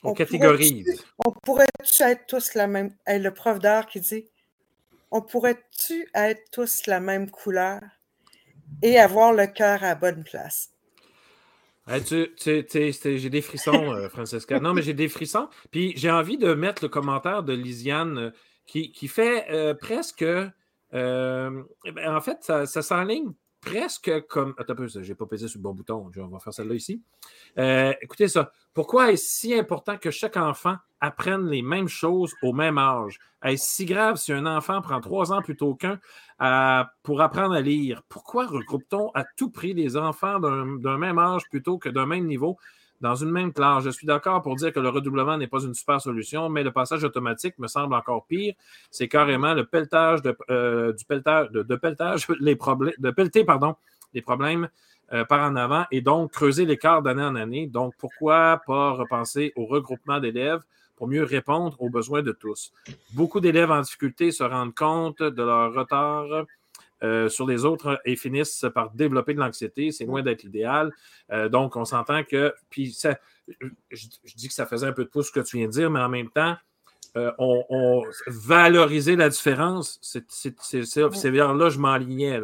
On, 0.03 0.13
catégorise. 0.13 1.03
on 1.25 1.31
pourrait-tu 1.31 2.03
être 2.03 2.27
tous 2.27 2.53
la 2.53 2.67
même. 2.67 2.95
le 3.07 3.29
prof 3.29 3.57
d'art 3.57 3.87
qui 3.87 3.99
dit 3.99 4.29
On 5.09 5.21
pourrait-tu 5.21 6.07
être 6.13 6.51
tous 6.51 6.85
la 6.85 6.99
même 6.99 7.31
couleur 7.31 7.81
et 8.83 8.99
avoir 8.99 9.33
le 9.33 9.47
cœur 9.47 9.83
à 9.83 9.95
bonne 9.95 10.23
place? 10.23 10.71
j'ai 11.87 13.29
des 13.29 13.41
frissons, 13.41 13.93
euh, 13.93 14.09
Francesca. 14.09 14.59
Non, 14.59 14.73
mais 14.73 14.83
j'ai 14.83 14.93
des 14.93 15.09
frissons. 15.09 15.49
Puis 15.71 15.93
j'ai 15.95 16.11
envie 16.11 16.37
de 16.37 16.53
mettre 16.53 16.83
le 16.83 16.89
commentaire 16.89 17.41
de 17.43 17.53
Lisiane 17.53 18.17
euh, 18.17 18.31
qui, 18.67 19.07
fait 19.07 19.47
euh, 19.49 19.73
presque. 19.73 20.25
Ben, 20.91 21.65
en 22.07 22.21
fait, 22.21 22.43
ça, 22.43 22.65
ça 22.65 22.81
s'enligne 22.81 23.33
presque 23.65 24.11
comme. 24.27 24.53
Attends 24.57 24.73
un 24.73 24.75
peu, 24.75 24.87
j'ai 24.87 25.15
pas 25.15 25.25
pesé 25.25 25.47
sur 25.47 25.57
le 25.57 25.63
bon 25.63 25.73
bouton. 25.73 26.09
On 26.15 26.27
va 26.27 26.39
faire 26.39 26.53
celle-là 26.53 26.75
ici. 26.75 27.01
Euh, 27.57 27.93
écoutez 28.01 28.27
ça. 28.27 28.51
Pourquoi 28.73 29.11
est-ce 29.11 29.25
si 29.27 29.53
important 29.53 29.97
que 29.97 30.11
chaque 30.11 30.37
enfant 30.37 30.75
apprenne 31.01 31.47
les 31.47 31.61
mêmes 31.61 31.87
choses 31.87 32.33
au 32.41 32.53
même 32.53 32.77
âge? 32.77 33.19
Est-ce 33.43 33.75
si 33.75 33.85
grave 33.85 34.17
si 34.17 34.31
un 34.33 34.45
enfant 34.45 34.81
prend 34.81 34.99
trois 35.01 35.33
ans 35.33 35.41
plutôt 35.41 35.75
qu'un 35.75 35.99
pour 37.03 37.21
apprendre 37.21 37.53
à 37.53 37.61
lire? 37.61 38.03
Pourquoi 38.07 38.45
regroupe-t-on 38.45 39.11
à 39.13 39.23
tout 39.37 39.49
prix 39.49 39.73
les 39.73 39.97
enfants 39.97 40.39
d'un 40.39 40.97
même 40.97 41.19
âge 41.19 41.43
plutôt 41.49 41.77
que 41.77 41.89
d'un 41.89 42.05
même 42.05 42.25
niveau? 42.27 42.57
Dans 43.01 43.15
une 43.15 43.31
même 43.31 43.53
classe. 43.53 43.83
Je 43.83 43.89
suis 43.89 44.07
d'accord 44.07 44.41
pour 44.41 44.55
dire 44.55 44.71
que 44.71 44.79
le 44.79 44.89
redoublement 44.89 45.37
n'est 45.37 45.47
pas 45.47 45.63
une 45.63 45.73
super 45.73 46.01
solution, 46.01 46.49
mais 46.49 46.63
le 46.63 46.71
passage 46.71 47.03
automatique 47.03 47.57
me 47.59 47.67
semble 47.67 47.93
encore 47.93 48.25
pire. 48.25 48.53
C'est 48.91 49.07
carrément 49.07 49.53
le 49.53 49.65
pelletage 49.65 50.21
de, 50.21 50.35
euh, 50.49 50.93
problèmes, 52.57 52.93
pelleter, 53.15 53.45
les 54.13 54.21
problèmes 54.21 54.69
euh, 55.13 55.23
par 55.25 55.47
en 55.47 55.55
avant 55.55 55.85
et 55.91 56.01
donc 56.01 56.31
creuser 56.31 56.65
l'écart 56.65 57.01
d'année 57.01 57.23
en 57.23 57.35
année. 57.35 57.67
Donc, 57.67 57.93
pourquoi 57.97 58.61
pas 58.65 58.91
repenser 58.91 59.53
au 59.55 59.65
regroupement 59.65 60.19
d'élèves 60.19 60.61
pour 60.95 61.07
mieux 61.07 61.23
répondre 61.23 61.75
aux 61.79 61.89
besoins 61.89 62.23
de 62.23 62.31
tous? 62.31 62.71
Beaucoup 63.13 63.39
d'élèves 63.39 63.71
en 63.71 63.81
difficulté 63.81 64.31
se 64.31 64.43
rendent 64.43 64.73
compte 64.73 65.21
de 65.21 65.43
leur 65.43 65.73
retard 65.73 66.45
euh, 67.03 67.27
sur 67.27 67.45
les 67.45 67.65
autres 67.65 67.99
et 68.05 68.15
finissent 68.15 68.65
par 68.73 68.91
développer 68.91 69.33
de 69.33 69.39
l'anxiété. 69.39 69.91
C'est 69.91 70.05
loin 70.05 70.21
d'être 70.21 70.43
l'idéal. 70.43 70.91
Euh, 71.31 71.49
donc, 71.49 71.75
on 71.75 71.83
s'entend 71.83 72.23
que. 72.23 72.53
Puis, 72.69 72.93
ça, 72.93 73.17
je, 73.91 74.07
dis 74.35 74.47
que 74.47 74.53
ça 74.53 74.65
faisait 74.65 74.87
un 74.87 74.93
peu 74.93 75.03
de 75.03 75.09
pouce 75.09 75.27
ce 75.27 75.31
que 75.31 75.41
tu 75.41 75.57
viens 75.57 75.67
de 75.67 75.71
dire, 75.71 75.91
mais 75.91 75.99
en 75.99 76.07
même 76.07 76.29
temps, 76.29 76.55
euh, 77.17 77.31
on, 77.37 78.03
valoriser 78.27 79.15
la 79.15 79.29
différence, 79.29 79.99
c'est 80.01 81.29
vers 81.29 81.53
là 81.53 81.69
je 81.69 81.79
m'enlignais. 81.79 82.41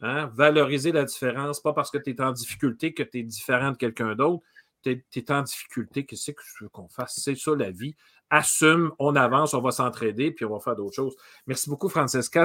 Hein? 0.00 0.30
Valoriser 0.34 0.92
la 0.92 1.04
différence, 1.04 1.60
pas 1.60 1.72
parce 1.72 1.90
que 1.90 1.98
tu 1.98 2.10
es 2.10 2.20
en 2.20 2.32
difficulté 2.32 2.92
que 2.92 3.02
tu 3.02 3.20
es 3.20 3.22
différent 3.22 3.72
de 3.72 3.76
quelqu'un 3.76 4.14
d'autre. 4.14 4.42
Tu 4.82 5.04
es, 5.16 5.32
en 5.32 5.42
difficulté, 5.42 6.04
qu'est-ce 6.04 6.32
que 6.32 6.42
je 6.58 6.64
veux 6.64 6.68
qu'on 6.68 6.88
fasse? 6.88 7.20
C'est 7.22 7.36
ça 7.36 7.52
la 7.56 7.70
vie 7.70 7.94
assume, 8.32 8.90
on 8.98 9.14
avance, 9.14 9.52
on 9.52 9.60
va 9.60 9.70
s'entraider, 9.70 10.30
puis 10.30 10.46
on 10.46 10.54
va 10.54 10.58
faire 10.58 10.74
d'autres 10.74 10.96
choses. 10.96 11.14
Merci 11.46 11.68
beaucoup, 11.68 11.90
Francesca. 11.90 12.44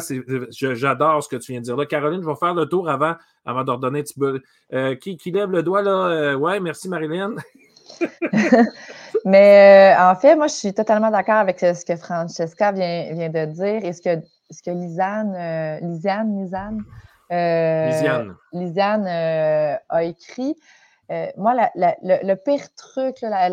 J'adore 0.49 1.23
ce 1.23 1.29
que 1.29 1.37
tu 1.37 1.53
viens 1.53 1.61
de 1.61 1.65
dire 1.65 1.77
là. 1.77 1.85
Caroline, 1.85 2.21
je 2.21 2.27
vais 2.27 2.35
faire 2.35 2.53
le 2.53 2.65
tour 2.65 2.89
avant, 2.89 3.15
avant 3.45 3.63
d'ordonner 3.63 3.99
un 3.99 4.03
petit 4.03 4.19
peu. 4.19 4.41
Euh, 4.73 4.95
qui, 4.95 5.15
qui, 5.15 5.31
lève 5.31 5.49
le 5.49 5.63
doigt 5.63 5.81
là? 5.81 6.07
Euh, 6.09 6.35
ouais, 6.35 6.59
merci, 6.59 6.89
Marilyn. 6.89 7.35
Mais 9.25 9.95
euh, 9.95 10.11
en 10.11 10.15
fait, 10.15 10.35
moi, 10.35 10.47
je 10.47 10.55
suis 10.55 10.73
totalement 10.73 11.09
d'accord 11.09 11.35
avec 11.35 11.59
ce 11.61 11.85
que 11.85 11.95
Francesca 11.95 12.73
vient, 12.73 13.13
vient 13.13 13.29
de 13.29 13.45
dire 13.45 13.85
et 13.85 13.93
ce 13.93 14.01
que, 14.01 14.21
ce 14.51 14.61
que 14.61 14.71
Lisanne, 14.71 15.31
Lisiane, 15.89 16.43
Lisanne, 16.43 16.83
Lisiane, 17.29 18.35
Lisiane 18.51 19.07
a 19.07 20.03
écrit. 20.03 20.57
Moi, 21.37 21.53
le, 21.75 22.33
pire 22.35 22.73
truc, 22.75 23.17
la, 23.21 23.49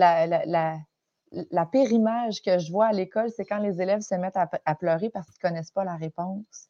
la 1.51 1.67
pire 1.67 1.93
image 1.93 2.43
que 2.43 2.59
je 2.59 2.71
vois 2.71 2.87
à 2.87 2.93
l'école, 2.93 3.31
c'est 3.31 3.45
quand 3.45 3.59
les 3.59 3.81
élèves 3.81 4.01
se 4.01 4.15
mettent 4.15 4.37
à, 4.37 4.75
pleurer 4.75 5.11
parce 5.11 5.27
qu'ils 5.27 5.39
ne 5.45 5.51
connaissent 5.51 5.71
pas 5.71 5.85
la 5.85 5.97
réponse. 5.97 6.69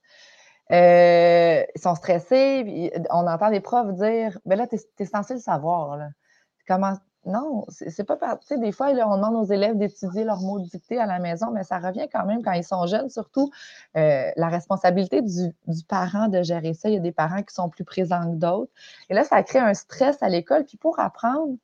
Euh, 0.72 1.62
ils 1.74 1.80
sont 1.80 1.94
stressés, 1.94 2.92
on 3.10 3.26
entend 3.26 3.50
des 3.50 3.60
profs 3.60 3.92
dire 3.94 4.38
Ben 4.46 4.56
là, 4.56 4.66
tu 4.66 4.76
es, 4.98 5.04
censé 5.04 5.34
le 5.34 5.40
savoir. 5.40 5.98
Comment. 6.66 6.94
Non, 7.26 7.64
c'est 7.68 8.04
pas 8.04 8.18
sais, 8.42 8.58
Des 8.58 8.72
fois, 8.72 8.88
on 8.90 9.16
demande 9.16 9.34
aux 9.36 9.52
élèves 9.52 9.76
d'étudier 9.76 10.24
leurs 10.24 10.40
mots 10.40 10.60
dictés 10.60 10.98
à 10.98 11.06
la 11.06 11.18
maison, 11.18 11.50
mais 11.50 11.64
ça 11.64 11.78
revient 11.78 12.08
quand 12.12 12.24
même 12.26 12.42
quand 12.42 12.52
ils 12.52 12.64
sont 12.64 12.86
jeunes, 12.86 13.10
surtout 13.10 13.50
euh, 13.96 14.30
la 14.36 14.48
responsabilité 14.48 15.22
du, 15.22 15.54
du, 15.66 15.84
parent 15.84 16.28
de 16.28 16.42
gérer 16.42 16.74
ça. 16.74 16.88
Il 16.88 16.94
y 16.94 16.98
a 16.98 17.00
des 17.00 17.12
parents 17.12 17.42
qui 17.42 17.54
sont 17.54 17.68
plus 17.68 17.84
présents 17.84 18.30
que 18.30 18.36
d'autres. 18.36 18.72
Et 19.08 19.14
là, 19.14 19.24
ça 19.24 19.42
crée 19.42 19.58
un 19.58 19.74
stress 19.74 20.22
à 20.22 20.28
l'école. 20.28 20.64
Puis 20.64 20.76
pour 20.76 20.98
apprendre, 20.98 21.54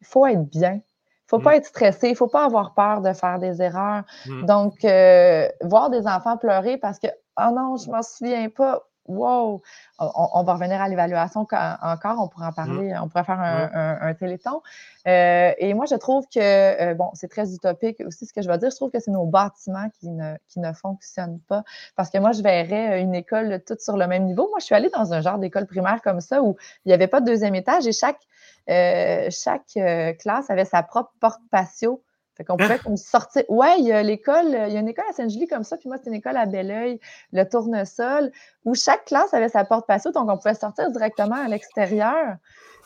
il 0.00 0.06
faut 0.06 0.26
être 0.26 0.44
bien. 0.44 0.80
Il 1.26 1.34
ne 1.34 1.38
faut 1.38 1.44
pas 1.44 1.52
mm. 1.52 1.58
être 1.58 1.66
stressé, 1.66 2.06
il 2.08 2.12
ne 2.12 2.16
faut 2.16 2.28
pas 2.28 2.44
avoir 2.44 2.74
peur 2.74 3.00
de 3.00 3.12
faire 3.12 3.38
des 3.38 3.60
erreurs. 3.60 4.04
Mm. 4.26 4.46
Donc, 4.46 4.84
euh, 4.84 5.48
voir 5.62 5.90
des 5.90 6.06
enfants 6.06 6.36
pleurer 6.36 6.78
parce 6.78 6.98
que 6.98 7.08
oh 7.38 7.50
non, 7.52 7.76
je 7.76 7.90
m'en 7.90 8.02
souviens 8.02 8.48
pas. 8.48 8.86
Wow! 9.08 9.62
On, 9.98 10.42
va 10.42 10.54
revenir 10.54 10.80
à 10.80 10.88
l'évaluation 10.88 11.40
encore, 11.40 12.16
on 12.20 12.28
pourrait 12.28 12.46
en 12.46 12.50
mmh. 12.50 12.54
parler, 12.54 12.94
on 13.00 13.08
pourrait 13.08 13.24
faire 13.24 13.40
un, 13.40 14.12
mmh. 14.12 14.14
téléthon. 14.16 14.62
Euh, 15.06 15.52
et 15.58 15.74
moi, 15.74 15.86
je 15.86 15.94
trouve 15.94 16.26
que, 16.32 16.40
euh, 16.40 16.94
bon, 16.94 17.10
c'est 17.14 17.28
très 17.28 17.54
utopique 17.54 18.02
aussi 18.06 18.26
ce 18.26 18.32
que 18.32 18.42
je 18.42 18.48
vais 18.48 18.58
dire, 18.58 18.70
je 18.70 18.76
trouve 18.76 18.90
que 18.90 19.00
c'est 19.00 19.10
nos 19.10 19.26
bâtiments 19.26 19.88
qui 20.00 20.10
ne, 20.10 20.34
qui 20.48 20.60
ne 20.60 20.72
fonctionnent 20.72 21.40
pas. 21.48 21.64
Parce 21.94 22.10
que 22.10 22.18
moi, 22.18 22.32
je 22.32 22.42
verrais 22.42 23.00
une 23.00 23.14
école 23.14 23.62
toute 23.66 23.80
sur 23.80 23.96
le 23.96 24.06
même 24.06 24.24
niveau. 24.24 24.48
Moi, 24.48 24.58
je 24.60 24.64
suis 24.64 24.74
allée 24.74 24.90
dans 24.90 25.12
un 25.12 25.20
genre 25.20 25.38
d'école 25.38 25.66
primaire 25.66 26.02
comme 26.02 26.20
ça 26.20 26.42
où 26.42 26.56
il 26.84 26.88
n'y 26.88 26.94
avait 26.94 27.06
pas 27.06 27.20
de 27.20 27.26
deuxième 27.26 27.54
étage 27.54 27.86
et 27.86 27.92
chaque, 27.92 28.20
euh, 28.68 29.28
chaque 29.30 29.78
classe 30.18 30.50
avait 30.50 30.64
sa 30.64 30.82
propre 30.82 31.12
porte 31.20 31.40
patio 31.50 32.02
fait 32.36 32.44
qu'on 32.44 32.56
pouvait 32.56 32.78
comme 32.78 32.96
sortir. 32.96 33.44
Ouais, 33.48 33.76
il 33.78 33.86
y 33.86 33.92
a 33.92 34.02
l'école, 34.02 34.48
il 34.48 34.72
y 34.72 34.76
a 34.76 34.80
une 34.80 34.88
école 34.88 35.06
à 35.08 35.12
Saint-Julie 35.12 35.46
comme 35.46 35.64
ça, 35.64 35.76
puis 35.76 35.88
moi, 35.88 35.96
c'était 35.96 36.10
une 36.10 36.16
école 36.16 36.36
à 36.36 36.44
Belleuil, 36.46 37.00
le 37.32 37.44
tournesol, 37.44 38.30
où 38.64 38.74
chaque 38.74 39.06
classe 39.06 39.32
avait 39.32 39.48
sa 39.48 39.64
porte 39.64 39.86
patio, 39.86 40.12
donc 40.12 40.28
on 40.28 40.36
pouvait 40.36 40.54
sortir 40.54 40.90
directement 40.90 41.36
à 41.36 41.48
l'extérieur. 41.48 42.36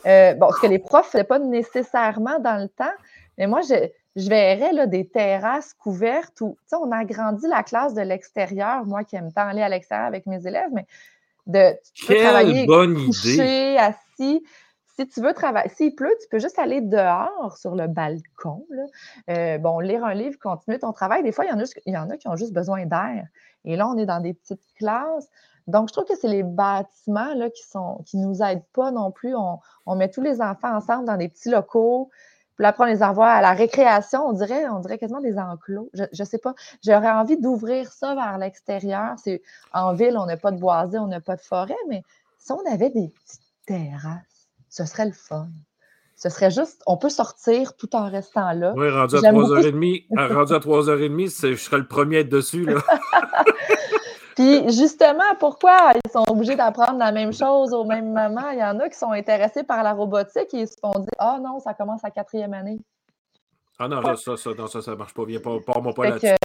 Euh, 0.05 0.33
bon, 0.35 0.51
ce 0.51 0.61
que 0.61 0.67
les 0.67 0.79
profs 0.79 1.07
ne 1.07 1.11
faisaient 1.11 1.23
pas 1.23 1.39
nécessairement 1.39 2.39
dans 2.39 2.61
le 2.61 2.69
temps, 2.69 2.93
mais 3.37 3.47
moi, 3.47 3.61
je, 3.61 3.75
je 4.15 4.29
verrais 4.29 4.71
là, 4.71 4.87
des 4.87 5.07
terrasses 5.07 5.73
couvertes 5.73 6.39
où, 6.41 6.57
tu 6.61 6.69
sais, 6.69 6.75
on 6.77 6.91
a 6.91 6.97
agrandi 6.97 7.47
la 7.47 7.63
classe 7.63 7.93
de 7.93 8.01
l'extérieur, 8.01 8.85
moi 8.85 9.03
qui 9.03 9.15
aime 9.15 9.31
tant 9.31 9.47
aller 9.47 9.61
à 9.61 9.69
l'extérieur 9.69 10.07
avec 10.07 10.25
mes 10.25 10.47
élèves, 10.47 10.69
mais 10.71 10.85
de 11.47 11.75
Quelle 12.07 12.65
bonne 12.65 12.97
idée. 12.99 13.77
assis 13.77 14.43
si 14.95 15.07
tu 15.07 15.21
veux 15.21 15.33
travailler, 15.33 15.69
s'il 15.69 15.95
pleut, 15.95 16.13
tu 16.21 16.27
peux 16.29 16.39
juste 16.39 16.59
aller 16.59 16.81
dehors 16.81 17.57
sur 17.57 17.75
le 17.75 17.87
balcon. 17.87 18.65
Euh, 19.29 19.57
bon, 19.57 19.79
lire 19.79 20.03
un 20.03 20.13
livre, 20.13 20.37
continuer 20.39 20.79
ton 20.79 20.91
travail. 20.91 21.23
Des 21.23 21.31
fois, 21.31 21.45
il 21.45 21.49
y, 21.49 21.53
en 21.53 21.59
a, 21.59 21.63
il 21.85 21.93
y 21.93 21.97
en 21.97 22.09
a 22.09 22.17
qui 22.17 22.27
ont 22.27 22.35
juste 22.35 22.53
besoin 22.53 22.85
d'air. 22.85 23.27
Et 23.65 23.75
là, 23.75 23.87
on 23.87 23.97
est 23.97 24.05
dans 24.05 24.19
des 24.19 24.33
petites 24.33 24.61
classes. 24.77 25.29
Donc, 25.67 25.89
je 25.89 25.93
trouve 25.93 26.05
que 26.05 26.15
c'est 26.15 26.27
les 26.27 26.43
bâtiments 26.43 27.33
là, 27.35 27.49
qui 27.49 27.63
ne 27.75 28.03
qui 28.03 28.17
nous 28.17 28.41
aident 28.41 28.65
pas 28.73 28.91
non 28.91 29.11
plus. 29.11 29.35
On, 29.35 29.95
met 29.95 30.09
tous 30.09 30.21
les 30.21 30.41
enfants 30.41 30.75
ensemble 30.75 31.05
dans 31.05 31.17
des 31.17 31.29
petits 31.29 31.49
locaux. 31.49 32.09
Puis 32.57 32.65
après, 32.65 32.83
on 32.83 32.87
les 32.87 33.03
envoie 33.03 33.29
à 33.29 33.41
la 33.41 33.53
récréation. 33.53 34.27
On 34.27 34.33
dirait, 34.33 34.67
on 34.67 34.79
dirait 34.79 34.97
quasiment 34.97 35.21
des 35.21 35.37
enclos. 35.37 35.89
Je 35.93 36.03
ne 36.19 36.25
sais 36.25 36.37
pas. 36.37 36.53
J'aurais 36.83 37.11
envie 37.11 37.37
d'ouvrir 37.37 37.91
ça 37.91 38.15
vers 38.15 38.37
l'extérieur. 38.37 39.15
En 39.73 39.93
ville, 39.93 40.17
on 40.17 40.25
n'a 40.25 40.37
pas 40.37 40.51
de 40.51 40.59
boisés, 40.59 40.99
on 40.99 41.07
n'a 41.07 41.21
pas 41.21 41.35
de 41.35 41.41
forêt, 41.41 41.77
mais 41.87 42.03
si 42.37 42.51
on 42.51 42.65
avait 42.71 42.89
des 42.89 43.07
petites 43.07 43.41
terrasses, 43.65 44.40
ce 44.71 44.85
serait 44.85 45.05
le 45.05 45.11
fun. 45.11 45.49
Ce 46.15 46.29
serait 46.29 46.49
juste, 46.49 46.81
on 46.87 46.97
peut 46.97 47.09
sortir 47.09 47.75
tout 47.75 47.95
en 47.95 48.09
restant 48.09 48.53
là. 48.53 48.73
Oui, 48.75 48.89
rendu 48.89 49.15
à 49.15 49.19
3h30, 49.19 50.33
rendu 50.33 50.53
à 50.53 50.59
3h30, 50.59 51.51
je 51.51 51.55
serais 51.55 51.77
le 51.77 51.87
premier 51.87 52.17
à 52.17 52.19
être 52.21 52.29
dessus. 52.29 52.65
Là. 52.65 52.75
Puis 54.35 54.71
justement, 54.71 55.35
pourquoi 55.39 55.91
ils 55.93 56.11
sont 56.11 56.23
obligés 56.29 56.55
d'apprendre 56.55 56.99
la 56.99 57.11
même 57.11 57.33
chose 57.33 57.73
au 57.73 57.83
même 57.83 58.13
moment? 58.13 58.49
Il 58.51 58.59
y 58.59 58.63
en 58.63 58.79
a 58.79 58.87
qui 58.87 58.97
sont 58.97 59.11
intéressés 59.11 59.63
par 59.63 59.83
la 59.83 59.93
robotique 59.93 60.53
et 60.53 60.61
ils 60.61 60.67
se 60.67 60.77
font 60.81 60.97
dire 60.99 61.09
Ah 61.19 61.37
non, 61.43 61.59
ça 61.59 61.73
commence 61.73 62.03
à 62.05 62.11
quatrième 62.11 62.53
année. 62.53 62.79
Ah 63.79 63.87
non, 63.87 64.01
ça, 64.15 64.37
ça, 64.37 64.49
non, 64.57 64.67
ça, 64.67 64.81
ça 64.81 64.95
marche 64.95 65.13
pas 65.13 65.25
bien. 65.25 65.39
Pas, 65.39 65.79
moi 65.81 65.93
pas 65.93 66.09
là-dessus. 66.09 66.35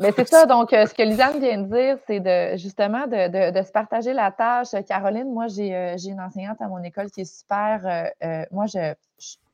Mais 0.00 0.12
c'est 0.12 0.26
ça, 0.26 0.46
donc 0.46 0.72
euh, 0.72 0.86
ce 0.86 0.94
que 0.94 1.02
Lisanne 1.02 1.38
vient 1.38 1.58
de 1.58 1.72
dire, 1.72 1.98
c'est 2.06 2.20
de 2.20 2.56
justement 2.56 3.06
de, 3.06 3.50
de, 3.50 3.62
se 3.62 3.70
partager 3.70 4.12
la 4.12 4.32
tâche. 4.32 4.68
Caroline, 4.88 5.32
moi, 5.32 5.46
j'ai 5.46 5.74
euh, 5.74 5.96
une 5.96 6.20
enseignante 6.20 6.60
à 6.60 6.68
mon 6.68 6.82
école 6.82 7.10
qui 7.10 7.20
est 7.20 7.38
super. 7.38 8.10
Euh, 8.22 8.44
moi, 8.50 8.66
je, 8.66 8.94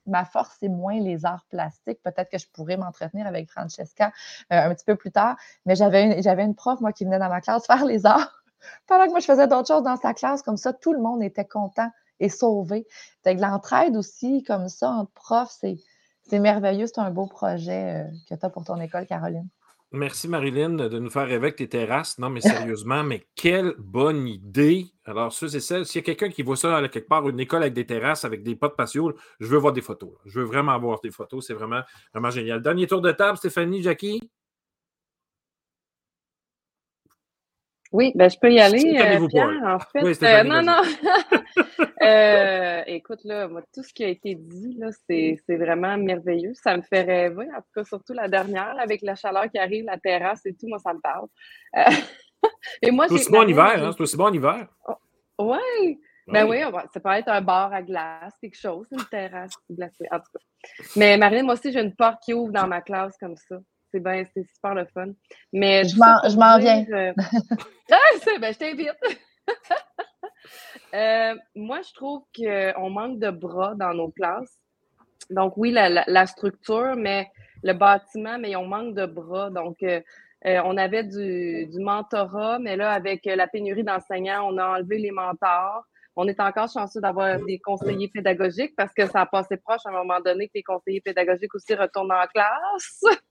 ma 0.06 0.24
force, 0.24 0.56
c'est 0.60 0.68
moins 0.68 1.00
les 1.00 1.26
arts 1.26 1.44
plastiques. 1.50 2.00
Peut-être 2.02 2.30
que 2.30 2.38
je 2.38 2.46
pourrais 2.52 2.76
m'entretenir 2.76 3.26
avec 3.26 3.50
Francesca 3.50 4.12
un 4.50 4.72
petit 4.72 4.84
peu 4.84 4.94
plus 4.94 5.10
tard. 5.10 5.36
Mais 5.66 5.74
j'avais 5.74 6.04
une, 6.04 6.22
j'avais 6.22 6.44
une 6.44 6.54
prof, 6.54 6.80
moi, 6.80 6.92
qui 6.92 7.04
venait 7.04 7.18
dans 7.18 7.28
ma 7.28 7.40
classe 7.40 7.66
faire 7.66 7.84
les 7.84 8.06
arts. 8.06 8.42
Pendant 8.86 9.04
que 9.06 9.10
moi, 9.10 9.20
je 9.20 9.26
faisais 9.26 9.48
d'autres 9.48 9.68
choses 9.68 9.82
dans 9.82 9.96
sa 9.96 10.14
classe, 10.14 10.42
comme 10.42 10.56
ça, 10.56 10.72
tout 10.72 10.92
le 10.92 11.00
monde 11.00 11.22
était 11.22 11.44
content 11.44 11.90
et 12.20 12.28
sauvé. 12.28 12.86
Fait 13.24 13.36
que 13.36 13.40
l'entraide 13.40 13.96
aussi, 13.96 14.42
comme 14.44 14.68
ça, 14.68 14.90
entre 14.90 15.12
profs, 15.12 15.56
c'est 15.60 15.76
c'est 16.28 16.38
merveilleux, 16.38 16.86
c'est 16.86 17.00
un 17.00 17.10
beau 17.10 17.26
projet 17.26 18.04
euh, 18.04 18.10
que 18.28 18.38
tu 18.38 18.46
as 18.46 18.50
pour 18.50 18.64
ton 18.64 18.80
école, 18.80 19.06
Caroline. 19.06 19.48
Merci 19.92 20.26
Marilyn 20.26 20.70
de 20.70 20.98
nous 20.98 21.10
faire 21.10 21.26
rêver 21.26 21.36
avec 21.36 21.56
tes 21.56 21.68
terrasses. 21.68 22.18
Non, 22.18 22.28
mais 22.28 22.40
sérieusement, 22.40 23.04
mais 23.04 23.24
quelle 23.36 23.74
bonne 23.78 24.26
idée. 24.26 24.86
Alors, 25.04 25.32
ceux 25.32 25.54
et 25.54 25.60
celles, 25.60 25.86
s'il 25.86 26.00
y 26.00 26.02
a 26.02 26.04
quelqu'un 26.04 26.28
qui 26.28 26.42
voit 26.42 26.56
ça 26.56 26.82
quelque 26.88 27.08
part, 27.08 27.28
une 27.28 27.38
école 27.38 27.62
avec 27.62 27.72
des 27.72 27.86
terrasses, 27.86 28.24
avec 28.24 28.42
des 28.42 28.56
potes 28.56 28.76
patio, 28.76 29.14
je 29.38 29.46
veux 29.46 29.58
voir 29.58 29.72
des 29.72 29.82
photos. 29.82 30.10
Je 30.24 30.40
veux 30.40 30.44
vraiment 30.44 30.76
voir 30.80 31.00
des 31.00 31.12
photos. 31.12 31.46
C'est 31.46 31.54
vraiment, 31.54 31.82
vraiment 32.12 32.30
génial. 32.30 32.60
Dernier 32.62 32.88
tour 32.88 33.00
de 33.00 33.12
table, 33.12 33.38
Stéphanie, 33.38 33.80
Jackie? 33.80 34.20
Oui, 37.92 38.12
ben, 38.14 38.28
je 38.28 38.36
peux 38.38 38.52
y 38.52 38.60
aller. 38.60 38.98
Euh, 38.98 39.26
Pierre, 39.28 39.62
en 39.64 39.78
fait. 39.78 40.22
Euh, 40.22 40.42
non, 40.42 40.62
non. 40.62 40.82
euh, 42.02 42.82
écoute, 42.86 43.20
là, 43.24 43.48
moi, 43.48 43.62
tout 43.72 43.82
ce 43.82 43.92
qui 43.92 44.04
a 44.04 44.08
été 44.08 44.34
dit, 44.34 44.76
là, 44.78 44.88
c'est, 45.08 45.38
vraiment 45.48 45.96
merveilleux. 45.96 46.52
Ça 46.54 46.76
me 46.76 46.82
fait 46.82 47.02
rêver. 47.02 47.46
En 47.56 47.60
tout 47.60 47.70
cas, 47.74 47.84
surtout 47.84 48.12
la 48.12 48.28
dernière, 48.28 48.74
avec 48.80 49.02
la 49.02 49.14
chaleur 49.14 49.48
qui 49.50 49.58
arrive, 49.58 49.84
la 49.84 49.98
terrasse 49.98 50.44
et 50.46 50.54
tout, 50.54 50.66
moi, 50.66 50.78
ça 50.78 50.92
me 50.94 51.00
parle. 51.00 51.26
Euh, 51.76 51.84
et 52.82 52.90
moi, 52.90 53.06
c'est 53.08 53.14
aussi 53.14 53.30
bon 53.30 53.40
en 53.40 53.48
hiver, 53.48 53.84
hein? 53.84 53.92
C'est 53.96 54.02
aussi 54.02 54.16
bon 54.16 54.26
en 54.26 54.32
hiver. 54.32 54.66
oui. 55.38 56.00
Ben 56.28 56.44
oui, 56.44 56.58
ça 56.92 56.98
peut 56.98 57.10
être 57.10 57.28
un 57.28 57.40
bar 57.40 57.72
à 57.72 57.82
glace, 57.82 58.34
quelque 58.40 58.58
chose, 58.58 58.88
une 58.90 59.04
terrasse 59.04 59.52
glacée, 59.70 60.08
en 60.10 60.18
tout 60.18 60.24
cas. 60.34 60.84
Mais 60.96 61.16
Marine, 61.16 61.44
moi 61.44 61.54
aussi, 61.54 61.70
j'ai 61.70 61.80
une 61.80 61.94
porte 61.94 62.20
qui 62.24 62.34
ouvre 62.34 62.50
dans 62.50 62.66
ma 62.66 62.80
classe 62.80 63.16
comme 63.16 63.36
ça 63.36 63.58
c'est 64.34 64.46
super 64.54 64.74
le 64.74 64.86
fun. 64.86 65.08
Mais 65.52 65.84
je 65.84 66.36
m'en 66.36 66.58
viens. 66.58 66.84
Euh, 66.90 67.12
ah, 67.90 68.38
ben, 68.40 68.52
je 68.52 68.58
t'invite. 68.58 68.96
Euh, 70.94 71.34
moi, 71.56 71.80
je 71.82 71.92
trouve 71.92 72.22
qu'on 72.34 72.88
manque 72.88 73.18
de 73.18 73.30
bras 73.30 73.74
dans 73.74 73.92
nos 73.92 74.10
classes. 74.10 74.56
Donc, 75.28 75.54
oui, 75.56 75.72
la, 75.72 76.26
structure, 76.26 76.94
mais 76.96 77.28
le 77.64 77.72
bâtiment, 77.72 78.38
mais 78.38 78.54
on 78.56 78.66
manque 78.66 78.94
de 78.94 79.04
bras. 79.04 79.50
Donc, 79.50 79.82
euh, 79.82 80.00
on 80.44 80.76
avait 80.78 81.02
du, 81.02 81.66
du, 81.66 81.80
mentorat, 81.80 82.60
mais 82.60 82.76
là, 82.76 82.92
avec 82.92 83.24
la 83.26 83.46
pénurie 83.48 83.82
d'enseignants, 83.82 84.48
on 84.48 84.56
a 84.56 84.78
enlevé 84.78 84.98
les 84.98 85.10
mentors. 85.10 85.84
On 86.18 86.26
est 86.28 86.40
encore 86.40 86.70
chanceux 86.72 87.00
d'avoir 87.00 87.38
des 87.44 87.58
conseillers 87.58 88.08
pédagogiques 88.08 88.74
parce 88.74 88.92
que 88.94 89.06
ça 89.06 89.20
a 89.20 89.26
passé 89.26 89.58
proche 89.58 89.82
à 89.84 89.90
un 89.90 89.92
moment 89.92 90.18
donné 90.20 90.46
que 90.46 90.52
les 90.54 90.62
conseillers 90.62 91.02
pédagogiques 91.02 91.54
aussi 91.54 91.74
retournent 91.74 92.12
en 92.12 92.26
classe. 92.26 93.02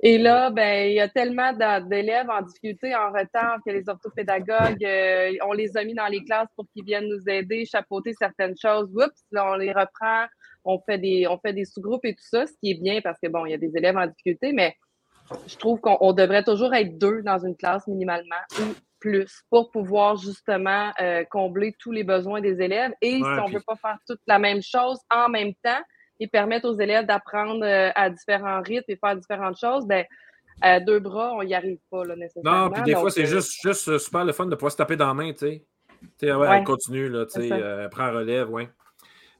Et 0.00 0.16
là, 0.16 0.50
ben, 0.50 0.88
il 0.88 0.94
y 0.94 1.00
a 1.00 1.08
tellement 1.08 1.52
d'élèves 1.52 2.30
en 2.30 2.42
difficulté, 2.42 2.94
en 2.94 3.10
retard, 3.10 3.58
que 3.66 3.72
les 3.72 3.88
orthopédagogues, 3.88 4.84
euh, 4.84 5.32
on 5.44 5.52
les 5.52 5.76
a 5.76 5.82
mis 5.82 5.94
dans 5.94 6.06
les 6.06 6.24
classes 6.24 6.48
pour 6.54 6.66
qu'ils 6.72 6.84
viennent 6.84 7.08
nous 7.08 7.28
aider, 7.28 7.64
chapeauter 7.64 8.12
certaines 8.16 8.54
choses. 8.56 8.88
Oups, 8.94 9.24
là, 9.32 9.50
on 9.50 9.56
les 9.56 9.72
reprend, 9.72 10.26
on 10.64 10.78
fait 10.80 10.98
des, 10.98 11.26
on 11.26 11.38
fait 11.38 11.52
des 11.52 11.64
sous-groupes 11.64 12.04
et 12.04 12.14
tout 12.14 12.28
ça, 12.30 12.46
ce 12.46 12.52
qui 12.62 12.70
est 12.70 12.80
bien 12.80 13.00
parce 13.00 13.18
que, 13.20 13.28
bon, 13.28 13.44
il 13.46 13.50
y 13.50 13.54
a 13.54 13.58
des 13.58 13.76
élèves 13.76 13.96
en 13.96 14.06
difficulté, 14.06 14.52
mais 14.52 14.76
je 15.48 15.56
trouve 15.56 15.80
qu'on 15.80 16.12
devrait 16.12 16.44
toujours 16.44 16.74
être 16.74 16.96
deux 16.96 17.22
dans 17.22 17.44
une 17.44 17.56
classe 17.56 17.86
minimalement 17.88 18.36
ou 18.60 18.74
plus 19.00 19.42
pour 19.50 19.70
pouvoir 19.70 20.16
justement 20.16 20.92
euh, 21.00 21.24
combler 21.30 21.74
tous 21.78 21.92
les 21.92 22.04
besoins 22.04 22.40
des 22.40 22.62
élèves. 22.62 22.92
Et 23.00 23.16
si 23.16 23.22
on 23.22 23.48
ne 23.48 23.54
veut 23.54 23.64
pas 23.66 23.76
faire 23.76 23.98
toute 24.06 24.20
la 24.26 24.38
même 24.38 24.62
chose 24.62 24.98
en 25.10 25.28
même 25.28 25.54
temps, 25.62 25.80
et 26.20 26.26
permettre 26.26 26.68
aux 26.68 26.78
élèves 26.78 27.06
d'apprendre 27.06 27.64
euh, 27.64 27.90
à 27.94 28.10
différents 28.10 28.60
rythmes 28.60 28.90
et 28.90 28.96
faire 28.96 29.16
différentes 29.16 29.58
choses, 29.58 29.86
ben, 29.86 30.04
à 30.60 30.80
deux 30.80 30.98
bras, 30.98 31.34
on 31.34 31.42
n'y 31.42 31.54
arrive 31.54 31.78
pas 31.90 32.04
là, 32.04 32.16
nécessairement. 32.16 32.66
Non, 32.66 32.70
puis 32.70 32.82
des 32.82 32.94
fois, 32.94 33.10
c'est 33.10 33.22
euh, 33.22 33.26
juste, 33.26 33.60
juste 33.62 33.88
euh, 33.88 33.98
super 33.98 34.24
le 34.24 34.32
fun 34.32 34.46
de 34.46 34.54
pouvoir 34.54 34.72
se 34.72 34.76
taper 34.76 34.96
dans 34.96 35.06
la 35.06 35.14
main, 35.14 35.32
tu 35.32 35.38
sais. 35.38 35.64
Tu 36.18 36.26
sais, 36.26 36.32
ouais, 36.32 36.64
continue, 36.64 37.08
là, 37.08 37.26
tu 37.26 37.40
sais, 37.40 37.52
euh, 37.52 37.88
prends 37.88 38.12
relève, 38.12 38.50
oui. 38.50 38.68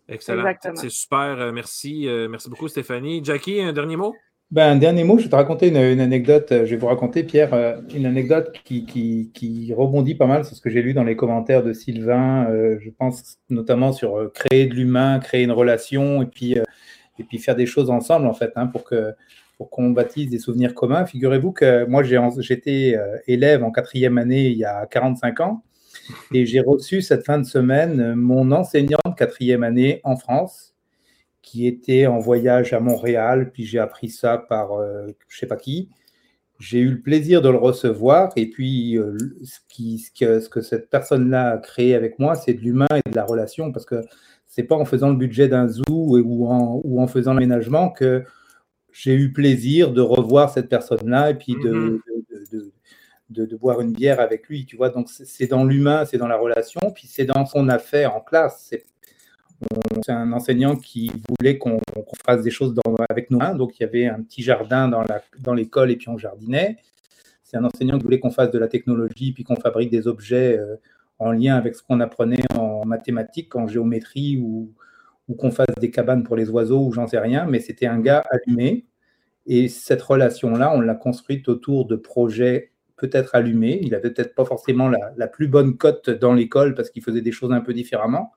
Excellent. 0.09 0.53
C'est 0.75 0.91
super, 0.91 1.53
merci. 1.53 2.09
merci 2.31 2.49
beaucoup, 2.49 2.69
Stéphanie. 2.69 3.23
Jackie, 3.23 3.61
un 3.61 3.73
dernier 3.73 3.97
mot? 3.97 4.15
Ben, 4.51 4.71
un 4.71 4.77
dernier 4.77 5.05
mot, 5.05 5.19
je 5.19 5.25
vais 5.25 5.29
te 5.29 5.37
raconter 5.37 5.69
une, 5.69 5.77
anecdote. 6.01 6.47
Je 6.51 6.65
vais 6.65 6.77
vous 6.77 6.87
raconter, 6.87 7.23
Pierre, 7.23 7.83
une 7.95 8.07
anecdote 8.07 8.53
qui, 8.65 9.75
rebondit 9.77 10.15
pas 10.15 10.27
mal 10.27 10.45
sur 10.45 10.57
ce 10.57 10.61
que 10.63 10.71
j'ai 10.71 10.81
lu 10.81 10.95
dans 10.95 11.05
les 11.05 11.17
commentaires 11.17 11.63
de 11.63 11.75
Sylvain. 11.75 12.49
je 12.81 12.91
pense 12.91 13.39
notamment 13.51 13.93
sur 13.93 14.33
créer 14.33 14.67
de 14.67 14.75
l'humain, 14.75 15.19
créer 15.19 15.43
une 15.43 15.53
relation 15.53 16.23
et 16.23 16.27
puis 16.27 17.39
faire 17.39 17.57
des 17.57 17.67
choses 17.67 17.91
ensemble, 17.91 18.27
en 18.27 18.33
fait, 18.33 18.53
hein, 18.57 18.67
pour 18.67 18.85
que 18.85 19.15
pour 19.59 19.71
qu'on 19.71 19.91
bâtisse 19.91 20.31
des 20.31 20.39
souvenirs 20.39 20.73
communs. 20.73 21.05
Figurez-vous 21.05 21.53
que 21.53 21.85
moi, 21.85 22.03
j'étais 22.03 22.95
euh, 22.97 23.19
élève 23.27 23.65
en 23.65 23.73
quatrième 23.73 24.17
année 24.17 24.47
il 24.47 24.57
y 24.57 24.65
a 24.65 24.87
45 24.87 25.41
ans 25.41 25.63
et 26.33 26.47
j'ai 26.47 26.61
reçu 26.61 27.03
cette 27.03 27.27
fin 27.27 27.39
de 27.39 27.45
semaine 27.45 28.15
mon 28.15 28.53
enseignant 28.53 28.99
de 29.05 29.15
quatrième 29.15 29.65
année 29.65 30.01
en 30.05 30.17
France 30.17 30.68
qui 31.49 31.67
était 31.67 32.07
en 32.07 32.19
voyage 32.19 32.75
à 32.75 32.81
Montréal, 32.81 33.51
puis 33.51 33.65
j'ai 33.65 33.79
appris 33.79 34.11
ça 34.11 34.37
par 34.37 34.73
euh, 34.73 35.07
je 35.29 35.39
sais 35.39 35.47
pas 35.47 35.57
qui. 35.57 35.89
J'ai 36.59 36.81
eu 36.81 36.91
le 36.91 37.01
plaisir 37.01 37.41
de 37.41 37.49
le 37.49 37.57
recevoir 37.57 38.31
et 38.37 38.51
puis 38.51 38.99
euh, 38.99 39.17
ce, 39.45 39.59
qui, 39.67 39.99
ce, 39.99 40.11
que, 40.11 40.41
ce 40.41 40.51
que 40.51 40.61
cette 40.61 40.91
personne-là 40.91 41.53
a 41.53 41.57
créé 41.57 41.95
avec 41.95 42.19
moi, 42.19 42.35
c'est 42.35 42.53
de 42.53 42.61
l'humain 42.61 42.87
et 42.95 43.09
de 43.09 43.17
la 43.17 43.25
relation 43.25 43.73
parce 43.73 43.87
que 43.87 44.03
c'est 44.47 44.65
pas 44.65 44.77
en 44.77 44.85
faisant 44.85 45.09
le 45.09 45.17
budget 45.17 45.49
d'un 45.49 45.69
zoo 45.69 45.85
ou 45.89 46.47
en, 46.49 46.83
ou 46.85 47.01
en 47.01 47.07
faisant 47.07 47.33
l'aménagement 47.33 47.89
que 47.89 48.25
j'ai 48.93 49.15
eu 49.15 49.33
plaisir 49.33 49.93
de 49.93 50.03
revoir 50.03 50.51
cette 50.51 50.69
personne-là 50.69 51.31
et 51.31 51.35
puis 51.35 51.55
de, 51.55 52.01
mm-hmm. 52.53 52.71
de, 53.31 53.57
boire 53.57 53.81
une 53.81 53.93
bière 53.93 54.21
avec 54.21 54.49
lui, 54.49 54.67
tu 54.67 54.77
vois. 54.77 54.91
Donc, 54.91 55.09
c'est 55.09 55.47
dans 55.47 55.65
l'humain, 55.65 56.05
c'est 56.05 56.19
dans 56.19 56.29
la 56.29 56.37
relation, 56.37 56.81
puis 56.95 57.07
c'est 57.07 57.25
dans 57.25 57.47
son 57.47 57.71
affaire 57.71 58.15
en 58.17 58.21
classe. 58.21 58.67
C'est 58.69 58.85
un 60.09 60.33
enseignant 60.33 60.77
qui 60.77 61.11
voulait 61.29 61.59
qu'on 61.59 61.81
fasse 62.25 62.43
des 62.43 62.51
choses 62.51 62.75
avec 63.09 63.31
nos 63.31 63.39
mains. 63.39 63.55
Donc, 63.55 63.79
il 63.79 63.83
y 63.83 63.87
avait 63.87 64.07
un 64.07 64.23
petit 64.23 64.43
jardin 64.43 64.89
dans 65.41 65.55
l'école 65.55 65.91
et 65.91 65.97
puis 65.97 66.09
on 66.09 66.19
jardinait. 66.19 66.77
C'est 67.49 67.57
un 67.57 67.65
enseignant 67.65 67.97
qui 67.97 68.05
voulait 68.05 68.21
qu'on 68.21 68.31
fasse 68.31 68.51
de 68.51 68.59
la 68.59 68.69
technologie 68.69 69.33
puis 69.33 69.43
qu'on 69.43 69.57
fabrique 69.57 69.91
des 69.91 70.07
objets 70.07 70.59
euh, 70.59 70.77
en 71.19 71.33
lien 71.33 71.57
avec 71.57 71.75
ce 71.75 71.83
qu'on 71.83 72.01
apprenait 72.01 72.45
en 72.55 72.85
mathématiques, 72.85 73.57
en 73.57 73.67
géométrie 73.67 74.37
ou, 74.37 74.75
qu'on 75.39 75.51
fasse 75.51 75.75
des 75.81 75.91
cabanes 75.91 76.25
pour 76.25 76.37
les 76.37 76.51
oiseaux 76.51 76.87
ou 76.87 76.93
j'en 76.93 77.07
sais 77.07 77.19
rien. 77.19 77.47
Mais 77.47 77.61
c'était 77.61 77.87
un 77.87 78.01
gars 78.01 78.23
allumé. 78.31 78.85
Et 79.47 79.69
cette 79.69 80.03
relation-là, 80.03 80.75
on 80.75 80.83
l'a 80.83 80.95
construite 80.95 81.49
autour 81.49 81.87
de 81.87 81.97
projets 81.97 82.73
peut-être 82.97 83.35
allumé. 83.35 83.81
Il 83.83 83.95
avait 83.95 84.11
peut-être 84.11 84.35
pas 84.35 84.45
forcément 84.45 84.91
la, 84.91 85.27
plus 85.27 85.49
bonne 85.49 85.79
cote 85.79 86.11
dans 86.11 86.35
l'école 86.35 86.75
parce 86.75 86.91
qu'il 86.91 87.03
faisait 87.03 87.23
des 87.23 87.33
choses 87.33 87.53
un 87.53 87.63
peu 87.63 87.73
différemment. 87.73 88.33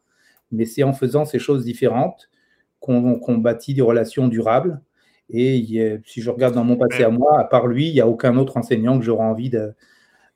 Mais 0.51 0.65
c'est 0.65 0.83
en 0.83 0.93
faisant 0.93 1.25
ces 1.25 1.39
choses 1.39 1.63
différentes 1.63 2.29
qu'on 2.79 3.37
bâtit 3.37 3.73
des 3.73 3.81
relations 3.81 4.27
durables. 4.27 4.81
Et 5.29 6.01
si 6.05 6.21
je 6.21 6.29
regarde 6.29 6.55
dans 6.55 6.63
mon 6.63 6.75
passé 6.75 7.03
à 7.03 7.09
moi, 7.09 7.39
à 7.39 7.43
part 7.43 7.67
lui, 7.67 7.87
il 7.87 7.93
n'y 7.93 8.01
a 8.01 8.07
aucun 8.07 8.35
autre 8.37 8.57
enseignant 8.57 8.99
que 8.99 9.05
j'aurais 9.05 9.23
envie 9.23 9.49
de, 9.49 9.73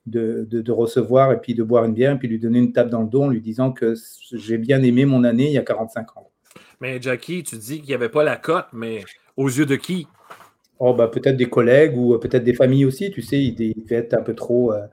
de, 0.05 0.71
recevoir 0.71 1.31
et 1.33 1.41
puis 1.41 1.53
de 1.53 1.63
boire 1.63 1.85
une 1.85 1.93
bière 1.93 2.13
et 2.13 2.19
puis 2.19 2.27
lui 2.27 2.39
donner 2.39 2.59
une 2.59 2.71
tape 2.71 2.89
dans 2.89 3.01
le 3.01 3.07
dos 3.09 3.23
en 3.23 3.29
lui 3.29 3.41
disant 3.41 3.71
que 3.71 3.95
j'ai 4.31 4.57
bien 4.57 4.81
aimé 4.83 5.05
mon 5.05 5.23
année 5.23 5.47
il 5.47 5.53
y 5.53 5.57
a 5.57 5.63
45 5.63 6.17
ans. 6.17 6.29
Mais 6.79 7.01
Jackie, 7.01 7.43
tu 7.43 7.57
dis 7.57 7.79
qu'il 7.79 7.87
n'y 7.87 7.93
avait 7.93 8.09
pas 8.09 8.23
la 8.23 8.37
cote, 8.37 8.67
mais 8.73 9.03
aux 9.37 9.47
yeux 9.47 9.65
de 9.65 9.75
qui? 9.75 10.07
Oh, 10.79 10.93
bah, 10.93 11.07
peut-être 11.07 11.37
des 11.37 11.49
collègues 11.49 11.97
ou 11.97 12.17
peut-être 12.17 12.43
des 12.43 12.53
familles 12.53 12.85
aussi, 12.85 13.11
tu 13.11 13.21
sais, 13.21 13.41
il 13.41 13.55
devait 13.55 13.95
être 13.95 14.13
un 14.13 14.21
peu 14.21 14.35
trop, 14.35 14.73
euh, 14.73 14.85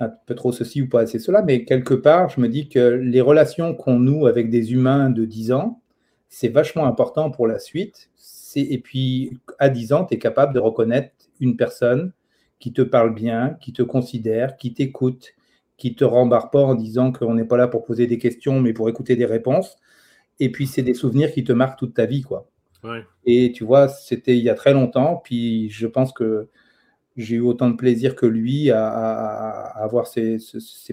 un 0.00 0.08
peu 0.08 0.34
trop 0.34 0.52
ceci 0.52 0.82
ou 0.82 0.88
pas 0.88 1.00
assez 1.00 1.18
cela, 1.18 1.42
mais 1.42 1.64
quelque 1.64 1.94
part, 1.94 2.28
je 2.28 2.40
me 2.40 2.48
dis 2.48 2.68
que 2.68 2.78
les 2.78 3.20
relations 3.20 3.74
qu'on 3.74 3.98
noue 3.98 4.26
avec 4.26 4.50
des 4.50 4.72
humains 4.72 5.10
de 5.10 5.24
10 5.24 5.52
ans, 5.52 5.80
c'est 6.28 6.48
vachement 6.48 6.86
important 6.86 7.30
pour 7.30 7.46
la 7.46 7.58
suite. 7.58 8.10
Et 8.54 8.78
puis, 8.78 9.38
à 9.58 9.68
10 9.68 9.92
ans, 9.92 10.04
tu 10.04 10.14
es 10.14 10.18
capable 10.18 10.54
de 10.54 10.58
reconnaître 10.58 11.10
une 11.40 11.56
personne 11.56 12.12
qui 12.58 12.72
te 12.72 12.82
parle 12.82 13.14
bien, 13.14 13.56
qui 13.60 13.72
te 13.72 13.82
considère, 13.82 14.56
qui 14.56 14.72
t'écoute, 14.72 15.34
qui 15.76 15.94
te 15.94 16.04
rembarre 16.04 16.50
pas 16.50 16.62
en 16.62 16.74
disant 16.74 17.12
qu'on 17.12 17.34
n'est 17.34 17.44
pas 17.44 17.58
là 17.58 17.68
pour 17.68 17.84
poser 17.84 18.06
des 18.06 18.18
questions, 18.18 18.60
mais 18.60 18.72
pour 18.72 18.88
écouter 18.88 19.14
des 19.16 19.26
réponses. 19.26 19.76
Et 20.40 20.50
puis, 20.50 20.66
c'est 20.66 20.82
des 20.82 20.94
souvenirs 20.94 21.32
qui 21.32 21.44
te 21.44 21.52
marquent 21.52 21.78
toute 21.78 21.94
ta 21.94 22.06
vie, 22.06 22.22
quoi. 22.22 22.48
Et 23.24 23.52
tu 23.52 23.64
vois, 23.64 23.88
c'était 23.88 24.36
il 24.38 24.44
y 24.44 24.48
a 24.48 24.54
très 24.54 24.72
longtemps, 24.72 25.20
puis 25.24 25.68
je 25.70 25.86
pense 25.86 26.12
que 26.12 26.48
j'ai 27.16 27.36
eu 27.36 27.40
autant 27.40 27.70
de 27.70 27.76
plaisir 27.76 28.14
que 28.14 28.26
lui 28.26 28.70
à, 28.70 28.88
avoir 29.76 30.06
ces, 30.06 30.38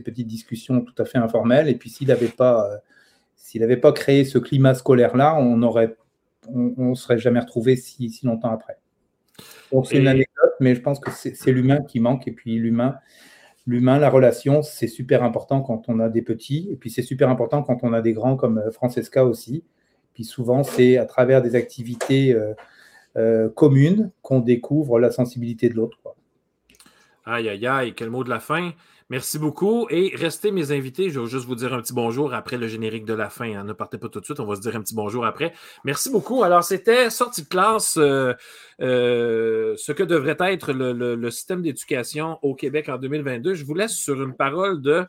petites 0.04 0.28
discussions 0.28 0.82
tout 0.82 0.96
à 1.02 1.06
fait 1.06 1.18
informelles. 1.18 1.68
Et 1.68 1.76
puis 1.76 1.90
s'il 1.90 2.08
n'avait 2.08 2.28
pas, 2.28 2.72
euh, 2.72 2.78
s'il 3.36 3.62
n'avait 3.62 3.78
pas 3.78 3.92
créé 3.92 4.24
ce 4.24 4.38
climat 4.38 4.74
scolaire-là, 4.74 5.36
on 5.38 5.62
aurait, 5.64 5.96
on, 6.48 6.96
serait 6.96 7.18
jamais 7.18 7.40
retrouvé 7.40 7.76
si, 7.76 8.10
si, 8.10 8.26
longtemps 8.26 8.52
après. 8.52 8.78
Donc 9.72 9.88
c'est 9.88 9.98
une 9.98 10.08
anecdote, 10.08 10.54
mais 10.60 10.76
je 10.76 10.82
pense 10.82 11.00
que 11.00 11.12
c'est 11.12 11.52
l'humain 11.52 11.82
qui 11.82 12.00
manque. 12.00 12.28
Et 12.28 12.32
puis 12.32 12.56
l'humain, 12.56 12.96
l'humain, 13.68 14.00
la 14.00 14.10
relation, 14.10 14.62
c'est 14.62 14.88
super 14.88 15.24
important 15.24 15.62
quand 15.62 15.90
on 15.90 16.00
a 16.00 16.10
des 16.10 16.22
petits. 16.22 16.70
Et 16.72 16.76
puis 16.76 16.90
c'est 16.90 17.02
super 17.02 17.30
important 17.30 17.64
quand 17.64 17.80
on 17.84 17.92
a 17.92 18.02
des 18.02 18.14
grands 18.14 18.38
comme 18.38 18.60
euh, 18.60 18.72
Francesca 18.72 19.26
aussi. 19.26 19.64
Puis 20.14 20.24
souvent, 20.24 20.64
c'est 20.64 20.98
à 20.98 21.06
travers 21.06 21.42
des 21.42 21.56
activités 21.56 22.34
euh, 22.34 22.54
euh, 23.18 23.50
communes 23.50 24.12
qu'on 24.22 24.40
découvre 24.40 25.00
la 25.00 25.12
sensibilité 25.12 25.70
de 25.70 25.76
l'autre. 25.76 25.98
Aïe, 27.26 27.48
aïe, 27.48 27.66
aïe, 27.66 27.94
quel 27.96 28.10
mot 28.10 28.24
de 28.24 28.30
la 28.30 28.40
fin. 28.40 28.72
Merci 29.10 29.38
beaucoup. 29.38 29.88
Et 29.90 30.12
restez 30.16 30.52
mes 30.52 30.72
invités. 30.72 31.10
Je 31.10 31.20
vais 31.20 31.28
juste 31.28 31.46
vous 31.46 31.56
dire 31.56 31.74
un 31.74 31.82
petit 31.82 31.94
bonjour 31.94 32.34
après 32.34 32.58
le 32.58 32.68
générique 32.68 33.06
de 33.06 33.14
la 33.14 33.30
fin. 33.30 33.54
Hein. 33.56 33.64
Ne 33.64 33.74
partez 33.74 33.98
pas 33.98 34.10
tout 34.10 34.20
de 34.20 34.26
suite. 34.26 34.40
On 34.40 34.46
va 34.46 34.56
se 34.56 34.62
dire 34.62 34.76
un 34.76 34.82
petit 34.82 34.96
bonjour 34.96 35.26
après. 35.26 35.54
Merci 35.86 36.10
beaucoup. 36.10 36.44
Alors, 36.44 36.64
c'était 36.64 37.10
sortie 37.10 37.44
de 37.44 37.48
classe, 37.48 37.98
euh, 37.98 38.34
ce 38.80 39.92
que 39.92 40.04
devrait 40.04 40.38
être 40.52 40.74
le 40.74 41.32
système 41.32 41.62
d'éducation 41.62 42.40
au 42.42 42.56
Québec 42.56 42.90
en 42.90 42.98
2022. 42.98 43.54
Je 43.54 43.66
vous 43.66 43.76
laisse 43.76 43.94
sur 43.94 44.22
une 44.22 44.36
parole 44.36 44.82
de 44.82 45.06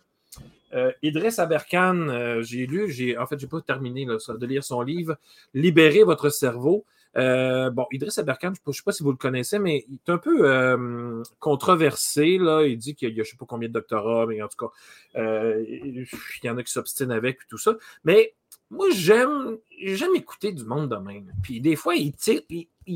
euh, 0.75 0.91
Idriss 1.03 1.39
Aberkan, 1.39 2.09
euh, 2.09 2.43
j'ai 2.43 2.67
lu, 2.67 2.91
j'ai, 2.91 3.17
en 3.17 3.27
fait, 3.27 3.39
je 3.39 3.45
n'ai 3.45 3.49
pas 3.49 3.61
terminé 3.61 4.05
de 4.07 4.47
lire 4.47 4.65
son 4.65 4.83
livre 4.83 5.17
Libérez 5.53 6.03
votre 6.03 6.31
cerveau. 6.31 6.85
Euh, 7.17 7.71
bon, 7.71 7.87
Idriss 7.93 8.19
Aberkan, 8.19 8.53
je 8.55 8.61
ne 8.67 8.73
sais 8.73 8.83
pas 8.85 8.93
si 8.93 9.03
vous 9.03 9.11
le 9.11 9.17
connaissez, 9.17 9.59
mais 9.59 9.85
il 9.89 9.95
est 9.95 10.11
un 10.11 10.19
peu 10.19 11.23
controversé. 11.39 12.39
Là. 12.39 12.63
Il 12.65 12.79
dit 12.79 12.95
qu'il 12.95 13.11
y 13.11 13.13
a 13.13 13.15
je 13.15 13.21
ne 13.21 13.25
sais 13.25 13.37
pas 13.37 13.47
combien 13.47 13.69
de 13.69 13.75
doctorats, 13.75 14.27
mais 14.27 14.43
en 14.43 14.49
tout 14.49 14.67
cas, 14.67 14.73
il 15.17 16.07
y 16.43 16.51
en 16.51 16.57
a 16.57 16.63
qui 16.63 16.73
s'obstinent 16.73 17.11
avec 17.11 17.37
et 17.37 17.47
tout 17.49 17.59
ça. 17.59 17.75
Mais 18.05 18.35
moi, 18.71 18.89
j'aime, 18.91 19.59
j'aime 19.83 20.15
écouter 20.17 20.53
du 20.53 20.65
monde 20.65 20.89
de 20.89 20.97
même. 20.97 21.33
Puis 21.43 21.61
des 21.61 21.77
fois, 21.77 21.95
il 21.95 22.13
tire, 22.13 22.41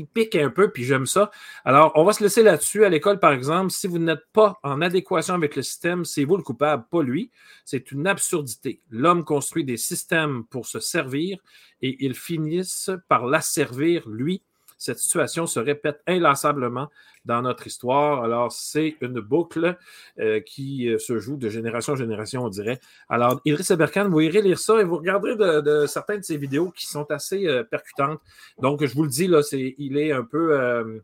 pique 0.07 0.35
un 0.35 0.49
peu, 0.49 0.71
puis 0.71 0.83
j'aime 0.83 1.05
ça. 1.05 1.31
Alors, 1.65 1.91
on 1.95 2.03
va 2.03 2.13
se 2.13 2.23
laisser 2.23 2.43
là-dessus. 2.43 2.85
À 2.85 2.89
l'école, 2.89 3.19
par 3.19 3.31
exemple, 3.31 3.71
si 3.71 3.87
vous 3.87 3.99
n'êtes 3.99 4.25
pas 4.33 4.59
en 4.63 4.81
adéquation 4.81 5.33
avec 5.33 5.55
le 5.55 5.61
système, 5.61 6.05
c'est 6.05 6.23
vous 6.23 6.37
le 6.37 6.43
coupable, 6.43 6.85
pas 6.89 7.03
lui. 7.03 7.31
C'est 7.65 7.91
une 7.91 8.07
absurdité. 8.07 8.81
L'homme 8.89 9.23
construit 9.23 9.63
des 9.63 9.77
systèmes 9.77 10.45
pour 10.45 10.65
se 10.67 10.79
servir 10.79 11.39
et 11.81 12.03
ils 12.05 12.15
finissent 12.15 12.91
par 13.07 13.25
l'asservir, 13.25 14.07
lui, 14.07 14.43
cette 14.79 14.97
situation 14.97 15.45
se 15.45 15.59
répète 15.59 16.01
inlassablement 16.07 16.87
dans 17.25 17.41
notre 17.41 17.67
histoire. 17.67 18.23
Alors, 18.23 18.51
c'est 18.51 18.95
une 19.01 19.19
boucle 19.19 19.77
euh, 20.19 20.39
qui 20.39 20.87
euh, 20.87 20.97
se 20.97 21.19
joue 21.19 21.35
de 21.35 21.49
génération 21.49 21.93
en 21.93 21.95
génération, 21.97 22.45
on 22.45 22.49
dirait. 22.49 22.79
Alors, 23.09 23.41
Idriss 23.43 23.71
Aberkan, 23.71 24.09
vous 24.09 24.21
irez 24.21 24.41
lire 24.41 24.57
ça 24.57 24.79
et 24.79 24.85
vous 24.85 24.97
regarderez 24.97 25.35
de, 25.35 25.85
certaines 25.85 26.21
de 26.21 26.25
ses 26.25 26.37
vidéos 26.37 26.71
qui 26.71 26.87
sont 26.87 27.11
assez 27.11 27.45
euh, 27.45 27.63
percutantes. 27.63 28.21
Donc, 28.61 28.83
je 28.83 28.93
vous 28.95 29.03
le 29.03 29.09
dis, 29.09 29.27
là, 29.27 29.43
c'est, 29.43 29.75
il 29.77 29.97
est 29.97 30.13
un 30.13 30.23
peu 30.23 31.01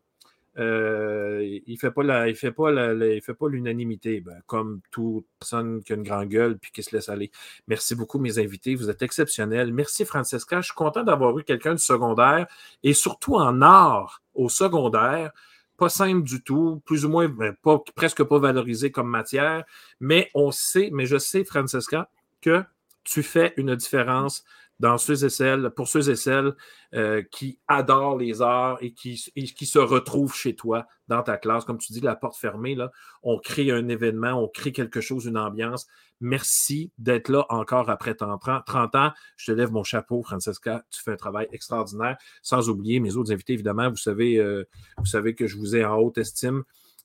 euh, 0.57 1.59
il 1.65 1.77
fait 1.77 1.91
pas 1.91 2.03
la, 2.03 2.29
il 2.29 2.35
fait 2.35 2.51
pas 2.51 2.71
il 2.71 3.21
fait 3.21 3.33
pas 3.33 3.49
l'unanimité, 3.49 4.21
ben, 4.21 4.41
comme 4.45 4.81
toute 4.91 5.25
personne 5.39 5.83
qui 5.83 5.93
a 5.93 5.95
une 5.95 6.03
grande 6.03 6.29
gueule 6.29 6.57
puis 6.57 6.71
qui 6.71 6.81
se 6.83 6.95
laisse 6.95 7.09
aller. 7.09 7.31
Merci 7.67 7.95
beaucoup, 7.95 8.19
mes 8.19 8.39
invités. 8.39 8.75
Vous 8.75 8.89
êtes 8.89 9.01
exceptionnels. 9.01 9.73
Merci, 9.73 10.05
Francesca. 10.05 10.61
Je 10.61 10.67
suis 10.67 10.75
content 10.75 11.03
d'avoir 11.03 11.37
eu 11.37 11.43
quelqu'un 11.43 11.73
du 11.73 11.81
secondaire 11.81 12.47
et 12.83 12.93
surtout 12.93 13.35
en 13.35 13.61
art 13.61 14.21
au 14.33 14.49
secondaire. 14.49 15.31
Pas 15.77 15.89
simple 15.89 16.23
du 16.23 16.41
tout, 16.41 16.81
plus 16.85 17.03
ou 17.03 17.09
moins 17.09 17.27
ben, 17.27 17.53
pas, 17.61 17.79
presque 17.95 18.23
pas 18.23 18.39
valorisé 18.39 18.91
comme 18.91 19.09
matière, 19.09 19.65
mais 19.99 20.31
on 20.33 20.51
sait, 20.51 20.89
mais 20.93 21.05
je 21.05 21.17
sais, 21.17 21.43
Francesca, 21.43 22.09
que 22.39 22.63
tu 23.03 23.23
fais 23.23 23.53
une 23.57 23.75
différence 23.75 24.45
dans 24.79 24.97
ceux 24.97 25.23
et 25.23 25.29
celles, 25.29 25.71
pour 25.71 25.87
ceux 25.87 26.09
et 26.09 26.15
celles 26.15 26.53
euh, 26.93 27.23
qui 27.31 27.59
adorent 27.67 28.17
les 28.17 28.41
arts 28.41 28.77
et 28.81 28.93
qui, 28.93 29.15
qui, 29.33 29.65
se 29.65 29.79
retrouvent 29.79 30.35
chez 30.35 30.55
toi 30.55 30.85
dans 31.07 31.23
ta 31.23 31.37
classe. 31.37 31.65
Comme 31.65 31.77
tu 31.77 31.93
dis, 31.93 32.01
la 32.01 32.15
porte 32.15 32.37
fermée, 32.37 32.75
là, 32.75 32.91
on 33.23 33.39
crée 33.39 33.71
un 33.71 33.87
événement, 33.87 34.33
on 34.33 34.47
crée 34.47 34.71
quelque 34.71 35.01
chose, 35.01 35.25
une 35.25 35.37
ambiance. 35.37 35.87
Merci 36.21 36.91
d'être 36.97 37.29
là 37.29 37.45
encore 37.49 37.89
après 37.89 38.15
30 38.15 38.47
ans. 38.47 39.11
Je 39.37 39.51
te 39.51 39.51
lève 39.51 39.71
mon 39.71 39.83
chapeau, 39.83 40.23
Francesca. 40.23 40.83
Tu 40.89 41.01
fais 41.01 41.11
un 41.11 41.17
travail 41.17 41.47
extraordinaire. 41.51 42.17
Sans 42.41 42.69
oublier 42.69 42.99
mes 42.99 43.15
autres 43.15 43.31
invités, 43.31 43.53
évidemment. 43.53 43.89
Vous 43.89 43.97
savez, 43.97 44.37
euh, 44.37 44.65
vous 44.97 45.05
savez 45.05 45.35
que 45.35 45.47
je 45.47 45.57
vous 45.57 45.75
ai 45.75 45.85
en 45.85 45.97
haute 45.97 46.17
estime. 46.17 46.63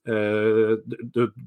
Euh, 0.08 0.78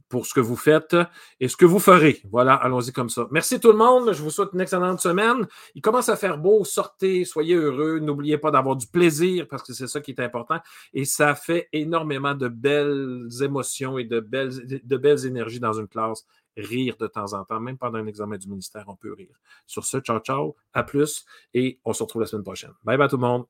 pour 0.09 0.27
ce 0.27 0.33
que 0.33 0.39
vous 0.39 0.55
faites 0.55 0.95
et 1.39 1.47
ce 1.47 1.57
que 1.57 1.65
vous 1.65 1.79
ferez. 1.79 2.21
Voilà, 2.29 2.53
allons-y 2.53 2.91
comme 2.91 3.09
ça. 3.09 3.27
Merci 3.31 3.59
tout 3.59 3.71
le 3.71 3.77
monde. 3.77 4.13
Je 4.13 4.21
vous 4.21 4.29
souhaite 4.29 4.49
une 4.53 4.61
excellente 4.61 4.99
semaine. 4.99 5.47
Il 5.73 5.81
commence 5.81 6.07
à 6.09 6.15
faire 6.15 6.37
beau. 6.37 6.63
Sortez, 6.63 7.25
soyez 7.25 7.55
heureux. 7.55 7.97
N'oubliez 7.97 8.37
pas 8.37 8.51
d'avoir 8.51 8.75
du 8.75 8.85
plaisir 8.85 9.47
parce 9.49 9.63
que 9.63 9.73
c'est 9.73 9.87
ça 9.87 10.01
qui 10.01 10.11
est 10.11 10.19
important. 10.19 10.59
Et 10.93 11.05
ça 11.05 11.33
fait 11.33 11.67
énormément 11.73 12.35
de 12.35 12.47
belles 12.47 13.27
émotions 13.41 13.97
et 13.97 14.03
de 14.03 14.19
belles, 14.19 14.53
de 14.83 14.97
belles 14.97 15.25
énergies 15.25 15.59
dans 15.59 15.73
une 15.73 15.87
classe. 15.87 16.25
Rire 16.55 16.95
de 16.99 17.07
temps 17.07 17.33
en 17.33 17.43
temps, 17.45 17.59
même 17.59 17.79
pendant 17.79 17.97
un 17.97 18.05
examen 18.05 18.37
du 18.37 18.47
ministère, 18.47 18.85
on 18.87 18.95
peut 18.95 19.11
rire. 19.11 19.35
Sur 19.65 19.85
ce, 19.85 19.97
ciao, 19.97 20.19
ciao, 20.19 20.55
à 20.71 20.83
plus 20.83 21.25
et 21.55 21.79
on 21.83 21.93
se 21.93 22.03
retrouve 22.03 22.21
la 22.21 22.27
semaine 22.27 22.43
prochaine. 22.43 22.73
Bye 22.83 22.95
bye 22.95 23.09
tout 23.09 23.17
le 23.17 23.21
monde. 23.21 23.45